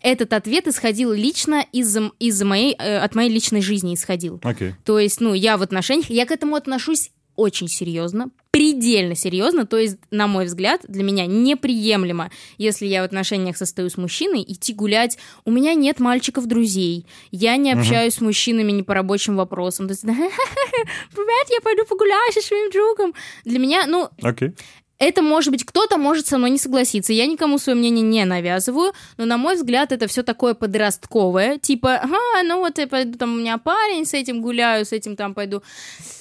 этот 0.03 0.33
ответ 0.33 0.67
исходил 0.67 1.13
лично 1.13 1.65
из, 1.73 1.97
из 2.19 2.43
моей, 2.43 2.75
э, 2.79 2.99
от 2.99 3.15
моей 3.15 3.31
личной 3.31 3.63
жизни 3.63 3.95
исходил. 3.95 4.37
Okay. 4.43 4.73
То 4.85 4.99
есть, 4.99 5.21
ну, 5.21 5.33
я 5.33 5.57
в 5.57 5.63
отношениях, 5.63 6.11
я 6.11 6.27
к 6.27 6.33
этому 6.33 6.57
отношусь 6.57 7.11
очень 7.37 7.69
серьезно, 7.69 8.31
предельно 8.51 9.15
серьезно, 9.15 9.67
то 9.67 9.79
есть, 9.79 9.97
на 10.11 10.27
мой 10.27 10.45
взгляд, 10.45 10.83
для 10.87 11.03
меня 11.03 11.27
неприемлемо, 11.27 12.31
если 12.59 12.87
я 12.87 13.03
в 13.03 13.05
отношениях 13.07 13.57
состою 13.57 13.89
с 13.89 13.97
мужчиной, 13.97 14.45
идти 14.47 14.75
гулять. 14.75 15.19
У 15.45 15.51
меня 15.51 15.75
нет 15.75 16.01
мальчиков-друзей, 16.01 17.07
я 17.31 17.57
не 17.57 17.73
общаюсь 17.73 18.15
угу. 18.17 18.25
с 18.25 18.27
мужчинами 18.27 18.73
не 18.73 18.83
по 18.83 18.95
рабочим 18.95 19.37
вопросам. 19.37 19.89
То 19.89 19.93
есть, 19.93 20.03
привет, 20.03 21.47
я 21.51 21.61
пойду 21.63 21.85
погуляю 21.87 22.33
со 22.33 22.43
своим 22.43 22.71
другом. 22.71 23.15
Для 23.45 23.59
меня, 23.59 23.87
ну, 23.87 24.11
okay. 24.21 24.55
Это 25.03 25.21
может 25.21 25.51
быть, 25.51 25.65
кто-то 25.65 25.99
может 25.99 26.29
со 26.29 26.39
мной 26.39 26.51
не 26.51 26.59
согласиться. 26.59 27.13
Я 27.13 27.27
никому 27.27 27.59
свое 27.59 27.77
мнение 27.77 28.03
не 28.03 28.25
навязываю, 28.25 28.93
но, 29.17 29.25
на 29.25 29.37
мой 29.37 29.57
взгляд, 29.57 29.91
это 29.91 30.07
все 30.07 30.23
такое 30.23 30.55
подростковое. 30.55 31.59
Типа, 31.59 31.97
ага, 31.97 32.43
ну 32.45 32.59
вот 32.59 32.79
я 32.79 32.87
пойду, 32.87 33.19
там 33.19 33.35
у 33.35 33.37
меня 33.39 33.59
парень, 33.59 34.07
с 34.07 34.15
этим 34.15 34.41
гуляю, 34.41 34.87
с 34.87 34.93
этим 34.93 35.17
там 35.17 35.35
пойду. 35.35 35.61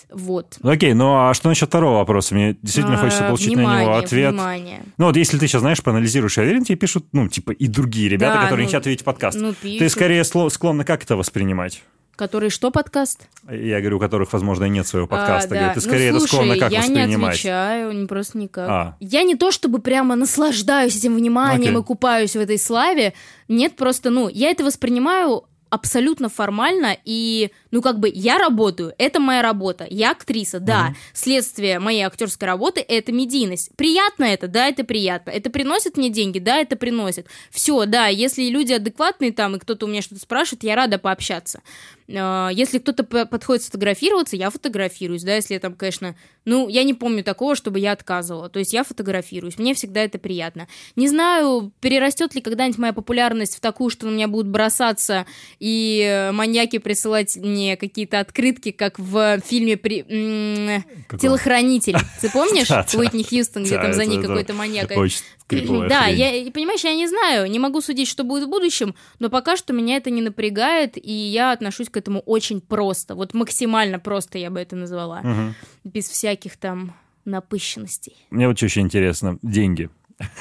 Вот. 0.10 0.58
Окей, 0.64 0.94
ну 0.94 1.14
а 1.16 1.36
что 1.36 1.48
насчет 1.50 1.70
второго 1.70 1.98
вопроса? 1.98 2.34
Мне 2.34 2.58
действительно 2.64 2.96
а, 2.96 3.02
хочется 3.02 3.24
получить 3.24 3.50
внимание, 3.50 3.76
на 3.76 3.82
него 3.84 3.98
ответ. 3.98 4.34
Внимание. 4.34 4.82
Ну, 4.98 5.06
вот 5.06 5.16
если 5.16 5.38
ты 5.38 5.48
сейчас, 5.48 5.62
знаешь, 5.62 5.84
проанализируешь, 5.84 6.38
я 6.38 6.44
уверен, 6.44 6.64
тебе 6.64 6.76
пишут, 6.76 7.06
ну, 7.12 7.28
типа, 7.28 7.52
и 7.52 7.68
другие 7.68 8.10
ребята, 8.10 8.34
да, 8.34 8.42
которые 8.46 8.64
ну, 8.64 8.68
не 8.68 8.74
хотят 8.74 8.88
видеть 8.88 9.06
подкаст. 9.06 9.38
Ну, 9.40 9.54
пишут. 9.54 9.78
Ты 9.78 9.90
скорее 9.90 10.24
склонна 10.24 10.86
как 10.86 11.04
это 11.04 11.16
воспринимать? 11.16 11.84
Который 12.22 12.51
что 12.51 12.69
подкаст? 12.69 13.28
Я 13.49 13.80
говорю, 13.80 13.97
у 13.97 13.99
которых, 13.99 14.32
возможно, 14.32 14.65
нет 14.65 14.86
своего 14.86 15.07
а, 15.07 15.09
подкаста. 15.09 15.47
А, 15.47 15.49
да. 15.49 15.55
Говорю, 15.55 15.74
ты 15.74 15.82
скорее 15.82 16.11
ну, 16.11 16.19
слушай, 16.19 16.36
это 16.36 16.36
склонна 16.36 16.59
как 16.59 16.72
я 16.72 16.80
воспринимать? 16.82 17.09
Я 17.09 17.17
не 17.17 17.26
отвечаю, 17.26 18.07
просто 18.07 18.38
никак. 18.38 18.69
А. 18.69 18.95
Я 18.99 19.24
не 19.24 19.34
то 19.34 19.49
чтобы 19.49 19.80
прямо 19.80 20.15
наслаждаюсь 20.15 20.95
этим 20.95 21.15
вниманием 21.15 21.76
okay. 21.76 21.82
и 21.82 21.84
купаюсь 21.84 22.36
в 22.36 22.39
этой 22.39 22.59
славе. 22.59 23.13
Нет, 23.47 23.76
просто, 23.76 24.11
ну, 24.11 24.30
я 24.30 24.51
это 24.51 24.63
воспринимаю 24.63 25.45
абсолютно 25.72 26.30
формально 26.30 26.95
и 27.05 27.49
ну, 27.72 27.82
как 27.82 27.99
бы, 27.99 28.11
я 28.13 28.38
работаю, 28.38 28.93
это 28.97 29.22
моя 29.22 29.41
работа, 29.41 29.88
я 29.89 30.11
актриса, 30.11 30.59
да. 30.59 30.89
Mm-hmm. 30.89 30.95
Следствие 31.13 31.80
моей 31.80 32.03
актерской 32.03 32.45
работы— 32.45 32.82
это 32.88 33.13
медийность. 33.13 33.72
Приятно 33.78 34.26
это? 34.26 34.49
Да, 34.49 34.67
это 34.67 34.84
приятно. 34.84 35.32
Это 35.32 35.49
приносит 35.49 35.95
мне 35.95 36.09
деньги? 36.09 36.39
Да, 36.39 36.57
это 36.57 36.76
приносит. 36.76 37.28
Все, 37.49 37.86
да, 37.86 38.07
если 38.07 38.49
люди 38.49 38.74
адекватные 38.74 39.32
там, 39.32 39.55
и 39.55 39.59
кто-то 39.59 39.86
у 39.86 39.89
меня 39.89 40.01
что-то 40.01 40.22
спрашивает, 40.22 40.63
я 40.65 40.76
рада 40.76 40.99
пообщаться. 40.99 41.61
А, 42.18 42.49
если 42.49 42.80
кто-то 42.80 43.03
подходит 43.03 43.64
сфотографироваться, 43.64 44.36
я 44.36 44.49
фотографируюсь, 44.49 45.24
да, 45.24 45.36
если 45.36 45.57
там, 45.57 45.76
конечно, 45.76 46.16
ну, 46.43 46.68
я 46.68 46.84
не 46.84 46.93
помню 46.93 47.24
такого, 47.24 47.55
чтобы 47.55 47.80
я 47.80 47.93
отказывала. 47.93 48.49
То 48.49 48.59
есть 48.59 48.74
я 48.74 48.84
фотографируюсь, 48.84 49.57
мне 49.57 49.74
всегда 49.74 50.01
это 50.01 50.20
приятно. 50.20 50.68
Не 50.95 51.07
знаю, 51.07 51.72
перерастет 51.80 52.36
ли 52.36 52.41
когда-нибудь 52.41 52.80
моя 52.80 52.93
популярность 52.93 53.55
в 53.55 53.59
такую, 53.62 53.89
что 53.89 54.07
на 54.07 54.12
меня 54.12 54.28
будут 54.28 54.47
бросаться 54.47 55.26
и 55.59 56.01
э, 56.01 56.32
маньяки 56.32 56.78
присылать 56.78 57.38
мне 57.38 57.62
мне 57.62 57.78
какие-то 57.78 58.20
открытки, 58.20 58.72
как 58.72 58.97
в 58.99 59.39
фильме 59.41 59.78
при... 59.78 60.03
«Телохранитель». 61.20 61.97
Ты 62.20 62.30
помнишь? 62.30 62.70
Уитни 62.95 63.24
Хьюстон, 63.24 63.64
где 63.64 63.78
там 63.78 63.93
за 63.93 64.05
ней 64.05 64.22
какой-то 64.22 64.53
маньяк. 64.53 64.91
Да, 65.51 66.05
я, 66.07 66.49
понимаешь, 66.51 66.82
я 66.84 66.95
не 66.95 67.07
знаю, 67.07 67.49
не 67.49 67.59
могу 67.59 67.82
судить, 67.82 68.07
что 68.07 68.24
будет 68.24 68.45
в 68.45 68.49
будущем, 68.49 68.95
но 69.20 69.30
пока 69.30 69.57
что 69.57 69.74
меня 69.74 69.97
это 69.97 70.09
не 70.09 70.22
напрягает, 70.22 70.97
и 70.97 71.12
я 71.12 71.51
отношусь 71.51 71.89
к 71.89 71.97
этому 72.02 72.20
очень 72.20 72.62
просто. 72.62 73.16
Вот 73.16 73.34
максимально 73.34 73.99
просто 73.99 74.38
я 74.38 74.49
бы 74.49 74.60
это 74.60 74.76
назвала. 74.76 75.24
Без 75.84 76.08
всяких 76.08 76.58
там 76.58 76.93
напыщенностей. 77.26 78.16
Мне 78.30 78.47
вот 78.47 78.62
очень 78.62 78.84
интересно. 78.84 79.38
Деньги. 79.41 79.89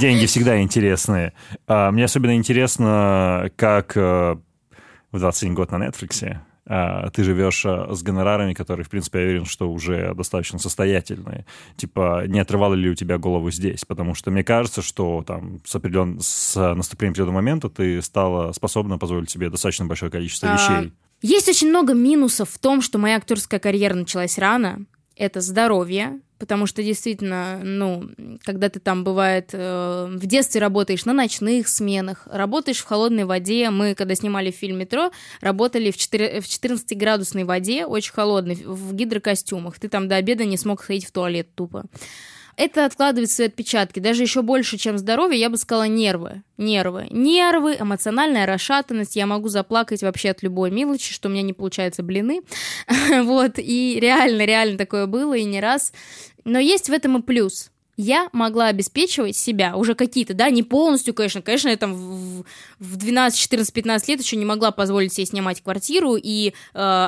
Деньги 0.00 0.26
всегда 0.26 0.60
интересные. 0.60 1.32
А, 1.66 1.90
мне 1.90 2.04
особенно 2.04 2.36
интересно, 2.36 3.50
как 3.56 3.96
э, 3.96 4.36
в 5.10 5.18
21 5.18 5.54
год 5.54 5.70
на 5.72 5.76
Netflix, 5.76 6.24
а, 6.26 6.42
ты 6.66 7.24
живешь 7.24 7.64
а, 7.66 7.94
с 7.94 8.02
гонорарами, 8.02 8.54
которые, 8.54 8.84
в 8.84 8.90
принципе, 8.90 9.20
я 9.20 9.24
уверен, 9.26 9.44
что 9.44 9.70
уже 9.70 10.14
достаточно 10.14 10.58
состоятельные. 10.58 11.44
Типа, 11.76 12.24
не 12.26 12.40
отрывало 12.40 12.74
ли 12.74 12.88
у 12.88 12.94
тебя 12.94 13.18
голову 13.18 13.50
здесь? 13.50 13.84
Потому 13.84 14.14
что 14.14 14.30
мне 14.30 14.42
кажется, 14.44 14.80
что 14.80 15.22
там 15.26 15.60
с, 15.64 15.74
определен... 15.74 16.18
с 16.20 16.74
наступлением 16.74 17.12
определенного 17.12 17.34
момента 17.36 17.68
ты 17.68 18.00
стала 18.00 18.52
способна 18.52 18.98
позволить 18.98 19.30
себе 19.30 19.50
достаточно 19.50 19.84
большое 19.84 20.10
количество 20.10 20.50
а, 20.50 20.54
вещей. 20.54 20.92
Есть 21.20 21.48
очень 21.48 21.68
много 21.68 21.94
минусов 21.94 22.50
в 22.50 22.58
том, 22.58 22.80
что 22.80 22.98
моя 22.98 23.16
актерская 23.16 23.60
карьера 23.60 23.94
началась 23.94 24.38
рано. 24.38 24.86
Это 25.16 25.40
здоровье, 25.40 26.20
потому 26.44 26.66
что 26.66 26.82
действительно, 26.82 27.58
ну, 27.62 28.10
когда 28.44 28.68
ты 28.68 28.78
там, 28.78 29.02
бывает, 29.02 29.48
э, 29.54 30.08
в 30.10 30.26
детстве 30.26 30.60
работаешь 30.60 31.06
на 31.06 31.14
ночных 31.14 31.68
сменах, 31.68 32.28
работаешь 32.30 32.80
в 32.80 32.84
холодной 32.84 33.24
воде, 33.24 33.70
мы, 33.70 33.94
когда 33.94 34.14
снимали 34.14 34.50
фильм 34.50 34.76
«Метро», 34.76 35.10
работали 35.40 35.90
в, 35.90 35.96
4, 35.96 36.42
в 36.42 36.44
14-градусной 36.44 37.44
воде, 37.44 37.86
очень 37.86 38.12
холодной, 38.12 38.56
в 38.56 38.92
гидрокостюмах, 38.92 39.78
ты 39.78 39.88
там 39.88 40.06
до 40.06 40.16
обеда 40.16 40.44
не 40.44 40.58
смог 40.58 40.82
сходить 40.82 41.06
в 41.06 41.12
туалет 41.12 41.48
тупо 41.54 41.86
это 42.56 42.84
откладывает 42.84 43.30
свои 43.30 43.48
отпечатки. 43.48 44.00
Даже 44.00 44.22
еще 44.22 44.42
больше, 44.42 44.76
чем 44.76 44.98
здоровье, 44.98 45.40
я 45.40 45.50
бы 45.50 45.56
сказала 45.56 45.88
нервы. 45.88 46.42
Нервы. 46.56 47.08
Нервы, 47.10 47.76
эмоциональная 47.78 48.46
расшатанность. 48.46 49.16
Я 49.16 49.26
могу 49.26 49.48
заплакать 49.48 50.02
вообще 50.02 50.30
от 50.30 50.42
любой 50.42 50.70
мелочи, 50.70 51.12
что 51.12 51.28
у 51.28 51.32
меня 51.32 51.42
не 51.42 51.52
получается 51.52 52.02
блины. 52.02 52.42
вот, 53.22 53.58
и 53.58 53.98
реально, 54.00 54.44
реально 54.44 54.78
такое 54.78 55.06
было, 55.06 55.34
и 55.34 55.44
не 55.44 55.60
раз. 55.60 55.92
Но 56.44 56.58
есть 56.58 56.88
в 56.88 56.92
этом 56.92 57.18
и 57.18 57.22
плюс. 57.22 57.70
Я 57.96 58.28
могла 58.32 58.66
обеспечивать 58.66 59.36
себя 59.36 59.76
уже 59.76 59.94
какие-то, 59.94 60.34
да, 60.34 60.50
не 60.50 60.64
полностью, 60.64 61.14
конечно, 61.14 61.42
конечно, 61.42 61.68
я 61.68 61.76
там 61.76 61.94
в, 61.94 62.44
в 62.80 62.96
12, 62.96 63.38
14, 63.38 63.72
15 63.72 64.08
лет 64.08 64.20
еще 64.20 64.36
не 64.36 64.44
могла 64.44 64.72
позволить 64.72 65.12
себе 65.12 65.26
снимать 65.26 65.62
квартиру, 65.62 66.16
и 66.16 66.48
э, 66.48 66.52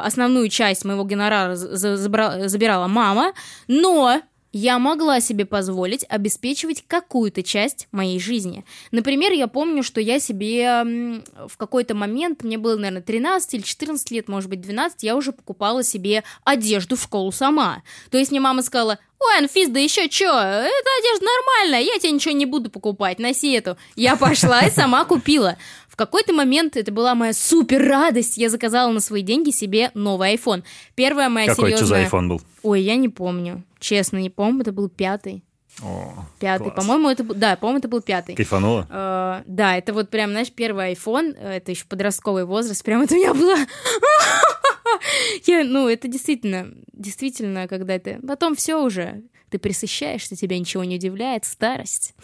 основную 0.05 0.49
часть 0.49 0.84
моего 0.84 1.05
гонорара 1.05 1.57
забирала 1.57 2.87
мама, 2.87 3.32
но 3.66 4.22
я 4.57 4.79
могла 4.79 5.21
себе 5.21 5.45
позволить 5.45 6.07
обеспечивать 6.09 6.83
какую-то 6.87 7.43
часть 7.43 7.89
моей 7.93 8.19
жизни. 8.19 8.65
Например, 8.91 9.31
я 9.33 9.49
помню, 9.49 9.83
что 9.83 10.01
я 10.01 10.19
себе 10.19 11.23
в 11.47 11.57
какой-то 11.59 11.95
момент, 11.95 12.43
мне 12.43 12.57
было, 12.57 12.77
наверное, 12.77 13.03
13 13.03 13.55
или 13.55 13.63
14 13.63 14.11
лет, 14.13 14.29
может 14.29 14.49
быть, 14.49 14.63
12, 14.63 15.03
я 15.03 15.15
уже 15.15 15.33
покупала 15.33 15.83
себе 15.83 16.25
одежду 16.45 16.97
в 16.97 17.03
школу 17.03 17.33
сама. 17.33 17.83
То 18.11 18.17
есть 18.17 18.31
мне 18.31 18.41
мама 18.41 18.63
сказала, 18.63 18.99
Ой, 19.19 19.39
Анфис, 19.39 19.69
да 19.71 19.81
еще 19.81 20.11
что? 20.11 20.25
Эта 20.25 20.91
одежда 20.99 21.25
нормальная, 21.25 21.81
я 21.81 21.99
тебе 21.99 22.13
ничего 22.13 22.35
не 22.35 22.45
буду 22.45 22.71
покупать, 22.71 23.19
носи 23.19 23.53
эту. 23.53 23.79
Я 23.95 24.17
пошла 24.17 24.61
и 24.67 24.71
сама 24.71 25.05
купила. 25.05 25.57
В 25.97 25.99
какой-то 25.99 26.35
момент 26.35 26.77
это 26.77 26.93
была 26.93 27.15
моя 27.15 27.33
супер 27.33 27.83
радость. 27.83 28.37
Я 28.37 28.51
заказала 28.51 28.93
на 28.93 29.01
свои 29.01 29.23
деньги 29.23 29.49
себе 29.49 29.91
новый 29.95 30.35
iPhone. 30.35 30.63
Первая 30.95 31.31
моя 31.31 31.47
Какой 31.47 31.71
серьезная... 31.71 32.05
Какой 32.05 32.21
iPhone 32.21 32.29
был? 32.29 32.43
Ой, 32.63 32.83
я 32.83 32.97
не 32.97 33.09
помню. 33.09 33.65
Честно, 33.79 34.19
не 34.19 34.29
помню. 34.29 34.61
Это 34.61 34.73
был 34.73 34.91
пятый. 34.91 35.43
О, 35.83 36.27
пятый, 36.39 36.71
по-моему, 36.71 37.09
это 37.09 37.25
был, 37.25 37.35
да, 37.35 37.57
по-моему, 37.57 37.79
это 37.79 37.89
был 37.89 38.03
пятый. 38.03 38.35
Кайфанула? 38.35 38.87
Э, 38.91 39.43
да, 39.47 39.79
это 39.79 39.95
вот 39.95 40.11
прям, 40.11 40.33
знаешь, 40.33 40.53
первый 40.53 40.93
iPhone, 40.93 41.35
это 41.35 41.71
еще 41.71 41.87
подростковый 41.87 42.45
возраст, 42.45 42.85
прям 42.85 43.01
это 43.01 43.15
у 43.15 43.17
меня 43.17 43.33
было... 43.33 43.57
Я, 45.47 45.65
ну, 45.65 45.89
это 45.89 46.09
действительно, 46.09 46.75
действительно, 46.93 47.69
когда 47.69 47.95
это... 47.95 48.21
Потом 48.27 48.55
все 48.55 48.83
уже, 48.83 49.23
ты 49.51 49.59
присыщаешься, 49.59 50.37
тебя 50.37 50.59
ничего 50.59 50.85
не 50.85 50.97
удивляет, 50.97 51.45
старость 51.47 52.15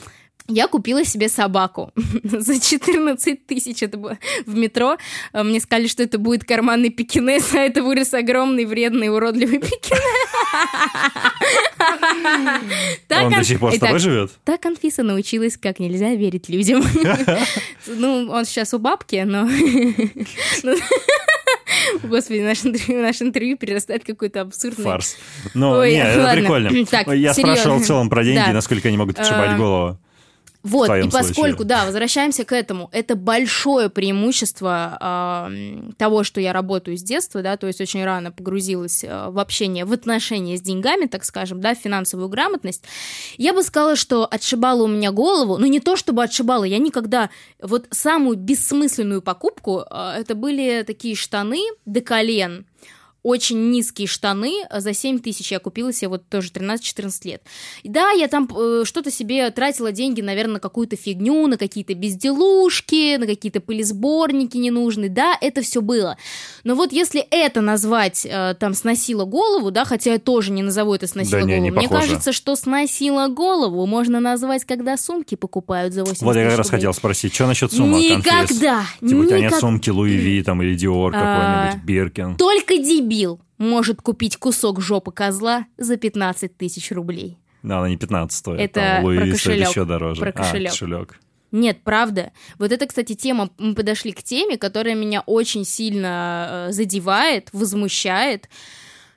я 0.48 0.68
купила 0.68 1.04
себе 1.04 1.28
собаку 1.28 1.92
за 2.24 2.60
14 2.60 3.46
тысяч. 3.46 3.82
Это 3.82 3.96
было 3.96 4.18
в 4.46 4.54
метро. 4.56 4.96
А, 5.32 5.42
мне 5.42 5.60
сказали, 5.60 5.86
что 5.86 6.02
это 6.02 6.18
будет 6.18 6.44
карманный 6.44 6.90
пекинес, 6.90 7.54
а 7.54 7.58
это 7.58 7.82
вырос 7.82 8.14
огромный, 8.14 8.64
вредный, 8.64 9.08
уродливый 9.08 9.58
пекинес. 9.58 10.00
Он 13.10 13.30
до 13.30 13.44
сих 13.44 13.60
пор 13.60 13.72
с 13.72 13.78
тобой 13.78 13.98
живет? 13.98 14.32
Так 14.44 14.64
Анфиса 14.66 15.02
научилась, 15.02 15.56
как 15.56 15.78
нельзя 15.78 16.14
верить 16.14 16.48
людям. 16.48 16.82
Ну, 17.86 18.28
он 18.30 18.44
сейчас 18.44 18.74
у 18.74 18.78
бабки, 18.78 19.22
но... 19.26 19.48
Господи, 22.02 22.40
наш 22.40 22.64
интервью, 22.64 23.02
наш 23.02 23.22
интервью 23.22 23.56
перерастает 23.56 24.02
в 24.02 24.06
какой-то 24.06 24.42
абсурдный... 24.42 24.84
Фарс. 24.84 25.16
Ну, 25.54 25.84
нет, 25.84 26.16
это 26.16 26.32
прикольно. 26.32 26.86
Так, 26.86 27.08
Я 27.08 27.34
спрашивал 27.34 27.78
в 27.78 27.84
целом 27.84 28.08
про 28.08 28.24
деньги, 28.24 28.50
насколько 28.50 28.88
они 28.88 28.96
могут 28.96 29.18
отшибать 29.18 29.50
а, 29.50 29.56
голову. 29.56 29.98
Вот, 30.62 30.88
и 30.90 31.10
поскольку, 31.10 31.58
случае. 31.58 31.64
да, 31.64 31.86
возвращаемся 31.86 32.44
к 32.44 32.52
этому, 32.52 32.88
это 32.92 33.16
большое 33.16 33.90
преимущество 33.90 35.48
э, 35.50 35.90
того, 35.96 36.22
что 36.22 36.40
я 36.40 36.52
работаю 36.52 36.96
с 36.96 37.02
детства, 37.02 37.42
да, 37.42 37.56
то 37.56 37.66
есть 37.66 37.80
очень 37.80 38.04
рано 38.04 38.30
погрузилась 38.30 39.02
э, 39.02 39.28
в 39.28 39.40
общение, 39.40 39.84
в 39.84 39.92
отношения 39.92 40.56
с 40.56 40.60
деньгами, 40.60 41.06
так 41.06 41.24
скажем, 41.24 41.60
да, 41.60 41.74
в 41.74 41.78
финансовую 41.78 42.28
грамотность. 42.28 42.84
Я 43.38 43.54
бы 43.54 43.62
сказала, 43.64 43.96
что 43.96 44.24
отшибала 44.24 44.84
у 44.84 44.88
меня 44.88 45.10
голову, 45.10 45.58
но 45.58 45.66
не 45.66 45.80
то 45.80 45.96
чтобы 45.96 46.22
отшибала, 46.22 46.62
я 46.62 46.78
никогда, 46.78 47.30
вот 47.60 47.88
самую 47.90 48.36
бессмысленную 48.36 49.20
покупку, 49.20 49.84
э, 49.90 50.14
это 50.20 50.36
были 50.36 50.84
такие 50.86 51.16
штаны 51.16 51.60
до 51.86 52.00
колен, 52.02 52.66
очень 53.22 53.70
низкие 53.70 54.08
штаны 54.08 54.52
за 54.74 54.92
7 54.94 55.20
тысяч. 55.20 55.52
Я 55.52 55.58
купила 55.60 55.92
себе 55.92 56.08
вот 56.08 56.28
тоже 56.28 56.50
13-14 56.50 57.10
лет. 57.24 57.42
И 57.84 57.88
да, 57.88 58.10
я 58.10 58.26
там 58.28 58.48
э, 58.56 58.82
что-то 58.84 59.10
себе 59.12 59.48
тратила 59.50 59.92
деньги, 59.92 60.20
наверное, 60.20 60.54
на 60.54 60.60
какую-то 60.60 60.96
фигню, 60.96 61.46
на 61.46 61.56
какие-то 61.56 61.94
безделушки, 61.94 63.16
на 63.18 63.26
какие-то 63.26 63.60
пылесборники 63.60 64.56
ненужные. 64.56 65.08
Да, 65.08 65.36
это 65.40 65.62
все 65.62 65.80
было. 65.80 66.16
Но 66.64 66.74
вот 66.74 66.92
если 66.92 67.20
это 67.30 67.60
назвать, 67.60 68.26
э, 68.28 68.54
там, 68.58 68.74
сносила 68.74 69.24
голову, 69.24 69.70
да, 69.70 69.84
хотя 69.84 70.14
я 70.14 70.18
тоже 70.18 70.50
не 70.50 70.62
назову 70.62 70.92
это 70.94 71.06
сносила 71.06 71.40
Да 71.40 71.46
не, 71.46 71.52
голову. 71.54 71.64
не 71.64 71.70
Мне 71.70 71.88
похоже. 71.88 72.08
кажется, 72.08 72.32
что 72.32 72.56
сносила 72.56 73.28
голову 73.28 73.86
можно 73.86 74.18
назвать, 74.18 74.64
когда 74.64 74.96
сумки 74.96 75.36
покупают 75.36 75.94
за 75.94 76.00
80 76.02 76.22
Вот 76.22 76.36
я 76.36 76.48
как 76.48 76.58
раз 76.58 76.70
хотел 76.70 76.92
спросить, 76.92 77.32
что 77.34 77.46
насчет 77.46 77.72
сумок? 77.72 78.00
Никогда, 78.00 78.38
конфес? 78.38 78.58
Типа 79.10 79.20
у 79.20 79.24
тебя 79.26 79.38
нет 79.38 79.46
никак- 79.50 79.60
сумки 79.60 79.90
Луи 79.90 80.16
Ви 80.16 80.42
там 80.42 80.60
или 80.62 80.74
Диор 80.74 81.12
А. 81.14 81.70
какой-нибудь, 81.70 81.84
Биркин? 81.86 82.36
Только 82.36 82.78
дебил 82.78 83.11
может 83.58 84.02
купить 84.02 84.36
кусок 84.36 84.80
жопы 84.80 85.12
козла 85.12 85.66
за 85.78 85.96
15 85.96 86.56
тысяч 86.56 86.90
рублей. 86.92 87.38
Да, 87.62 87.78
она 87.78 87.88
не 87.88 87.96
15 87.96 88.36
стоит. 88.36 88.60
Это 88.60 88.98
Луи 89.02 89.16
про 89.18 89.26
кошелек, 89.30 89.68
еще 89.68 89.84
дороже. 89.84 90.20
про 90.20 90.30
А, 90.30 90.32
кошелек. 90.32 90.70
кошелек. 90.72 91.20
Нет, 91.52 91.78
правда. 91.84 92.32
Вот 92.58 92.72
это, 92.72 92.86
кстати, 92.86 93.14
тема, 93.14 93.50
мы 93.58 93.74
подошли 93.74 94.12
к 94.12 94.22
теме, 94.22 94.56
которая 94.56 94.94
меня 94.94 95.20
очень 95.26 95.64
сильно 95.64 96.66
э, 96.68 96.72
задевает, 96.72 97.50
возмущает, 97.52 98.48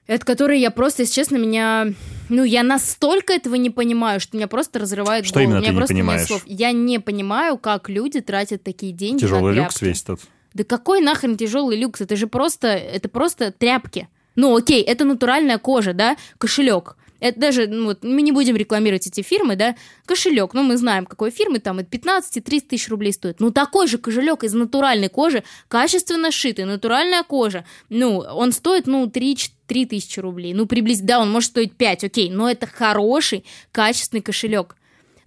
от 0.07 0.23
которой 0.25 0.59
я 0.59 0.69
просто, 0.69 1.03
если 1.03 1.13
честно, 1.15 1.37
меня... 1.37 1.87
Ну, 2.29 2.43
я 2.43 2.61
настолько 2.63 3.33
этого 3.33 3.55
не 3.55 3.69
понимаю, 3.69 4.19
что 4.19 4.35
меня 4.37 4.47
просто 4.47 4.79
разрывает 4.79 5.25
Что 5.25 5.35
голову. 5.35 5.45
именно 5.51 5.59
У 5.59 5.61
меня 5.61 5.85
ты 5.87 5.93
не 5.93 6.01
понимаешь? 6.01 6.27
слов. 6.27 6.43
Я 6.45 6.71
не 6.73 6.99
понимаю, 6.99 7.57
как 7.57 7.89
люди 7.89 8.19
тратят 8.19 8.63
такие 8.63 8.91
деньги 8.91 9.21
Тяжелый 9.21 9.55
на 9.55 9.61
люкс 9.63 9.75
тряпки. 9.75 9.85
весь 9.85 10.01
тут. 10.03 10.19
Да 10.55 10.63
какой 10.63 11.01
нахрен 11.01 11.37
тяжелый 11.37 11.77
люкс? 11.77 12.01
Это 12.01 12.15
же 12.15 12.27
просто, 12.27 12.69
это 12.69 13.09
просто 13.09 13.51
тряпки. 13.51 14.07
Ну, 14.35 14.55
окей, 14.55 14.81
это 14.81 15.03
натуральная 15.03 15.57
кожа, 15.57 15.93
да, 15.93 16.15
кошелек. 16.37 16.95
Это 17.19 17.39
даже, 17.39 17.67
ну, 17.67 17.85
вот, 17.85 18.03
мы 18.03 18.21
не 18.21 18.31
будем 18.31 18.55
рекламировать 18.55 19.07
эти 19.07 19.21
фирмы, 19.21 19.55
да, 19.55 19.75
кошелек, 20.05 20.53
ну, 20.53 20.63
мы 20.63 20.77
знаем, 20.77 21.05
какой 21.05 21.31
фирмы, 21.31 21.59
там, 21.59 21.79
от 21.79 21.89
15 21.89 22.37
и 22.37 22.41
30 22.41 22.67
тысяч 22.69 22.89
рублей 22.89 23.13
стоит. 23.13 23.39
Ну, 23.39 23.51
такой 23.51 23.87
же 23.87 23.97
кошелек 23.97 24.43
из 24.43 24.53
натуральной 24.53 25.09
кожи, 25.09 25.43
качественно 25.67 26.31
шитый, 26.31 26.65
натуральная 26.65 27.23
кожа, 27.23 27.65
ну, 27.89 28.17
он 28.17 28.51
стоит, 28.51 28.87
ну, 28.87 29.07
3, 29.07 29.37
3 29.67 29.85
тысячи 29.85 30.19
рублей, 30.19 30.53
ну, 30.53 30.67
приблизительно, 30.67 31.07
да, 31.07 31.19
он 31.19 31.31
может 31.31 31.49
стоить 31.51 31.75
5, 31.75 32.03
окей, 32.05 32.29
но 32.29 32.49
это 32.49 32.67
хороший, 32.67 33.45
качественный 33.71 34.21
кошелек. 34.21 34.75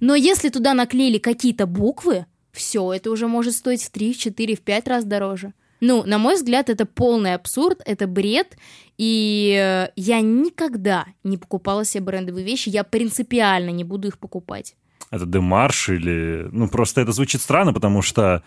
Но 0.01 0.15
если 0.15 0.51
туда 0.51 0.75
наклеили 0.75 1.19
какие-то 1.19 1.67
буквы, 1.67 2.27
все, 2.59 2.93
это 2.93 3.11
уже 3.11 3.27
может 3.27 3.55
стоить 3.55 3.83
в 3.83 3.91
3, 3.91 4.13
в 4.13 4.19
4, 4.19 4.57
в 4.57 4.61
5 4.61 4.89
раз 4.89 5.05
дороже. 5.05 5.53
Ну, 5.81 6.05
на 6.05 6.19
мой 6.19 6.35
взгляд, 6.35 6.69
это 6.71 6.87
полный 6.87 7.35
абсурд, 7.35 7.81
это 7.87 8.07
бред, 8.07 8.57
и 8.97 9.57
э, 9.57 9.93
я 9.95 10.21
никогда 10.21 11.07
не 11.23 11.39
покупала 11.39 11.85
себе 11.85 12.05
брендовые 12.05 12.45
вещи, 12.45 12.69
я 12.69 12.83
принципиально 12.83 13.71
не 13.71 13.85
буду 13.85 14.09
их 14.09 14.19
покупать. 14.19 14.75
Это 15.11 15.25
Демарш 15.25 15.89
или... 15.91 16.49
Ну, 16.53 16.69
просто 16.69 17.01
это 17.01 17.13
звучит 17.13 17.41
странно, 17.41 17.73
потому 17.73 18.03
что... 18.03 18.43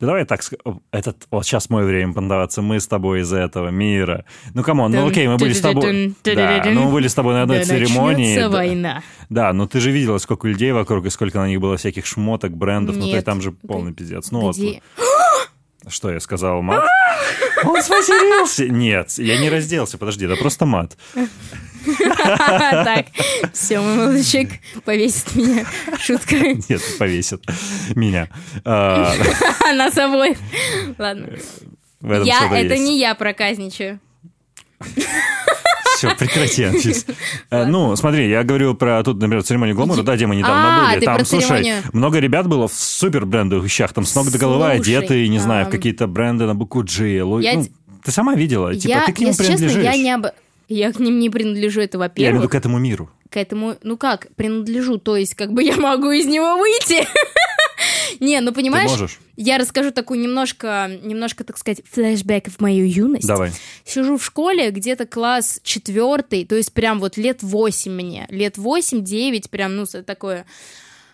Да 0.00 0.06
давай 0.06 0.24
так. 0.24 0.40
Этот... 0.92 1.26
Вот 1.30 1.44
сейчас 1.44 1.68
мое 1.68 1.84
время 1.84 2.14
понтоваться. 2.14 2.62
Мы 2.62 2.80
с 2.80 2.86
тобой 2.86 3.20
из 3.20 3.32
этого 3.32 3.68
мира. 3.68 4.24
Ну, 4.54 4.62
come 4.62 4.78
on, 4.78 4.90
ну 4.90 5.06
окей, 5.06 5.28
мы 5.28 5.36
были 5.36 5.52
с 5.52 5.60
тобой... 5.60 6.14
Да, 6.24 6.64
ну 6.72 6.84
мы 6.84 6.92
были 6.92 7.06
с 7.06 7.14
тобой 7.14 7.34
на 7.34 7.42
одной 7.42 7.58
Да 7.58 7.64
церемонии. 7.64 8.38
Да. 8.38 8.48
война. 8.48 9.02
Да, 9.28 9.52
но 9.52 9.66
ты 9.66 9.78
же 9.80 9.90
видела, 9.90 10.16
сколько 10.16 10.48
людей 10.48 10.72
вокруг, 10.72 11.04
и 11.04 11.10
сколько 11.10 11.38
на 11.38 11.48
них 11.48 11.60
было 11.60 11.76
всяких 11.76 12.06
шмоток, 12.06 12.56
брендов. 12.56 12.96
Ну, 12.96 13.04
Нет. 13.04 13.14
есть 13.14 13.26
там 13.26 13.42
же 13.42 13.52
полный 13.52 13.92
пиздец. 13.92 14.30
Ну, 14.30 14.40
вот, 14.40 14.56
Где- 14.56 14.80
что 15.86 16.10
я 16.10 16.20
сказал, 16.20 16.62
мат? 16.62 16.84
Он 17.64 17.82
сматерился! 17.82 18.68
Нет, 18.68 19.12
я 19.18 19.38
не 19.38 19.50
разделся, 19.50 19.98
подожди, 19.98 20.24
это 20.26 20.36
просто 20.36 20.66
мат. 20.66 20.96
Так, 21.82 23.06
все, 23.54 23.80
мой 23.80 23.96
молодой 23.96 24.22
человек 24.22 24.52
повесит 24.84 25.34
меня. 25.34 25.64
Шутка. 25.98 26.36
Нет, 26.36 26.82
повесит 26.98 27.42
меня. 27.94 28.28
А, 28.66 29.14
Нас 29.74 29.96
обоих. 29.96 30.36
Ладно. 30.98 31.30
Я, 32.02 32.50
это 32.52 32.76
не 32.76 32.98
я 32.98 33.14
проказничаю. 33.14 33.98
Все, 36.00 36.16
прекрати, 36.16 36.64
Анфис. 36.64 37.04
Э, 37.50 37.66
Ну, 37.66 37.94
смотри, 37.94 38.30
я 38.30 38.42
говорю 38.42 38.74
про 38.74 39.02
тут, 39.02 39.20
например, 39.20 39.42
церемонию 39.42 39.76
гламура, 39.76 40.02
да, 40.02 40.16
где 40.16 40.26
мы 40.26 40.34
недавно 40.34 40.88
А, 40.88 40.94
были. 40.94 41.04
Там, 41.04 41.24
слушай, 41.26 41.74
много 41.92 42.18
ребят 42.20 42.46
было 42.48 42.68
в 42.68 42.72
супер 42.72 43.26
брендовых 43.26 43.64
вещах, 43.64 43.92
там 43.92 44.06
с 44.06 44.14
ног 44.14 44.30
до 44.30 44.38
головы 44.38 44.66
одеты, 44.70 45.28
не 45.28 45.38
знаю, 45.38 45.66
в 45.66 45.68
какие-то 45.70 46.06
бренды 46.06 46.46
на 46.46 46.54
букву 46.54 46.82
G. 46.84 47.16
Я 47.16 47.24
ну, 47.24 47.66
Ты 48.02 48.12
сама 48.12 48.34
видела, 48.34 48.74
типа, 48.74 48.90
я, 48.90 49.06
ты 49.06 49.12
к 49.12 49.18
ним 49.18 49.34
принадлежишь. 49.34 49.84
я 49.84 49.96
не 49.96 50.10
об... 50.10 50.26
Я 50.68 50.92
к 50.92 51.00
ним 51.00 51.18
не 51.18 51.28
принадлежу, 51.28 51.80
это 51.80 51.98
Я 51.98 52.04
во-первых. 52.04 52.42
виду 52.42 52.48
к 52.48 52.54
этому 52.54 52.78
миру. 52.78 53.10
К 53.30 53.36
этому, 53.36 53.76
ну 53.82 53.96
как, 53.96 54.28
принадлежу, 54.34 54.98
то 54.98 55.16
есть 55.16 55.34
как 55.34 55.52
бы 55.52 55.62
я 55.62 55.76
могу 55.76 56.10
из 56.10 56.26
него 56.26 56.56
выйти. 56.56 57.06
Не, 58.20 58.40
ну 58.40 58.48
Ты 58.48 58.56
понимаешь, 58.56 58.90
можешь? 58.90 59.18
я 59.36 59.56
расскажу 59.56 59.90
такую 59.92 60.20
немножко, 60.20 60.90
немножко, 61.02 61.44
так 61.44 61.56
сказать, 61.56 61.82
флешбэк 61.90 62.48
в 62.48 62.60
мою 62.60 62.86
юность. 62.86 63.26
Давай. 63.26 63.52
Сижу 63.84 64.18
в 64.18 64.24
школе, 64.24 64.70
где-то 64.70 65.06
класс 65.06 65.60
четвертый, 65.62 66.44
то 66.44 66.56
есть 66.56 66.74
прям 66.74 67.00
вот 67.00 67.16
лет 67.16 67.42
восемь 67.42 67.92
мне, 67.92 68.26
лет 68.28 68.58
восемь-девять, 68.58 69.48
прям, 69.48 69.76
ну, 69.76 69.86
такое. 70.04 70.44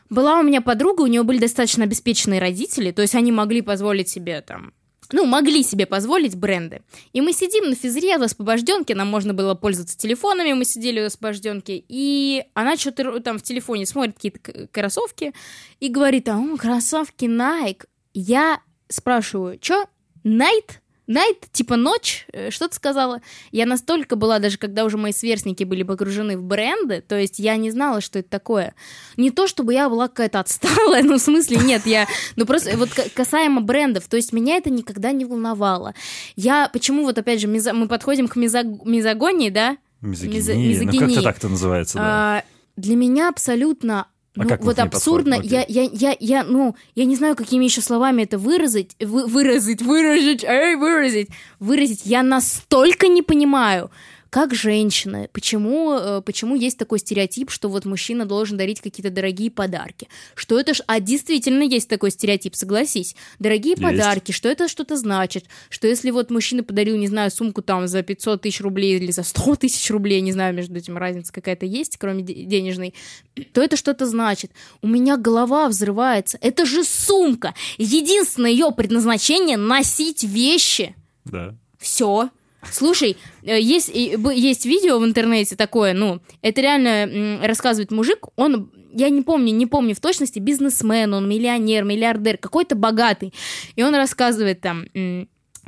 Была 0.09 0.39
у 0.39 0.43
меня 0.43 0.61
подруга, 0.61 1.03
у 1.03 1.07
нее 1.07 1.23
были 1.23 1.39
достаточно 1.39 1.85
обеспеченные 1.85 2.41
родители, 2.41 2.93
то 2.93 3.03
есть 3.03 3.15
они 3.15 3.31
могли 3.31 3.61
позволить 3.61 4.09
себе 4.09 4.41
там 4.41 4.73
ну, 5.13 5.25
могли 5.25 5.63
себе 5.63 5.87
позволить 5.87 6.37
бренды. 6.37 6.83
И 7.13 7.21
мы 7.21 7.33
сидим 7.33 7.71
на 7.71 7.77
физре 7.77 8.19
в 8.19 8.23
освобожденке, 8.23 8.95
нам 8.95 9.09
можно 9.09 9.35
было 9.35 9.55
пользоваться 9.55 9.97
телефонами, 9.97 10.53
мы 10.53 10.65
сидели 10.65 11.01
в 11.01 11.07
освобожденке, 11.07 11.85
и 11.89 12.45
она 12.55 12.77
что-то 12.77 13.21
там 13.21 13.39
в 13.39 13.43
телефоне 13.43 13.87
смотрит 13.87 14.17
какие-то 14.17 14.69
кроссовки 14.69 15.33
и 15.81 15.89
говорит, 15.89 16.29
а, 16.29 16.41
кроссовки 16.59 17.25
Nike. 17.27 17.85
Я 18.15 18.61
спрашиваю, 18.89 19.59
что, 19.61 19.87
Найт? 20.25 20.81
Найт, 21.07 21.47
типа 21.53 21.77
ночь, 21.77 22.27
э, 22.33 22.51
что 22.51 22.67
ты 22.69 22.75
сказала? 22.75 23.21
Я 23.53 23.65
настолько 23.67 24.17
была, 24.17 24.41
даже 24.41 24.59
когда 24.59 24.85
уже 24.85 24.97
мои 24.99 25.13
сверстники 25.13 25.63
были 25.63 25.85
погружены 25.85 26.37
в 26.37 26.43
бренды, 26.43 27.01
то 27.07 27.17
есть 27.17 27.39
я 27.39 27.57
не 27.57 27.71
знала, 27.71 28.01
что 28.01 28.19
это 28.19 28.29
такое. 28.29 28.75
Не 29.17 29.31
то, 29.31 29.47
чтобы 29.47 29.73
я 29.73 29.89
была 29.89 30.09
какая-то 30.09 30.41
отсталая, 30.41 31.03
ну, 31.05 31.19
в 31.19 31.21
смысле, 31.21 31.59
нет, 31.59 31.87
я... 31.87 32.07
Ну, 32.35 32.45
просто 32.45 32.77
вот 32.77 32.91
касаемо 33.15 33.61
брендов, 33.61 34.09
то 34.09 34.17
есть 34.17 34.33
меня 34.33 34.57
это 34.57 34.71
никогда 34.71 35.13
не 35.13 35.25
волновало. 35.25 35.95
Я, 36.35 36.69
почему 36.73 37.05
вот, 37.05 37.17
опять 37.19 37.41
же, 37.41 37.47
мизо- 37.47 37.73
мы 37.73 37.87
подходим 37.87 38.27
к 38.27 38.37
мизог- 38.37 38.85
мизогонии, 38.85 39.51
да? 39.51 39.77
Мизогиния. 40.01 40.41
Мизо- 40.73 40.85
Ну, 40.93 40.99
как-то 40.99 41.23
так-то 41.23 41.49
называется, 41.49 41.99
да. 41.99 42.03
А, 42.39 42.45
для 42.77 42.97
меня 42.97 43.29
абсолютно 43.29 44.09
А 44.37 44.43
ну, 44.43 44.49
как 44.49 44.63
вот 44.63 44.79
абсурдно, 44.79 45.35
я, 45.43 45.65
я, 45.67 45.89
я, 45.93 46.17
я, 46.21 46.45
ну, 46.45 46.77
я 46.95 47.05
не 47.07 47.17
знаю, 47.17 47.37
какими 47.37 47.65
еще 47.65 47.81
словами 47.81 48.23
это 48.23 48.39
выразить, 48.39 48.95
вы, 49.01 49.27
выразить, 49.27 49.81
выразить, 49.81 50.45
эй, 50.45 50.77
выразить, 50.77 51.29
выразить. 51.59 52.03
Я 52.05 52.23
настолько 52.23 53.09
не 53.09 53.23
понимаю, 53.23 53.91
как 54.37 54.55
женщина, 54.55 55.31
почему, 55.33 55.95
э, 55.95 56.21
почему 56.21 56.57
есть 56.57 56.77
такой 56.77 56.99
стереотип, 56.99 57.51
что 57.51 57.71
вот 57.71 57.87
мужчина 57.87 58.27
должен 58.27 58.59
дарить 58.59 58.83
какие-то 58.83 59.09
дорогие 59.11 59.51
подарки. 59.51 60.09
Что 60.35 60.61
это 60.61 60.75
ж... 60.75 60.83
А 60.87 61.01
действительно 61.01 61.63
есть 61.63 61.89
такой 61.89 62.11
стереотип, 62.11 62.55
согласись. 62.55 63.17
Дорогие 63.39 63.77
Есть. 63.79 63.83
подарки, 63.83 64.33
что 64.33 64.51
это 64.51 64.69
что-то 64.69 64.99
значит? 64.99 65.47
Что 65.71 65.87
если 65.87 66.11
вот 66.11 66.31
мужчина 66.31 66.63
подарил, 66.63 66.99
не 66.99 67.07
знаю, 67.07 67.31
сумку 67.31 67.63
там 67.63 67.89
за 67.89 68.03
500 68.03 68.43
тысяч 68.43 68.61
рублей 68.61 68.99
или 68.99 69.11
за 69.11 69.23
100 69.23 69.57
тысяч 69.61 69.91
рублей, 69.91 70.21
не 70.21 70.33
знаю, 70.33 70.55
между 70.55 70.77
этим 70.77 70.99
разница 70.99 71.33
какая-то 71.33 71.65
есть, 71.65 71.97
кроме 71.97 72.23
де- 72.23 72.45
денежной, 72.45 72.93
то 73.55 73.63
это 73.63 73.79
что-то 73.79 74.05
значит. 74.05 74.51
У 74.83 74.87
меня 74.87 75.17
голова 75.17 75.67
взрывается. 75.67 76.37
Это 76.43 76.67
же 76.67 76.85
сумка. 76.85 77.55
Единственное 77.79 78.51
ее 78.51 78.71
предназначение— 78.71 79.57
носить 79.57 80.25
вещи. 80.25 80.95
Да. 81.25 81.55
Все. 81.79 82.29
Слушай, 82.71 83.17
э, 83.43 83.61
есть, 83.61 83.91
есть 83.93 84.67
видео 84.67 84.99
в 84.99 85.05
интернете 85.05 85.57
такое, 85.57 85.93
ну, 85.93 86.21
это 86.43 86.61
реально 86.61 87.47
рассказывает 87.47 87.91
мужик, 87.91 88.27
он, 88.37 88.71
я 88.93 89.09
не 89.09 89.23
помню, 89.23 89.53
не 89.53 89.67
помню 89.67 89.95
в 89.95 90.01
точности, 90.01 90.39
бизнесмен, 90.39 91.15
он 91.15 91.29
миллионер, 91.29 91.85
миллиардер, 91.85 92.39
какой-то 92.39 92.75
богатый, 92.75 93.33
и 93.75 93.83
он 93.83 93.95
рассказывает 93.95 94.61
там, 94.61 94.87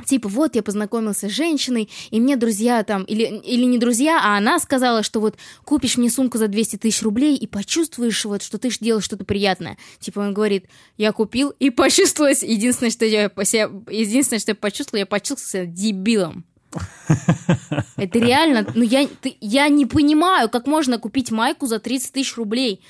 Типа, 0.05 0.29
вот 0.29 0.55
я 0.55 0.63
познакомился 0.63 1.27
с 1.27 1.33
женщиной, 1.33 1.89
и 2.09 2.21
мне 2.21 2.37
друзья 2.37 2.83
там, 2.83 3.03
или, 3.03 3.23
или 3.23 3.65
не 3.65 3.77
друзья, 3.77 4.21
а 4.23 4.37
она 4.37 4.59
сказала, 4.59 5.03
что 5.03 5.19
вот 5.19 5.37
купишь 5.65 5.97
мне 5.97 6.09
сумку 6.09 6.37
за 6.37 6.47
200 6.47 6.77
тысяч 6.77 7.01
рублей 7.01 7.35
и 7.35 7.47
почувствуешь, 7.47 8.23
вот, 8.23 8.41
что 8.41 8.57
ты 8.57 8.69
делаешь 8.79 9.03
что-то 9.03 9.25
приятное. 9.25 9.77
Типа, 9.99 10.19
он 10.19 10.33
говорит, 10.33 10.67
я 10.97 11.11
купил 11.11 11.49
и 11.59 11.69
почувствовалось, 11.69 12.43
единственное, 12.43 12.91
что 12.91 13.05
я, 13.05 13.29
себя- 13.43 13.69
единственное, 13.89 14.39
что 14.39 14.51
я 14.51 14.55
почувствовала, 14.55 14.99
я 15.01 15.05
почувствовала 15.05 15.65
себя 15.65 15.73
дебилом. 15.73 16.45
Это 17.97 18.19
реально, 18.19 18.65
ну 18.75 18.83
я, 18.83 19.07
ты- 19.07 19.37
я 19.41 19.67
не 19.69 19.85
понимаю, 19.85 20.49
как 20.49 20.67
можно 20.67 20.97
купить 20.99 21.31
майку 21.31 21.65
за 21.65 21.79
30 21.79 22.13
тысяч 22.13 22.35
рублей. 22.37 22.81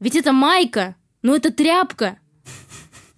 Ведь 0.00 0.16
это 0.16 0.32
майка, 0.32 0.94
ну 1.22 1.34
это 1.34 1.50
тряпка. 1.52 2.18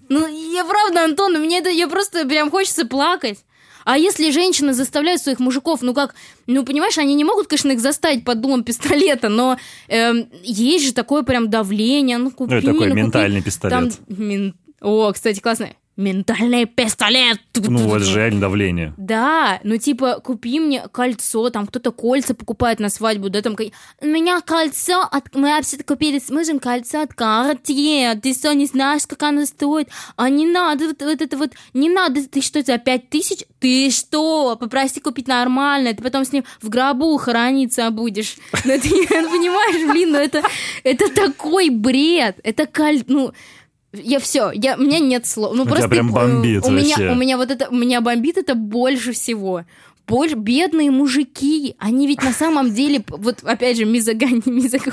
Ну, 0.08 0.26
я 0.26 0.64
правда, 0.64 1.04
Антон, 1.04 1.40
меня 1.40 1.58
это, 1.58 1.70
я 1.70 1.88
просто 1.88 2.26
прям 2.26 2.50
хочется 2.50 2.84
плакать. 2.86 3.38
А 3.84 3.96
если 3.98 4.30
женщины 4.30 4.74
заставляют 4.74 5.22
своих 5.22 5.40
мужиков, 5.40 5.80
ну 5.82 5.92
как, 5.94 6.14
ну 6.46 6.64
понимаешь, 6.64 6.98
они 6.98 7.14
не 7.14 7.24
могут, 7.24 7.48
конечно, 7.48 7.70
их 7.72 7.80
заставить 7.80 8.24
под 8.24 8.40
дулом 8.40 8.62
пистолета, 8.62 9.28
но 9.28 9.56
эм, 9.88 10.28
есть 10.42 10.84
же 10.86 10.92
такое 10.92 11.22
прям 11.22 11.50
давление, 11.50 12.18
ну 12.18 12.30
купи, 12.30 12.54
Ну, 12.54 12.60
такой 12.60 12.88
ну, 12.88 12.90
купи. 12.90 13.02
ментальный 13.02 13.42
пистолет. 13.42 13.72
Там 13.72 14.16
мин- 14.16 14.54
О, 14.80 15.10
кстати, 15.12 15.40
классно. 15.40 15.70
Ментальный 15.96 16.64
пистолет. 16.64 17.38
Ну, 17.54 17.78
вот 17.80 18.00
же 18.00 18.18
реально 18.18 18.40
давление. 18.40 18.94
Да, 18.96 19.60
ну 19.62 19.76
типа, 19.76 20.20
купи 20.24 20.58
мне 20.58 20.88
кольцо, 20.90 21.50
там 21.50 21.66
кто-то 21.66 21.92
кольца 21.92 22.34
покупает 22.34 22.80
на 22.80 22.88
свадьбу, 22.88 23.28
да, 23.28 23.42
там, 23.42 23.56
у 24.00 24.06
меня 24.06 24.40
кольцо, 24.40 25.02
от... 25.02 25.34
мы 25.34 25.54
вообще-то 25.54 25.84
купили 25.84 26.18
с 26.18 26.30
мужем 26.30 26.60
кольцо 26.60 27.02
от 27.02 27.12
Cartier, 27.12 28.18
ты 28.18 28.32
что, 28.32 28.54
не 28.54 28.64
знаешь, 28.64 29.06
как 29.06 29.22
оно 29.22 29.44
стоит? 29.44 29.90
А 30.16 30.30
не 30.30 30.46
надо, 30.46 30.86
вот, 30.86 31.02
вот 31.02 31.20
это 31.20 31.36
вот, 31.36 31.52
не 31.74 31.90
надо, 31.90 32.26
ты 32.26 32.40
что, 32.40 32.62
за 32.62 32.78
пять 32.78 33.10
тысяч? 33.10 33.44
Ты 33.60 33.90
что, 33.90 34.56
попроси 34.56 34.98
купить 34.98 35.28
нормально, 35.28 35.92
ты 35.92 36.02
потом 36.02 36.24
с 36.24 36.32
ним 36.32 36.44
в 36.62 36.70
гробу 36.70 37.14
хорониться 37.18 37.90
будешь. 37.90 38.36
Ну 38.64 38.80
ты 38.80 38.88
понимаешь, 39.08 39.92
блин, 39.92 40.12
ну 40.12 40.18
это, 40.18 40.42
это 40.84 41.14
такой 41.14 41.68
бред, 41.68 42.40
это 42.42 42.66
ну... 43.08 43.32
Я 43.92 44.20
все, 44.20 44.50
я, 44.54 44.76
у 44.76 44.82
меня 44.82 44.98
нет 44.98 45.26
слов. 45.26 45.54
Ну, 45.54 45.62
У 45.62 45.64
тебя 45.64 45.74
просто 45.74 45.88
прям 45.90 46.08
э, 46.08 46.12
бомбит 46.12 46.64
у 46.64 46.70
меня, 46.70 46.96
вообще. 46.96 47.10
у 47.10 47.14
меня 47.14 47.36
вот 47.36 47.50
это, 47.50 47.68
у 47.68 47.74
меня 47.74 48.00
бомбит 48.00 48.38
это 48.38 48.54
больше 48.54 49.12
всего. 49.12 49.64
Больше, 50.06 50.34
бедные 50.34 50.90
мужики, 50.90 51.74
они 51.78 52.06
ведь 52.06 52.22
на 52.22 52.32
самом 52.32 52.74
деле, 52.74 53.04
вот 53.08 53.38
опять 53.44 53.76
же, 53.76 53.84
мизогани, 53.84 54.42
мизогани, 54.46 54.92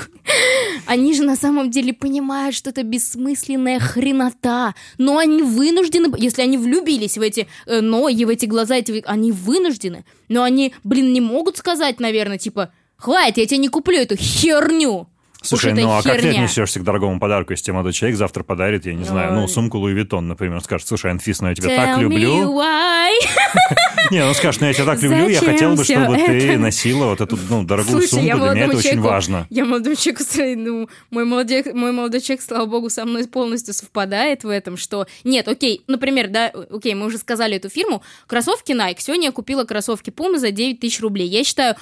они 0.86 1.14
же 1.14 1.24
на 1.24 1.36
самом 1.36 1.70
деле 1.70 1.92
понимают, 1.92 2.54
что 2.54 2.70
это 2.70 2.82
бессмысленная 2.84 3.80
хренота, 3.80 4.74
но 4.98 5.18
они 5.18 5.42
вынуждены, 5.42 6.14
если 6.16 6.42
они 6.42 6.56
влюбились 6.56 7.18
в 7.18 7.22
эти 7.22 7.48
э, 7.66 7.80
ноги, 7.80 8.24
в 8.24 8.28
эти 8.28 8.46
глаза, 8.46 8.76
эти, 8.76 9.02
они 9.06 9.32
вынуждены, 9.32 10.04
но 10.28 10.42
они, 10.42 10.72
блин, 10.84 11.12
не 11.12 11.20
могут 11.20 11.56
сказать, 11.58 12.00
наверное, 12.00 12.38
типа, 12.38 12.72
хватит, 12.96 13.38
я 13.38 13.46
тебе 13.46 13.58
не 13.58 13.68
куплю 13.68 13.98
эту 13.98 14.16
херню. 14.16 15.08
Слушай, 15.42 15.72
ну 15.72 15.90
а 15.90 16.02
как 16.02 16.16
ты 16.16 16.22
херня. 16.22 16.42
отнесешься 16.42 16.80
к 16.80 16.84
дорогому 16.84 17.18
подарку, 17.18 17.52
если 17.52 17.64
тебе 17.64 17.74
молодой 17.74 17.92
человек 17.92 18.18
завтра 18.18 18.42
подарит, 18.42 18.84
я 18.86 18.94
не 18.94 19.04
знаю, 19.04 19.32
ну, 19.32 19.48
сумку 19.48 19.78
Луи 19.78 19.94
Виттон, 19.94 20.28
например, 20.28 20.60
скажет, 20.60 20.86
слушай, 20.86 21.10
Анфис, 21.10 21.40
ну 21.40 21.48
я 21.48 21.54
тебя 21.54 21.70
Tell 21.70 21.76
так 21.76 21.98
люблю. 21.98 22.60
Не, 24.10 24.24
ну 24.24 24.34
скажешь, 24.34 24.60
ну 24.60 24.66
я 24.66 24.74
тебя 24.74 24.84
так 24.86 25.02
люблю, 25.02 25.28
я 25.28 25.40
хотел 25.40 25.74
бы, 25.74 25.84
чтобы 25.84 26.16
ты 26.16 26.58
носила 26.58 27.06
вот 27.06 27.20
эту, 27.20 27.38
ну, 27.48 27.62
дорогую 27.64 28.02
сумку, 28.02 28.24
для 28.24 28.34
меня 28.34 28.64
это 28.66 28.76
очень 28.76 29.00
важно. 29.00 29.46
Я 29.50 29.64
молодому 29.64 29.96
человеку, 29.96 30.24
ну, 30.56 30.88
мой 31.10 31.24
молодой 31.24 32.20
человек, 32.20 32.42
слава 32.42 32.66
богу, 32.66 32.90
со 32.90 33.04
мной 33.04 33.26
полностью 33.26 33.72
совпадает 33.74 34.44
в 34.44 34.48
этом, 34.48 34.76
что... 34.76 35.06
Нет, 35.24 35.48
окей, 35.48 35.82
например, 35.86 36.28
да, 36.28 36.52
окей, 36.70 36.94
мы 36.94 37.06
уже 37.06 37.18
сказали 37.18 37.56
эту 37.56 37.68
фирму, 37.68 38.02
кроссовки 38.26 38.72
Nike. 38.72 38.96
Сегодня 38.98 39.26
я 39.26 39.32
купила 39.32 39.64
кроссовки 39.64 40.10
Puma 40.10 40.38
за 40.38 40.50
9 40.50 40.80
тысяч 40.80 41.00
рублей. 41.00 41.28
Я 41.28 41.44
считаю... 41.44 41.76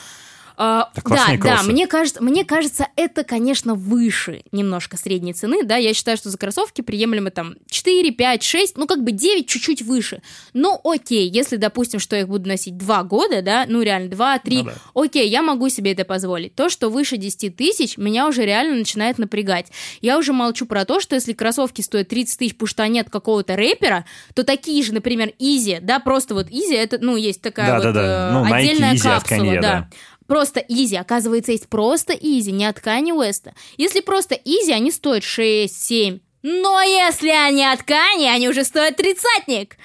а, 0.59 0.91
Так 0.95 1.05
да, 1.05 1.09
классные 1.17 1.39
да, 1.39 1.55
кроссы. 1.55 1.71
мне 1.73 1.87
кажется, 1.87 2.23
мне 2.23 2.45
кажется, 2.45 2.89
это, 2.97 3.23
конечно, 3.25 3.75
выше 3.75 4.43
немножко 4.53 4.97
средней 4.97 5.33
цены, 5.33 5.63
да, 5.63 5.77
я 5.77 5.95
считаю, 5.95 6.17
что 6.17 6.31
за 6.31 6.37
кроссовки 6.39 6.81
приемлемо 6.81 7.31
там 7.31 7.55
4, 7.71 8.11
5, 8.11 8.43
6, 8.43 8.77
ну 8.77 8.87
как 8.87 9.05
бы 9.05 9.13
9 9.13 9.47
чуть-чуть 9.49 9.83
выше. 9.83 10.21
Ну 10.53 10.81
окей, 10.85 11.31
если, 11.31 11.57
допустим, 11.57 12.01
что 12.01 12.17
я 12.17 12.23
их 12.23 12.29
буду 12.29 12.49
носить 12.49 12.77
2 12.77 13.03
года, 13.05 13.41
да, 13.41 13.65
ну 13.69 13.83
реально 13.83 14.11
2, 14.11 14.39
3, 14.41 14.57
Ну 14.59 14.65
да. 14.65 14.73
окей, 14.95 15.29
я 15.29 15.43
могу 15.43 15.69
себе 15.69 15.93
это 15.93 16.05
позволить. 16.05 16.55
То, 16.57 16.69
что 16.69 16.89
выше 16.91 17.17
10 17.17 17.55
тысяч, 17.57 17.97
меня 17.97 18.27
уже 18.27 18.45
реально 18.45 18.75
начинает 18.77 19.19
напрягать. 19.19 19.67
Я 20.01 20.19
уже 20.19 20.33
молчу 20.33 20.67
про 20.67 20.85
то, 20.85 20.99
что 21.01 21.15
если 21.15 21.33
кроссовки 21.35 21.81
стоят 21.83 22.09
30 22.09 22.39
тысяч, 22.39 22.53
потому 22.55 22.67
что 22.69 22.83
они 22.83 22.99
от 23.01 23.11
какого-то 23.11 23.55
рэпера, 23.55 24.05
то 24.35 24.43
такие 24.43 24.83
же, 24.83 24.93
например, 24.93 25.33
Изи, 25.39 25.79
да, 25.81 26.01
просто 26.01 26.35
вот 26.35 26.49
Изи, 26.51 26.75
это, 26.75 26.99
ну, 27.01 27.17
есть 27.17 27.41
такая 27.43 27.75
вот 27.75 27.83
Да-да-да. 27.85 28.31
э, 28.31 28.33
Ну, 28.33 28.45
Nike 28.47 28.55
отдельная 28.59 28.95
Easy 28.95 29.09
от 29.09 29.23
капсула, 29.25 29.51
Kanye, 29.53 29.61
да. 29.61 29.61
да. 29.61 29.89
Просто 30.29 30.61
Yeezy, 30.61 30.95
оказывается, 30.95 31.53
есть 31.53 31.68
просто 31.68 32.12
Yeezy, 32.12 32.53
не 32.53 32.66
от 32.66 32.79
Кани 32.81 33.14
Уэста. 33.14 33.55
Если 33.79 34.01
просто 34.01 34.35
Yeezy, 34.35 34.72
они 34.72 34.91
стоят 34.91 35.24
6, 35.24 35.74
7. 35.74 36.20
Но 36.43 36.83
если 36.83 37.31
они 37.31 37.64
от 37.64 37.83
Кани, 37.83 38.29
они 38.29 38.49
уже 38.49 38.64
стоят 38.64 38.97
тридцатник. 38.97 39.79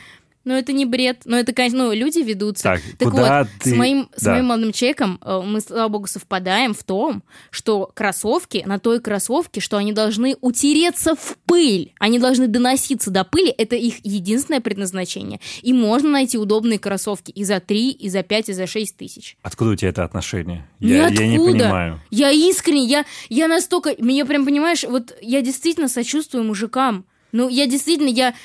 Ну, 0.46 0.54
это 0.54 0.74
не 0.74 0.86
бред. 0.86 1.22
Но 1.26 1.38
это, 1.38 1.54
конечно, 1.54 1.86
ну, 1.86 1.94
люди 1.94 2.20
ведутся. 2.20 2.64
Так, 2.64 2.82
куда 3.00 3.40
вот, 3.40 3.48
ты- 3.62 3.70
с 3.70 3.74
моим, 3.74 4.10
с 4.16 4.24
да. 4.24 4.34
моим 4.34 4.46
молодым 4.46 4.74
человеком 4.74 5.20
э, 5.24 5.42
мы, 5.46 5.62
слава 5.62 5.88
богу, 5.88 6.08
совпадаем 6.08 6.74
в 6.74 6.84
том, 6.84 7.24
что 7.50 7.90
кроссовки 7.94 8.64
на 8.66 8.80
той 8.80 9.00
кроссовке, 9.00 9.62
что 9.62 9.78
они 9.78 9.94
должны 9.94 10.36
утереться 10.42 11.16
в 11.16 11.38
пыль. 11.46 11.94
Они 12.00 12.20
должны 12.20 12.48
доноситься 12.48 13.10
до 13.10 13.24
пыли. 13.24 13.50
Это 13.58 13.76
их 13.76 14.06
единственное 14.06 14.60
предназначение. 14.60 15.40
И 15.62 15.72
можно 15.72 16.10
найти 16.10 16.38
удобные 16.38 16.80
кроссовки 16.80 17.32
и 17.32 17.44
за 17.44 17.60
3, 17.60 17.92
и 17.92 18.10
за 18.10 18.24
5, 18.24 18.50
и 18.50 18.54
за 18.54 18.68
6 18.68 18.98
тысяч. 18.98 19.38
Откуда 19.42 19.72
у 19.72 19.76
тебя 19.76 19.90
это 19.90 20.04
отношение? 20.04 20.68
Я, 20.80 21.08
я 21.08 21.28
не 21.28 21.38
понимаю. 21.38 22.02
Я 22.10 22.32
искренне, 22.32 22.86
я, 22.86 23.06
я 23.30 23.48
настолько, 23.48 23.96
меня 23.98 24.26
прям, 24.26 24.46
понимаешь, 24.46 24.84
вот 24.84 25.16
я 25.22 25.42
действительно 25.42 25.88
сочувствую 25.88 26.44
мужикам. 26.44 27.06
Ну, 27.32 27.50
я 27.50 27.66
действительно, 27.66 28.10
я, 28.10 28.36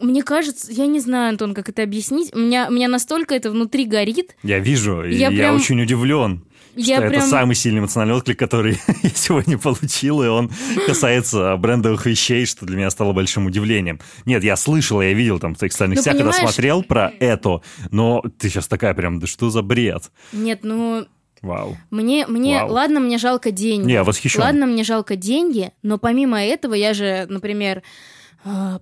мне 0.00 0.22
кажется, 0.22 0.70
я 0.72 0.86
не 0.86 1.00
знаю, 1.00 1.30
Антон, 1.30 1.54
как 1.54 1.68
это 1.68 1.82
объяснить. 1.82 2.34
У 2.34 2.38
меня, 2.38 2.66
у 2.68 2.72
меня 2.72 2.88
настолько 2.88 3.34
это 3.34 3.50
внутри 3.50 3.84
горит. 3.86 4.36
Я 4.42 4.58
вижу, 4.58 5.02
и 5.04 5.14
Я 5.14 5.28
я, 5.30 5.36
прям- 5.36 5.56
очень 5.56 5.80
удивлен. 5.80 6.44
Я 6.76 6.96
что 6.96 7.04
это 7.06 7.14
прям- 7.14 7.28
самый 7.28 7.54
сильный 7.56 7.80
эмоциональный 7.80 8.14
отклик, 8.14 8.38
который 8.38 8.78
я 9.02 9.10
сегодня 9.14 9.58
получил, 9.58 10.22
и 10.22 10.28
он 10.28 10.50
касается 10.86 11.56
брендовых 11.56 12.06
вещей, 12.06 12.46
что 12.46 12.66
для 12.66 12.76
меня 12.76 12.90
стало 12.90 13.12
большим 13.12 13.46
удивлением. 13.46 13.98
Нет, 14.26 14.44
я 14.44 14.54
слышал, 14.56 15.00
я 15.02 15.12
видел 15.12 15.40
там 15.40 15.54
в 15.54 15.58
твоих 15.58 15.72
социальных 15.72 15.96
Ну, 15.96 16.02
сетях, 16.02 16.16
когда 16.16 16.32
смотрел 16.32 16.82
про 16.84 17.12
это, 17.18 17.62
но 17.90 18.22
ты 18.38 18.48
сейчас 18.48 18.68
такая 18.68 18.94
прям, 18.94 19.18
да 19.18 19.26
что 19.26 19.50
за 19.50 19.62
бред? 19.62 20.04
Нет, 20.32 20.60
ну, 20.62 21.06
Вау. 21.42 21.76
мне, 21.90 22.26
мне, 22.28 22.58
Вау. 22.60 22.72
ладно, 22.72 23.00
мне 23.00 23.18
жалко 23.18 23.50
деньги. 23.50 23.86
Не, 23.86 24.02
восхищен. 24.04 24.40
Ладно, 24.40 24.66
мне 24.66 24.84
жалко 24.84 25.16
деньги, 25.16 25.72
но 25.82 25.98
помимо 25.98 26.40
этого 26.40 26.74
я 26.74 26.94
же, 26.94 27.26
например, 27.28 27.78
э, 27.78 27.82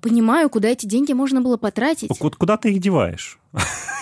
понимаю, 0.01 0.51
куда 0.51 0.69
эти 0.69 0.87
деньги 0.87 1.13
можно 1.13 1.41
было 1.41 1.57
потратить. 1.57 2.17
Ку- 2.19 2.31
Куда 2.31 2.57
ты 2.57 2.73
их 2.73 2.81
деваешь? 2.81 3.39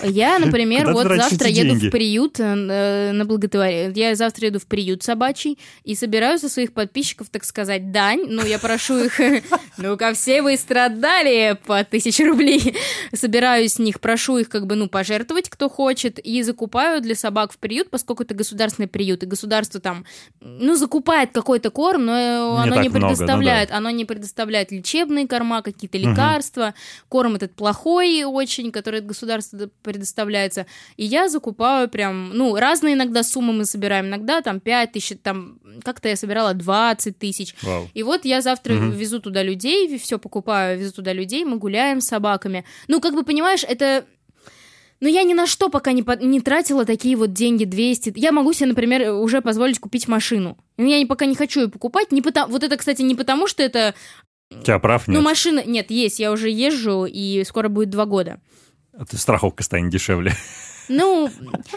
Я, 0.03 0.39
например, 0.47 0.93
вот 0.93 1.07
завтра 1.31 1.49
еду 1.49 1.75
в 1.75 1.91
приют 1.91 2.41
э, 2.41 3.13
на 3.13 3.25
благотворение. 3.25 3.93
Я 3.95 4.15
завтра 4.15 4.47
еду 4.47 4.59
в 4.59 4.67
приют 4.67 5.03
собачий 5.03 5.59
и 5.85 5.95
собираю 5.95 6.39
со 6.39 6.49
своих 6.49 6.73
подписчиков, 6.73 7.29
так 7.31 7.45
сказать, 7.45 7.93
дань. 7.93 8.25
Ну, 8.29 8.45
я 8.45 8.59
прошу 8.59 9.05
их, 9.05 9.21
ну-ка, 9.79 10.13
все 10.15 10.43
вы 10.43 10.57
страдали 10.57 11.59
по 11.67 11.85
тысяче 11.85 12.27
рублей. 12.27 12.77
Собираю 13.15 13.69
с 13.69 13.79
них, 13.79 14.01
прошу 14.01 14.39
их 14.39 14.49
как 14.49 14.67
бы, 14.67 14.75
ну, 14.75 14.89
пожертвовать, 14.89 15.49
кто 15.49 15.69
хочет, 15.69 16.19
и 16.19 16.43
закупаю 16.43 17.01
для 17.01 17.15
собак 17.15 17.53
в 17.53 17.59
приют, 17.59 17.91
поскольку 17.91 18.25
это 18.25 18.35
государственный 18.35 18.89
приют, 18.89 19.23
и 19.23 19.27
государство 19.27 19.81
там, 19.81 20.05
ну, 20.41 20.75
закупает 20.75 21.31
какой-то 21.33 21.71
корм, 21.71 22.07
но 22.07 22.13
э, 22.13 22.63
оно 22.63 22.77
не 22.83 22.89
ну 22.89 22.95
предоставляет, 22.95 23.71
оно 23.71 23.91
не 23.91 24.05
предоставляет 24.05 24.73
лечебные 24.73 25.29
корма, 25.29 25.63
какие-то 25.63 25.99
лекарства, 25.99 26.75
корм 27.09 27.37
этот 27.37 27.55
плохой 27.55 28.25
очень, 28.25 28.73
который 28.73 29.01
от 29.01 29.07
государства 29.07 29.44
д- 29.44 29.44
предоставляется. 29.83 30.67
И 30.97 31.05
я 31.05 31.29
закупаю 31.29 31.89
прям, 31.89 32.31
ну, 32.35 32.57
разные 32.57 32.95
иногда 32.95 33.23
суммы 33.23 33.53
мы 33.53 33.65
собираем. 33.65 34.07
Иногда 34.07 34.41
там 34.43 34.61
5 34.61 34.93
тысяч, 34.93 35.19
там 35.23 35.59
как-то 35.83 36.09
я 36.09 36.17
собирала 36.17 36.55
20 36.55 37.19
тысяч. 37.19 37.55
Вау. 37.63 37.89
И 37.95 38.03
вот 38.03 38.25
я 38.25 38.41
завтра 38.41 38.75
Мгм. 38.75 38.91
везу 38.93 39.21
туда 39.21 39.43
людей, 39.43 39.99
все 39.99 40.19
покупаю, 40.19 40.79
везу 40.79 40.93
туда 40.93 41.13
людей, 41.13 41.45
мы 41.45 41.57
гуляем 41.59 42.01
с 42.01 42.07
собаками. 42.07 42.65
Ну, 42.89 43.01
как 43.01 43.15
бы, 43.15 43.25
понимаешь, 43.25 43.65
это... 43.67 44.05
Ну, 45.01 45.09
я 45.09 45.23
ни 45.25 45.35
на 45.35 45.47
что 45.47 45.69
пока 45.69 45.93
не, 45.93 46.03
по- 46.03 46.17
не 46.17 46.41
тратила 46.41 46.85
такие 46.87 47.17
вот 47.17 47.33
деньги 47.33 47.65
200. 47.65 48.15
Я 48.17 48.33
могу 48.33 48.53
себе, 48.55 48.69
например, 48.69 49.13
уже 49.13 49.43
позволить 49.43 49.79
купить 49.79 50.09
машину. 50.09 50.57
Но 50.79 50.87
я 50.87 51.05
пока 51.07 51.27
не 51.27 51.35
хочу 51.35 51.63
ее 51.63 51.69
покупать. 51.69 52.11
Не 52.13 52.23
потому... 52.23 52.51
Вот 52.53 52.63
это, 52.63 52.77
кстати, 52.77 53.03
не 53.03 53.15
потому, 53.15 53.47
что 53.47 53.63
это... 53.63 53.95
У 54.51 54.63
тебя 54.63 54.79
прав 54.79 55.07
нет? 55.09 55.17
Ну, 55.19 55.23
машина... 55.23 55.63
Нет, 55.67 55.91
есть, 55.91 56.21
я 56.21 56.31
уже 56.33 56.49
езжу, 56.49 57.05
и 57.07 57.45
скоро 57.45 57.69
будет 57.69 57.91
два 57.91 58.07
года. 58.07 58.41
Это 58.99 59.19
страховка 59.19 59.63
станет 59.63 59.91
дешевле. 59.91 60.33
Ну, 60.89 61.31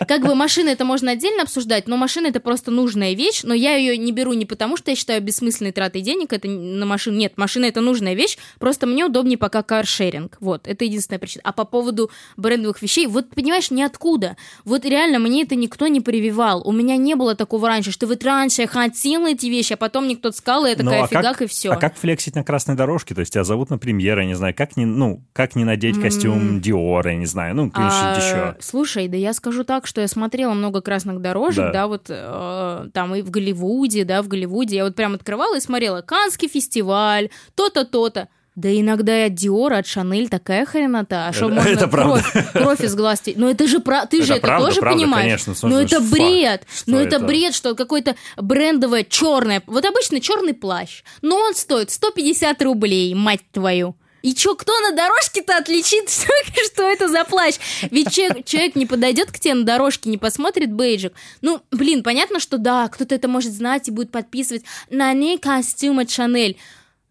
как 0.07 0.25
бы 0.25 0.35
машина 0.35 0.69
это 0.69 0.85
можно 0.85 1.11
отдельно 1.11 1.43
обсуждать, 1.43 1.87
но 1.87 1.97
машина 1.97 2.27
это 2.27 2.39
просто 2.39 2.71
нужная 2.71 3.13
вещь, 3.13 3.41
но 3.43 3.53
я 3.53 3.75
ее 3.75 3.97
не 3.97 4.11
беру 4.11 4.33
не 4.33 4.45
потому, 4.45 4.77
что 4.77 4.91
я 4.91 4.95
считаю 4.97 5.21
бессмысленной 5.21 5.71
тратой 5.71 6.01
денег, 6.01 6.33
это 6.33 6.47
на 6.47 6.85
машину. 6.85 7.17
Нет, 7.17 7.33
машина 7.37 7.65
это 7.65 7.81
нужная 7.81 8.13
вещь, 8.13 8.37
просто 8.59 8.85
мне 8.87 9.05
удобнее 9.05 9.37
пока 9.37 9.63
каршеринг. 9.63 10.37
Вот, 10.39 10.67
это 10.67 10.85
единственная 10.85 11.19
причина. 11.19 11.41
А 11.45 11.53
по 11.53 11.65
поводу 11.65 12.11
брендовых 12.35 12.81
вещей, 12.81 13.07
вот 13.07 13.29
понимаешь, 13.33 13.71
ниоткуда. 13.71 14.35
Вот 14.65 14.85
реально 14.85 15.19
мне 15.19 15.43
это 15.43 15.55
никто 15.55 15.87
не 15.87 16.01
прививал. 16.01 16.61
У 16.67 16.71
меня 16.71 16.97
не 16.97 17.15
было 17.15 17.35
такого 17.35 17.67
раньше, 17.67 17.91
что 17.91 18.07
вот 18.07 18.23
раньше 18.23 18.63
я 18.63 18.67
хотела 18.67 19.27
эти 19.29 19.45
вещи, 19.47 19.73
а 19.73 19.77
потом 19.77 20.05
мне 20.05 20.15
кто-то 20.15 20.35
сказал, 20.37 20.65
и 20.65 20.69
я 20.71 20.75
Ну, 20.77 20.83
такая 20.83 21.03
а 21.03 21.07
как- 21.07 21.09
фигак, 21.21 21.41
и 21.43 21.47
все. 21.47 21.69
А 21.71 21.75
как 21.77 21.95
флексить 21.95 22.35
на 22.35 22.43
красной 22.43 22.75
дорожке? 22.75 23.15
То 23.15 23.21
есть 23.21 23.33
тебя 23.33 23.43
зовут 23.43 23.69
на 23.69 23.77
премьеры, 23.77 24.21
я 24.21 24.27
не 24.27 24.35
знаю, 24.35 24.53
как 24.55 24.77
не, 24.77 24.85
ну, 24.85 25.23
как 25.33 25.55
не 25.55 25.63
надеть 25.63 25.99
костюм 26.01 26.61
Диора, 26.61 27.11
я 27.11 27.17
не 27.17 27.25
знаю, 27.25 27.55
ну, 27.55 27.69
что-нибудь 27.71 28.23
еще. 28.23 28.55
Слушай, 28.59 28.96
да 29.05 29.17
я 29.17 29.33
скажу 29.33 29.63
так, 29.63 29.85
что 29.85 30.01
я 30.01 30.07
смотрела 30.07 30.53
много 30.53 30.81
красных 30.81 31.21
дорожек, 31.21 31.65
Да. 31.65 31.71
да, 31.71 31.87
вот 31.87 32.05
э, 32.09 32.87
там 32.93 33.13
и 33.13 33.21
в 33.21 33.29
Голливуде, 33.29 34.03
да, 34.03 34.23
в 34.23 34.27
Голливуде. 34.27 34.77
Я 34.77 34.85
вот 34.85 34.95
прям 34.95 35.13
открывала 35.13 35.55
и 35.57 35.59
смотрела 35.59 36.01
Канский 36.01 36.47
фестиваль, 36.47 37.29
то-то, 37.53 37.85
то-то. 37.85 38.27
Да 38.55 38.71
иногда 38.71 39.15
и 39.25 39.27
от 39.27 39.35
Диора, 39.35 39.77
от 39.77 39.85
Шанель 39.85 40.29
такая 40.29 40.65
хренота. 40.65 41.27
А 41.27 41.31
что 41.33 41.45
Это- 41.45 41.53
можно 41.55 41.69
это 41.73 41.87
правда. 41.87 42.23
кровь, 42.23 42.51
кровь 42.53 42.81
из 42.81 42.95
глаз... 42.95 43.19
те- 43.21 43.33
Ну 43.37 43.47
это 43.51 43.67
же 43.67 43.79
про... 43.79 44.07
Ты 44.07 44.23
же 44.23 44.33
Это 44.33 44.37
это 44.39 44.47
правда, 44.47 44.67
тоже 44.69 44.79
правда, 44.81 44.99
понимаешь? 44.99 45.43
конечно, 45.43 45.69
Ну 45.69 45.77
это 45.79 45.97
это 45.97 46.05
бред. 46.09 46.63
что 46.75 46.89
Ну 46.91 46.97
это 46.97 47.17
это- 47.17 47.25
бред, 47.25 47.53
что 47.53 47.75
какой-то 47.75 48.15
брендовое 48.35 49.03
черное... 49.03 49.61
Вот 49.67 49.85
обычно 49.85 50.19
черный 50.21 50.55
плащ. 50.55 51.03
Но 51.21 51.35
он 51.37 51.53
стоит 51.53 51.91
150 51.91 52.59
рублей, 52.63 53.13
мать 53.13 53.41
твою. 53.51 53.95
И 54.27 54.35
чё, 54.35 54.55
кто 54.55 54.77
на 54.81 54.91
дорожке-то 54.91 55.55
отличит, 55.55 56.09
что, 56.65 56.83
это 56.83 57.07
за 57.07 57.23
плащ? 57.23 57.55
Ведь 57.91 58.11
человек, 58.11 58.45
человек 58.45 58.75
не 58.75 58.85
подойдет 58.85 59.31
к 59.31 59.39
тебе 59.39 59.53
на 59.53 59.63
дорожке, 59.63 60.09
не 60.09 60.17
посмотрит 60.17 60.69
бейджик. 60.69 61.13
Ну, 61.39 61.61
блин, 61.71 62.03
понятно, 62.03 62.41
что 62.41 62.57
да, 62.57 62.89
кто-то 62.89 63.15
это 63.15 63.29
может 63.29 63.53
знать 63.53 63.87
и 63.87 63.91
будет 63.91 64.11
подписывать. 64.11 64.63
На 64.89 65.13
ней 65.13 65.37
костюм 65.37 65.99
от 65.99 66.11
Шанель. 66.11 66.57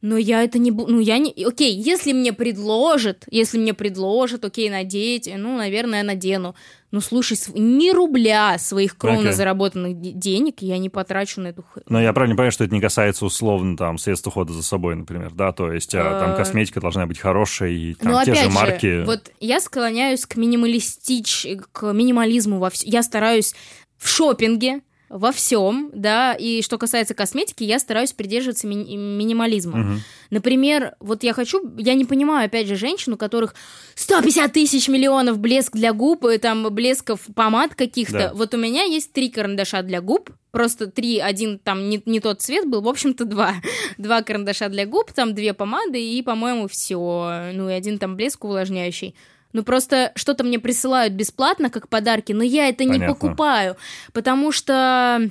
Но 0.09 0.17
я 0.17 0.45
это 0.45 0.61
не 0.61 0.71
буду, 0.71 0.93
ну 0.93 1.01
я 1.01 1.19
не, 1.19 1.33
окей, 1.45 1.75
если 1.75 2.13
мне 2.13 2.33
предложат, 2.33 3.25
если 3.29 3.59
мне 3.59 3.75
предложат, 3.75 4.45
окей, 4.45 4.71
надеть, 4.71 5.29
ну, 5.37 5.57
наверное, 5.57 6.05
надену. 6.05 6.55
Ну, 6.93 7.01
слушай, 7.01 7.37
ни 7.55 7.91
рубля 7.91 8.57
своих 8.59 8.97
кровно 8.97 9.21
Окей. 9.21 9.33
заработанных 9.33 10.01
де- 10.01 10.13
денег 10.13 10.63
я 10.63 10.79
не 10.79 10.89
потрачу 10.89 11.41
на 11.41 11.49
эту 11.49 11.63
х- 11.65 11.81
Но 11.89 12.01
я 12.01 12.13
правильно 12.13 12.37
понимаю, 12.37 12.53
что 12.53 12.63
это 12.63 12.73
не 12.73 12.81
касается 12.81 13.25
условно 13.27 13.77
там 13.77 13.99
средств 13.99 14.29
ухода 14.29 14.53
за 14.53 14.63
собой, 14.63 14.95
например, 14.95 15.33
да, 15.35 15.51
то 15.53 15.73
есть 15.73 15.93
а, 15.97 16.21
там 16.21 16.35
Э, 16.35 16.37
косметика 16.37 16.81
должна 16.81 17.07
быть 17.07 17.19
хорошая 17.19 17.71
и 17.71 17.95
там 17.95 18.13
Ну, 18.13 18.25
те 18.25 18.31
опять 18.31 18.45
же 18.45 18.51
марки. 18.51 19.05
вот 19.05 19.33
я 19.41 19.59
склоняюсь 19.61 20.25
к 20.25 20.37
минималистич, 20.37 21.47
к 21.73 21.93
минимализму 21.93 22.61
во 22.61 22.71
всем. 22.71 22.89
Я 22.91 23.03
стараюсь 23.03 23.55
в 23.99 24.09
шопинге, 24.09 24.81
во 25.09 25.31
всем, 25.33 25.91
да, 25.93 26.35
и 26.35 26.63
что 26.63 26.79
касается 26.79 27.15
косметики, 27.15 27.63
я 27.65 27.79
стараюсь 27.79 28.13
придерживаться 28.13 28.67
ми- 28.67 28.97
минимализма. 28.97 29.77
Мгм. 29.79 30.01
Например, 30.31 30.95
вот 31.01 31.23
я 31.23 31.33
хочу, 31.33 31.63
я 31.79 31.95
не 31.95 32.05
понимаю, 32.05 32.47
опять 32.47 32.67
же, 32.67 32.77
женщин, 32.77 33.13
у 33.13 33.17
которых 33.17 33.55
150 33.95 34.53
тысяч 34.53 34.89
миллионов 34.89 35.39
блеск 35.39 35.73
для 35.73 35.93
губ, 35.93 36.25
и 36.25 36.39
там 36.39 36.69
блесков 36.75 37.21
помад 37.35 37.75
каких-то. 37.75 38.19
Да. 38.19 38.35
Вот 38.35 38.55
у 38.55 38.57
меня 38.57 38.83
есть 38.83 39.13
три 39.13 39.31
карандаша 39.31 39.83
для 39.83 40.01
губ, 40.01 40.31
просто 40.51 40.87
три, 40.89 41.19
один 41.21 41.59
там 41.59 41.89
не, 41.89 42.03
не 42.07 42.21
тот 42.21 42.41
цвет 42.41 42.67
был, 42.69 42.81
в 42.81 42.89
общем-то 42.89 43.25
два. 43.25 43.55
Два 43.99 44.23
карандаша 44.23 44.69
для 44.69 44.87
губ, 44.87 45.13
там 45.13 45.35
две 45.35 45.55
помады 45.55 46.01
и, 46.03 46.21
по-моему, 46.23 46.67
все. 46.69 47.51
Ну 47.55 47.69
и 47.69 47.73
один 47.73 47.99
там 47.99 48.17
блеск 48.17 48.45
увлажняющий. 48.45 49.15
Ну 49.57 49.63
просто 49.63 50.13
что-то 50.17 50.45
мне 50.45 50.59
присылают 50.59 51.15
бесплатно, 51.15 51.71
как 51.71 51.89
подарки, 51.89 52.33
но 52.33 52.45
я 52.45 52.69
это 52.69 52.85
не 52.85 52.91
Понятно. 52.99 53.15
покупаю, 53.15 53.77
потому 54.13 54.53
что... 54.53 55.31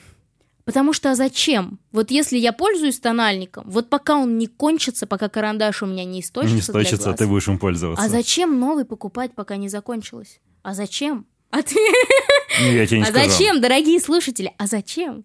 Потому 0.63 0.93
что 0.93 1.11
а 1.11 1.15
зачем? 1.15 1.78
Вот 1.91 2.09
если 2.09 2.39
я 2.39 2.51
пользуюсь 2.51 2.99
тональником, 2.99 3.65
вот 3.69 3.88
пока 3.88 4.17
он 4.17 4.39
не 4.39 4.47
кончится, 4.47 5.05
пока 5.05 5.30
карандаш 5.30 5.84
у 5.84 5.86
меня 5.86 6.05
не 6.05 6.21
источится 6.21 6.55
не 6.55 6.61
для 6.61 6.63
сточится, 6.63 7.03
а 7.03 7.09
глаз, 7.09 7.19
ты 7.19 7.28
будешь 7.28 7.47
им 7.47 7.59
пользоваться. 7.59 8.03
а 8.03 8.09
зачем 8.09 8.59
новый 8.59 8.84
покупать, 8.84 9.36
пока 9.36 9.57
не 9.57 9.69
закончилось? 9.69 10.39
А 10.63 10.73
зачем? 10.73 11.28
А, 11.51 11.61
ты- 11.61 11.76
Ну, 12.61 12.71
я 12.71 12.88
тебе 12.88 13.01
не 13.01 13.03
а 13.03 13.09
скажу. 13.09 13.30
зачем, 13.30 13.61
дорогие 13.61 13.99
слушатели? 13.99 14.55
А 14.57 14.65
зачем? 14.65 15.23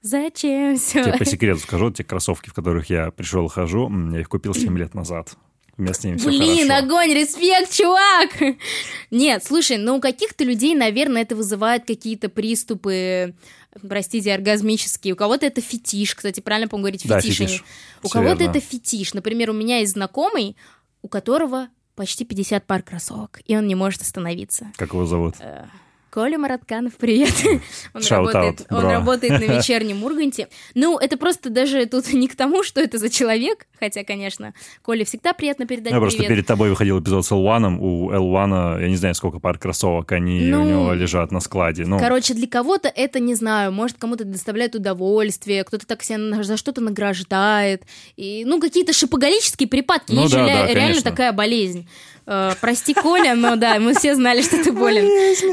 Зачем 0.00 0.78
все? 0.78 1.04
Тебе 1.04 1.18
по 1.18 1.26
секрету 1.26 1.60
скажу, 1.60 1.90
те 1.90 2.04
кроссовки, 2.04 2.48
в 2.48 2.54
которых 2.54 2.88
я 2.88 3.10
пришел 3.10 3.44
и 3.44 3.50
хожу, 3.50 3.92
я 4.14 4.20
их 4.20 4.30
купил 4.30 4.54
7 4.54 4.78
лет 4.78 4.94
назад. 4.94 5.36
У 5.80 5.82
меня 5.82 5.94
с 5.94 6.04
ними 6.04 6.18
все 6.18 6.28
Блин, 6.28 6.68
хорошо. 6.68 6.84
огонь, 6.84 7.14
респект, 7.14 7.72
чувак! 7.72 8.30
Нет, 9.10 9.42
слушай, 9.42 9.78
ну 9.78 9.96
у 9.96 10.00
каких-то 10.00 10.44
людей, 10.44 10.74
наверное, 10.74 11.22
это 11.22 11.34
вызывает 11.34 11.86
какие-то 11.86 12.28
приступы, 12.28 13.34
простите, 13.88 14.34
оргазмические. 14.34 15.14
У 15.14 15.16
кого-то 15.16 15.46
это 15.46 15.62
фетиш, 15.62 16.14
кстати, 16.14 16.40
правильно, 16.40 16.68
по-моему, 16.68 16.82
говорить 16.82 17.08
Да, 17.08 17.18
фетиш. 17.22 17.40
а 17.40 17.44
не- 17.44 17.48
фетиш. 17.48 17.64
У 18.02 18.08
кого-то 18.10 18.44
это 18.44 18.60
фетиш. 18.60 19.14
Например, 19.14 19.48
у 19.48 19.54
меня 19.54 19.78
есть 19.78 19.92
знакомый, 19.94 20.54
у 21.00 21.08
которого 21.08 21.68
почти 21.96 22.26
50 22.26 22.66
пар 22.66 22.82
кроссовок, 22.82 23.40
и 23.46 23.56
он 23.56 23.66
не 23.66 23.74
может 23.74 24.02
остановиться. 24.02 24.70
Как 24.76 24.92
его 24.92 25.06
зовут? 25.06 25.36
Коля 26.10 26.38
Маратканов, 26.38 26.94
привет. 26.96 27.32
Он, 27.94 28.00
Shout 28.00 28.16
работает, 28.16 28.60
out, 28.62 28.76
он 28.76 28.84
работает 28.84 29.32
на 29.40 29.44
вечернем 29.58 30.02
Урганте. 30.02 30.48
Ну, 30.74 30.98
это 30.98 31.16
просто 31.16 31.50
даже 31.50 31.86
тут 31.86 32.12
не 32.12 32.26
к 32.26 32.34
тому, 32.34 32.64
что 32.64 32.80
это 32.80 32.98
за 32.98 33.08
человек, 33.10 33.68
хотя, 33.78 34.02
конечно, 34.02 34.52
Коле 34.82 35.04
всегда 35.04 35.32
приятно 35.32 35.66
передать 35.66 35.92
Я 35.92 36.00
просто 36.00 36.18
привет. 36.18 36.34
перед 36.34 36.46
тобой 36.46 36.70
выходил 36.70 36.98
эпизод 36.98 37.24
с 37.24 37.30
L1, 37.30 37.78
у 37.80 38.10
L1, 38.10 38.82
я 38.82 38.88
не 38.88 38.96
знаю, 38.96 39.14
сколько 39.14 39.38
пар 39.38 39.58
кроссовок, 39.58 40.10
они 40.10 40.40
Ну, 40.40 40.62
у 40.62 40.66
него 40.66 40.92
лежат 40.94 41.30
на 41.30 41.38
складе. 41.38 41.84
Ну, 41.86 41.98
Короче, 42.00 42.34
для 42.34 42.48
кого-то 42.48 42.88
это, 42.88 43.20
не 43.20 43.36
знаю, 43.36 43.70
может, 43.70 43.96
кому-то 43.98 44.24
доставляет 44.24 44.74
удовольствие, 44.74 45.62
кто-то 45.62 45.86
так 45.86 46.02
себя 46.02 46.42
за 46.42 46.56
что-то 46.56 46.80
награждает. 46.80 47.84
И, 48.16 48.44
ну, 48.44 48.60
какие-то 48.60 48.92
шипоголические 48.92 49.68
припадки. 49.68 50.12
Ну 50.12 50.22
Есть 50.22 50.34
да, 50.34 50.40
же 50.40 50.46
да, 50.46 50.66
реально 50.66 50.80
конечно. 50.80 51.10
такая 51.10 51.32
болезнь. 51.32 51.88
Э, 52.32 52.52
прости, 52.60 52.94
Коля, 52.94 53.34
но 53.34 53.56
да, 53.56 53.80
мы 53.80 53.92
все 53.94 54.14
знали, 54.14 54.40
что 54.42 54.62
ты 54.62 54.70
болен. 54.72 55.04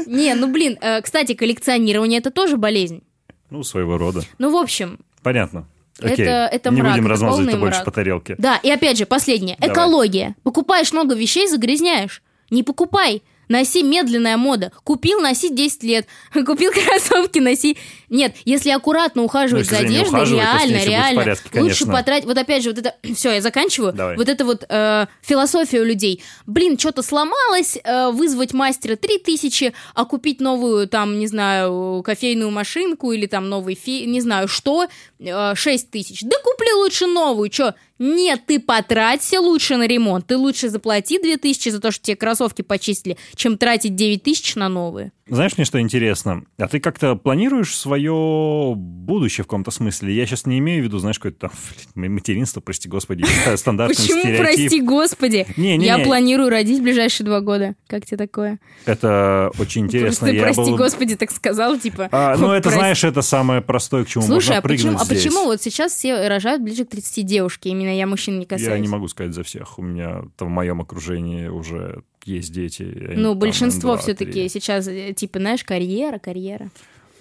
Не, 0.06 0.34
ну, 0.34 0.46
блин, 0.46 0.78
э, 0.80 1.02
кстати, 1.02 1.34
коллекционирование— 1.34 2.18
это 2.20 2.30
тоже 2.30 2.56
болезнь. 2.56 3.02
ну, 3.50 3.62
своего 3.64 3.98
рода. 3.98 4.22
Ну, 4.38 4.50
в 4.50 4.56
общем, 4.56 4.98
Понятно. 5.22 5.66
Это- 6.00 6.12
Окей. 6.12 6.26
это 6.58 6.70
Не 6.70 6.80
мрак, 6.80 6.92
будем 6.92 7.04
это 7.06 7.10
размазывать 7.14 7.48
это 7.48 7.58
больше 7.58 7.74
мрак. 7.78 7.84
по 7.84 7.90
тарелке. 7.90 8.36
Да, 8.38 8.56
и 8.62 8.70
опять 8.70 8.96
же, 8.98 9.06
последнее. 9.06 9.56
Давай. 9.58 9.72
Экология. 9.74 10.36
Покупаешь 10.44 10.92
много 10.92 11.16
вещей, 11.16 11.48
загрязняешь. 11.48 12.22
Не 12.50 12.62
покупай. 12.62 13.22
Носи 13.48 13.82
медленная 13.82 14.36
мода. 14.36 14.70
Купил, 14.84 15.20
носи 15.20 15.48
10 15.52 15.82
лет. 15.82 16.06
Купил 16.32 16.70
кроссовки, 16.70 17.40
носи... 17.40 17.76
Нет, 18.10 18.36
если 18.44 18.70
аккуратно 18.70 19.22
ухаживать 19.22 19.70
Ну, 19.70 19.76
за 19.76 19.82
одеждой, 19.82 20.08
ухаживать, 20.08 20.42
реально, 20.42 20.84
реально. 20.84 21.20
порядке, 21.22 21.60
лучше 21.60 21.86
потратить... 21.86 22.26
Вот 22.26 22.38
опять 22.38 22.62
же, 22.62 22.70
вот 22.70 22.78
это... 22.78 22.94
Все, 23.14 23.32
я 23.32 23.40
заканчиваю. 23.40 23.92
Давай. 23.92 24.16
Вот 24.16 24.28
это 24.28 24.44
вот 24.44 24.64
э, 24.68 25.06
философия 25.22 25.80
у 25.80 25.84
людей. 25.84 26.22
Блин, 26.46 26.78
что-то 26.78 27.02
сломалось, 27.02 27.78
э, 27.82 28.10
вызвать 28.10 28.52
мастера 28.54 28.96
3000, 28.96 29.72
а 29.94 30.04
купить 30.04 30.40
новую, 30.40 30.88
там, 30.88 31.18
не 31.18 31.26
знаю, 31.26 32.02
кофейную 32.04 32.50
машинку 32.50 33.12
или 33.12 33.26
там 33.26 33.48
новый 33.48 33.74
фи... 33.74 34.06
Не 34.06 34.20
знаю, 34.20 34.48
что, 34.48 34.86
э, 35.18 35.54
6 35.54 35.90
тысяч. 35.90 36.22
Да 36.22 36.36
купли 36.42 36.72
лучше 36.72 37.06
новую, 37.06 37.52
что? 37.52 37.74
Нет, 37.98 38.42
ты 38.46 38.60
потраться 38.60 39.40
лучше 39.40 39.76
на 39.76 39.86
ремонт. 39.86 40.26
Ты 40.26 40.36
лучше 40.36 40.68
заплати 40.68 41.18
2000 41.20 41.68
за 41.70 41.80
то, 41.80 41.90
что 41.90 42.04
тебе 42.04 42.16
кроссовки 42.16 42.62
почистили, 42.62 43.18
чем 43.34 43.58
тратить 43.58 43.96
9000 43.96 44.54
на 44.54 44.68
новые. 44.68 45.12
Знаешь, 45.28 45.56
мне 45.56 45.64
что 45.64 45.80
интересно? 45.80 46.44
А 46.58 46.68
ты 46.68 46.80
как-то 46.80 47.14
планируешь 47.16 47.76
свое 47.76 48.74
будущее 48.76 49.44
в 49.44 49.46
каком-то 49.46 49.70
смысле? 49.70 50.14
Я 50.14 50.26
сейчас 50.26 50.46
не 50.46 50.58
имею 50.58 50.82
в 50.82 50.84
виду, 50.86 50.98
знаешь, 50.98 51.18
какое-то 51.18 51.48
там 51.48 51.50
материнство, 52.12 52.60
прости 52.60 52.88
господи, 52.88 53.24
это 53.46 53.56
стандартный 53.56 53.96
Почему, 53.96 54.20
стереотип. 54.20 54.40
прости 54.58 54.80
господи? 54.80 55.46
Не-не-не. 55.56 55.86
Я 55.86 55.98
планирую 55.98 56.48
родить 56.50 56.80
в 56.80 56.82
ближайшие 56.82 57.26
два 57.26 57.40
года. 57.40 57.74
Как 57.86 58.06
тебе 58.06 58.16
такое? 58.16 58.58
Это 58.84 59.50
очень 59.58 59.82
интересно. 59.84 60.26
Просто 60.26 60.36
Я 60.36 60.42
прости 60.42 60.70
был- 60.70 60.76
господи 60.76 61.16
так 61.16 61.30
сказал, 61.30 61.78
типа. 61.78 62.08
А, 62.10 62.36
ну, 62.36 62.52
это, 62.52 62.62
прости. 62.64 62.78
знаешь, 62.78 63.04
это 63.04 63.22
самое 63.22 63.60
простое, 63.60 64.04
к 64.04 64.08
чему 64.08 64.24
Слушай, 64.24 64.34
можно 64.48 64.58
а 64.58 64.62
почему, 64.62 64.78
прыгнуть 64.92 65.02
а 65.02 65.04
здесь. 65.04 65.24
почему 65.24 65.44
вот 65.44 65.62
сейчас 65.62 65.92
все 65.92 66.28
рожают 66.28 66.62
ближе 66.62 66.84
к 66.84 66.90
30 66.90 67.26
девушки? 67.26 67.68
Именно 67.68 67.96
я 67.96 68.06
мужчин 68.06 68.38
не 68.38 68.46
касаюсь. 68.46 68.68
Я 68.68 68.78
не 68.78 68.88
могу 68.88 69.08
сказать 69.08 69.34
за 69.34 69.42
всех. 69.42 69.78
У 69.78 69.82
меня 69.82 70.22
там 70.36 70.48
в 70.48 70.50
моем 70.50 70.80
окружении 70.80 71.48
уже 71.48 72.02
есть 72.28 72.52
дети. 72.52 72.82
они 72.82 73.16
Ну, 73.16 73.30
там 73.30 73.38
большинство 73.38 73.96
все-таки 73.96 74.48
сейчас, 74.48 74.86
э, 74.86 75.12
типа, 75.14 75.38
знаешь, 75.38 75.64
карьера, 75.64 76.18
карьера. 76.18 76.70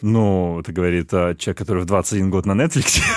Ну, 0.02 0.60
это 0.60 0.72
говорит 0.72 1.14
а, 1.14 1.36
человек, 1.36 1.58
который 1.58 1.84
в 1.84 1.86
21 1.86 2.30
год 2.30 2.46
на 2.46 2.54
Netflix. 2.54 3.02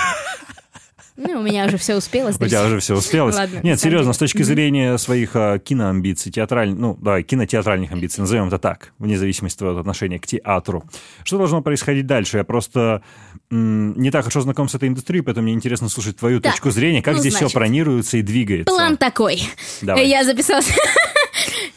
Ну, 1.17 1.39
у 1.39 1.43
меня 1.43 1.65
уже 1.65 1.77
все 1.77 1.95
успелось. 1.95 2.35
У 2.39 2.45
тебя 2.47 2.65
уже 2.65 2.79
все 2.79 2.95
успелось. 2.95 3.35
Ладно, 3.35 3.59
Нет, 3.61 3.79
серьезно, 3.79 4.13
с 4.13 4.17
точки 4.17 4.41
зрения 4.41 4.97
своих 4.97 5.35
а, 5.35 5.59
киноамбиций, 5.59 6.31
театральных, 6.31 6.79
ну, 6.79 6.97
да, 6.99 7.21
кинотеатральных 7.21 7.91
амбиций, 7.91 8.21
назовем 8.21 8.47
это 8.47 8.57
так, 8.57 8.93
вне 8.97 9.17
зависимости 9.19 9.63
от 9.63 9.77
отношения 9.77 10.19
к 10.19 10.25
театру. 10.25 10.83
Что 11.23 11.37
должно 11.37 11.61
происходить 11.61 12.07
дальше? 12.07 12.37
Я 12.37 12.43
просто 12.43 13.03
не 13.51 14.09
так 14.09 14.23
хорошо 14.23 14.41
знаком 14.41 14.69
с 14.69 14.75
этой 14.75 14.87
индустрией, 14.87 15.21
поэтому 15.21 15.43
мне 15.43 15.53
интересно 15.53 15.89
слушать 15.89 16.17
твою 16.17 16.39
Так, 16.39 16.53
точку 16.53 16.71
зрения, 16.71 17.03
как 17.03 17.15
ну, 17.15 17.19
здесь 17.19 17.33
все 17.33 17.45
значит, 17.45 17.55
планируется 17.55 18.17
и 18.17 18.21
двигается. 18.21 18.73
План 18.73 18.97
такой. 18.97 19.43
Давай. 19.81 20.07
Я 20.07 20.23
записала. 20.23 20.61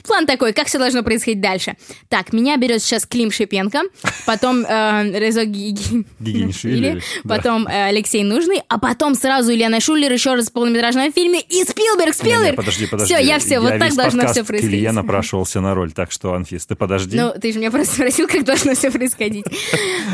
План 0.06 0.26
такой, 0.26 0.52
как 0.52 0.66
все 0.66 0.78
должно 0.78 1.02
происходить 1.02 1.40
дальше. 1.40 1.76
Так, 2.08 2.32
меня 2.32 2.56
берет 2.58 2.82
сейчас 2.82 3.06
Клим 3.06 3.30
Шипенко, 3.30 3.80
потом 4.26 4.64
э, 4.64 5.18
Резо 5.18 5.44
Ги- 5.46 5.70
Ги- 5.70 6.04
Гигинишвили, 6.20 7.00
потом 7.26 7.66
э, 7.66 7.86
Алексей 7.88 8.22
Нужный, 8.22 8.62
а 8.68 8.78
потом 8.78 9.14
сразу 9.14 9.52
Ильяна 9.52 9.80
Шулер 9.80 10.12
еще 10.12 10.34
раз 10.34 10.48
в 10.48 10.52
полнометражном 10.52 11.10
фильме 11.12 11.40
и 11.40 11.64
Спилберг, 11.64 12.14
Спилберг. 12.14 12.56
подожди, 12.56 12.86
подожди. 12.86 13.14
Все, 13.14 13.24
я 13.24 13.38
все, 13.38 13.60
вот 13.60 13.78
так 13.78 13.94
должно 13.94 14.28
все 14.28 14.44
происходить. 14.44 14.74
Илье 14.78 14.92
напрашивался 14.92 15.60
на 15.60 15.74
роль, 15.74 15.92
так 15.92 16.12
что, 16.12 16.34
Анфис, 16.34 16.66
ты 16.66 16.74
подожди. 16.74 17.16
Ну, 17.18 17.32
ты 17.40 17.52
же 17.52 17.58
меня 17.58 17.70
просто 17.70 17.94
спросил, 17.94 18.28
как 18.28 18.44
должно 18.44 18.74
все 18.74 18.90
происходить. 18.90 19.46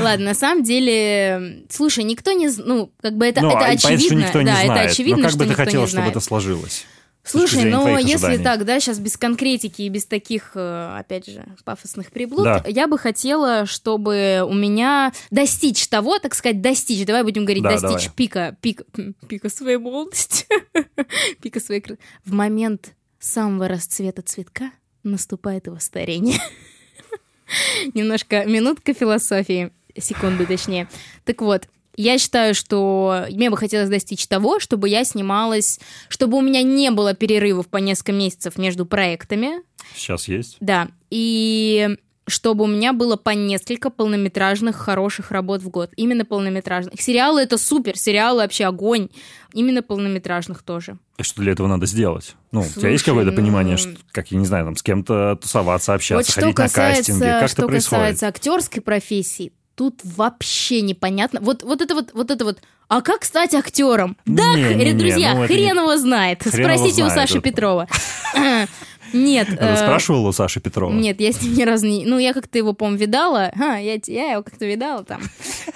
Ладно, 0.01 0.27
на 0.27 0.35
самом 0.35 0.63
деле, 0.63 1.65
слушай, 1.69 2.05
никто 2.05 2.33
не, 2.33 2.49
ну, 2.49 2.93
как 3.03 3.17
бы 3.17 3.27
это, 3.27 3.41
Ну, 3.41 3.49
это 3.49 3.59
а 3.59 3.61
понятно, 3.63 3.89
очевидно, 3.91 4.07
что 4.07 4.15
никто 4.15 4.39
не 4.43 4.47
да, 4.47 4.65
знает. 4.65 4.71
это 4.71 4.91
очевидно, 4.93 5.23
Но 5.25 5.29
как 5.29 5.37
бы 5.39 5.47
ты 5.47 5.55
хотела, 5.55 5.83
не 5.83 5.89
чтобы 5.89 6.09
это 6.09 6.21
сложилось? 6.21 6.85
Слушай, 7.23 7.61
зрения 7.63 7.77
ну 7.77 7.99
если 7.99 8.15
ожиданий? 8.27 8.43
так, 8.45 8.65
да, 8.65 8.81
сейчас 8.81 8.99
без 8.99 9.17
конкретики 9.17 9.83
и 9.83 9.89
без 9.91 10.07
таких, 10.07 10.53
э, 10.55 10.97
опять 10.99 11.27
же, 11.27 11.45
пафосных 11.65 12.11
приблуд, 12.11 12.45
Да. 12.45 12.65
я 12.67 12.87
бы 12.87 12.99
хотела, 12.99 13.67
чтобы 13.67 14.43
у 14.49 14.55
меня 14.55 15.13
достичь 15.31 15.87
того, 15.89 16.19
так 16.19 16.35
сказать, 16.35 16.61
достичь, 16.63 17.05
давай 17.05 17.23
будем 17.23 17.45
говорить, 17.45 17.63
Да, 17.63 17.71
достичь 17.79 18.05
давай. 18.05 18.17
пика, 18.17 18.57
пика, 18.61 18.85
пика 19.29 19.49
своей 19.51 19.77
молодости, 19.77 20.47
пика 21.43 21.61
своей... 21.61 21.85
В 22.25 22.33
момент 22.33 22.95
самого 23.19 23.69
расцвета 23.69 24.23
цветка 24.23 24.71
наступает 25.03 25.67
его 25.67 25.79
старение. 25.79 26.39
Немножко 27.95 28.45
минутка 28.47 28.95
философии, 28.95 29.73
секунды 29.99 30.47
точнее. 30.47 30.89
Так 31.25 31.43
вот, 31.43 31.69
я 32.01 32.19
считаю, 32.19 32.55
что 32.55 33.27
мне 33.31 33.51
бы 33.51 33.57
хотелось 33.57 33.89
достичь 33.89 34.27
того, 34.27 34.61
чтобы 34.61 34.89
я 34.89 35.05
снималась, 35.05 35.79
чтобы 36.09 36.39
у 36.39 36.41
меня 36.41 36.63
не 36.63 36.91
было 36.91 37.15
перерывов 37.15 37.69
по 37.69 37.77
несколько 37.79 38.13
месяцев 38.13 38.59
между 38.59 38.87
проектами, 38.87 39.63
Сейчас 39.95 40.29
есть. 40.29 40.57
да, 40.61 40.89
и 41.11 41.97
чтобы 42.27 42.63
у 42.65 42.67
меня 42.69 42.93
было 42.93 43.17
по 43.17 43.31
несколько 43.31 43.91
полнометражных 43.91 44.77
хороших 44.77 45.33
работ 45.33 45.63
в 45.63 45.69
год. 45.69 45.91
Именно 45.97 46.25
полнометражных. 46.25 47.01
Сериалы 47.01 47.41
это 47.43 47.59
супер, 47.59 47.99
сериалы 47.99 48.43
вообще 48.43 48.67
огонь. 48.67 49.09
Именно 49.53 49.83
полнометражных 49.83 50.63
тоже. 50.63 50.99
И 51.19 51.25
что 51.25 51.43
для 51.43 51.51
этого 51.53 51.67
надо 51.67 51.87
сделать? 51.87 52.37
Ну, 52.53 52.61
у 52.61 52.65
тебя 52.65 52.73
Слушай, 52.75 52.93
есть 52.93 53.05
какое-то 53.05 53.33
ну- 53.33 53.37
понимание, 53.37 53.77
что, 53.77 53.97
как, 54.13 54.31
я 54.31 54.39
не 54.39 54.47
знаю, 54.47 54.65
там, 54.65 54.77
с 54.77 54.83
кем-то 54.85 55.41
тусоваться, 55.43 55.93
общаться, 55.93 56.33
вот 56.33 56.45
ходить 56.45 56.57
на 56.57 56.65
кастинги? 56.69 57.19
касается, 57.19 57.41
Как 57.41 57.49
что 57.51 57.63
это 57.63 57.69
происходит? 57.69 58.01
касается 58.03 58.29
актерской 58.29 58.83
профессии, 58.83 59.53
тут 59.81 60.01
вообще 60.05 60.83
непонятно. 60.83 61.41
Вот, 61.41 61.63
вот 61.63 61.81
это 61.81 61.95
вот, 61.95 62.11
вот 62.13 62.31
это 62.31 62.45
вот. 62.45 62.59
А 62.89 63.01
как 63.01 63.25
стать 63.25 63.55
актером? 63.55 64.15
Да, 64.27 64.55
Не-не-не, 64.55 64.91
х- 64.93 64.99
друзья, 64.99 65.33
ну 65.35 65.45
это 65.45 65.55
хрен 65.55 65.75
не- 65.75 65.81
его 65.81 65.97
знает. 65.97 66.43
Хрен 66.43 66.53
его 66.67 66.75
Спросите 66.77 67.03
у 67.03 67.07
знает, 67.07 67.13
Саши 67.15 67.39
это- 67.39 67.41
Петрова. 67.49 67.89
Нет. 69.15 69.49
Ты 69.49 69.55
э, 69.59 69.77
спрашивал 69.77 70.27
у 70.27 70.33
Саши 70.33 70.61
Петрова? 70.61 70.93
Нет, 70.93 71.19
я 71.19 71.33
с 71.33 71.41
ним 71.41 71.55
ни 71.55 71.63
разу 71.63 71.87
не... 71.87 72.05
Ну, 72.05 72.19
я 72.19 72.35
как-то 72.35 72.59
его, 72.59 72.75
по-моему, 72.75 72.99
видала. 73.01 73.51
А, 73.59 73.79
я, 73.79 73.99
я 74.07 74.33
его 74.33 74.43
как-то 74.43 74.67
видала 74.67 75.03
там. 75.03 75.23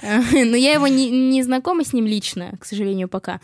Э, 0.02 0.20
Но 0.44 0.54
я 0.54 0.74
его 0.74 0.86
не, 0.86 1.08
не 1.08 1.42
знакома 1.42 1.82
с 1.82 1.94
ним 1.94 2.06
лично, 2.06 2.52
к 2.60 2.66
сожалению, 2.66 3.08
пока. 3.08 3.40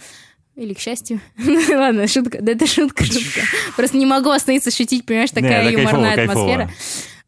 Или 0.56 0.74
к 0.74 0.78
счастью. 0.78 1.20
Ладно, 1.70 2.06
шутка. 2.06 2.38
Да 2.42 2.52
это 2.52 2.66
шутка, 2.66 3.02
шутка. 3.04 3.40
Просто 3.76 3.96
не 3.96 4.04
могу 4.04 4.28
остановиться 4.28 4.70
шутить, 4.70 5.06
понимаешь, 5.06 5.30
такая 5.30 5.64
Не, 5.64 5.72
юморная 5.72 6.22
атмосфера. 6.22 6.70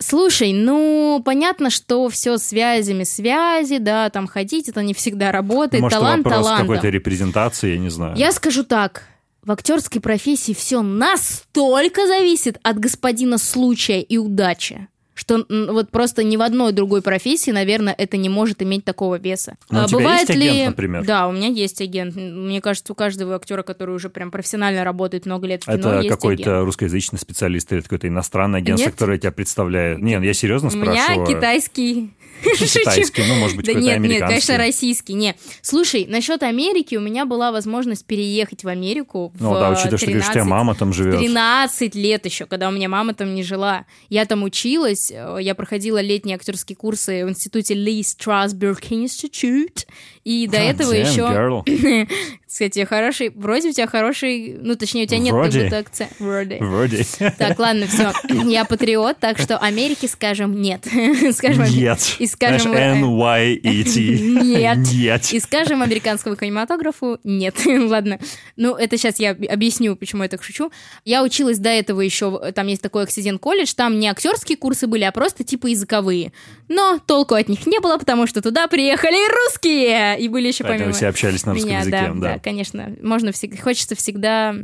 Слушай, 0.03 0.53
ну, 0.53 1.23
понятно, 1.25 1.71
что 1.71 2.09
все 2.09 2.39
связями 2.39 3.05
связи, 3.05 3.79
да, 3.79 4.11
там 4.11 4.27
ходить, 4.27 4.69
это 4.69 4.83
не 4.83 4.95
всегда 4.95 5.33
работает. 5.33 5.83
Может, 5.83 5.99
Талант 5.99 6.25
вопрос 6.25 6.45
талантом. 6.45 6.67
какой-то 6.67 6.89
репрезентации, 6.89 7.73
я 7.73 7.79
не 7.79 7.91
знаю. 7.91 8.17
Я 8.17 8.33
скажу 8.33 8.65
так. 8.65 9.05
В 9.45 9.51
актерской 9.51 10.01
профессии 10.01 10.53
все 10.53 10.83
настолько 10.83 12.07
зависит 12.07 12.59
от 12.63 12.79
господина 12.79 13.39
случая 13.39 14.01
и 14.01 14.17
удачи, 14.17 14.87
что 15.15 15.45
вот 15.49 15.91
просто 15.91 16.25
ни 16.25 16.37
в 16.37 16.43
одной 16.43 16.73
другой 16.73 17.03
профессии, 17.03 17.51
наверное, 17.51 17.95
это 17.97 18.17
не 18.17 18.29
может 18.29 18.63
иметь 18.63 18.85
такого 18.85 19.19
веса. 19.19 19.57
Ну, 19.71 19.81
у 19.81 19.83
А 19.83 19.87
тебя 19.87 19.99
бывает 19.99 20.29
есть 20.29 20.41
ли... 20.41 20.49
агент, 20.49 20.67
например? 20.71 21.05
Да, 21.05 21.29
у 21.29 21.33
меня 21.33 21.49
есть 21.49 21.81
агент. 21.83 22.17
Мне 22.17 22.61
кажется, 22.61 22.93
у 22.93 22.97
каждого 22.97 23.35
актера, 23.37 23.63
который 23.63 23.95
уже 23.95 24.09
прям 24.09 24.31
профессионально 24.31 24.85
работает 24.85 25.27
много 25.27 25.47
лет 25.47 25.65
в 25.65 25.67
кино, 25.67 25.77
Это 25.77 25.97
есть 25.99 26.09
какой-то 26.09 26.51
агент. 26.55 26.65
русскоязычный 26.67 27.19
специалист 27.19 27.71
или 27.73 27.83
иностранное 28.09 28.61
агентство, 28.61 28.87
Нет. 28.87 28.95
которое 28.95 29.19
тебя 29.19 29.33
представляет? 29.33 30.01
Нет, 30.01 30.23
я 30.23 30.33
серьезно 30.33 30.71
У 30.71 30.77
меня 30.77 31.05
спрашиваю. 31.05 31.27
китайский. 31.27 31.31
Шучу. 31.31 31.39
Китайский, 31.39 32.13
ну, 32.45 33.35
может 33.37 33.57
быть, 33.57 33.67
Да 33.67 33.73
какой-то 33.73 33.79
нет, 33.79 33.85
нет, 33.85 33.97
американский. 33.97 34.29
конечно, 34.29 34.59
российский. 34.59 35.15
Не. 35.15 35.35
Слушай, 35.61 36.07
насчет 36.09 36.43
Америки 36.43 36.97
у 36.97 37.01
меня 37.01 37.27
была 37.27 37.53
возможность 37.53 38.05
переехать 38.05 38.65
в 38.65 38.69
Америку 38.69 39.33
Ну 39.39 39.51
в 39.51 39.55
да, 39.55 39.71
учитывая, 39.71 39.99
что 39.99 40.07
ты 40.07 40.13
говоришь, 40.13 40.25
тебя 40.25 40.43
13 40.43 40.51
мама 40.51 40.75
там 40.75 40.93
живет. 40.93 41.19
13 41.19 41.95
лет 41.95 42.25
еще, 42.27 42.47
когда 42.47 42.69
у 42.69 42.73
меня 42.73 42.89
мама 42.89 43.15
там 43.15 43.35
не 43.35 43.43
жила. 43.43 43.87
Я 44.09 44.25
там 44.27 44.43
училась, 44.43 45.11
э, 45.11 45.39
я 45.41 45.55
проходила 45.55 46.01
летние 46.01 46.37
актерские 46.37 46.77
курсы 46.77 47.25
в 47.25 47.29
институте 47.31 47.75
Ли 47.75 48.01
Strasberg 48.01 48.81
Institute, 48.91 49.87
и 50.25 50.47
до 50.47 50.59
этого 50.59 50.93
Damn, 50.95 51.65
еще... 51.67 52.09
Кстати, 52.47 52.85
хороший... 52.85 53.31
Вроде 53.31 53.71
у 53.71 53.73
тебя 53.73 53.87
хороший... 53.87 54.59
Ну, 54.61 54.77
точнее, 54.77 55.05
у 55.05 55.07
тебя 55.07 55.19
нет 55.19 55.33
как 55.33 55.41
Вроде. 55.41 55.65
будто 55.65 55.79
акцент. 55.79 56.11
Вроде. 56.19 56.59
Вроде. 56.59 57.07
Так, 57.39 57.59
ладно, 57.59 57.87
все. 57.87 58.13
Я 58.45 58.67
патриот, 58.67 59.19
так 59.19 59.39
что 59.39 59.57
Америке 59.57 60.07
скажем 60.07 60.61
нет. 60.61 60.87
Скажем, 61.33 61.65
Нет. 61.65 62.17
И 62.19 62.27
скажем... 62.33 62.73
Знаешь, 62.73 62.97
э, 62.97 62.99
N-Y-E-T. 62.99 64.01
Нет. 64.43 64.79
Нет. 64.93 65.33
И 65.33 65.41
скажем 65.41 65.83
американскому 65.83 66.37
кинематографу 66.37 67.19
нет. 67.25 67.55
Ладно. 67.67 68.19
Ну, 68.57 68.75
это 68.75 68.97
сейчас 68.97 69.19
я 69.19 69.31
об- 69.31 69.45
объясню, 69.49 69.97
почему 69.97 70.23
я 70.23 70.29
так 70.29 70.43
шучу. 70.43 70.73
Я 71.05 71.23
училась 71.23 71.59
до 71.59 71.69
этого 71.69 72.01
еще, 72.01 72.53
там 72.53 72.67
есть 72.67 72.83
такой 72.83 73.05
Оксиден 73.05 73.39
колледж, 73.39 73.73
там 73.75 74.01
не 74.01 74.09
актерские 74.09 74.57
курсы 74.59 74.87
были, 74.87 75.05
а 75.05 75.13
просто 75.13 75.45
типа 75.45 75.69
языковые. 75.69 76.33
Но 76.69 76.99
толку 76.99 77.35
от 77.35 77.49
них 77.49 77.67
не 77.67 77.81
было, 77.81 77.99
потому 77.99 78.27
что 78.27 78.43
туда 78.43 78.67
приехали 78.67 79.17
русские! 79.47 80.19
И 80.19 80.29
были 80.29 80.49
еще 80.49 80.65
Поэтому 80.65 80.79
помимо 80.79 80.93
все 80.95 81.09
общались 81.09 81.45
на 81.45 81.53
русском 81.53 81.69
меня, 81.71 81.81
языке, 81.81 82.11
да, 82.15 82.15
да, 82.15 82.39
конечно. 82.39 82.97
Можно 83.03 83.33
всегда, 83.33 83.63
хочется 83.63 83.95
всегда 83.95 84.55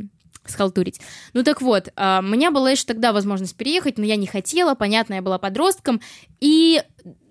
схалтурить. 0.45 0.99
Ну 1.33 1.43
так 1.43 1.61
вот, 1.61 1.89
а, 1.95 2.21
у 2.23 2.27
меня 2.27 2.51
была 2.51 2.71
еще 2.71 2.85
тогда 2.85 3.13
возможность 3.13 3.55
переехать, 3.55 3.97
но 3.97 4.05
я 4.05 4.15
не 4.15 4.27
хотела, 4.27 4.75
понятно, 4.75 5.15
я 5.15 5.21
была 5.21 5.37
подростком, 5.37 6.01
и 6.39 6.81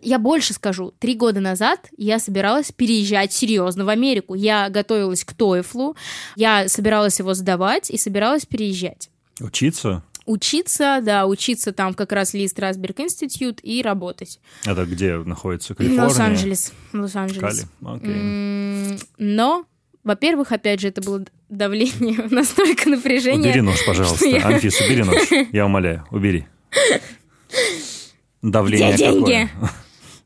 я 0.09 0.18
больше 0.18 0.52
скажу, 0.54 0.92
три 0.98 1.14
года 1.14 1.40
назад 1.40 1.88
я 1.96 2.18
собиралась 2.18 2.72
переезжать 2.72 3.32
серьезно 3.32 3.84
в 3.84 3.88
Америку. 3.88 4.34
Я 4.34 4.68
готовилась 4.70 5.24
к 5.24 5.32
TOEFL, 5.32 5.96
я 6.36 6.68
собиралась 6.68 7.18
его 7.18 7.34
сдавать 7.34 7.90
и 7.90 7.96
собиралась 7.98 8.46
переезжать. 8.46 9.11
Учиться? 9.40 10.02
Учиться, 10.26 11.00
да, 11.02 11.26
учиться 11.26 11.72
там 11.72 11.94
как 11.94 12.12
раз 12.12 12.34
Ли 12.34 12.46
Страсберг 12.48 13.00
Институт 13.00 13.61
и 13.62 13.80
работать. 13.82 14.40
Это 14.66 14.84
где 14.84 15.16
находится? 15.16 15.74
Калифорния? 15.74 16.04
Лос-Анджелес. 16.04 16.72
Лос-Анджелес. 16.92 17.66
М, 17.82 18.98
Но, 19.16 19.64
во-первых, 20.04 20.52
опять 20.52 20.80
же, 20.80 20.88
это 20.88 21.00
было 21.00 21.24
давление, 21.48 22.26
настолько 22.30 22.90
напряжение. 22.90 23.48
Убери 23.50 23.62
нож, 23.62 23.78
пожалуйста. 23.86 24.26
я- 24.26 24.46
Анфис, 24.46 24.78
убери 24.82 25.02
нож. 25.02 25.16
Я 25.52 25.64
умоляю, 25.64 26.04
убери. 26.11 26.46
Давление 28.42 28.92
Где 28.94 29.06
деньги? 29.11 29.20
какое? 29.20 29.50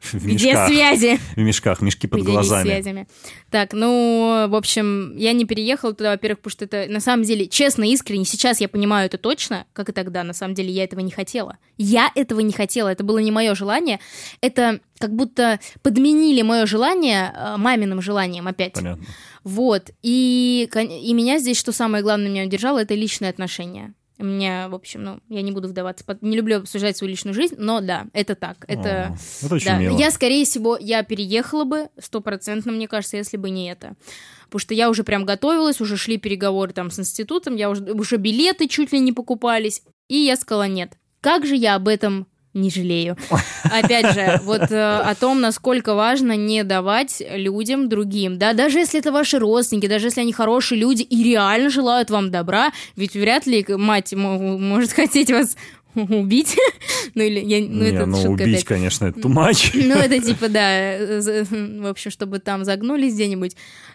В 0.12 0.24
Где 0.26 0.48
мешках. 0.50 0.68
связи? 0.68 1.20
В 1.36 1.38
мешках, 1.38 1.80
мешки 1.80 2.06
под 2.06 2.20
Поделись 2.20 2.34
глазами. 2.34 2.64
связями. 2.64 3.08
Так, 3.50 3.72
ну, 3.72 4.46
в 4.48 4.54
общем, 4.54 5.16
я 5.16 5.32
не 5.32 5.44
переехала 5.44 5.94
туда, 5.94 6.10
во-первых, 6.10 6.40
потому 6.40 6.50
что 6.52 6.64
это, 6.64 6.90
на 6.92 7.00
самом 7.00 7.24
деле, 7.24 7.46
честно, 7.46 7.84
искренне, 7.84 8.24
сейчас 8.24 8.60
я 8.60 8.68
понимаю 8.68 9.06
это 9.06 9.18
точно, 9.18 9.66
как 9.72 9.88
и 9.88 9.92
тогда, 9.92 10.24
на 10.24 10.32
самом 10.32 10.54
деле, 10.54 10.70
я 10.70 10.84
этого 10.84 11.00
не 11.00 11.10
хотела. 11.12 11.58
Я 11.78 12.10
этого 12.14 12.40
не 12.40 12.52
хотела, 12.52 12.88
это 12.88 13.04
было 13.04 13.18
не 13.18 13.30
мое 13.30 13.54
желание. 13.54 14.00
Это 14.40 14.80
как 14.98 15.14
будто 15.14 15.60
подменили 15.82 16.42
мое 16.42 16.66
желание 16.66 17.32
э, 17.34 17.56
маминым 17.56 18.00
желанием 18.02 18.46
опять. 18.46 18.74
Понятно. 18.74 19.04
Вот. 19.44 19.90
И, 20.02 20.68
и 20.74 21.12
меня 21.14 21.38
здесь, 21.38 21.58
что 21.58 21.72
самое 21.72 22.02
главное, 22.02 22.28
меня 22.28 22.44
удержало, 22.44 22.80
это 22.80 22.94
личные 22.94 23.30
отношения. 23.30 23.94
У 24.18 24.24
меня, 24.24 24.68
в 24.68 24.74
общем, 24.74 25.02
ну, 25.02 25.20
я 25.28 25.42
не 25.42 25.52
буду 25.52 25.68
вдаваться, 25.68 26.04
не 26.20 26.36
люблю 26.36 26.58
обсуждать 26.58 26.96
свою 26.96 27.10
личную 27.10 27.34
жизнь, 27.34 27.56
но 27.58 27.80
да, 27.80 28.06
это 28.12 28.34
так. 28.34 28.64
Это, 28.68 29.16
О, 29.42 29.46
это 29.46 29.54
очень 29.54 29.66
да. 29.66 29.78
мило. 29.78 29.98
Я, 29.98 30.10
скорее 30.10 30.44
всего, 30.44 30.76
я 30.78 31.02
переехала 31.02 31.64
бы, 31.64 31.88
стопроцентно, 31.98 32.72
мне 32.72 32.88
кажется, 32.88 33.16
если 33.16 33.36
бы 33.36 33.50
не 33.50 33.70
это. 33.70 33.96
Потому 34.44 34.60
что 34.60 34.74
я 34.74 34.90
уже 34.90 35.02
прям 35.02 35.24
готовилась, 35.24 35.80
уже 35.80 35.96
шли 35.96 36.18
переговоры 36.18 36.72
там 36.72 36.90
с 36.90 36.98
институтом, 36.98 37.56
я 37.56 37.70
уже, 37.70 37.82
уже 37.84 38.16
билеты 38.16 38.68
чуть 38.68 38.92
ли 38.92 39.00
не 39.00 39.12
покупались, 39.12 39.82
и 40.08 40.16
я 40.16 40.36
сказала 40.36 40.68
нет. 40.68 40.92
Как 41.20 41.46
же 41.46 41.56
я 41.56 41.76
об 41.76 41.88
этом 41.88 42.26
не 42.54 42.70
жалею. 42.70 43.16
Опять 43.64 44.14
же, 44.14 44.40
вот 44.44 44.70
э, 44.70 44.76
о 44.98 45.14
том, 45.14 45.40
насколько 45.40 45.94
важно 45.94 46.36
не 46.36 46.64
давать 46.64 47.22
людям 47.30 47.88
другим, 47.88 48.38
да, 48.38 48.52
даже 48.52 48.78
если 48.78 49.00
это 49.00 49.10
ваши 49.12 49.38
родственники, 49.38 49.86
даже 49.86 50.08
если 50.08 50.20
они 50.20 50.32
хорошие 50.32 50.78
люди 50.78 51.02
и 51.02 51.22
реально 51.24 51.70
желают 51.70 52.10
вам 52.10 52.30
добра, 52.30 52.72
ведь 52.96 53.14
вряд 53.14 53.46
ли 53.46 53.64
мать 53.68 54.12
мо- 54.12 54.38
может 54.58 54.92
хотеть 54.92 55.30
вас 55.30 55.56
убить. 56.10 56.56
Ну 57.14 57.22
или 57.22 57.40
я, 57.40 57.58
ну 57.60 57.82
Не, 57.82 57.90
это 57.90 58.06
ну 58.06 58.16
шутка 58.16 58.30
убить, 58.44 58.54
опять. 58.54 58.64
конечно, 58.64 59.04
это 59.06 59.28
much. 59.28 59.72
Ну, 59.74 59.94
это 59.96 60.18
типа, 60.20 60.48
да, 60.48 60.94
э, 60.94 61.20
за- 61.20 61.44
в 61.44 61.86
общем, 61.86 62.10
чтобы 62.10 62.38
там 62.38 62.64
загнулись 62.64 63.12
где-нибудь. 63.14 63.54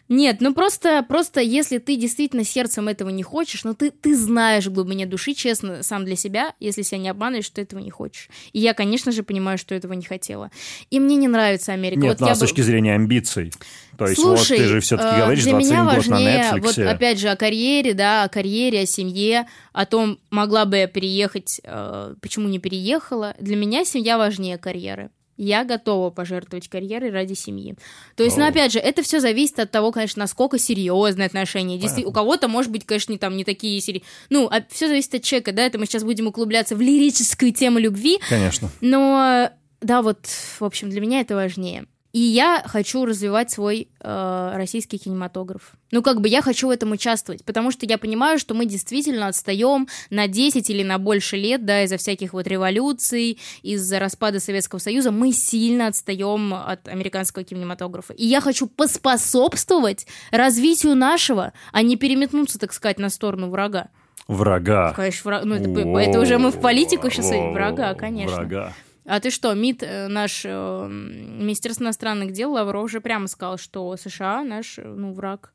Нет, 0.10 0.38
ну 0.40 0.54
просто, 0.54 1.04
просто 1.08 1.42
если 1.42 1.80
ты 1.80 1.96
действительно 1.96 2.44
сердцем 2.44 2.88
этого 2.90 3.10
не 3.10 3.24
хочешь, 3.24 3.64
ну 3.64 3.74
ты, 3.74 3.90
ты 3.92 4.16
знаешь 4.16 4.68
в 4.68 4.74
глубине 4.74 5.06
души, 5.08 5.34
честно, 5.34 5.82
сам 5.84 6.06
для 6.06 6.16
себя, 6.16 6.54
если 6.60 6.82
себя 6.84 7.00
не 7.00 7.10
обманываешь, 7.10 7.46
что 7.46 7.56
ты 7.56 7.62
этого 7.64 7.80
не 7.80 7.90
хочешь. 7.90 8.30
И 8.54 8.60
я, 8.60 8.74
конечно 8.74 9.12
же, 9.12 9.24
понимаю, 9.24 9.58
что 9.58 9.74
этого 9.74 9.94
не 9.94 10.06
хотела. 10.06 10.52
И 10.92 11.00
мне 11.00 11.16
не 11.16 11.28
нравится 11.28 11.74
Америка. 11.74 12.00
Нет, 12.02 12.20
вот 12.20 12.20
ну 12.20 12.28
а 12.32 12.36
с 12.36 12.40
бы- 12.40 12.46
точки 12.46 12.62
зрения 12.62 12.94
амбиций. 12.94 13.52
То 13.98 14.06
есть 14.06 14.22
Слушай, 14.22 14.58
вот 14.58 14.64
ты 14.64 14.70
же 14.70 14.80
все-таки 14.80 15.16
э, 15.16 15.20
говоришь 15.22 15.44
для 15.44 15.54
21 15.54 15.76
меня 15.82 15.86
год 15.86 15.96
важнее, 15.96 16.38
на 16.52 16.58
Netflix. 16.58 16.62
вот 16.62 16.78
опять 16.78 17.20
же, 17.20 17.30
о 17.30 17.36
карьере, 17.36 17.94
да, 17.96 18.24
о 18.26 18.30
карьере, 18.30 18.82
о 18.82 18.86
семье, 18.86 19.48
о 19.74 19.88
том, 19.88 20.20
могла 20.30 20.66
бы 20.66 20.78
я 20.78 20.88
переехать, 20.88 21.60
э, 21.64 21.87
почему 22.22 22.48
не 22.48 22.60
переехала. 22.60 23.36
Для 23.40 23.56
меня 23.56 23.86
семья 23.86 24.18
важнее 24.18 24.58
карьеры. 24.58 25.10
я 25.38 25.64
готова 25.64 26.10
пожертвовать 26.10 26.68
карьерой 26.68 27.12
ради 27.12 27.34
семьи. 27.34 27.76
То 28.16 28.24
есть, 28.24 28.38
ну, 28.38 28.46
опять 28.46 28.74
же, 28.74 28.80
это 28.80 29.04
все 29.04 29.20
зависит 29.20 29.60
от 29.60 29.72
того, 29.72 29.92
конечно, 29.92 30.20
насколько 30.22 30.58
серьезные 30.58 31.28
отношения. 31.28 31.78
Действительно, 31.78 32.10
у 32.10 32.14
кого-то, 32.14 32.48
может 32.48 32.72
быть, 32.72 32.86
конечно, 32.86 33.12
не, 33.12 33.20
там 33.20 33.38
не 33.38 33.44
такие 33.44 33.80
серии. 33.80 34.04
Ну, 34.30 34.48
а 34.48 34.64
все 34.70 34.88
зависит 34.88 35.14
от 35.16 35.24
человека, 35.24 35.52
да, 35.54 35.64
это 35.66 35.78
мы 35.78 35.86
сейчас 35.86 36.04
будем 36.04 36.28
углубляться 36.28 36.76
в 36.76 36.82
лирическую 36.82 37.54
тему 37.54 37.78
любви. 37.78 38.20
Конечно. 38.28 38.70
Но, 38.82 39.52
да, 39.80 40.02
вот, 40.02 40.26
в 40.26 40.64
общем, 40.64 40.90
для 40.90 41.02
меня 41.02 41.22
это 41.22 41.36
важнее. 41.36 41.86
И 42.18 42.20
я 42.20 42.64
хочу 42.66 43.06
развивать 43.06 43.52
свой 43.52 43.90
э, 44.02 44.52
российский 44.56 44.98
кинематограф. 44.98 45.74
Ну, 45.92 46.02
как 46.02 46.20
бы 46.20 46.28
я 46.28 46.42
хочу 46.42 46.66
в 46.66 46.72
этом 46.72 46.92
участвовать, 46.92 47.46
потому 47.46 47.70
что 47.70 47.86
я 47.86 48.00
понимаю, 48.00 48.40
что 48.40 48.56
мы 48.56 48.66
действительно 48.66 49.28
отстаем 49.28 49.88
на 50.10 50.28
10 50.28 50.68
или 50.72 50.82
на 50.82 50.98
больше 50.98 51.38
лет, 51.38 51.64
да, 51.64 51.84
из-за 51.84 51.98
всяких 51.98 52.34
вот 52.34 52.48
революций, 52.48 53.38
из-за 53.62 54.00
распада 54.00 54.40
Советского 54.40 54.80
Союза, 54.80 55.12
мы 55.12 55.32
сильно 55.32 55.86
отстаем 55.86 56.56
от 56.56 56.88
американского 56.88 57.46
кинематографа. 57.46 58.14
И 58.14 58.26
я 58.26 58.42
хочу 58.42 58.66
поспособствовать 58.66 60.08
развитию 60.32 60.96
нашего, 60.96 61.54
а 61.72 61.84
не 61.84 61.98
переметнуться, 61.98 62.58
так 62.58 62.74
сказать, 62.74 62.98
на 62.98 63.12
сторону 63.12 63.52
врага. 63.52 63.90
Врага. 64.28 64.92
Конечно, 64.94 65.22
враг... 65.24 65.46
ну, 65.46 65.54
это, 65.54 65.70
это 66.00 66.20
уже 66.20 66.40
мы 66.40 66.50
в 66.50 66.60
политику 66.60 67.12
сейчас, 67.12 67.30
врага, 67.30 67.94
конечно. 67.94 68.38
Врага. 68.38 68.74
А 69.08 69.22
ты 69.22 69.30
что, 69.32 69.54
МИД, 69.54 69.84
э, 69.84 70.08
наш 70.10 70.42
э, 70.44 70.88
Министерство 70.90 71.86
иностранных 71.86 72.34
дел, 72.34 72.52
Лавров 72.52 72.84
уже 72.84 73.00
прямо 73.00 73.28
сказал, 73.28 73.58
что 73.58 73.96
США 73.96 74.44
наш, 74.44 74.78
э, 74.78 74.84
ну, 74.84 75.14
враг. 75.14 75.54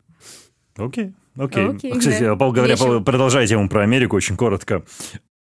Окей, 0.77 1.13
окей. 1.37 1.69
Окей, 1.69 1.93
Кстати, 1.93 2.23
да. 2.23 2.35
говоря, 2.35 2.73
Весело. 2.73 3.01
продолжая 3.01 3.47
тему 3.47 3.69
про 3.69 3.83
Америку, 3.83 4.17
очень 4.17 4.39
коротко. 4.39 4.83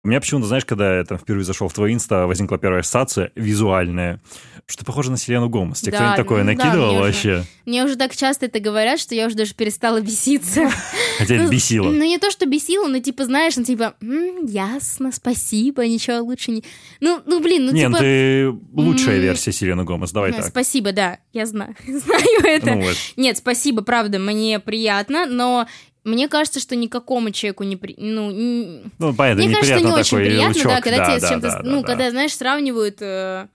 У 0.05 0.09
меня 0.09 0.21
почему-то, 0.21 0.47
знаешь, 0.47 0.65
когда 0.65 0.99
я 0.99 1.05
там 1.05 1.19
впервые 1.19 1.45
зашел 1.45 1.67
в 1.67 1.73
твой 1.75 1.93
инста, 1.93 2.29
возникла 2.29 2.57
первая 2.57 2.83
ассоциация 2.83 3.33
визуальная, 3.35 4.21
что 4.67 4.85
похоже 4.85 5.11
на 5.11 5.17
Селену 5.17 5.49
Гомес. 5.49 5.81
Тебе 5.81 5.91
Да, 5.93 5.99
кто-нибудь 5.99 6.17
такое 6.17 6.45
ну 6.45 6.53
да, 6.53 6.57
накидывал 6.57 6.87
мне 6.87 6.99
уже- 7.01 7.07
вообще? 7.07 7.45
Мне 7.67 7.85
уже 7.85 7.97
так 7.97 8.15
часто 8.15 8.47
это 8.47 8.61
говорят, 8.61 9.01
что 9.01 9.17
я 9.17 9.27
уже 9.27 9.35
даже 9.35 9.55
перестала 9.55 10.01
беситься. 10.01 10.71
Хотя 11.19 11.35
это 11.35 11.45
Ну, 11.45 11.51
бесило. 11.51 11.91
Ну, 11.91 12.05
не 12.05 12.19
то, 12.19 12.31
что 12.31 12.47
бесило, 12.47 12.87
но, 12.87 13.01
типа, 13.01 13.25
знаешь, 13.25 13.57
ну, 13.57 13.65
типа, 13.65 13.97
«М, 14.01 14.47
ясно, 14.47 15.11
спасибо, 15.11 15.85
ничего 15.85 16.19
лучше 16.19 16.53
не... 16.53 16.65
Ну, 17.01 17.21
ну 17.27 17.41
блин, 17.41 17.67
ну, 17.67 17.73
Не, 17.73 17.81
типа... 17.81 17.91
ну 17.91 17.99
ты 17.99 18.55
лучшая 18.75 19.19
версия 19.19 19.51
Селены 19.51 19.83
Гомес, 19.83 20.13
давай 20.13 20.31
э, 20.31 20.35
так. 20.35 20.47
Спасибо, 20.47 20.93
да, 20.93 21.19
я 21.33 21.45
знаю, 21.45 21.75
знаю 21.87 22.45
это. 22.45 22.75
Ну. 22.77 22.85
Нет, 23.17 23.37
спасибо, 23.39 23.83
правда, 23.83 24.21
мне 24.21 24.61
приятно, 24.61 25.27
но 25.27 25.67
мне 26.09 26.29
кажется, 26.29 26.61
что 26.61 26.75
никакому 26.77 27.31
человеку 27.31 27.65
не... 27.65 27.77
при- 27.77 27.95
Ну, 27.99 28.31
н- 28.31 28.93
Ну, 28.99 29.15
понятно, 29.15 29.45
Мне 29.45 29.55
кажется, 29.55 29.75
не 29.77 29.81
неприятно 29.83 30.01
очень 30.01 30.17
приятно, 30.19 30.55
да, 30.55 30.69
лучок. 30.71 30.85
когда 30.85 31.05
тебя 31.07 31.19
с 31.19 31.23
да, 31.23 31.29
чем-то, 31.29 31.49
да, 31.51 31.61
ну, 31.65 31.81
да, 31.83 31.87
когда, 31.87 32.05
да. 32.05 32.11
знаешь, 32.11 32.35
сравнивают 32.37 32.97
э, 33.01 33.47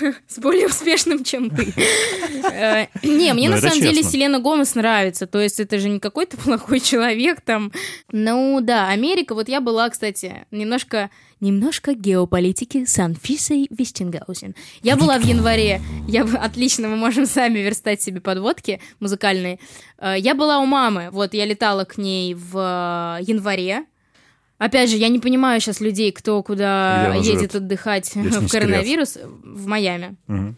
с 0.28 0.38
более 0.38 0.66
успешным, 0.66 1.24
чем 1.24 1.50
ты. 1.50 1.72
Э, 2.52 2.86
Не, 3.02 3.32
мне 3.32 3.48
Ну, 3.48 3.54
на 3.56 3.60
самом 3.60 3.80
деле. 3.80 4.02
Селена 4.02 4.38
Гомес 4.40 4.74
нравится, 4.74 5.26
то 5.26 5.40
есть 5.40 5.60
это 5.60 5.78
же 5.78 5.88
не 5.88 5.98
какой-то 6.00 6.36
плохой 6.44 6.80
человек 6.80 7.40
там. 7.40 7.72
Ну 8.12 8.60
да, 8.62 8.88
Америка, 8.88 9.34
вот 9.34 9.48
я 9.48 9.60
была, 9.60 9.88
кстати, 9.90 10.46
немножко 10.50 11.10
немножко 11.40 11.94
геополитики 11.94 12.84
с 12.84 12.98
Анфисой 12.98 13.66
Вестингаузен. 13.70 14.54
Я 14.82 14.96
была 14.96 15.18
в 15.18 15.24
январе, 15.24 15.80
я 16.08 16.22
отлично, 16.22 16.88
мы 16.88 16.96
можем 16.96 17.26
сами 17.26 17.58
верстать 17.60 18.02
себе 18.02 18.20
подводки 18.20 18.80
музыкальные. 19.00 19.58
Э, 19.98 20.14
Я 20.18 20.34
была 20.34 20.58
у 20.58 20.66
мамы, 20.66 21.08
вот 21.12 21.34
я 21.34 21.44
летала 21.46 21.84
к 21.84 21.98
ней 21.98 22.34
в 22.34 22.56
э, 23.20 23.22
январе, 23.24 23.84
Опять 24.58 24.90
же, 24.90 24.96
я 24.96 25.06
не 25.08 25.20
понимаю 25.20 25.60
сейчас 25.60 25.80
людей, 25.80 26.10
кто 26.10 26.42
куда 26.42 27.14
едет 27.14 27.24
живет? 27.52 27.54
отдыхать 27.54 28.16
не 28.16 28.26
в 28.26 28.32
секрет. 28.32 28.50
коронавирус 28.50 29.16
в 29.22 29.66
Майами. 29.68 30.16
Мгм. 30.26 30.56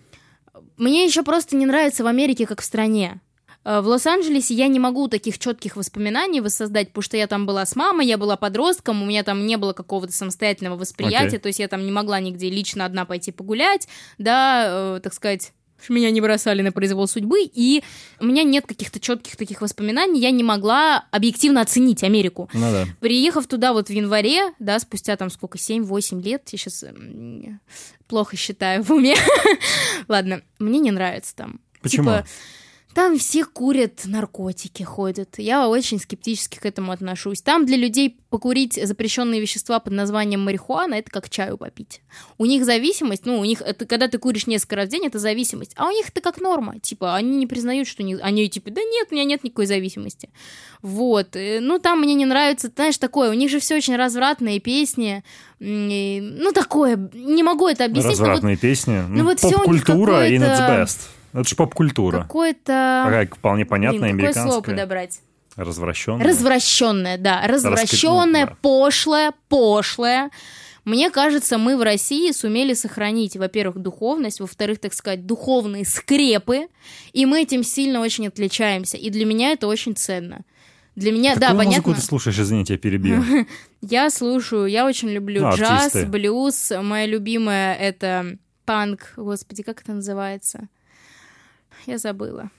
Мне 0.78 1.04
еще 1.04 1.22
просто 1.22 1.54
не 1.54 1.66
нравится 1.66 2.02
в 2.02 2.06
Америке, 2.06 2.46
как 2.46 2.62
в 2.62 2.64
стране. 2.64 3.20
Э, 3.64 3.80
В 3.80 3.86
Лос-Анджелесе 3.86 4.54
я 4.54 4.68
не 4.68 4.78
могу 4.78 5.08
таких 5.08 5.38
четких 5.38 5.76
воспоминаний 5.76 6.40
воссоздать, 6.40 6.88
потому 6.88 7.02
что 7.02 7.16
я 7.16 7.26
там 7.26 7.46
была 7.46 7.66
с 7.66 7.76
мамой, 7.76 8.06
я 8.06 8.18
была 8.18 8.36
подростком, 8.36 9.02
у 9.02 9.06
меня 9.06 9.22
там 9.22 9.46
не 9.46 9.56
было 9.56 9.72
какого-то 9.72 10.12
самостоятельного 10.12 10.76
восприятия, 10.76 11.26
Окей. 11.28 11.38
то 11.38 11.46
есть 11.48 11.58
я 11.58 11.68
там 11.68 11.84
не 11.84 11.92
могла 11.92 12.20
нигде 12.20 12.50
лично 12.50 12.84
одна 12.84 13.04
пойти 13.04 13.32
погулять, 13.32 13.88
да, 14.18 14.96
э, 14.96 15.00
так 15.02 15.14
сказать, 15.14 15.52
меня 15.88 16.10
не 16.10 16.20
бросали 16.20 16.60
на 16.62 16.72
произвол 16.72 17.08
судьбы, 17.08 17.40
и 17.42 17.82
у 18.18 18.26
меня 18.26 18.42
нет 18.42 18.66
каких-то 18.66 19.00
четких 19.00 19.36
таких 19.36 19.62
воспоминаний, 19.62 20.20
я 20.20 20.30
не 20.30 20.44
могла 20.44 21.06
объективно 21.10 21.62
оценить 21.62 22.04
Америку. 22.04 22.50
Ну 22.52 22.70
да. 22.70 22.86
Приехав 23.00 23.46
туда 23.46 23.72
вот 23.72 23.88
в 23.88 23.90
январе, 23.90 24.52
да, 24.58 24.78
спустя 24.78 25.16
там 25.16 25.30
сколько, 25.30 25.56
7-8 25.56 26.22
лет, 26.22 26.42
я 26.50 26.58
сейчас 26.58 26.84
плохо 28.08 28.36
считаю 28.36 28.82
в 28.82 28.90
уме. 28.90 29.16
Ладно, 30.08 30.42
мне 30.58 30.80
не 30.80 30.90
нравится 30.90 31.34
там. 31.34 31.60
Почему? 31.80 32.04
Типа, 32.04 32.26
там 32.94 33.18
все 33.18 33.44
курят, 33.44 34.00
наркотики 34.04 34.82
ходят. 34.82 35.38
Я 35.38 35.68
очень 35.68 36.00
скептически 36.00 36.58
к 36.58 36.66
этому 36.66 36.90
отношусь. 36.92 37.40
Там 37.40 37.64
для 37.64 37.76
людей 37.76 38.16
покурить 38.30 38.78
запрещенные 38.82 39.40
вещества 39.40 39.78
под 39.80 39.92
названием 39.92 40.40
марихуана 40.40 40.94
это 40.94 41.10
как 41.10 41.30
чаю 41.30 41.56
попить. 41.56 42.00
У 42.38 42.46
них 42.46 42.64
зависимость, 42.64 43.26
ну, 43.26 43.38
у 43.38 43.44
них 43.44 43.60
это 43.62 43.86
когда 43.86 44.08
ты 44.08 44.18
куришь 44.18 44.46
несколько 44.46 44.76
раз 44.76 44.88
в 44.88 44.90
день, 44.90 45.06
это 45.06 45.18
зависимость. 45.18 45.72
А 45.76 45.86
у 45.86 45.90
них 45.90 46.08
это 46.08 46.20
как 46.20 46.40
норма. 46.40 46.78
Типа, 46.80 47.14
они 47.14 47.36
не 47.36 47.46
признают, 47.46 47.86
что 47.88 48.02
не... 48.02 48.16
они 48.16 48.48
типа, 48.48 48.70
да 48.70 48.80
нет, 48.82 49.08
у 49.10 49.14
меня 49.14 49.24
нет 49.24 49.44
никакой 49.44 49.66
зависимости. 49.66 50.30
Вот. 50.82 51.36
Э, 51.36 51.60
Ну, 51.60 51.78
там 51.78 52.00
мне 52.00 52.14
не 52.14 52.26
нравится, 52.26 52.70
знаешь, 52.74 52.98
такое. 52.98 53.30
У 53.30 53.34
них 53.34 53.50
же 53.50 53.60
все 53.60 53.76
очень 53.76 53.96
развратные 53.96 54.58
песни. 54.60 55.22
И, 55.60 56.20
Ну, 56.22 56.52
такое. 56.52 56.96
Не 57.14 57.42
могу 57.42 57.68
это 57.68 57.84
объяснить. 57.84 58.18
но 58.18 58.24
вот 58.24 58.28
Развратные 58.28 58.56
песни. 58.56 59.02
ну 59.08 59.24
вот 59.24 59.38
всё 59.38 59.48
у 59.48 59.70
них 59.72 59.84
поп-культура 59.84 60.28
in 60.28 60.38
its 60.38 60.56
какое-то- 60.56 60.82
best. 60.82 60.98
Это 61.32 61.48
же 61.48 61.56
поп-культура. 61.56 62.22
Какое-то... 62.22 63.02
Такая 63.04 63.26
вполне 63.26 63.64
понятная 63.64 64.12
Блин, 64.12 64.26
какое 64.26 64.42
слово 64.44 64.60
подобрать? 64.62 65.20
Развращенная. 65.56 66.26
Развращенная, 66.26 67.18
да. 67.18 67.46
Развращенная, 67.46 68.46
да. 68.46 68.56
пошлая, 68.62 69.32
пошлая. 69.48 70.30
Мне 70.84 71.10
кажется, 71.10 71.58
мы 71.58 71.76
в 71.76 71.82
России 71.82 72.32
сумели 72.32 72.72
сохранить, 72.74 73.36
во-первых, 73.36 73.78
духовность, 73.78 74.40
во-вторых, 74.40 74.78
так 74.78 74.94
сказать, 74.94 75.26
духовные 75.26 75.84
скрепы, 75.84 76.68
и 77.12 77.26
мы 77.26 77.42
этим 77.42 77.62
сильно 77.62 78.00
очень 78.00 78.26
отличаемся. 78.28 78.96
И 78.96 79.10
для 79.10 79.26
меня 79.26 79.52
это 79.52 79.66
очень 79.66 79.94
ценно. 79.94 80.40
Для 80.96 81.12
меня, 81.12 81.34
да, 81.34 81.48
Какую 81.48 81.58
понятно. 81.58 81.82
музыку 81.82 81.94
ты 81.94 82.06
слушаешь, 82.06 82.38
извините, 82.38 82.74
я 82.74 82.78
перебью. 82.78 83.24
Я 83.82 84.10
слушаю, 84.10 84.66
я 84.66 84.84
очень 84.84 85.08
люблю 85.08 85.40
Ну, 85.40 85.56
джаз, 85.56 85.86
артисты. 85.86 86.04
блюз. 86.04 86.70
Моя 86.82 87.06
любимая 87.06 87.74
это 87.74 88.36
панк. 88.66 89.14
Господи, 89.16 89.62
как 89.62 89.80
это 89.80 89.94
называется? 89.94 90.68
Я 91.86 91.98
забыла. 91.98 92.50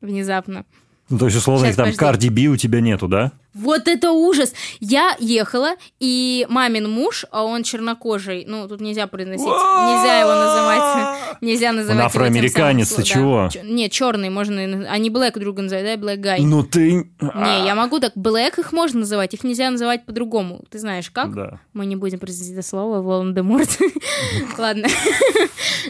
Внезапно. 0.00 0.64
Ну, 1.08 1.18
то 1.18 1.26
есть, 1.26 1.36
условно, 1.36 1.66
Щас, 1.66 1.76
там 1.76 1.84
подожди. 1.86 1.98
Карди 1.98 2.28
Би 2.28 2.48
у 2.48 2.56
тебя 2.56 2.80
нету, 2.80 3.06
да? 3.08 3.32
Вот 3.54 3.86
это 3.86 4.12
ужас! 4.12 4.54
Я 4.80 5.14
ехала, 5.18 5.74
и 6.00 6.46
мамин 6.48 6.90
муж, 6.90 7.26
а 7.30 7.44
он 7.44 7.64
чернокожий, 7.64 8.46
ну, 8.46 8.66
тут 8.66 8.80
нельзя 8.80 9.06
произносить, 9.06 9.44
нельзя 9.44 10.20
его 10.20 10.34
называть, 10.34 11.38
нельзя 11.42 11.72
называть 11.72 11.98
тем 11.98 12.06
афроамериканец, 12.06 12.94
ты 12.94 13.02
чего? 13.02 13.50
Нет, 13.62 13.92
черный 13.92 14.30
можно, 14.30 14.88
они 14.88 15.10
блэк 15.10 15.38
друга 15.38 15.60
называют, 15.60 15.86
да, 15.86 15.96
блэк 16.02 16.18
гай. 16.18 16.40
Ну 16.40 16.62
ты... 16.62 17.10
Не, 17.20 17.66
я 17.66 17.74
могу 17.74 18.00
так, 18.00 18.12
блэк 18.16 18.58
их 18.58 18.72
можно 18.72 19.00
называть, 19.00 19.34
их 19.34 19.44
нельзя 19.44 19.70
называть 19.70 20.06
по-другому. 20.06 20.64
Ты 20.70 20.78
знаешь 20.78 21.10
как? 21.10 21.34
Да. 21.34 21.60
Мы 21.74 21.84
не 21.84 21.96
будем 21.96 22.20
произносить 22.20 22.54
это 22.54 22.66
слово, 22.66 23.02
Волан-де-Морт. 23.02 23.78
Ладно. 24.58 24.88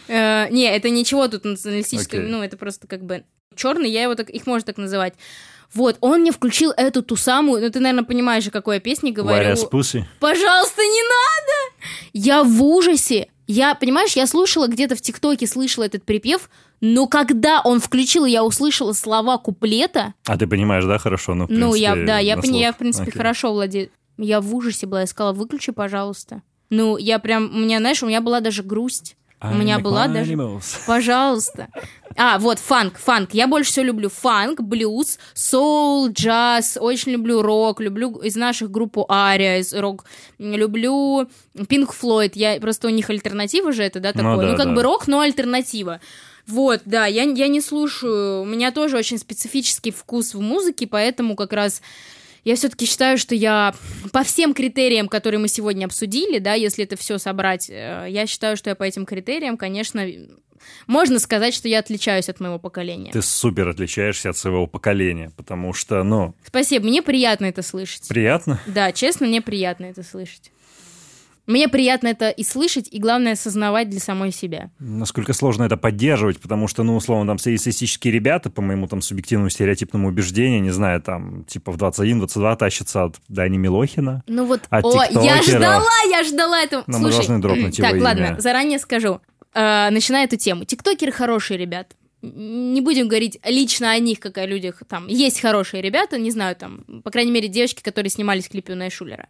Э, 0.08 0.48
Не, 0.50 0.64
это 0.64 0.90
ничего 0.90 1.28
тут 1.28 1.44
националистического, 1.44 2.20
ну, 2.20 2.42
это 2.42 2.56
просто 2.56 2.86
как 2.86 3.02
бы 3.04 3.24
черный, 3.56 3.90
я 3.90 4.02
его 4.02 4.14
так, 4.14 4.30
их 4.30 4.46
можно 4.46 4.66
так 4.66 4.78
называть. 4.78 5.14
Вот, 5.74 5.96
он 6.00 6.20
мне 6.20 6.32
включил 6.32 6.70
эту 6.76 7.02
ту 7.02 7.16
самую, 7.16 7.62
ну, 7.62 7.70
ты, 7.70 7.80
наверное, 7.80 8.04
понимаешь, 8.04 8.46
о 8.46 8.50
какой 8.50 8.76
я 8.76 8.80
песне 8.80 9.10
говорю. 9.10 9.48
Пожалуйста, 10.20 10.82
не 10.82 11.02
надо! 11.02 11.86
Я 12.12 12.44
в 12.44 12.62
ужасе. 12.62 13.28
Я, 13.46 13.74
понимаешь, 13.74 14.12
я 14.12 14.26
слушала 14.26 14.68
где-то 14.68 14.94
в 14.96 15.00
ТикТоке, 15.00 15.46
слышала 15.46 15.84
этот 15.84 16.04
припев, 16.04 16.48
но 16.80 17.06
когда 17.06 17.60
он 17.60 17.80
включил, 17.80 18.24
я 18.24 18.44
услышала 18.44 18.92
слова 18.92 19.38
куплета, 19.38 20.14
А 20.26 20.38
ты 20.38 20.46
понимаешь, 20.46 20.84
да, 20.84 20.98
хорошо? 20.98 21.34
Ну, 21.34 21.46
в 21.46 21.50
ну, 21.50 21.74
я, 21.74 21.92
принципе, 21.92 22.06
да, 22.06 22.18
я, 22.18 22.36
пони- 22.36 22.60
я, 22.60 22.72
в 22.72 22.78
принципе, 22.78 23.08
Окей. 23.08 23.18
хорошо 23.18 23.52
владею. 23.52 23.90
Я 24.18 24.40
в 24.40 24.54
ужасе 24.54 24.86
была, 24.86 25.00
я 25.00 25.06
сказала, 25.06 25.32
выключи, 25.32 25.72
пожалуйста. 25.72 26.42
Ну, 26.70 26.96
я 26.96 27.18
прям, 27.18 27.54
у 27.54 27.58
меня, 27.58 27.78
знаешь, 27.78 28.02
у 28.02 28.06
меня 28.06 28.20
была 28.20 28.40
даже 28.40 28.62
грусть. 28.62 29.16
У 29.42 29.54
меня 29.54 29.78
была 29.78 30.06
даже... 30.06 30.38
Пожалуйста. 30.86 31.68
А, 32.16 32.38
вот, 32.38 32.58
фанк, 32.58 32.98
фанк. 32.98 33.34
Я 33.34 33.48
больше 33.48 33.70
всего 33.70 33.86
люблю 33.86 34.08
фанк, 34.08 34.60
блюз, 34.60 35.18
соул, 35.34 36.08
джаз. 36.10 36.78
Очень 36.80 37.12
люблю 37.12 37.42
рок. 37.42 37.80
Люблю 37.80 38.16
из 38.18 38.36
наших 38.36 38.70
группу 38.70 39.06
Ария, 39.10 39.58
из 39.58 39.72
рок. 39.74 40.04
Люблю 40.38 41.28
Пинк 41.68 41.92
Флойд. 41.92 42.36
Я 42.36 42.60
просто 42.60 42.86
у 42.88 42.90
них 42.90 43.10
альтернатива 43.10 43.72
же 43.72 43.82
это, 43.82 44.00
да, 44.00 44.12
Ну 44.14 44.22
такое. 44.22 44.46
Ну, 44.46 44.52
да, 44.52 44.56
как 44.56 44.66
да. 44.66 44.74
бы 44.74 44.82
рок, 44.82 45.08
но 45.08 45.20
альтернатива. 45.20 46.00
Вот, 46.46 46.82
да, 46.84 47.06
я, 47.06 47.22
я 47.22 47.48
не 47.48 47.60
слушаю. 47.60 48.42
У 48.42 48.44
меня 48.44 48.72
тоже 48.72 48.96
очень 48.96 49.18
специфический 49.18 49.90
вкус 49.90 50.34
в 50.34 50.40
музыке, 50.40 50.86
поэтому 50.86 51.36
как 51.36 51.52
раз 51.52 51.82
я 52.44 52.56
все-таки 52.56 52.86
считаю, 52.86 53.18
что 53.18 53.34
я 53.34 53.74
по 54.12 54.22
всем 54.22 54.54
критериям, 54.54 55.08
которые 55.08 55.40
мы 55.40 55.48
сегодня 55.48 55.86
обсудили, 55.86 56.38
да, 56.38 56.54
если 56.54 56.84
это 56.84 56.96
все 56.96 57.18
собрать, 57.18 57.70
э, 57.70 58.06
я 58.08 58.26
считаю, 58.26 58.56
что 58.56 58.70
я 58.70 58.76
по 58.76 58.82
этим 58.84 59.06
критериям, 59.06 59.56
конечно, 59.56 60.06
можно 60.86 61.18
сказать, 61.18 61.54
что 61.54 61.68
я 61.68 61.78
отличаюсь 61.78 62.28
от 62.28 62.40
моего 62.40 62.58
поколения. 62.58 63.12
Ты 63.12 63.22
супер 63.22 63.68
отличаешься 63.68 64.30
от 64.30 64.36
своего 64.36 64.66
поколения, 64.66 65.32
потому 65.36 65.72
что, 65.72 66.02
ну... 66.02 66.34
Спасибо, 66.44 66.86
мне 66.86 67.02
приятно 67.02 67.46
это 67.46 67.62
слышать. 67.62 68.08
Приятно? 68.08 68.60
Да, 68.66 68.92
честно, 68.92 69.26
мне 69.26 69.42
приятно 69.42 69.86
это 69.86 70.02
слышать. 70.02 70.50
Мне 71.46 71.68
приятно 71.68 72.08
это 72.08 72.30
и 72.30 72.44
слышать, 72.44 72.88
и 72.90 73.00
главное 73.00 73.32
осознавать 73.32 73.90
для 73.90 73.98
самой 73.98 74.30
себя. 74.30 74.70
Насколько 74.78 75.32
сложно 75.32 75.64
это 75.64 75.76
поддерживать, 75.76 76.38
потому 76.38 76.68
что, 76.68 76.84
ну, 76.84 76.94
условно, 76.94 77.26
там 77.26 77.38
среднестатистические 77.38 78.12
ребята, 78.12 78.48
по 78.48 78.62
моему 78.62 78.86
там 78.86 79.02
субъективному 79.02 79.50
стереотипному 79.50 80.08
убеждению, 80.08 80.62
не 80.62 80.70
знаю, 80.70 81.02
там, 81.02 81.44
типа 81.44 81.72
в 81.72 81.76
21-22 81.76 82.56
тащатся 82.56 83.04
от 83.04 83.16
Дани 83.28 83.56
Милохина. 83.56 84.22
Ну 84.28 84.46
вот, 84.46 84.62
от 84.70 84.84
о, 84.84 85.04
я 85.10 85.42
ждала, 85.42 85.90
я 86.10 86.22
ждала 86.22 86.60
этого. 86.60 86.84
Но 86.86 86.98
Слушай, 86.98 87.04
мы 87.04 87.16
должны 87.16 87.38
дропнуть 87.38 87.76
так, 87.76 87.94
его 87.94 88.04
ладно, 88.04 88.24
имя. 88.24 88.40
заранее 88.40 88.78
скажу. 88.78 89.20
Э, 89.54 89.90
начиная 89.90 90.24
эту 90.24 90.36
тему. 90.36 90.64
Тиктокеры 90.64 91.10
хорошие 91.12 91.58
ребята 91.58 91.96
не 92.22 92.80
будем 92.80 93.08
говорить 93.08 93.38
лично 93.44 93.90
о 93.90 93.98
них, 93.98 94.20
как 94.20 94.38
о 94.38 94.46
людях. 94.46 94.82
Там 94.88 95.08
есть 95.08 95.40
хорошие 95.40 95.82
ребята, 95.82 96.18
не 96.18 96.30
знаю, 96.30 96.54
там, 96.54 96.84
по 97.02 97.10
крайней 97.10 97.32
мере, 97.32 97.48
девочки, 97.48 97.82
которые 97.82 98.10
снимались 98.10 98.46
в 98.46 98.50
клипе 98.50 98.74
у 98.74 98.76
Найшулера. 98.76 99.28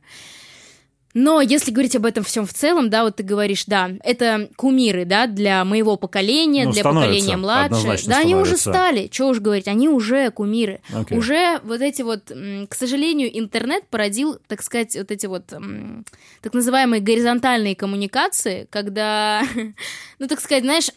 Но 1.14 1.40
если 1.42 1.70
говорить 1.70 1.94
об 1.94 2.06
этом 2.06 2.24
всем 2.24 2.46
в 2.46 2.54
целом, 2.54 2.88
да, 2.88 3.04
вот 3.04 3.16
ты 3.16 3.22
говоришь, 3.22 3.64
да, 3.66 3.90
это 4.02 4.48
кумиры, 4.56 5.04
да, 5.04 5.26
для 5.26 5.64
моего 5.64 5.96
поколения, 5.96 6.64
Ну, 6.64 6.72
для 6.72 6.82
поколения 6.82 7.36
младше. 7.36 7.98
Да, 8.06 8.18
они 8.18 8.34
уже 8.34 8.56
стали, 8.56 9.10
что 9.12 9.28
уж 9.28 9.40
говорить, 9.40 9.68
они 9.68 9.88
уже 9.88 10.30
кумиры. 10.30 10.80
Окей. 10.92 11.18
Уже 11.18 11.60
вот 11.64 11.80
эти 11.80 12.02
вот, 12.02 12.32
к 12.68 12.74
сожалению, 12.74 13.36
интернет 13.38 13.86
породил, 13.88 14.38
так 14.46 14.62
сказать, 14.62 14.96
вот 14.96 15.10
эти 15.10 15.26
вот 15.26 15.46
так 15.46 16.54
называемые 16.54 17.00
горизонтальные 17.02 17.76
коммуникации, 17.76 18.66
когда, 18.70 19.42
ну, 20.18 20.28
так 20.28 20.40
сказать, 20.40 20.64
знаешь, 20.64 20.90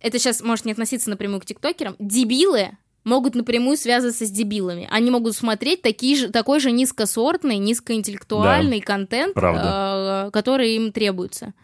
это 0.00 0.18
сейчас 0.18 0.42
может 0.42 0.64
не 0.64 0.72
относиться 0.72 1.10
напрямую 1.10 1.40
к 1.40 1.46
тиктокерам, 1.46 1.96
дебилы 1.98 2.70
могут 3.08 3.34
напрямую 3.34 3.76
связываться 3.76 4.26
с 4.26 4.30
дебилами. 4.30 4.86
Они 4.90 5.10
могут 5.10 5.34
смотреть 5.34 5.82
такие 5.82 6.16
же, 6.16 6.28
такой 6.28 6.60
же 6.60 6.70
низкосортный, 6.70 7.56
низкоинтеллектуальный 7.56 8.80
контент, 8.80 9.34
правда. 9.34 10.26
э, 10.26 10.30
который 10.30 10.76
им 10.76 10.92
требуется. 10.92 11.54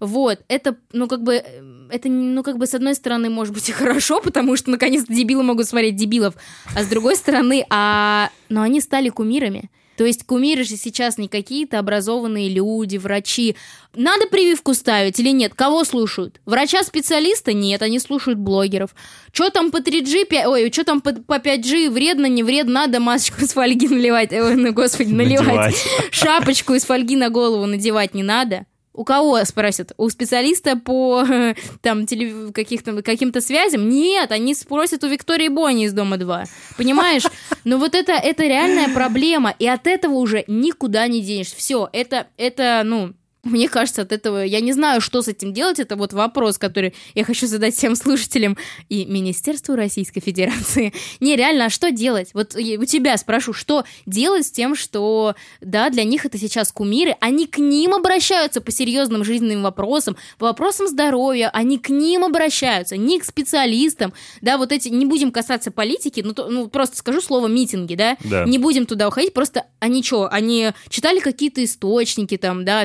Вот, 0.00 0.40
это, 0.48 0.76
ну, 0.92 1.08
как 1.08 1.22
бы, 1.22 1.42
это, 1.90 2.08
ну, 2.08 2.42
как 2.42 2.58
бы, 2.58 2.66
с 2.66 2.74
одной 2.74 2.94
стороны, 2.94 3.30
может 3.30 3.54
быть, 3.54 3.68
и 3.68 3.72
хорошо, 3.82 4.20
потому 4.20 4.56
что, 4.56 4.70
наконец-то, 4.70 5.12
дебилы 5.12 5.42
могут 5.42 5.66
смотреть 5.66 5.96
дебилов, 5.96 6.34
а 6.74 6.82
с 6.82 6.86
другой 6.86 7.16
стороны, 7.16 7.66
а... 7.70 8.30
но 8.48 8.62
они 8.62 8.80
стали 8.80 9.08
кумирами. 9.08 9.70
То 9.96 10.04
есть 10.04 10.24
кумиры 10.24 10.64
же 10.64 10.76
сейчас 10.76 11.18
не 11.18 11.28
какие-то 11.28 11.78
образованные 11.78 12.48
люди, 12.48 12.96
врачи. 12.96 13.56
Надо 13.94 14.26
прививку 14.26 14.74
ставить 14.74 15.20
или 15.20 15.30
нет? 15.30 15.54
Кого 15.54 15.84
слушают? 15.84 16.40
Врача-специалиста? 16.46 17.52
Нет, 17.52 17.82
они 17.82 17.98
слушают 17.98 18.38
блогеров. 18.38 18.94
Что 19.32 19.50
там 19.50 19.70
по 19.70 19.78
3G, 19.78 20.28
пя- 20.28 20.46
ой, 20.46 20.70
что 20.72 20.84
там 20.84 21.00
по, 21.00 21.12
по 21.12 21.38
5G, 21.38 21.90
вредно, 21.90 22.26
не 22.26 22.42
вредно, 22.42 22.72
надо 22.72 23.00
масочку 23.00 23.42
из 23.42 23.52
фольги 23.52 23.88
наливать, 23.88 24.32
ой, 24.32 24.56
ну, 24.56 24.72
господи, 24.72 25.12
наливать. 25.12 25.46
Надевать. 25.46 25.86
Шапочку 26.10 26.74
из 26.74 26.84
фольги 26.84 27.16
на 27.16 27.30
голову 27.30 27.66
надевать 27.66 28.14
не 28.14 28.22
надо. 28.22 28.66
У 28.94 29.02
кого 29.04 29.44
спросят? 29.44 29.92
У 29.96 30.08
специалиста 30.08 30.76
по 30.76 31.24
там 31.82 32.06
теле- 32.06 32.52
каких-то 32.52 33.02
каким-то 33.02 33.40
связям? 33.40 33.88
Нет, 33.88 34.30
они 34.30 34.54
спросят 34.54 35.02
у 35.02 35.08
Виктории 35.08 35.48
Бони 35.48 35.86
из 35.86 35.92
Дома 35.92 36.16
2. 36.16 36.44
Понимаешь? 36.78 37.24
Но 37.64 37.78
вот 37.78 37.96
это, 37.96 38.12
это 38.12 38.44
реальная 38.44 38.88
проблема, 38.88 39.52
и 39.58 39.66
от 39.66 39.88
этого 39.88 40.14
уже 40.14 40.44
никуда 40.46 41.08
не 41.08 41.20
денешься. 41.20 41.56
Все, 41.56 41.88
это, 41.92 42.28
это, 42.36 42.82
ну, 42.84 43.14
мне 43.44 43.68
кажется, 43.68 44.02
от 44.02 44.12
этого 44.12 44.44
я 44.44 44.60
не 44.60 44.72
знаю, 44.72 45.00
что 45.00 45.22
с 45.22 45.28
этим 45.28 45.52
делать. 45.52 45.78
Это 45.78 45.96
вот 45.96 46.12
вопрос, 46.12 46.58
который 46.58 46.94
я 47.14 47.24
хочу 47.24 47.46
задать 47.46 47.74
всем 47.74 47.96
слушателям 47.96 48.56
и 48.88 49.04
Министерству 49.04 49.74
Российской 49.76 50.20
Федерации. 50.20 50.92
Не, 51.20 51.36
реально, 51.36 51.66
а 51.66 51.70
что 51.70 51.90
делать? 51.90 52.30
Вот 52.34 52.54
у 52.56 52.84
тебя 52.84 53.16
спрошу, 53.16 53.52
что 53.52 53.84
делать 54.06 54.46
с 54.46 54.50
тем, 54.50 54.74
что, 54.76 55.34
да, 55.60 55.90
для 55.90 56.04
них 56.04 56.26
это 56.26 56.38
сейчас 56.38 56.72
кумиры, 56.72 57.16
они 57.20 57.46
к 57.46 57.58
ним 57.58 57.94
обращаются 57.94 58.60
по 58.60 58.70
серьезным 58.72 59.24
жизненным 59.24 59.62
вопросам, 59.62 60.16
по 60.38 60.46
вопросам 60.46 60.88
здоровья, 60.88 61.50
они 61.52 61.78
к 61.78 61.88
ним 61.88 62.24
обращаются, 62.24 62.96
не 62.96 63.18
к 63.18 63.24
специалистам, 63.24 64.12
да, 64.40 64.58
вот 64.58 64.72
эти, 64.72 64.88
не 64.88 65.06
будем 65.06 65.30
касаться 65.30 65.70
политики, 65.70 66.22
ну, 66.24 66.32
то- 66.34 66.48
ну 66.48 66.68
просто 66.68 66.96
скажу 66.96 67.20
слово 67.20 67.46
митинги, 67.48 67.94
да, 67.94 68.16
Да. 68.24 68.44
не 68.44 68.58
будем 68.58 68.86
туда 68.86 69.08
уходить, 69.08 69.32
просто 69.34 69.64
они 69.80 70.02
что, 70.02 70.28
они 70.30 70.70
читали 70.88 71.20
какие-то 71.20 71.62
источники 71.64 72.36
там, 72.36 72.64
да, 72.64 72.84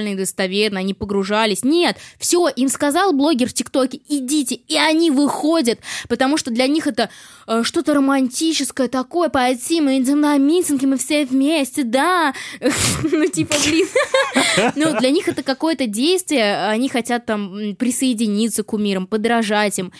официальные, 0.00 0.16
достоверные, 0.16 0.80
они 0.80 0.94
погружались. 0.94 1.64
Нет, 1.64 1.96
все, 2.18 2.48
им 2.48 2.68
сказал 2.68 3.12
блогер 3.12 3.48
в 3.48 3.52
ТикТоке, 3.52 4.00
идите, 4.08 4.54
и 4.54 4.76
они 4.76 5.10
выходят, 5.10 5.80
потому 6.08 6.36
что 6.36 6.50
для 6.50 6.66
них 6.66 6.86
это 6.86 7.10
э, 7.46 7.62
что-то 7.62 7.94
романтическое 7.94 8.88
такое, 8.88 9.28
пойти, 9.28 9.80
мы 9.80 9.98
идем 9.98 10.20
на 10.20 10.36
митинги, 10.38 10.86
мы 10.86 10.96
все 10.96 11.24
вместе, 11.24 11.84
да, 11.84 12.34
ну 13.02 13.26
типа, 13.26 13.54
блин, 13.64 13.86
ну 14.76 14.98
для 14.98 15.10
них 15.10 15.28
это 15.28 15.42
какое-то 15.42 15.86
действие, 15.86 16.66
они 16.68 16.88
хотят 16.88 17.26
там 17.26 17.76
присоединиться 17.76 18.62
к 18.62 18.66
кумирам, 18.66 19.06
подражать 19.06 19.78
им, 19.78 19.92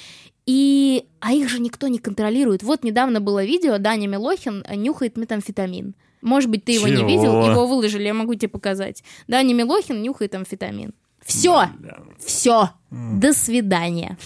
и... 0.47 1.05
А 1.21 1.35
их 1.35 1.51
же 1.51 1.61
никто 1.61 1.87
не 1.89 1.99
контролирует. 1.99 2.63
Вот 2.63 2.83
недавно 2.83 3.21
было 3.21 3.45
видео, 3.45 3.77
Даня 3.77 4.09
Милохин 4.09 4.65
нюхает 4.75 5.19
метамфетамин. 5.19 5.95
Может 6.23 6.51
быть, 6.51 6.65
ты 6.65 6.73
его 6.73 6.87
не 6.89 6.97
Чего? 6.99 7.09
видел, 7.09 7.47
его 7.51 7.67
выложили, 7.67 8.05
я 8.05 8.15
могу 8.15 8.35
тебе 8.35 8.49
показать. 8.49 9.03
Даня 9.29 9.55
Милохин 9.55 10.03
нюхает 10.03 10.35
амфетамин. 10.35 10.93
Все, 11.25 11.67
Бля. 11.79 11.99
все, 12.25 12.71
до 12.91 13.33
свидания. 13.33 14.17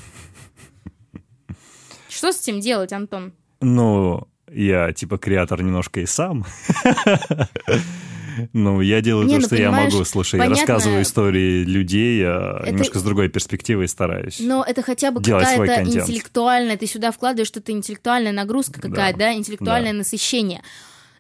Что 2.09 2.33
с 2.33 2.41
этим 2.43 2.61
делать, 2.61 2.93
Антон? 2.93 3.33
Ну, 3.61 4.27
я 4.53 4.93
типа 4.93 5.19
креатор 5.19 5.63
немножко 5.63 6.01
и 6.01 6.07
сам. 6.07 6.45
Ну, 8.53 8.81
я 8.81 9.01
делаю 9.01 9.27
Не, 9.27 9.37
то, 9.37 9.41
ну, 9.43 9.47
что 9.47 9.55
я 9.57 9.71
могу. 9.71 10.05
Слушай, 10.05 10.39
я 10.39 10.47
понятно. 10.47 10.61
рассказываю 10.61 11.03
истории 11.03 11.63
людей 11.63 12.21
а, 12.27 12.59
Это- 12.63 12.73
немножко 12.73 12.99
с 12.99 13.03
другой 13.05 13.29
перспективы 13.29 13.87
стараюсь. 13.87 14.41
Но 14.41 14.65
это 14.67 14.83
хотя 14.83 15.13
бы 15.13 15.23
какая-то 15.23 15.85
интеллектуальная, 15.85 16.77
ты 16.77 16.89
сюда 16.89 17.13
вкладываешь 17.13 17.47
что-то 17.47 17.71
интеллектуальная 17.71 18.33
нагрузка 18.33 18.81
какая-то, 18.81 19.19
да, 19.21 19.35
интеллектуальное 19.35 19.93
Да. 19.93 19.99
насыщение. 19.99 20.63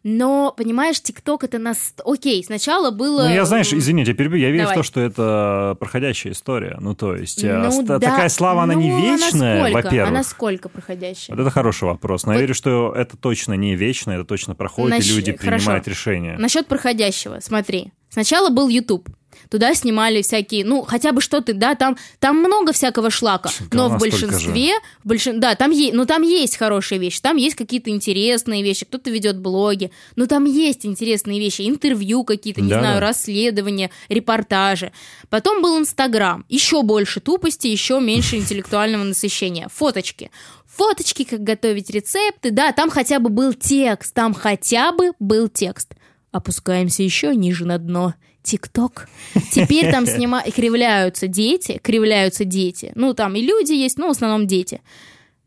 Но, 0.06 0.52
понимаешь, 0.54 1.00
ТикТок 1.00 1.44
это 1.44 1.58
нас... 1.58 1.94
Окей, 2.04 2.44
сначала 2.44 2.90
было... 2.90 3.22
Ну, 3.26 3.34
я, 3.34 3.46
знаешь, 3.46 3.72
извини, 3.72 4.04
я 4.04 4.12
перебью, 4.12 4.38
я 4.38 4.50
верю 4.50 4.64
Давай. 4.64 4.74
в 4.74 4.78
то, 4.78 4.82
что 4.82 5.00
это 5.00 5.76
проходящая 5.80 6.34
история. 6.34 6.76
Ну, 6.78 6.94
то 6.94 7.16
есть, 7.16 7.42
э, 7.42 7.56
Ну 7.56 7.82
да, 7.82 7.98
такая 7.98 8.28
слава, 8.28 8.64
она 8.64 8.74
не 8.74 8.90
ну, 8.90 9.00
вечная, 9.00 9.60
она 9.60 9.68
сколько? 9.70 9.84
во-первых. 9.86 10.08
Она 10.10 10.22
сколько 10.22 10.68
проходящая? 10.68 11.34
Вот 11.34 11.40
это 11.42 11.50
хороший 11.50 11.84
вопрос. 11.84 12.24
Но 12.26 12.32
я 12.32 12.36
Вот- 12.36 12.40
верю, 12.42 12.54
что 12.54 12.92
это 12.94 13.16
точно 13.16 13.54
не 13.54 13.76
вечно, 13.76 14.10
это 14.12 14.24
точно 14.24 14.54
проходит, 14.54 14.98
Нач- 14.98 15.10
и 15.10 15.16
люди 15.16 15.32
хорошо. 15.38 15.56
принимают 15.56 15.88
решения. 15.88 16.36
Насчет 16.38 16.66
проходящего, 16.66 17.38
смотри. 17.40 17.90
Сначала 18.10 18.50
был 18.50 18.68
YouTube. 18.68 19.08
Туда 19.50 19.74
снимали 19.74 20.22
всякие, 20.22 20.64
ну, 20.64 20.82
хотя 20.82 21.12
бы 21.12 21.20
что-то, 21.20 21.52
да, 21.54 21.74
там, 21.74 21.96
там 22.18 22.38
много 22.38 22.72
всякого 22.72 23.10
шлака, 23.10 23.50
но 23.72 23.88
в 23.88 23.98
большинстве, 23.98 24.72
в 25.02 25.08
большин... 25.08 25.40
да, 25.40 25.54
там 25.54 25.70
есть, 25.70 25.94
ну, 25.94 26.06
там 26.06 26.22
есть 26.22 26.56
хорошие 26.56 26.98
вещи, 26.98 27.20
там 27.20 27.36
есть 27.36 27.56
какие-то 27.56 27.90
интересные 27.90 28.62
вещи, 28.62 28.84
кто-то 28.84 29.10
ведет 29.10 29.38
блоги, 29.38 29.90
но 30.16 30.26
там 30.26 30.44
есть 30.44 30.86
интересные 30.86 31.38
вещи, 31.38 31.68
интервью 31.68 32.24
какие-то, 32.24 32.60
не 32.60 32.70
Да-да. 32.70 32.80
знаю, 32.80 33.00
расследования, 33.00 33.90
репортажи. 34.08 34.92
Потом 35.30 35.62
был 35.62 35.78
Инстаграм, 35.78 36.44
еще 36.48 36.82
больше 36.82 37.20
тупости, 37.20 37.66
еще 37.66 38.00
меньше 38.00 38.36
интеллектуального 38.36 39.04
насыщения, 39.04 39.68
фоточки. 39.68 40.30
Фоточки, 40.66 41.24
как 41.24 41.42
готовить 41.42 41.90
рецепты, 41.90 42.50
да, 42.50 42.72
там 42.72 42.90
хотя 42.90 43.20
бы 43.20 43.30
был 43.30 43.52
текст, 43.52 44.12
там 44.12 44.34
хотя 44.34 44.90
бы 44.92 45.12
был 45.20 45.48
текст. 45.48 45.94
Опускаемся 46.32 47.04
еще 47.04 47.34
ниже 47.36 47.64
на 47.64 47.78
дно. 47.78 48.14
ТикТок. 48.44 49.08
Теперь 49.50 49.90
там 49.90 50.06
снима... 50.14 50.42
кривляются 50.54 51.26
дети, 51.26 51.80
кривляются 51.82 52.44
дети. 52.44 52.92
Ну, 52.94 53.14
там 53.14 53.34
и 53.34 53.40
люди 53.42 53.72
есть, 53.72 53.98
но 53.98 54.06
в 54.08 54.10
основном 54.10 54.46
дети. 54.46 54.80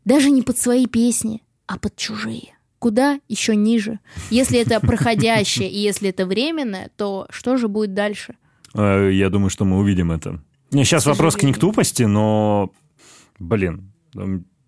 Даже 0.04 0.30
не 0.30 0.42
под 0.42 0.58
свои 0.58 0.86
песни, 0.86 1.42
а 1.66 1.78
под 1.78 1.96
чужие. 1.96 2.54
Куда 2.78 3.18
еще 3.28 3.56
ниже? 3.56 3.98
Если 4.30 4.58
это 4.58 4.80
проходящее 4.80 5.70
и 5.70 5.78
если 5.78 6.10
это 6.10 6.26
временное, 6.26 6.90
то 6.96 7.26
что 7.30 7.56
же 7.56 7.68
будет 7.68 7.94
дальше? 7.94 8.36
Э, 8.74 9.10
Я 9.12 9.30
думаю, 9.30 9.50
что 9.50 9.64
мы 9.64 9.78
увидим 9.78 10.12
это. 10.12 10.42
Сейчас 10.70 11.06
вопрос 11.06 11.34
к 11.34 11.38
сожалению. 11.38 11.54
не 11.56 11.58
к 11.58 11.60
тупости, 11.60 12.02
но, 12.04 12.70
блин, 13.38 13.92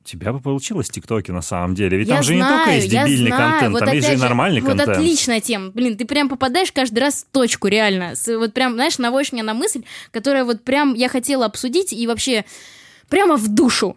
тебя 0.05 0.33
бы 0.33 0.41
получилось 0.41 0.89
в 0.89 0.93
ТикТоке 0.93 1.33
на 1.33 1.43
самом 1.43 1.75
деле. 1.75 1.99
Ведь 1.99 2.09
Я 2.09 2.17
там 2.17 2.23
же 2.25 2.35
не 2.35 2.41
знаю, 2.41 2.59
только 2.59 2.71
есть 2.77 2.89
дебильный 2.91 3.29
знаю. 3.29 3.51
контент, 3.53 3.73
Вот 3.73 3.79
там 3.85 3.95
есть 3.95 4.07
же 4.09 4.15
и 4.15 4.17
нормальный 4.17 4.61
вот 4.61 4.69
контент. 4.71 4.89
отличная 4.97 5.41
тема. 5.41 5.71
Блин, 5.71 5.97
ты 5.97 6.05
прям 6.05 6.29
попадаешь 6.29 6.73
каждый 6.73 6.99
раз 7.01 7.25
в 7.29 7.33
точку, 7.33 7.69
реально. 7.69 8.15
Вот 8.27 8.53
прям, 8.55 8.75
знаешь, 8.75 8.99
наводишь 8.99 9.33
меня 9.33 9.43
на 9.45 9.55
мысль, 9.55 9.83
которая 10.11 10.45
вот 10.45 10.63
прям 10.65 10.95
я 10.95 11.09
хотела 11.09 11.47
обсудить 11.47 11.93
и 11.93 12.07
вообще 12.07 12.45
прямо 13.09 13.37
в 13.37 13.49
душу. 13.49 13.97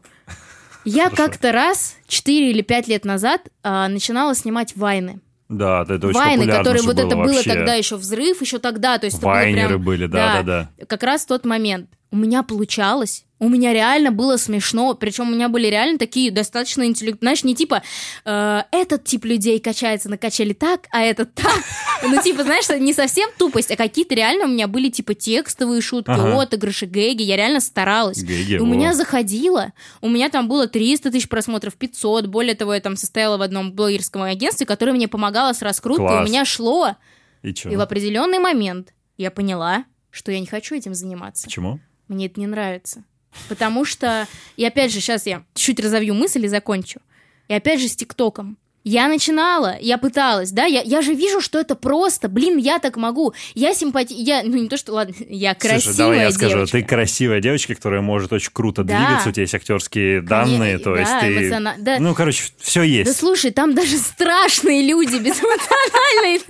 Я 0.86 1.10
как-то 1.10 1.52
раз, 1.54 1.96
4 2.08 2.50
или 2.52 2.62
5 2.62 2.88
лет 2.90 3.06
назад, 3.06 3.42
а, 3.64 3.88
начинала 3.88 4.36
снимать 4.36 4.76
вайны. 4.76 5.22
Да, 5.50 5.84
это 5.84 6.08
очень 6.08 6.18
Вайны, 6.20 6.38
популярно 6.40 6.58
которые 6.58 6.82
же 6.82 6.88
вот 6.88 6.98
это 7.00 7.16
было 7.16 7.34
вообще. 7.34 7.54
тогда 7.54 7.74
еще 7.76 7.96
взрыв, 7.96 8.42
еще 8.42 8.58
тогда, 8.60 8.98
то 8.98 9.06
есть 9.06 9.22
Вайнеры 9.22 9.68
прям- 9.70 9.84
были, 9.84 10.08
да-да-да. 10.08 10.70
Как 10.88 11.04
раз 11.04 11.26
тот 11.26 11.46
момент 11.46 11.90
у 12.14 12.16
меня 12.16 12.44
получалось, 12.44 13.26
у 13.40 13.50
меня 13.50 13.74
реально 13.74 14.12
было 14.12 14.38
смешно, 14.38 14.94
причем 14.94 15.30
у 15.30 15.34
меня 15.34 15.50
были 15.50 15.66
реально 15.66 15.98
такие 15.98 16.30
достаточно 16.30 16.84
интеллект, 16.86 17.18
знаешь, 17.22 17.44
не 17.44 17.56
типа 17.56 17.82
э, 18.24 18.62
этот 18.72 19.04
тип 19.04 19.26
людей 19.26 19.60
качается 19.60 20.10
на 20.10 20.20
качели 20.20 20.54
так, 20.54 20.86
а 20.92 21.02
этот 21.02 21.34
так, 21.34 21.58
ну 22.04 22.22
типа, 22.22 22.44
знаешь, 22.44 22.70
не 22.80 22.94
совсем 22.94 23.32
тупость, 23.40 23.72
а 23.72 23.76
какие-то 23.76 24.14
реально 24.14 24.46
у 24.46 24.50
меня 24.50 24.68
были 24.68 24.90
типа 24.90 25.16
текстовые 25.16 25.82
шутки, 25.82 26.12
Ага. 26.12 26.44
отыгрыши, 26.44 26.86
гэги, 26.86 27.24
я 27.24 27.36
реально 27.36 27.62
старалась. 27.62 28.24
Гэги, 28.24 28.58
у 28.58 28.66
меня 28.68 28.94
заходило, 28.94 29.74
у 30.02 30.08
меня 30.08 30.30
там 30.30 30.48
было 30.48 30.68
300 30.68 31.10
тысяч 31.10 31.28
просмотров, 31.28 31.74
500, 31.74 32.28
более 32.28 32.54
того, 32.54 32.76
я 32.76 32.80
там 32.80 32.96
состояла 32.96 33.38
в 33.38 33.42
одном 33.42 33.74
блогерском 33.74 34.22
агентстве, 34.22 34.68
которое 34.68 34.92
мне 34.92 35.08
помогало 35.08 35.54
с 35.54 35.64
раскруткой, 35.64 36.10
Класс. 36.10 36.28
у 36.28 36.30
меня 36.30 36.46
шло, 36.46 36.96
И 37.42 37.50
и 37.50 37.76
в 37.76 37.82
определенный 37.82 38.38
момент 38.38 38.94
я 39.18 39.32
поняла, 39.32 39.86
что 40.12 40.32
я 40.32 40.40
не 40.40 40.46
хочу 40.46 40.76
этим 40.76 40.94
заниматься. 40.94 41.46
Почему? 41.46 41.80
Мне 42.08 42.28
это 42.28 42.40
не 42.40 42.48
нравится. 42.48 43.04
Потому 43.50 43.86
что, 43.86 44.28
и 44.58 44.66
опять 44.66 44.92
же, 44.92 45.00
сейчас 45.00 45.26
я 45.26 45.44
чуть 45.54 45.80
разовью 45.80 46.14
мысль 46.14 46.46
и 46.46 46.48
закончу. 46.48 47.00
И 47.48 47.54
опять 47.54 47.82
же 47.82 47.88
с 47.88 47.96
ТикТоком. 47.96 48.58
Я 48.84 49.08
начинала, 49.08 49.78
я 49.80 49.98
пыталась, 49.98 50.52
да, 50.52 50.66
я, 50.66 50.82
я 50.82 51.02
же 51.02 51.14
вижу, 51.14 51.40
что 51.40 51.58
это 51.60 51.76
просто, 51.76 52.28
блин, 52.28 52.58
я 52.58 52.80
так 52.80 52.98
могу, 52.98 53.34
я 53.56 53.74
симпати... 53.74 54.14
я, 54.14 54.42
ну 54.44 54.58
не 54.58 54.68
то, 54.68 54.76
что, 54.76 54.92
ладно, 54.94 55.14
я 55.30 55.56
красивая 55.56 55.80
Слушай, 55.82 55.98
давай 55.98 56.20
я 56.20 56.32
скажу, 56.32 56.56
девочка. 56.56 56.78
ты 56.78 56.84
красивая 56.84 57.40
девочка, 57.40 57.76
которая 57.76 58.02
может 58.02 58.34
очень 58.34 58.50
круто 58.52 58.84
Да. 58.84 58.98
двигаться, 58.98 59.30
у 59.30 59.32
тебя 59.32 59.44
есть 59.44 59.56
актерские 59.56 60.22
данные, 60.22 60.80
то 60.80 60.94
да, 60.96 61.00
есть 61.00 61.12
ты... 61.22 61.28
эмоциона- 61.28 61.76
да. 61.78 61.98
Ну, 62.00 62.14
короче, 62.14 62.44
все 62.60 62.82
Да 62.82 62.86
есть. 62.86 63.18
слушай, 63.18 63.52
там 63.52 63.74
даже 63.74 63.98
страшные 63.98 64.86
люди, 64.86 65.16
безэмоциональные, 65.16 66.42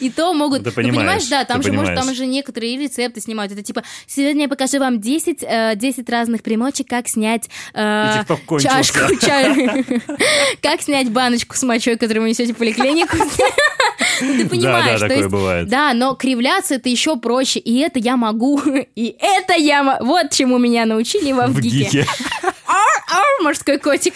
и 0.00 0.10
то 0.10 0.32
могут... 0.32 0.62
Ты 0.64 0.70
понимаешь, 0.70 1.26
да, 1.28 1.44
там 1.44 1.60
же, 1.62 1.72
может, 1.72 1.96
там 1.96 2.14
же 2.14 2.26
некоторые 2.26 2.76
рецепты 2.78 3.20
снимают. 3.20 3.52
Это 3.52 3.62
типа, 3.62 3.82
сегодня 4.06 4.42
я 4.42 4.48
покажу 4.48 4.78
вам 4.78 5.00
10, 5.00 5.38
э, 5.42 5.72
10 5.74 6.08
разных 6.08 6.42
примочек, 6.44 6.88
как 6.88 7.08
снять 7.08 7.48
э, 7.74 8.22
чашку 8.60 9.16
чая. 9.20 9.84
Как 10.62 10.82
снять 10.82 11.10
баночку 11.10 11.56
с 11.56 11.62
мочой, 11.62 11.79
которую 11.80 12.22
вы 12.22 12.30
несете 12.30 12.52
в 12.52 12.56
поликлинику. 12.56 13.16
Ты 14.20 14.48
понимаешь, 14.48 15.00
да, 15.00 15.06
то 15.06 15.08
такое 15.08 15.16
есть, 15.18 15.30
бывает. 15.30 15.68
да, 15.68 15.94
но 15.94 16.14
кривляться 16.14 16.74
это 16.74 16.88
еще 16.88 17.16
проще, 17.16 17.58
и 17.58 17.78
это 17.78 17.98
я 17.98 18.16
могу, 18.16 18.60
и 18.94 19.16
это 19.18 19.54
я, 19.54 19.82
мо- 19.82 19.98
вот 20.00 20.30
чему 20.30 20.58
меня 20.58 20.84
научили 20.84 21.32
во 21.32 21.46
В 21.46 21.60
гике. 21.60 22.06
Ар, 22.66 23.42
морской 23.42 23.78
котик. 23.78 24.14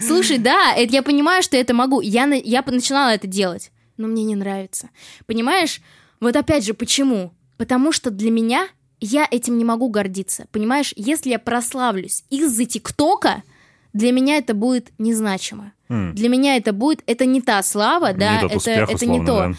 Слушай, 0.00 0.38
да, 0.38 0.74
это 0.76 0.92
я 0.92 1.02
понимаю, 1.02 1.42
что 1.42 1.56
это 1.56 1.74
могу. 1.74 2.00
Я, 2.00 2.24
я 2.26 2.62
начинала 2.66 3.10
это 3.10 3.26
делать, 3.26 3.70
но 3.96 4.08
мне 4.08 4.24
не 4.24 4.36
нравится. 4.36 4.90
Понимаешь? 5.26 5.80
Вот 6.20 6.36
опять 6.36 6.64
же, 6.64 6.74
почему? 6.74 7.32
Потому 7.56 7.92
что 7.92 8.10
для 8.10 8.30
меня 8.30 8.68
я 9.00 9.26
этим 9.30 9.58
не 9.58 9.64
могу 9.64 9.88
гордиться. 9.88 10.46
Понимаешь, 10.50 10.92
если 10.96 11.30
я 11.30 11.38
прославлюсь 11.38 12.24
из-за 12.30 12.64
ТикТока, 12.64 13.42
для 13.92 14.12
меня 14.12 14.38
это 14.38 14.54
будет 14.54 14.88
незначимо. 14.98 15.72
Для 15.88 16.28
меня 16.28 16.56
это 16.56 16.72
будет, 16.72 17.02
это 17.06 17.26
не 17.26 17.40
та 17.40 17.62
слава, 17.62 18.12
да, 18.12 18.34
Не 18.34 18.40
тот 18.40 18.50
это, 18.50 18.56
успех, 18.58 18.90
это 18.90 19.06
не 19.06 19.20
условно, 19.20 19.26
то. 19.26 19.48
да. 19.50 19.58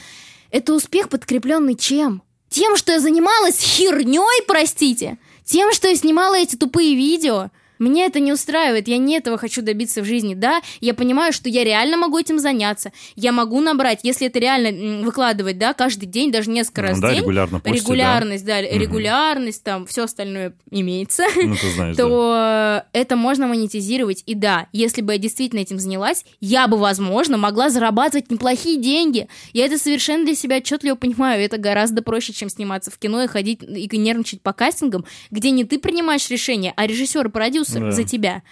Это 0.52 0.74
успех, 0.74 1.10
подкрепленный 1.10 1.76
чем? 1.76 2.24
Тем, 2.50 2.78
что 2.78 2.94
я 2.94 3.00
занималась 3.00 3.60
херней, 3.60 4.44
простите. 4.48 5.18
Тем, 5.44 5.74
что 5.74 5.88
я 5.88 5.96
снимала 5.96 6.36
эти 6.36 6.56
тупые 6.56 6.96
видео. 6.96 7.50
Мне 7.80 8.06
это 8.06 8.20
не 8.20 8.32
устраивает, 8.32 8.88
я 8.88 8.98
не 8.98 9.18
этого 9.18 9.38
хочу 9.38 9.62
добиться 9.62 10.02
в 10.02 10.06
жизни. 10.06 10.34
Да, 10.36 10.62
я 10.82 10.94
понимаю, 10.94 11.34
что 11.34 11.50
я 11.50 11.64
реально 11.64 11.98
могу 11.98 12.18
этим 12.18 12.40
заняться. 12.40 12.92
Я 13.16 13.32
могу 13.32 13.60
набрать, 13.62 14.00
если 14.04 14.28
это 14.28 14.40
реально 14.40 15.04
выкладывать, 15.04 15.58
да, 15.58 15.74
каждый 15.74 16.06
день, 16.06 16.32
даже 16.32 16.50
несколько 16.50 16.82
Ну 16.82 16.88
раз 16.90 17.00
да, 17.00 17.08
в 17.08 17.12
день. 17.12 17.22
регулярно 17.22 17.62
да. 17.64 17.72
Регулярность, 17.72 18.46
да, 18.46 18.62
регулярность, 18.62 19.64
там, 19.64 19.86
все 19.86 20.04
остальное 20.04 20.54
имеется 20.72 21.26
Ну, 21.36 21.56
ты 21.56 21.70
знаешь, 21.72 21.96
да. 21.98 22.04
то 22.04 22.86
это 22.94 23.16
можно 23.16 23.48
монетизировать. 23.48 24.24
И 24.26 24.36
да, 24.36 24.68
если 24.72 25.02
бы 25.02 25.14
я 25.14 25.20
действительно 25.20 25.60
этим 25.60 25.80
занялась, 25.80 26.26
я 26.40 26.68
бы, 26.68 26.78
возможно, 26.78 27.38
могла 27.38 27.70
зарабатывать 27.70 28.32
неплохие 28.32 28.80
деньги. 28.80 29.28
Я 29.54 29.66
это 29.66 29.78
совершенно 29.78 30.26
для 30.26 30.36
себя 30.36 30.58
отчетливо 30.58 30.96
понимаю. 30.96 31.44
Это 31.44 31.58
гораздо 31.58 32.02
проще, 32.02 32.34
чем 32.34 32.50
сниматься 32.50 32.92
в 32.92 32.98
кино 32.98 33.24
и 33.24 33.28
ходить 33.28 33.62
и 33.64 33.98
нервничать 33.98 34.42
по 34.42 34.54
кастингам, 34.54 35.06
где 35.32 35.52
не 35.52 35.64
ты 35.66 35.80
принимаешь 35.80 36.30
решение, 36.30 36.74
а 36.76 36.88
режиссер 36.88 37.28
и 37.28 37.30
продюсер 37.30 37.65
Да. 37.74 37.92
за 37.92 38.04
тебя. 38.04 38.44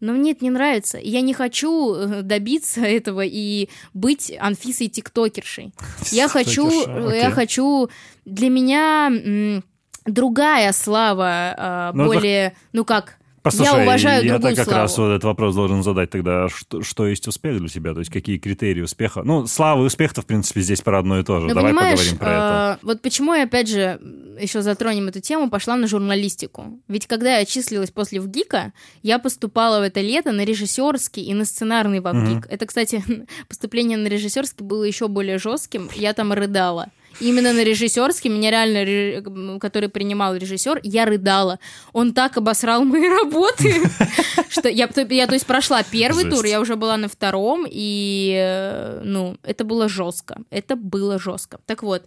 Но 0.00 0.12
мне 0.12 0.32
это 0.32 0.44
не 0.44 0.50
нравится. 0.50 0.98
Я 0.98 1.20
не 1.20 1.34
хочу 1.34 1.94
э, 1.94 2.22
добиться 2.22 2.80
этого 2.84 3.22
и 3.24 3.68
быть 3.92 4.32
Анфисой 4.38 4.88
тиктокершей. 4.88 5.72
Я 6.10 6.28
хочу, 6.28 6.70
я 7.10 7.30
хочу 7.30 7.90
для 8.24 8.48
меня 8.48 9.62
другая 10.06 10.72
слава, 10.72 11.54
а, 11.56 11.92
Ну, 11.94 12.06
более, 12.06 12.54
ну 12.72 12.84
как, 12.84 13.18
Послушай, 13.42 13.76
я 13.78 13.82
уважаю 13.82 14.24
я 14.24 14.38
так 14.38 14.54
как 14.54 14.64
славу. 14.66 14.80
раз 14.82 14.98
вот 14.98 15.08
этот 15.10 15.24
вопрос 15.24 15.54
должен 15.54 15.82
задать 15.82 16.10
тогда, 16.10 16.48
что, 16.48 16.82
что 16.82 17.06
есть 17.06 17.26
успех 17.26 17.58
для 17.58 17.68
тебя, 17.68 17.94
то 17.94 18.00
есть 18.00 18.10
какие 18.10 18.38
критерии 18.38 18.82
успеха? 18.82 19.22
Ну, 19.24 19.46
слава 19.46 19.82
и 19.82 19.86
успех-то, 19.86 20.20
в 20.20 20.26
принципе, 20.26 20.60
здесь 20.60 20.82
про 20.82 20.98
одно 20.98 21.18
и 21.18 21.22
то 21.22 21.40
же. 21.40 21.48
Ну, 21.48 21.54
Давай 21.54 21.72
поговорим 21.72 22.18
про 22.18 22.28
это. 22.28 22.78
э, 22.82 22.86
вот 22.86 23.00
почему 23.00 23.34
я, 23.34 23.44
опять 23.44 23.68
же, 23.68 23.98
еще 24.38 24.60
затронем 24.60 25.08
эту 25.08 25.20
тему, 25.20 25.48
пошла 25.48 25.76
на 25.76 25.86
журналистику. 25.86 26.78
Ведь 26.88 27.06
когда 27.06 27.38
я 27.38 27.46
числилась 27.46 27.90
после 27.90 28.20
ВГИКа, 28.20 28.72
я 29.02 29.18
поступала 29.18 29.80
в 29.80 29.82
это 29.82 30.00
лето 30.00 30.32
на 30.32 30.44
режиссерский 30.44 31.22
и 31.22 31.32
на 31.32 31.46
сценарный 31.46 32.00
во 32.00 32.12
ВГИК. 32.12 32.46
Это, 32.50 32.66
кстати, 32.66 33.02
поступление 33.48 33.96
на 33.96 34.08
режиссерский 34.08 34.64
было 34.64 34.84
еще 34.84 35.08
более 35.08 35.38
жестким, 35.38 35.88
я 35.94 36.12
там 36.12 36.32
рыдала. 36.32 36.88
Именно 37.18 37.52
на 37.52 37.64
режиссерский 37.64 38.30
меня 38.30 38.50
реально, 38.50 38.84
ре- 38.84 39.22
который 39.60 39.88
принимал 39.88 40.36
режиссер, 40.36 40.80
я 40.82 41.04
рыдала. 41.04 41.58
Он 41.92 42.12
так 42.12 42.36
обосрал 42.36 42.84
мои 42.84 43.08
работы, 43.08 43.82
что 44.48 44.68
я, 44.68 44.88
я, 45.10 45.26
то 45.26 45.34
есть, 45.34 45.46
прошла 45.46 45.82
первый 45.82 46.24
тур, 46.30 46.44
я 46.44 46.60
уже 46.60 46.76
была 46.76 46.96
на 46.96 47.08
втором, 47.08 47.66
и, 47.68 48.34
э, 48.38 49.02
ну, 49.04 49.36
это 49.42 49.64
было 49.64 49.88
жестко. 49.88 50.38
Это 50.50 50.76
было 50.76 51.18
жестко. 51.18 51.58
Так 51.66 51.82
вот, 51.82 52.04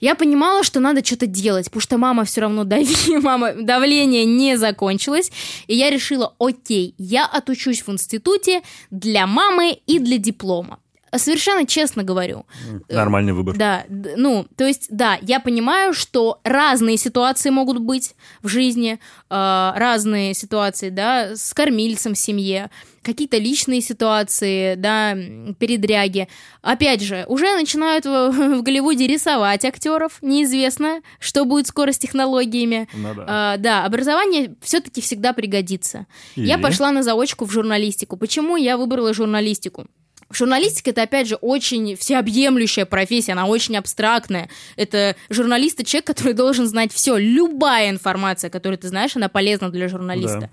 я 0.00 0.14
понимала, 0.14 0.62
что 0.62 0.80
надо 0.80 1.04
что-то 1.04 1.26
делать, 1.26 1.66
потому 1.66 1.80
что 1.80 1.98
мама 1.98 2.24
все 2.24 2.42
равно 2.42 2.64
давила, 2.64 3.20
мама, 3.22 3.52
давление 3.54 4.24
не 4.24 4.56
закончилось, 4.56 5.32
и 5.66 5.74
я 5.74 5.90
решила, 5.90 6.34
окей, 6.38 6.94
я 6.98 7.26
отучусь 7.26 7.82
в 7.82 7.90
институте 7.90 8.62
для 8.90 9.26
мамы 9.26 9.78
и 9.86 9.98
для 9.98 10.18
диплома. 10.18 10.78
Совершенно 11.16 11.66
честно 11.66 12.02
говорю. 12.02 12.46
Нормальный 12.88 13.32
выбор. 13.32 13.56
Да, 13.56 13.84
ну, 13.88 14.46
то 14.56 14.66
есть, 14.66 14.88
да, 14.90 15.18
я 15.22 15.40
понимаю, 15.40 15.94
что 15.94 16.40
разные 16.44 16.96
ситуации 16.96 17.50
могут 17.50 17.78
быть 17.78 18.14
в 18.42 18.48
жизни, 18.48 18.98
э, 19.30 19.72
разные 19.76 20.34
ситуации, 20.34 20.90
да, 20.90 21.36
с 21.36 21.54
кормильцем 21.54 22.14
в 22.14 22.18
семье, 22.18 22.70
какие-то 23.02 23.38
личные 23.38 23.80
ситуации, 23.80 24.74
да, 24.74 25.16
передряги. 25.58 26.28
Опять 26.60 27.02
же, 27.02 27.24
уже 27.28 27.54
начинают 27.56 28.04
в, 28.04 28.30
в 28.58 28.62
Голливуде 28.62 29.06
рисовать 29.06 29.64
актеров, 29.64 30.18
неизвестно, 30.20 31.00
что 31.18 31.44
будет 31.44 31.66
скоро 31.66 31.92
с 31.92 31.98
технологиями. 31.98 32.88
Ну 32.92 33.14
да. 33.14 33.24
А, 33.26 33.56
да, 33.56 33.84
образование 33.86 34.54
все-таки 34.60 35.00
всегда 35.00 35.32
пригодится. 35.32 36.06
Я 36.36 36.58
И? 36.58 36.60
пошла 36.60 36.90
на 36.90 37.02
заочку 37.02 37.46
в 37.46 37.50
журналистику. 37.50 38.16
Почему 38.16 38.56
я 38.56 38.76
выбрала 38.76 39.14
журналистику? 39.14 39.86
Журналистика 40.30 40.90
это 40.90 41.02
опять 41.02 41.26
же 41.26 41.36
очень 41.36 41.96
всеобъемлющая 41.96 42.84
профессия, 42.84 43.32
она 43.32 43.46
очень 43.46 43.76
абстрактная. 43.76 44.50
Это 44.76 45.16
журналист 45.30 45.80
это 45.80 45.88
человек, 45.88 46.06
который 46.06 46.34
должен 46.34 46.66
знать 46.66 46.92
все. 46.92 47.16
Любая 47.16 47.88
информация, 47.88 48.50
которую 48.50 48.78
ты 48.78 48.88
знаешь, 48.88 49.16
она 49.16 49.28
полезна 49.28 49.70
для 49.70 49.88
журналиста. 49.88 50.40
Да. 50.40 50.50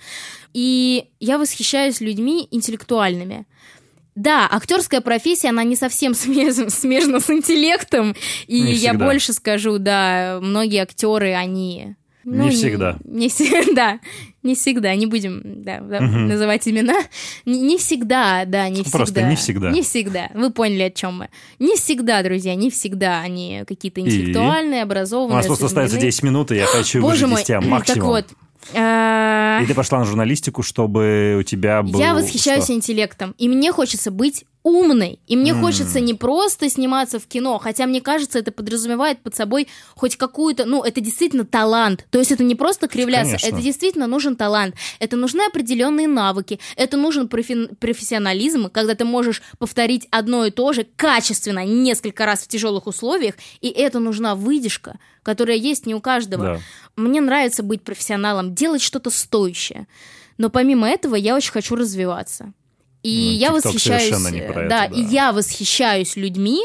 И 0.54 1.10
я 1.20 1.38
восхищаюсь 1.38 2.00
людьми 2.00 2.48
интеллектуальными. 2.52 3.46
Да, 4.16 4.48
актерская 4.50 5.02
профессия, 5.02 5.50
она 5.50 5.64
не 5.66 5.76
совсем 5.76 6.14
смежна, 6.16 6.70
смежна 6.70 7.20
с 7.20 7.30
интеллектом. 7.30 8.16
И 8.48 8.58
я 8.58 8.94
больше 8.94 9.34
скажу, 9.34 9.78
да, 9.78 10.40
многие 10.42 10.82
актеры, 10.82 11.34
они... 11.34 11.96
ну, 12.26 12.46
Не 12.46 12.50
всегда. 12.50 12.98
Не, 13.06 13.30
всегда, 13.30 14.00
не 14.44 14.56
всегда, 14.56 14.96
не 14.96 15.06
будем 15.06 15.42
да, 15.64 15.80
да, 15.80 16.00
называть 16.02 16.68
имена. 16.68 16.96
Не, 17.46 17.62
не 17.62 17.78
всегда, 17.78 18.46
да, 18.46 18.68
не 18.68 18.82
всегда. 18.82 18.98
Просто 18.98 19.22
не 19.22 19.36
всегда. 19.36 19.70
Не 19.72 19.82
всегда. 19.84 20.30
Вы 20.34 20.50
поняли, 20.52 20.84
о 20.84 20.90
чем 20.92 21.20
мы. 21.20 21.30
Не 21.60 21.76
всегда, 21.78 22.24
друзья, 22.24 22.56
не 22.56 22.70
всегда 22.72 23.22
они 23.22 23.64
какие-то 23.68 24.02
интеллектуальные, 24.02 24.82
У 24.82 24.84
образованные. 24.84 25.38
нас 25.38 25.46
просто 25.46 25.68
остается 25.68 25.98
осведомлены. 25.98 26.12
10 26.12 26.24
минут, 26.24 26.52
и 26.52 26.56
я 26.56 26.66
хочу 26.66 27.02
Боже 27.02 27.28
выжить 27.28 27.42
из 27.42 27.46
тебя 27.46 27.62
так 27.62 27.70
максимум. 27.70 28.08
вот. 28.08 28.26
э, 28.74 29.60
И 29.64 29.66
ты 29.68 29.74
пошла 29.74 30.00
на 30.00 30.06
журналистику, 30.06 30.64
чтобы 30.64 31.38
у 31.40 31.44
тебя 31.44 31.84
был... 31.84 32.00
Я 32.00 32.14
восхищаюсь 32.16 32.64
что? 32.66 32.74
интеллектом, 32.74 33.36
и 33.38 33.48
мне 33.48 33.72
хочется 33.72 34.12
быть 34.12 34.46
умной. 34.66 35.20
И 35.28 35.38
мне 35.38 35.52
mm. 35.52 35.62
хочется 35.62 36.00
не 36.00 36.16
просто 36.16 36.70
сниматься 36.70 37.20
в 37.20 37.28
кино, 37.28 37.60
хотя 37.60 37.86
мне 37.86 38.02
кажется, 38.02 38.40
это 38.40 38.52
подразумевает 38.52 39.22
под 39.22 39.36
собой 39.36 39.68
хоть 39.96 40.18
какую-то, 40.18 40.66
ну, 40.66 40.84
это 40.84 41.02
действительно 41.02 41.46
талант. 41.46 42.08
То 42.10 42.18
есть 42.18 42.32
это 42.32 42.44
не 42.44 42.56
просто 42.56 42.88
кривляться, 42.88 43.38
Конечно. 43.38 43.48
это 43.48 43.64
действительно 43.64 44.08
нужен 44.08 44.36
талант. 44.36 44.74
Это 44.98 45.18
нужны 45.18 45.44
определенные 45.44 46.08
навыки, 46.08 46.60
это 46.76 46.98
нужен 46.98 47.28
профи- 47.28 47.76
профессионализм, 47.76 48.72
когда 48.72 48.96
ты 48.96 49.06
можешь 49.06 49.44
повторить 49.60 50.08
одно 50.10 50.46
и 50.46 50.52
то 50.52 50.74
же 50.74 50.88
качественно 50.96 51.64
несколько 51.64 52.26
раз 52.26 52.42
в 52.42 52.48
тяжелых 52.48 52.88
условиях, 52.88 53.36
и 53.62 53.70
это 53.70 54.00
нужна 54.00 54.34
выдержка, 54.34 54.98
которая 55.22 55.58
есть 55.58 55.86
не 55.86 55.94
у 55.94 56.02
каждого. 56.02 56.44
Да. 56.44 56.60
Мне 56.96 57.22
нравится 57.22 57.62
быть 57.62 57.84
профессионалом, 57.84 58.56
делать 58.56 58.82
что-то 58.82 59.12
стоящее. 59.12 59.86
Но 60.40 60.50
помимо 60.50 60.90
этого 60.90 61.14
я 61.14 61.36
очень 61.36 61.52
хочу 61.52 61.76
развиваться. 61.76 62.52
И 63.06 63.34
ну, 63.34 63.38
я 63.38 63.52
восхищаюсь, 63.52 64.10
да, 64.68 64.68
да, 64.68 64.86
и 64.86 65.00
я 65.00 65.32
восхищаюсь 65.32 66.16
людьми. 66.16 66.64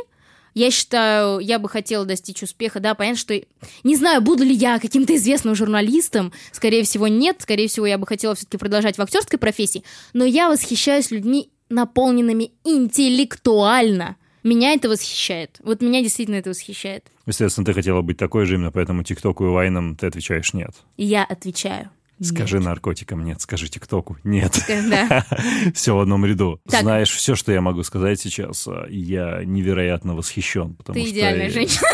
Я 0.55 0.71
считаю, 0.71 1.39
я 1.39 1.59
бы 1.59 1.69
хотела 1.69 2.07
достичь 2.07 2.43
успеха, 2.43 2.81
да, 2.81 2.95
понятно, 2.95 3.19
что 3.19 3.39
не 3.85 3.95
знаю, 3.95 4.23
буду 4.23 4.43
ли 4.43 4.55
я 4.55 4.79
каким-то 4.79 5.15
известным 5.17 5.55
журналистом, 5.55 6.33
скорее 6.51 6.83
всего 6.85 7.09
нет, 7.09 7.37
скорее 7.43 7.69
всего 7.69 7.85
я 7.85 7.99
бы 7.99 8.07
хотела 8.07 8.35
все-таки 8.35 8.57
продолжать 8.57 8.97
в 8.97 9.03
актерской 9.03 9.39
профессии, 9.39 9.85
но 10.15 10.25
я 10.25 10.49
восхищаюсь 10.49 11.11
людьми 11.11 11.51
наполненными 11.69 12.53
интеллектуально. 12.65 14.17
Меня 14.43 14.73
это 14.73 14.89
восхищает. 14.89 15.61
Вот 15.63 15.83
меня 15.83 16.03
действительно 16.03 16.37
это 16.37 16.49
восхищает. 16.49 17.05
Естественно, 17.27 17.67
ты 17.67 17.75
хотела 17.75 18.01
быть 18.01 18.17
такой 18.17 18.47
же, 18.47 18.55
именно 18.55 18.73
поэтому 18.73 19.05
ТикТоку 19.05 19.45
и 19.45 19.51
Вайнам 19.51 19.95
ты 19.95 20.07
отвечаешь 20.07 20.55
нет. 20.55 20.73
Я 20.97 21.23
отвечаю. 21.23 21.91
Скажи 22.23 22.57
нет. 22.57 22.67
наркотикам 22.67 23.25
нет, 23.25 23.41
скажи 23.41 23.69
ТикТоку 23.69 24.19
нет. 24.25 24.63
Да. 24.69 25.25
все 25.75 25.97
в 25.97 26.01
одном 26.01 26.25
ряду. 26.27 26.61
Так. 26.69 26.83
Знаешь, 26.83 27.11
все, 27.11 27.35
что 27.35 27.53
я 27.53 27.61
могу 27.61 27.83
сказать 27.83 28.21
сейчас, 28.21 28.69
а, 28.69 28.87
я 28.89 29.43
невероятно 29.45 30.15
восхищен. 30.15 30.75
Потому 30.75 30.95
Ты 30.95 31.07
что 31.07 31.15
идеальная 31.15 31.47
я... 31.47 31.51
женщина. 31.51 31.89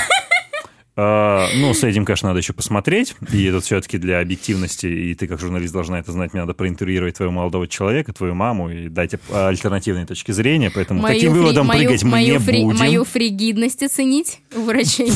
Uh, 0.98 1.48
ну, 1.56 1.74
с 1.74 1.84
этим, 1.84 2.06
конечно, 2.06 2.28
надо 2.28 2.38
еще 2.38 2.54
посмотреть. 2.54 3.14
И 3.30 3.44
это 3.44 3.60
все-таки 3.60 3.98
для 3.98 4.18
объективности, 4.18 4.86
и 4.86 5.14
ты 5.14 5.26
как 5.26 5.38
журналист 5.38 5.74
должна 5.74 5.98
это 5.98 6.10
знать, 6.10 6.32
мне 6.32 6.40
надо 6.40 6.54
проинтервьюировать 6.54 7.16
твоего 7.16 7.34
молодого 7.34 7.68
человека, 7.68 8.14
твою 8.14 8.34
маму, 8.34 8.70
и 8.70 8.88
дать 8.88 9.14
альтернативные 9.30 10.06
точки 10.06 10.32
зрения. 10.32 10.70
Поэтому 10.74 11.02
мою 11.02 11.14
таким 11.14 11.32
фри... 11.32 11.40
выводом 11.40 11.66
мою, 11.66 11.82
прыгать 11.82 12.02
мы 12.02 12.24
не 12.24 12.38
фри... 12.38 12.62
будем. 12.64 12.78
Мою 12.78 13.04
фригидность 13.04 13.82
оценить 13.82 14.40
врачей. 14.54 15.12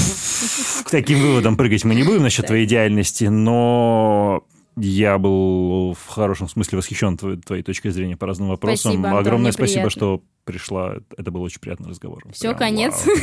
К 0.84 0.90
таким 0.90 1.18
выводам 1.18 1.56
прыгать 1.56 1.84
мы 1.84 1.94
не 1.94 2.02
будем 2.02 2.24
насчет 2.24 2.46
твоей 2.46 2.66
идеальности, 2.66 3.24
но 3.24 4.44
я 4.80 5.18
был 5.18 5.94
в 5.94 6.06
хорошем 6.08 6.48
смысле 6.48 6.78
восхищен 6.78 7.16
твоей, 7.16 7.36
твоей 7.38 7.62
точкой 7.62 7.90
зрения 7.90 8.16
по 8.16 8.26
разным 8.26 8.48
вопросам. 8.48 8.92
Спасибо, 8.92 9.08
Антон, 9.08 9.20
Огромное 9.20 9.52
спасибо, 9.52 9.86
приятно. 9.86 9.90
что 9.90 10.22
пришла. 10.44 10.96
Это 11.16 11.30
был 11.30 11.42
очень 11.42 11.60
приятный 11.60 11.88
разговор. 11.88 12.24
Все, 12.32 12.48
Прям, 12.48 12.58
конец. 12.58 13.04
Вау. 13.04 13.16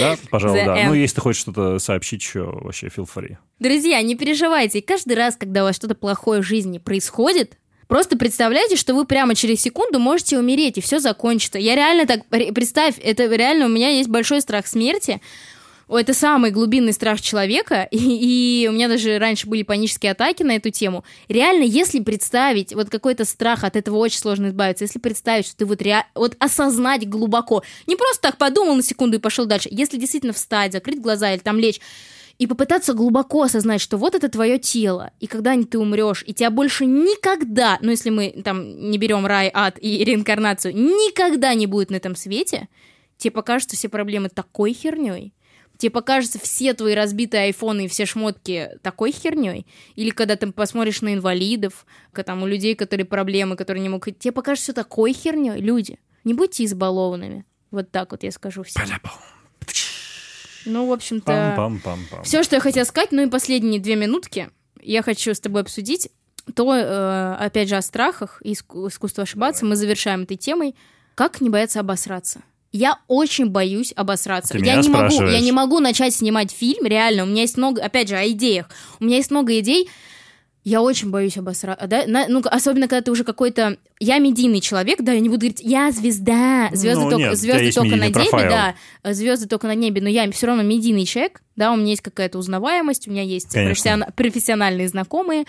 Да, 0.00 0.16
пожалуй, 0.30 0.60
да. 0.64 0.84
Ну, 0.86 0.94
если 0.94 1.16
ты 1.16 1.20
хочешь 1.20 1.42
что-то 1.42 1.78
сообщить 1.78 2.20
еще, 2.20 2.44
вообще 2.44 2.88
feel 2.88 3.08
free. 3.12 3.36
Друзья, 3.58 4.00
не 4.02 4.16
переживайте. 4.16 4.82
Каждый 4.82 5.16
раз, 5.16 5.36
когда 5.36 5.62
у 5.62 5.64
вас 5.64 5.76
что-то 5.76 5.94
плохое 5.94 6.42
в 6.42 6.46
жизни 6.46 6.78
происходит, 6.78 7.58
Просто 7.88 8.18
представляете, 8.18 8.76
что 8.76 8.94
вы 8.94 9.06
прямо 9.06 9.34
через 9.34 9.62
секунду 9.62 9.98
можете 9.98 10.38
умереть, 10.38 10.76
и 10.76 10.82
все 10.82 11.00
закончится. 11.00 11.58
Я 11.58 11.74
реально 11.74 12.06
так... 12.06 12.26
Представь, 12.26 12.96
это 13.02 13.24
реально 13.34 13.64
у 13.64 13.70
меня 13.70 13.88
есть 13.88 14.10
большой 14.10 14.42
страх 14.42 14.66
смерти. 14.66 15.22
Это 15.88 16.12
самый 16.12 16.50
глубинный 16.50 16.92
страх 16.92 17.20
человека, 17.20 17.82
и, 17.90 18.64
и 18.64 18.68
у 18.68 18.72
меня 18.72 18.88
даже 18.88 19.18
раньше 19.18 19.46
были 19.46 19.62
панические 19.62 20.12
атаки 20.12 20.42
на 20.42 20.56
эту 20.56 20.70
тему. 20.70 21.04
Реально, 21.28 21.64
если 21.64 22.00
представить, 22.00 22.74
вот 22.74 22.90
какой-то 22.90 23.24
страх, 23.24 23.64
от 23.64 23.76
этого 23.76 23.96
очень 23.96 24.18
сложно 24.18 24.48
избавиться, 24.48 24.84
если 24.84 24.98
представить, 24.98 25.46
что 25.46 25.56
ты 25.56 25.66
вот, 25.66 25.80
ре... 25.82 26.04
вот 26.14 26.36
осознать 26.38 27.08
глубоко, 27.08 27.62
не 27.86 27.96
просто 27.96 28.22
так 28.22 28.38
подумал 28.38 28.74
на 28.74 28.82
секунду 28.82 29.16
и 29.16 29.20
пошел 29.20 29.46
дальше, 29.46 29.68
если 29.72 29.96
действительно 29.96 30.32
встать, 30.32 30.72
закрыть 30.72 31.00
глаза 31.00 31.32
или 31.32 31.40
там 31.40 31.58
лечь, 31.58 31.80
и 32.38 32.46
попытаться 32.46 32.94
глубоко 32.94 33.42
осознать, 33.42 33.80
что 33.80 33.96
вот 33.96 34.14
это 34.14 34.28
твое 34.28 34.58
тело, 34.58 35.10
и 35.18 35.26
когда-нибудь 35.26 35.70
ты 35.70 35.78
умрешь, 35.78 36.22
и 36.26 36.32
тебя 36.32 36.50
больше 36.50 36.86
никогда, 36.86 37.78
ну 37.82 37.90
если 37.90 38.10
мы 38.10 38.30
там 38.44 38.90
не 38.90 38.98
берем 38.98 39.26
рай, 39.26 39.50
ад 39.52 39.76
и 39.80 40.04
реинкарнацию, 40.04 40.74
никогда 40.74 41.54
не 41.54 41.66
будет 41.66 41.90
на 41.90 41.96
этом 41.96 42.14
свете, 42.14 42.68
тебе 43.16 43.32
покажутся 43.32 43.76
все 43.76 43.88
проблемы 43.88 44.28
такой 44.28 44.72
херней, 44.72 45.32
тебе 45.78 45.90
покажутся 45.90 46.38
все 46.38 46.74
твои 46.74 46.94
разбитые 46.94 47.44
айфоны 47.44 47.86
и 47.86 47.88
все 47.88 48.04
шмотки 48.04 48.70
такой 48.82 49.12
херней? 49.12 49.66
Или 49.94 50.10
когда 50.10 50.36
ты 50.36 50.52
посмотришь 50.52 51.00
на 51.00 51.14
инвалидов, 51.14 51.86
там 52.26 52.42
у 52.42 52.46
людей, 52.46 52.74
которые 52.74 53.06
проблемы, 53.06 53.56
которые 53.56 53.82
не 53.82 53.88
могут... 53.88 54.18
Тебе 54.18 54.32
покажется 54.32 54.72
все 54.72 54.72
такой 54.74 55.12
херней? 55.12 55.60
Люди, 55.60 55.98
не 56.24 56.34
будьте 56.34 56.64
избалованными. 56.64 57.46
Вот 57.70 57.90
так 57.90 58.10
вот 58.10 58.22
я 58.22 58.30
скажу 58.30 58.62
всем. 58.62 58.82
Ну, 60.66 60.86
в 60.86 60.92
общем-то, 60.92 61.80
все, 62.24 62.42
что 62.42 62.56
я 62.56 62.60
хотела 62.60 62.84
сказать, 62.84 63.12
ну 63.12 63.22
и 63.22 63.30
последние 63.30 63.80
две 63.80 63.96
минутки 63.96 64.50
я 64.82 65.02
хочу 65.02 65.32
с 65.32 65.40
тобой 65.40 65.62
обсудить 65.62 66.10
то, 66.54 66.74
э, 66.74 67.36
опять 67.38 67.68
же, 67.68 67.76
о 67.76 67.82
страхах 67.82 68.40
и 68.42 68.52
искусство 68.52 69.22
ошибаться. 69.22 69.62
Давай. 69.62 69.70
Мы 69.70 69.76
завершаем 69.76 70.22
этой 70.22 70.36
темой. 70.36 70.74
Как 71.14 71.40
не 71.40 71.50
бояться 71.50 71.80
обосраться? 71.80 72.42
Я 72.70 72.98
очень 73.08 73.46
боюсь 73.46 73.92
обосраться. 73.96 74.54
Ты 74.54 74.64
я 74.64 74.76
не 74.76 74.88
могу, 74.88 75.14
я 75.14 75.40
не 75.40 75.52
могу 75.52 75.80
начать 75.80 76.14
снимать 76.14 76.50
фильм, 76.50 76.84
реально. 76.86 77.22
У 77.22 77.26
меня 77.26 77.42
есть 77.42 77.56
много, 77.56 77.82
опять 77.82 78.08
же, 78.08 78.16
о 78.16 78.28
идеях. 78.28 78.68
У 79.00 79.04
меня 79.04 79.16
есть 79.16 79.30
много 79.30 79.58
идей. 79.58 79.88
Я 80.64 80.82
очень 80.82 81.10
боюсь 81.10 81.38
обосраться. 81.38 81.86
Да? 81.86 82.04
ну, 82.28 82.42
особенно, 82.44 82.88
когда 82.88 83.00
ты 83.00 83.10
уже 83.10 83.24
какой-то... 83.24 83.78
Я 84.00 84.18
медийный 84.18 84.60
человек, 84.60 85.00
да, 85.00 85.12
я 85.12 85.20
не 85.20 85.30
буду 85.30 85.40
говорить, 85.40 85.60
я 85.62 85.90
звезда, 85.92 86.68
звезды 86.72 87.04
ну, 87.04 87.10
только, 87.10 87.24
нет, 87.24 87.38
звезды 87.38 87.72
только 87.72 87.96
на 87.96 88.04
небе, 88.04 88.12
профайл. 88.12 88.50
да, 88.50 88.74
звезды 89.12 89.48
только 89.48 89.66
на 89.66 89.74
небе, 89.74 90.02
но 90.02 90.10
я 90.10 90.30
все 90.30 90.46
равно 90.46 90.62
медийный 90.62 91.06
человек, 91.06 91.40
да, 91.56 91.72
у 91.72 91.76
меня 91.76 91.90
есть 91.90 92.02
какая-то 92.02 92.38
узнаваемость, 92.38 93.08
у 93.08 93.10
меня 93.10 93.22
есть 93.22 93.50
профессион... 93.50 94.04
профессиональные 94.14 94.88
знакомые, 94.88 95.46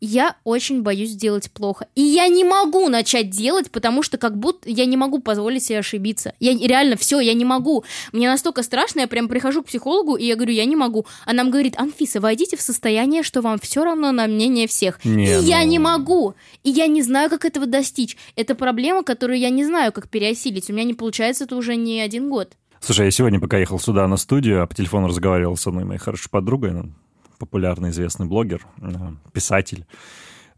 я 0.00 0.36
очень 0.44 0.82
боюсь 0.82 1.14
делать 1.14 1.50
плохо. 1.50 1.86
И 1.94 2.02
я 2.02 2.28
не 2.28 2.44
могу 2.44 2.88
начать 2.88 3.30
делать, 3.30 3.70
потому 3.70 4.02
что 4.02 4.18
как 4.18 4.36
будто 4.36 4.68
я 4.68 4.86
не 4.86 4.96
могу 4.96 5.20
позволить 5.20 5.64
себе 5.64 5.80
ошибиться. 5.80 6.34
Я 6.40 6.56
реально 6.56 6.96
все, 6.96 7.20
я 7.20 7.34
не 7.34 7.44
могу. 7.44 7.84
Мне 8.12 8.28
настолько 8.28 8.62
страшно, 8.62 9.00
я 9.00 9.08
прям 9.08 9.28
прихожу 9.28 9.62
к 9.62 9.66
психологу, 9.66 10.16
и 10.16 10.24
я 10.24 10.36
говорю, 10.36 10.52
я 10.52 10.64
не 10.64 10.76
могу. 10.76 11.06
А 11.26 11.32
нам 11.32 11.50
говорит, 11.50 11.78
Анфиса, 11.78 12.20
войдите 12.20 12.56
в 12.56 12.62
состояние, 12.62 13.22
что 13.22 13.42
вам 13.42 13.58
все 13.58 13.84
равно 13.84 14.12
на 14.12 14.26
мнение 14.26 14.66
всех. 14.66 15.04
Не, 15.04 15.32
и 15.32 15.36
ну... 15.36 15.42
я 15.42 15.64
не 15.64 15.78
могу. 15.78 16.34
И 16.64 16.70
я 16.70 16.86
не 16.86 17.02
знаю, 17.02 17.28
как 17.30 17.44
этого 17.44 17.66
достичь. 17.66 18.16
Это 18.36 18.54
проблема, 18.54 19.02
которую 19.02 19.38
я 19.38 19.50
не 19.50 19.64
знаю, 19.64 19.92
как 19.92 20.08
переосилить. 20.08 20.70
У 20.70 20.72
меня 20.72 20.84
не 20.84 20.94
получается 20.94 21.44
это 21.44 21.56
уже 21.56 21.76
не 21.76 22.00
один 22.00 22.30
год. 22.30 22.52
Слушай, 22.80 23.06
я 23.06 23.10
сегодня, 23.10 23.38
пока 23.38 23.58
ехал 23.58 23.78
сюда 23.78 24.08
на 24.08 24.16
студию, 24.16 24.62
а 24.62 24.66
по 24.66 24.74
телефону 24.74 25.08
разговаривал 25.08 25.56
с 25.56 25.66
одной 25.66 25.84
моей 25.84 26.00
хорошей 26.00 26.30
подругой, 26.30 26.70
ну, 26.70 26.92
популярный 27.40 27.90
известный 27.90 28.26
блогер, 28.26 28.64
э, 28.80 28.92
писатель. 29.32 29.86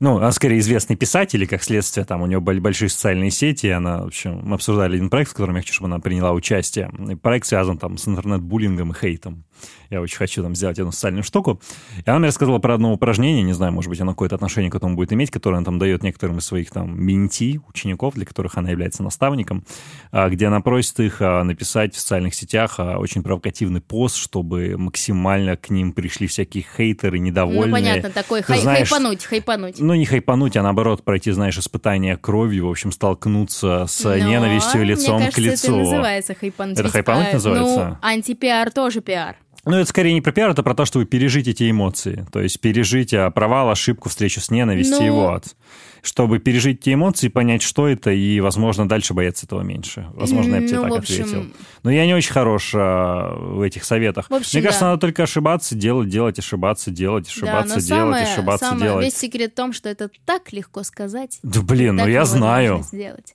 Ну, 0.00 0.16
она 0.16 0.32
скорее 0.32 0.59
известный 0.59 0.96
писатель, 0.96 1.44
и 1.44 1.46
как 1.46 1.62
следствие, 1.62 2.04
там 2.04 2.22
у 2.22 2.26
нее 2.26 2.40
были 2.40 2.59
большие 2.59 2.88
социальные 2.88 3.30
сети, 3.30 3.66
и 3.66 3.70
она, 3.70 4.02
в 4.02 4.06
общем, 4.06 4.40
мы 4.42 4.56
обсуждали 4.56 4.96
один 4.96 5.09
проект, 5.09 5.30
в 5.30 5.34
котором 5.34 5.54
я 5.54 5.60
хочу, 5.60 5.72
чтобы 5.72 5.86
она 5.86 6.00
приняла 6.00 6.32
участие. 6.32 6.90
И 7.09 7.14
проект 7.14 7.46
связан 7.46 7.78
там 7.78 7.96
с 7.96 8.09
интернет-буллингом 8.09 8.90
и 8.90 8.94
хейтом. 8.94 9.44
Я 9.90 10.01
очень 10.01 10.16
хочу 10.16 10.43
там 10.43 10.55
сделать 10.55 10.78
эту 10.78 10.90
социальную 10.93 11.22
штуку. 11.22 11.60
И 12.05 12.09
она 12.09 12.18
мне 12.18 12.28
рассказала 12.28 12.59
про 12.59 12.74
одно 12.74 12.93
упражнение, 12.93 13.43
не 13.43 13.52
знаю, 13.52 13.72
может 13.72 13.89
быть, 13.90 14.01
оно 14.01 14.12
какое-то 14.12 14.36
отношение 14.36 14.70
к 14.70 14.74
этому 14.74 14.97
будет 14.97 15.12
иметь, 15.12 15.30
которое 15.30 15.56
она 15.56 15.64
там 15.64 15.78
дает 15.78 16.02
некоторым 16.02 16.39
из 16.39 16.47
своих 16.47 16.70
там 16.70 16.98
менти, 17.01 17.60
учеников, 17.68 18.14
для 18.14 18.24
которых 18.24 18.56
она 18.56 18.70
является 18.70 19.02
наставником, 19.02 19.64
а, 20.10 20.28
где 20.28 20.47
она 20.47 20.60
просит 20.60 20.98
их 21.01 21.20
а, 21.20 21.43
написать 21.44 21.94
в 21.94 22.01
социальных 22.01 22.34
сетях 22.34 22.76
а, 22.78 22.98
очень 22.98 23.22
провокативный 23.22 23.80
пост, 23.80 24.16
чтобы 24.16 24.76
максимально 24.78 25.56
к 25.56 25.70
ним 25.70 25.93
пришли 25.93 26.26
всякие 26.26 26.64
хейтеры, 26.76 27.18
недовольные. 27.18 27.66
Ну, 27.66 27.72
понятно, 27.72 28.10
такой 28.10 28.43
хай, 28.43 28.60
знаешь, 28.60 28.89
хайпануть, 28.89 29.24
хайпануть. 29.24 29.78
Ну, 29.78 29.94
не 29.94 30.06
хайпануть, 30.06 30.56
а 30.56 30.62
наоборот 30.62 31.05
пройти, 31.05 31.32
знаешь, 31.32 31.59
испытание 31.59 32.16
кровью, 32.16 32.66
в 32.66 32.70
общем, 32.70 32.93
столкнуться 32.93 33.86
с 33.86 34.05
Но, 34.05 34.16
ненавистью 34.16 34.84
лицом 34.84 35.16
мне 35.16 35.30
кажется, 35.30 35.40
к 35.40 35.44
лицу. 35.44 35.72
это 35.72 35.82
называется 35.82 36.34
хайпануть. 36.34 36.78
Это 36.78 36.89
хайпануть 36.89 37.32
называется? 37.32 37.98
Ну, 38.02 38.09
антипиар 38.09 38.70
тоже 38.70 39.01
пиар. 39.01 39.36
Ну, 39.64 39.76
это 39.76 39.89
скорее 39.89 40.12
не 40.12 40.20
про 40.20 40.32
пиар, 40.32 40.51
это 40.51 40.62
про 40.62 40.74
то, 40.74 40.84
чтобы 40.84 41.05
пережить 41.05 41.47
эти 41.47 41.70
эмоции. 41.70 42.26
То 42.32 42.40
есть 42.40 42.60
пережить 42.60 43.14
а, 43.14 43.30
провал, 43.30 43.70
ошибку, 43.70 44.09
встречу 44.09 44.40
с 44.40 44.51
ненавистью 44.51 44.98
ну... 44.98 45.06
и 45.06 45.10
вот 45.10 45.55
чтобы 46.02 46.40
пережить 46.40 46.80
эти 46.80 46.94
эмоции, 46.94 47.28
понять, 47.28 47.62
что 47.62 47.86
это, 47.86 48.10
и, 48.10 48.40
возможно, 48.40 48.89
дальше 48.89 49.14
бояться 49.14 49.47
этого 49.47 49.62
меньше. 49.62 50.09
Возможно, 50.14 50.56
я 50.56 50.60
бы 50.60 50.66
тебе 50.66 50.78
ну, 50.78 50.89
так 50.89 50.98
общем... 50.98 51.22
ответил. 51.22 51.47
Но 51.82 51.90
я 51.90 52.06
не 52.06 52.14
очень 52.14 52.32
хорош 52.32 52.72
а, 52.74 53.34
в 53.36 53.60
этих 53.60 53.84
советах. 53.84 54.30
В 54.30 54.34
общем, 54.34 54.50
Мне 54.59 54.62
кажется, 54.62 54.84
да. 54.84 54.90
надо 54.90 55.00
только 55.00 55.24
ошибаться, 55.24 55.74
делать, 55.74 56.09
делать, 56.09 56.38
ошибаться, 56.38 56.90
делать, 56.90 57.26
ошибаться, 57.26 57.74
да, 57.74 57.80
делать, 57.80 57.86
самое, 57.86 58.24
ошибаться, 58.24 58.66
самое, 58.66 58.84
делать. 58.84 59.04
Весь 59.04 59.16
секрет 59.16 59.52
в 59.52 59.54
том, 59.56 59.72
что 59.72 59.88
это 59.88 60.09
так 60.24 60.52
легко 60.52 60.84
сказать. 60.84 61.40
Да 61.42 61.60
блин, 61.60 61.96
ну 61.96 62.06
я 62.06 62.24
знаю. 62.24 62.84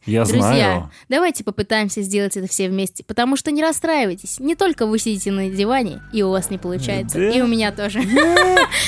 Я 0.05 0.23
Друзья, 0.23 0.41
знаю. 0.41 0.91
давайте 1.09 1.43
попытаемся 1.43 2.01
сделать 2.01 2.37
это 2.37 2.47
все 2.47 2.69
вместе, 2.69 3.03
потому 3.03 3.35
что 3.35 3.51
не 3.51 3.61
расстраивайтесь. 3.61 4.39
Не 4.39 4.55
только 4.55 4.85
вы 4.85 4.97
сидите 4.97 5.31
на 5.31 5.49
диване, 5.49 6.01
и 6.13 6.23
у 6.23 6.29
вас 6.29 6.49
не 6.49 6.57
получается, 6.57 7.17
да. 7.17 7.29
и 7.29 7.41
у 7.41 7.47
меня 7.47 7.71
тоже. 7.71 7.99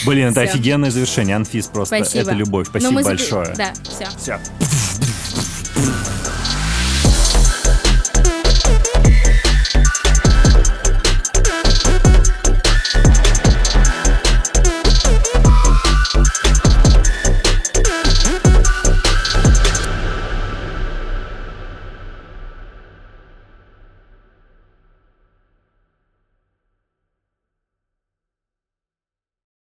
Блин, 0.05 0.29
это 0.29 0.41
офигенное 0.41 0.91
завершение. 0.91 1.35
Анфис 1.35 1.67
просто, 1.67 1.97
это 1.97 2.31
любовь. 2.31 2.67
Спасибо 2.67 3.03
большое. 3.03 3.53
Да, 3.55 3.73
все. 3.83 4.07
Все. 4.17 4.39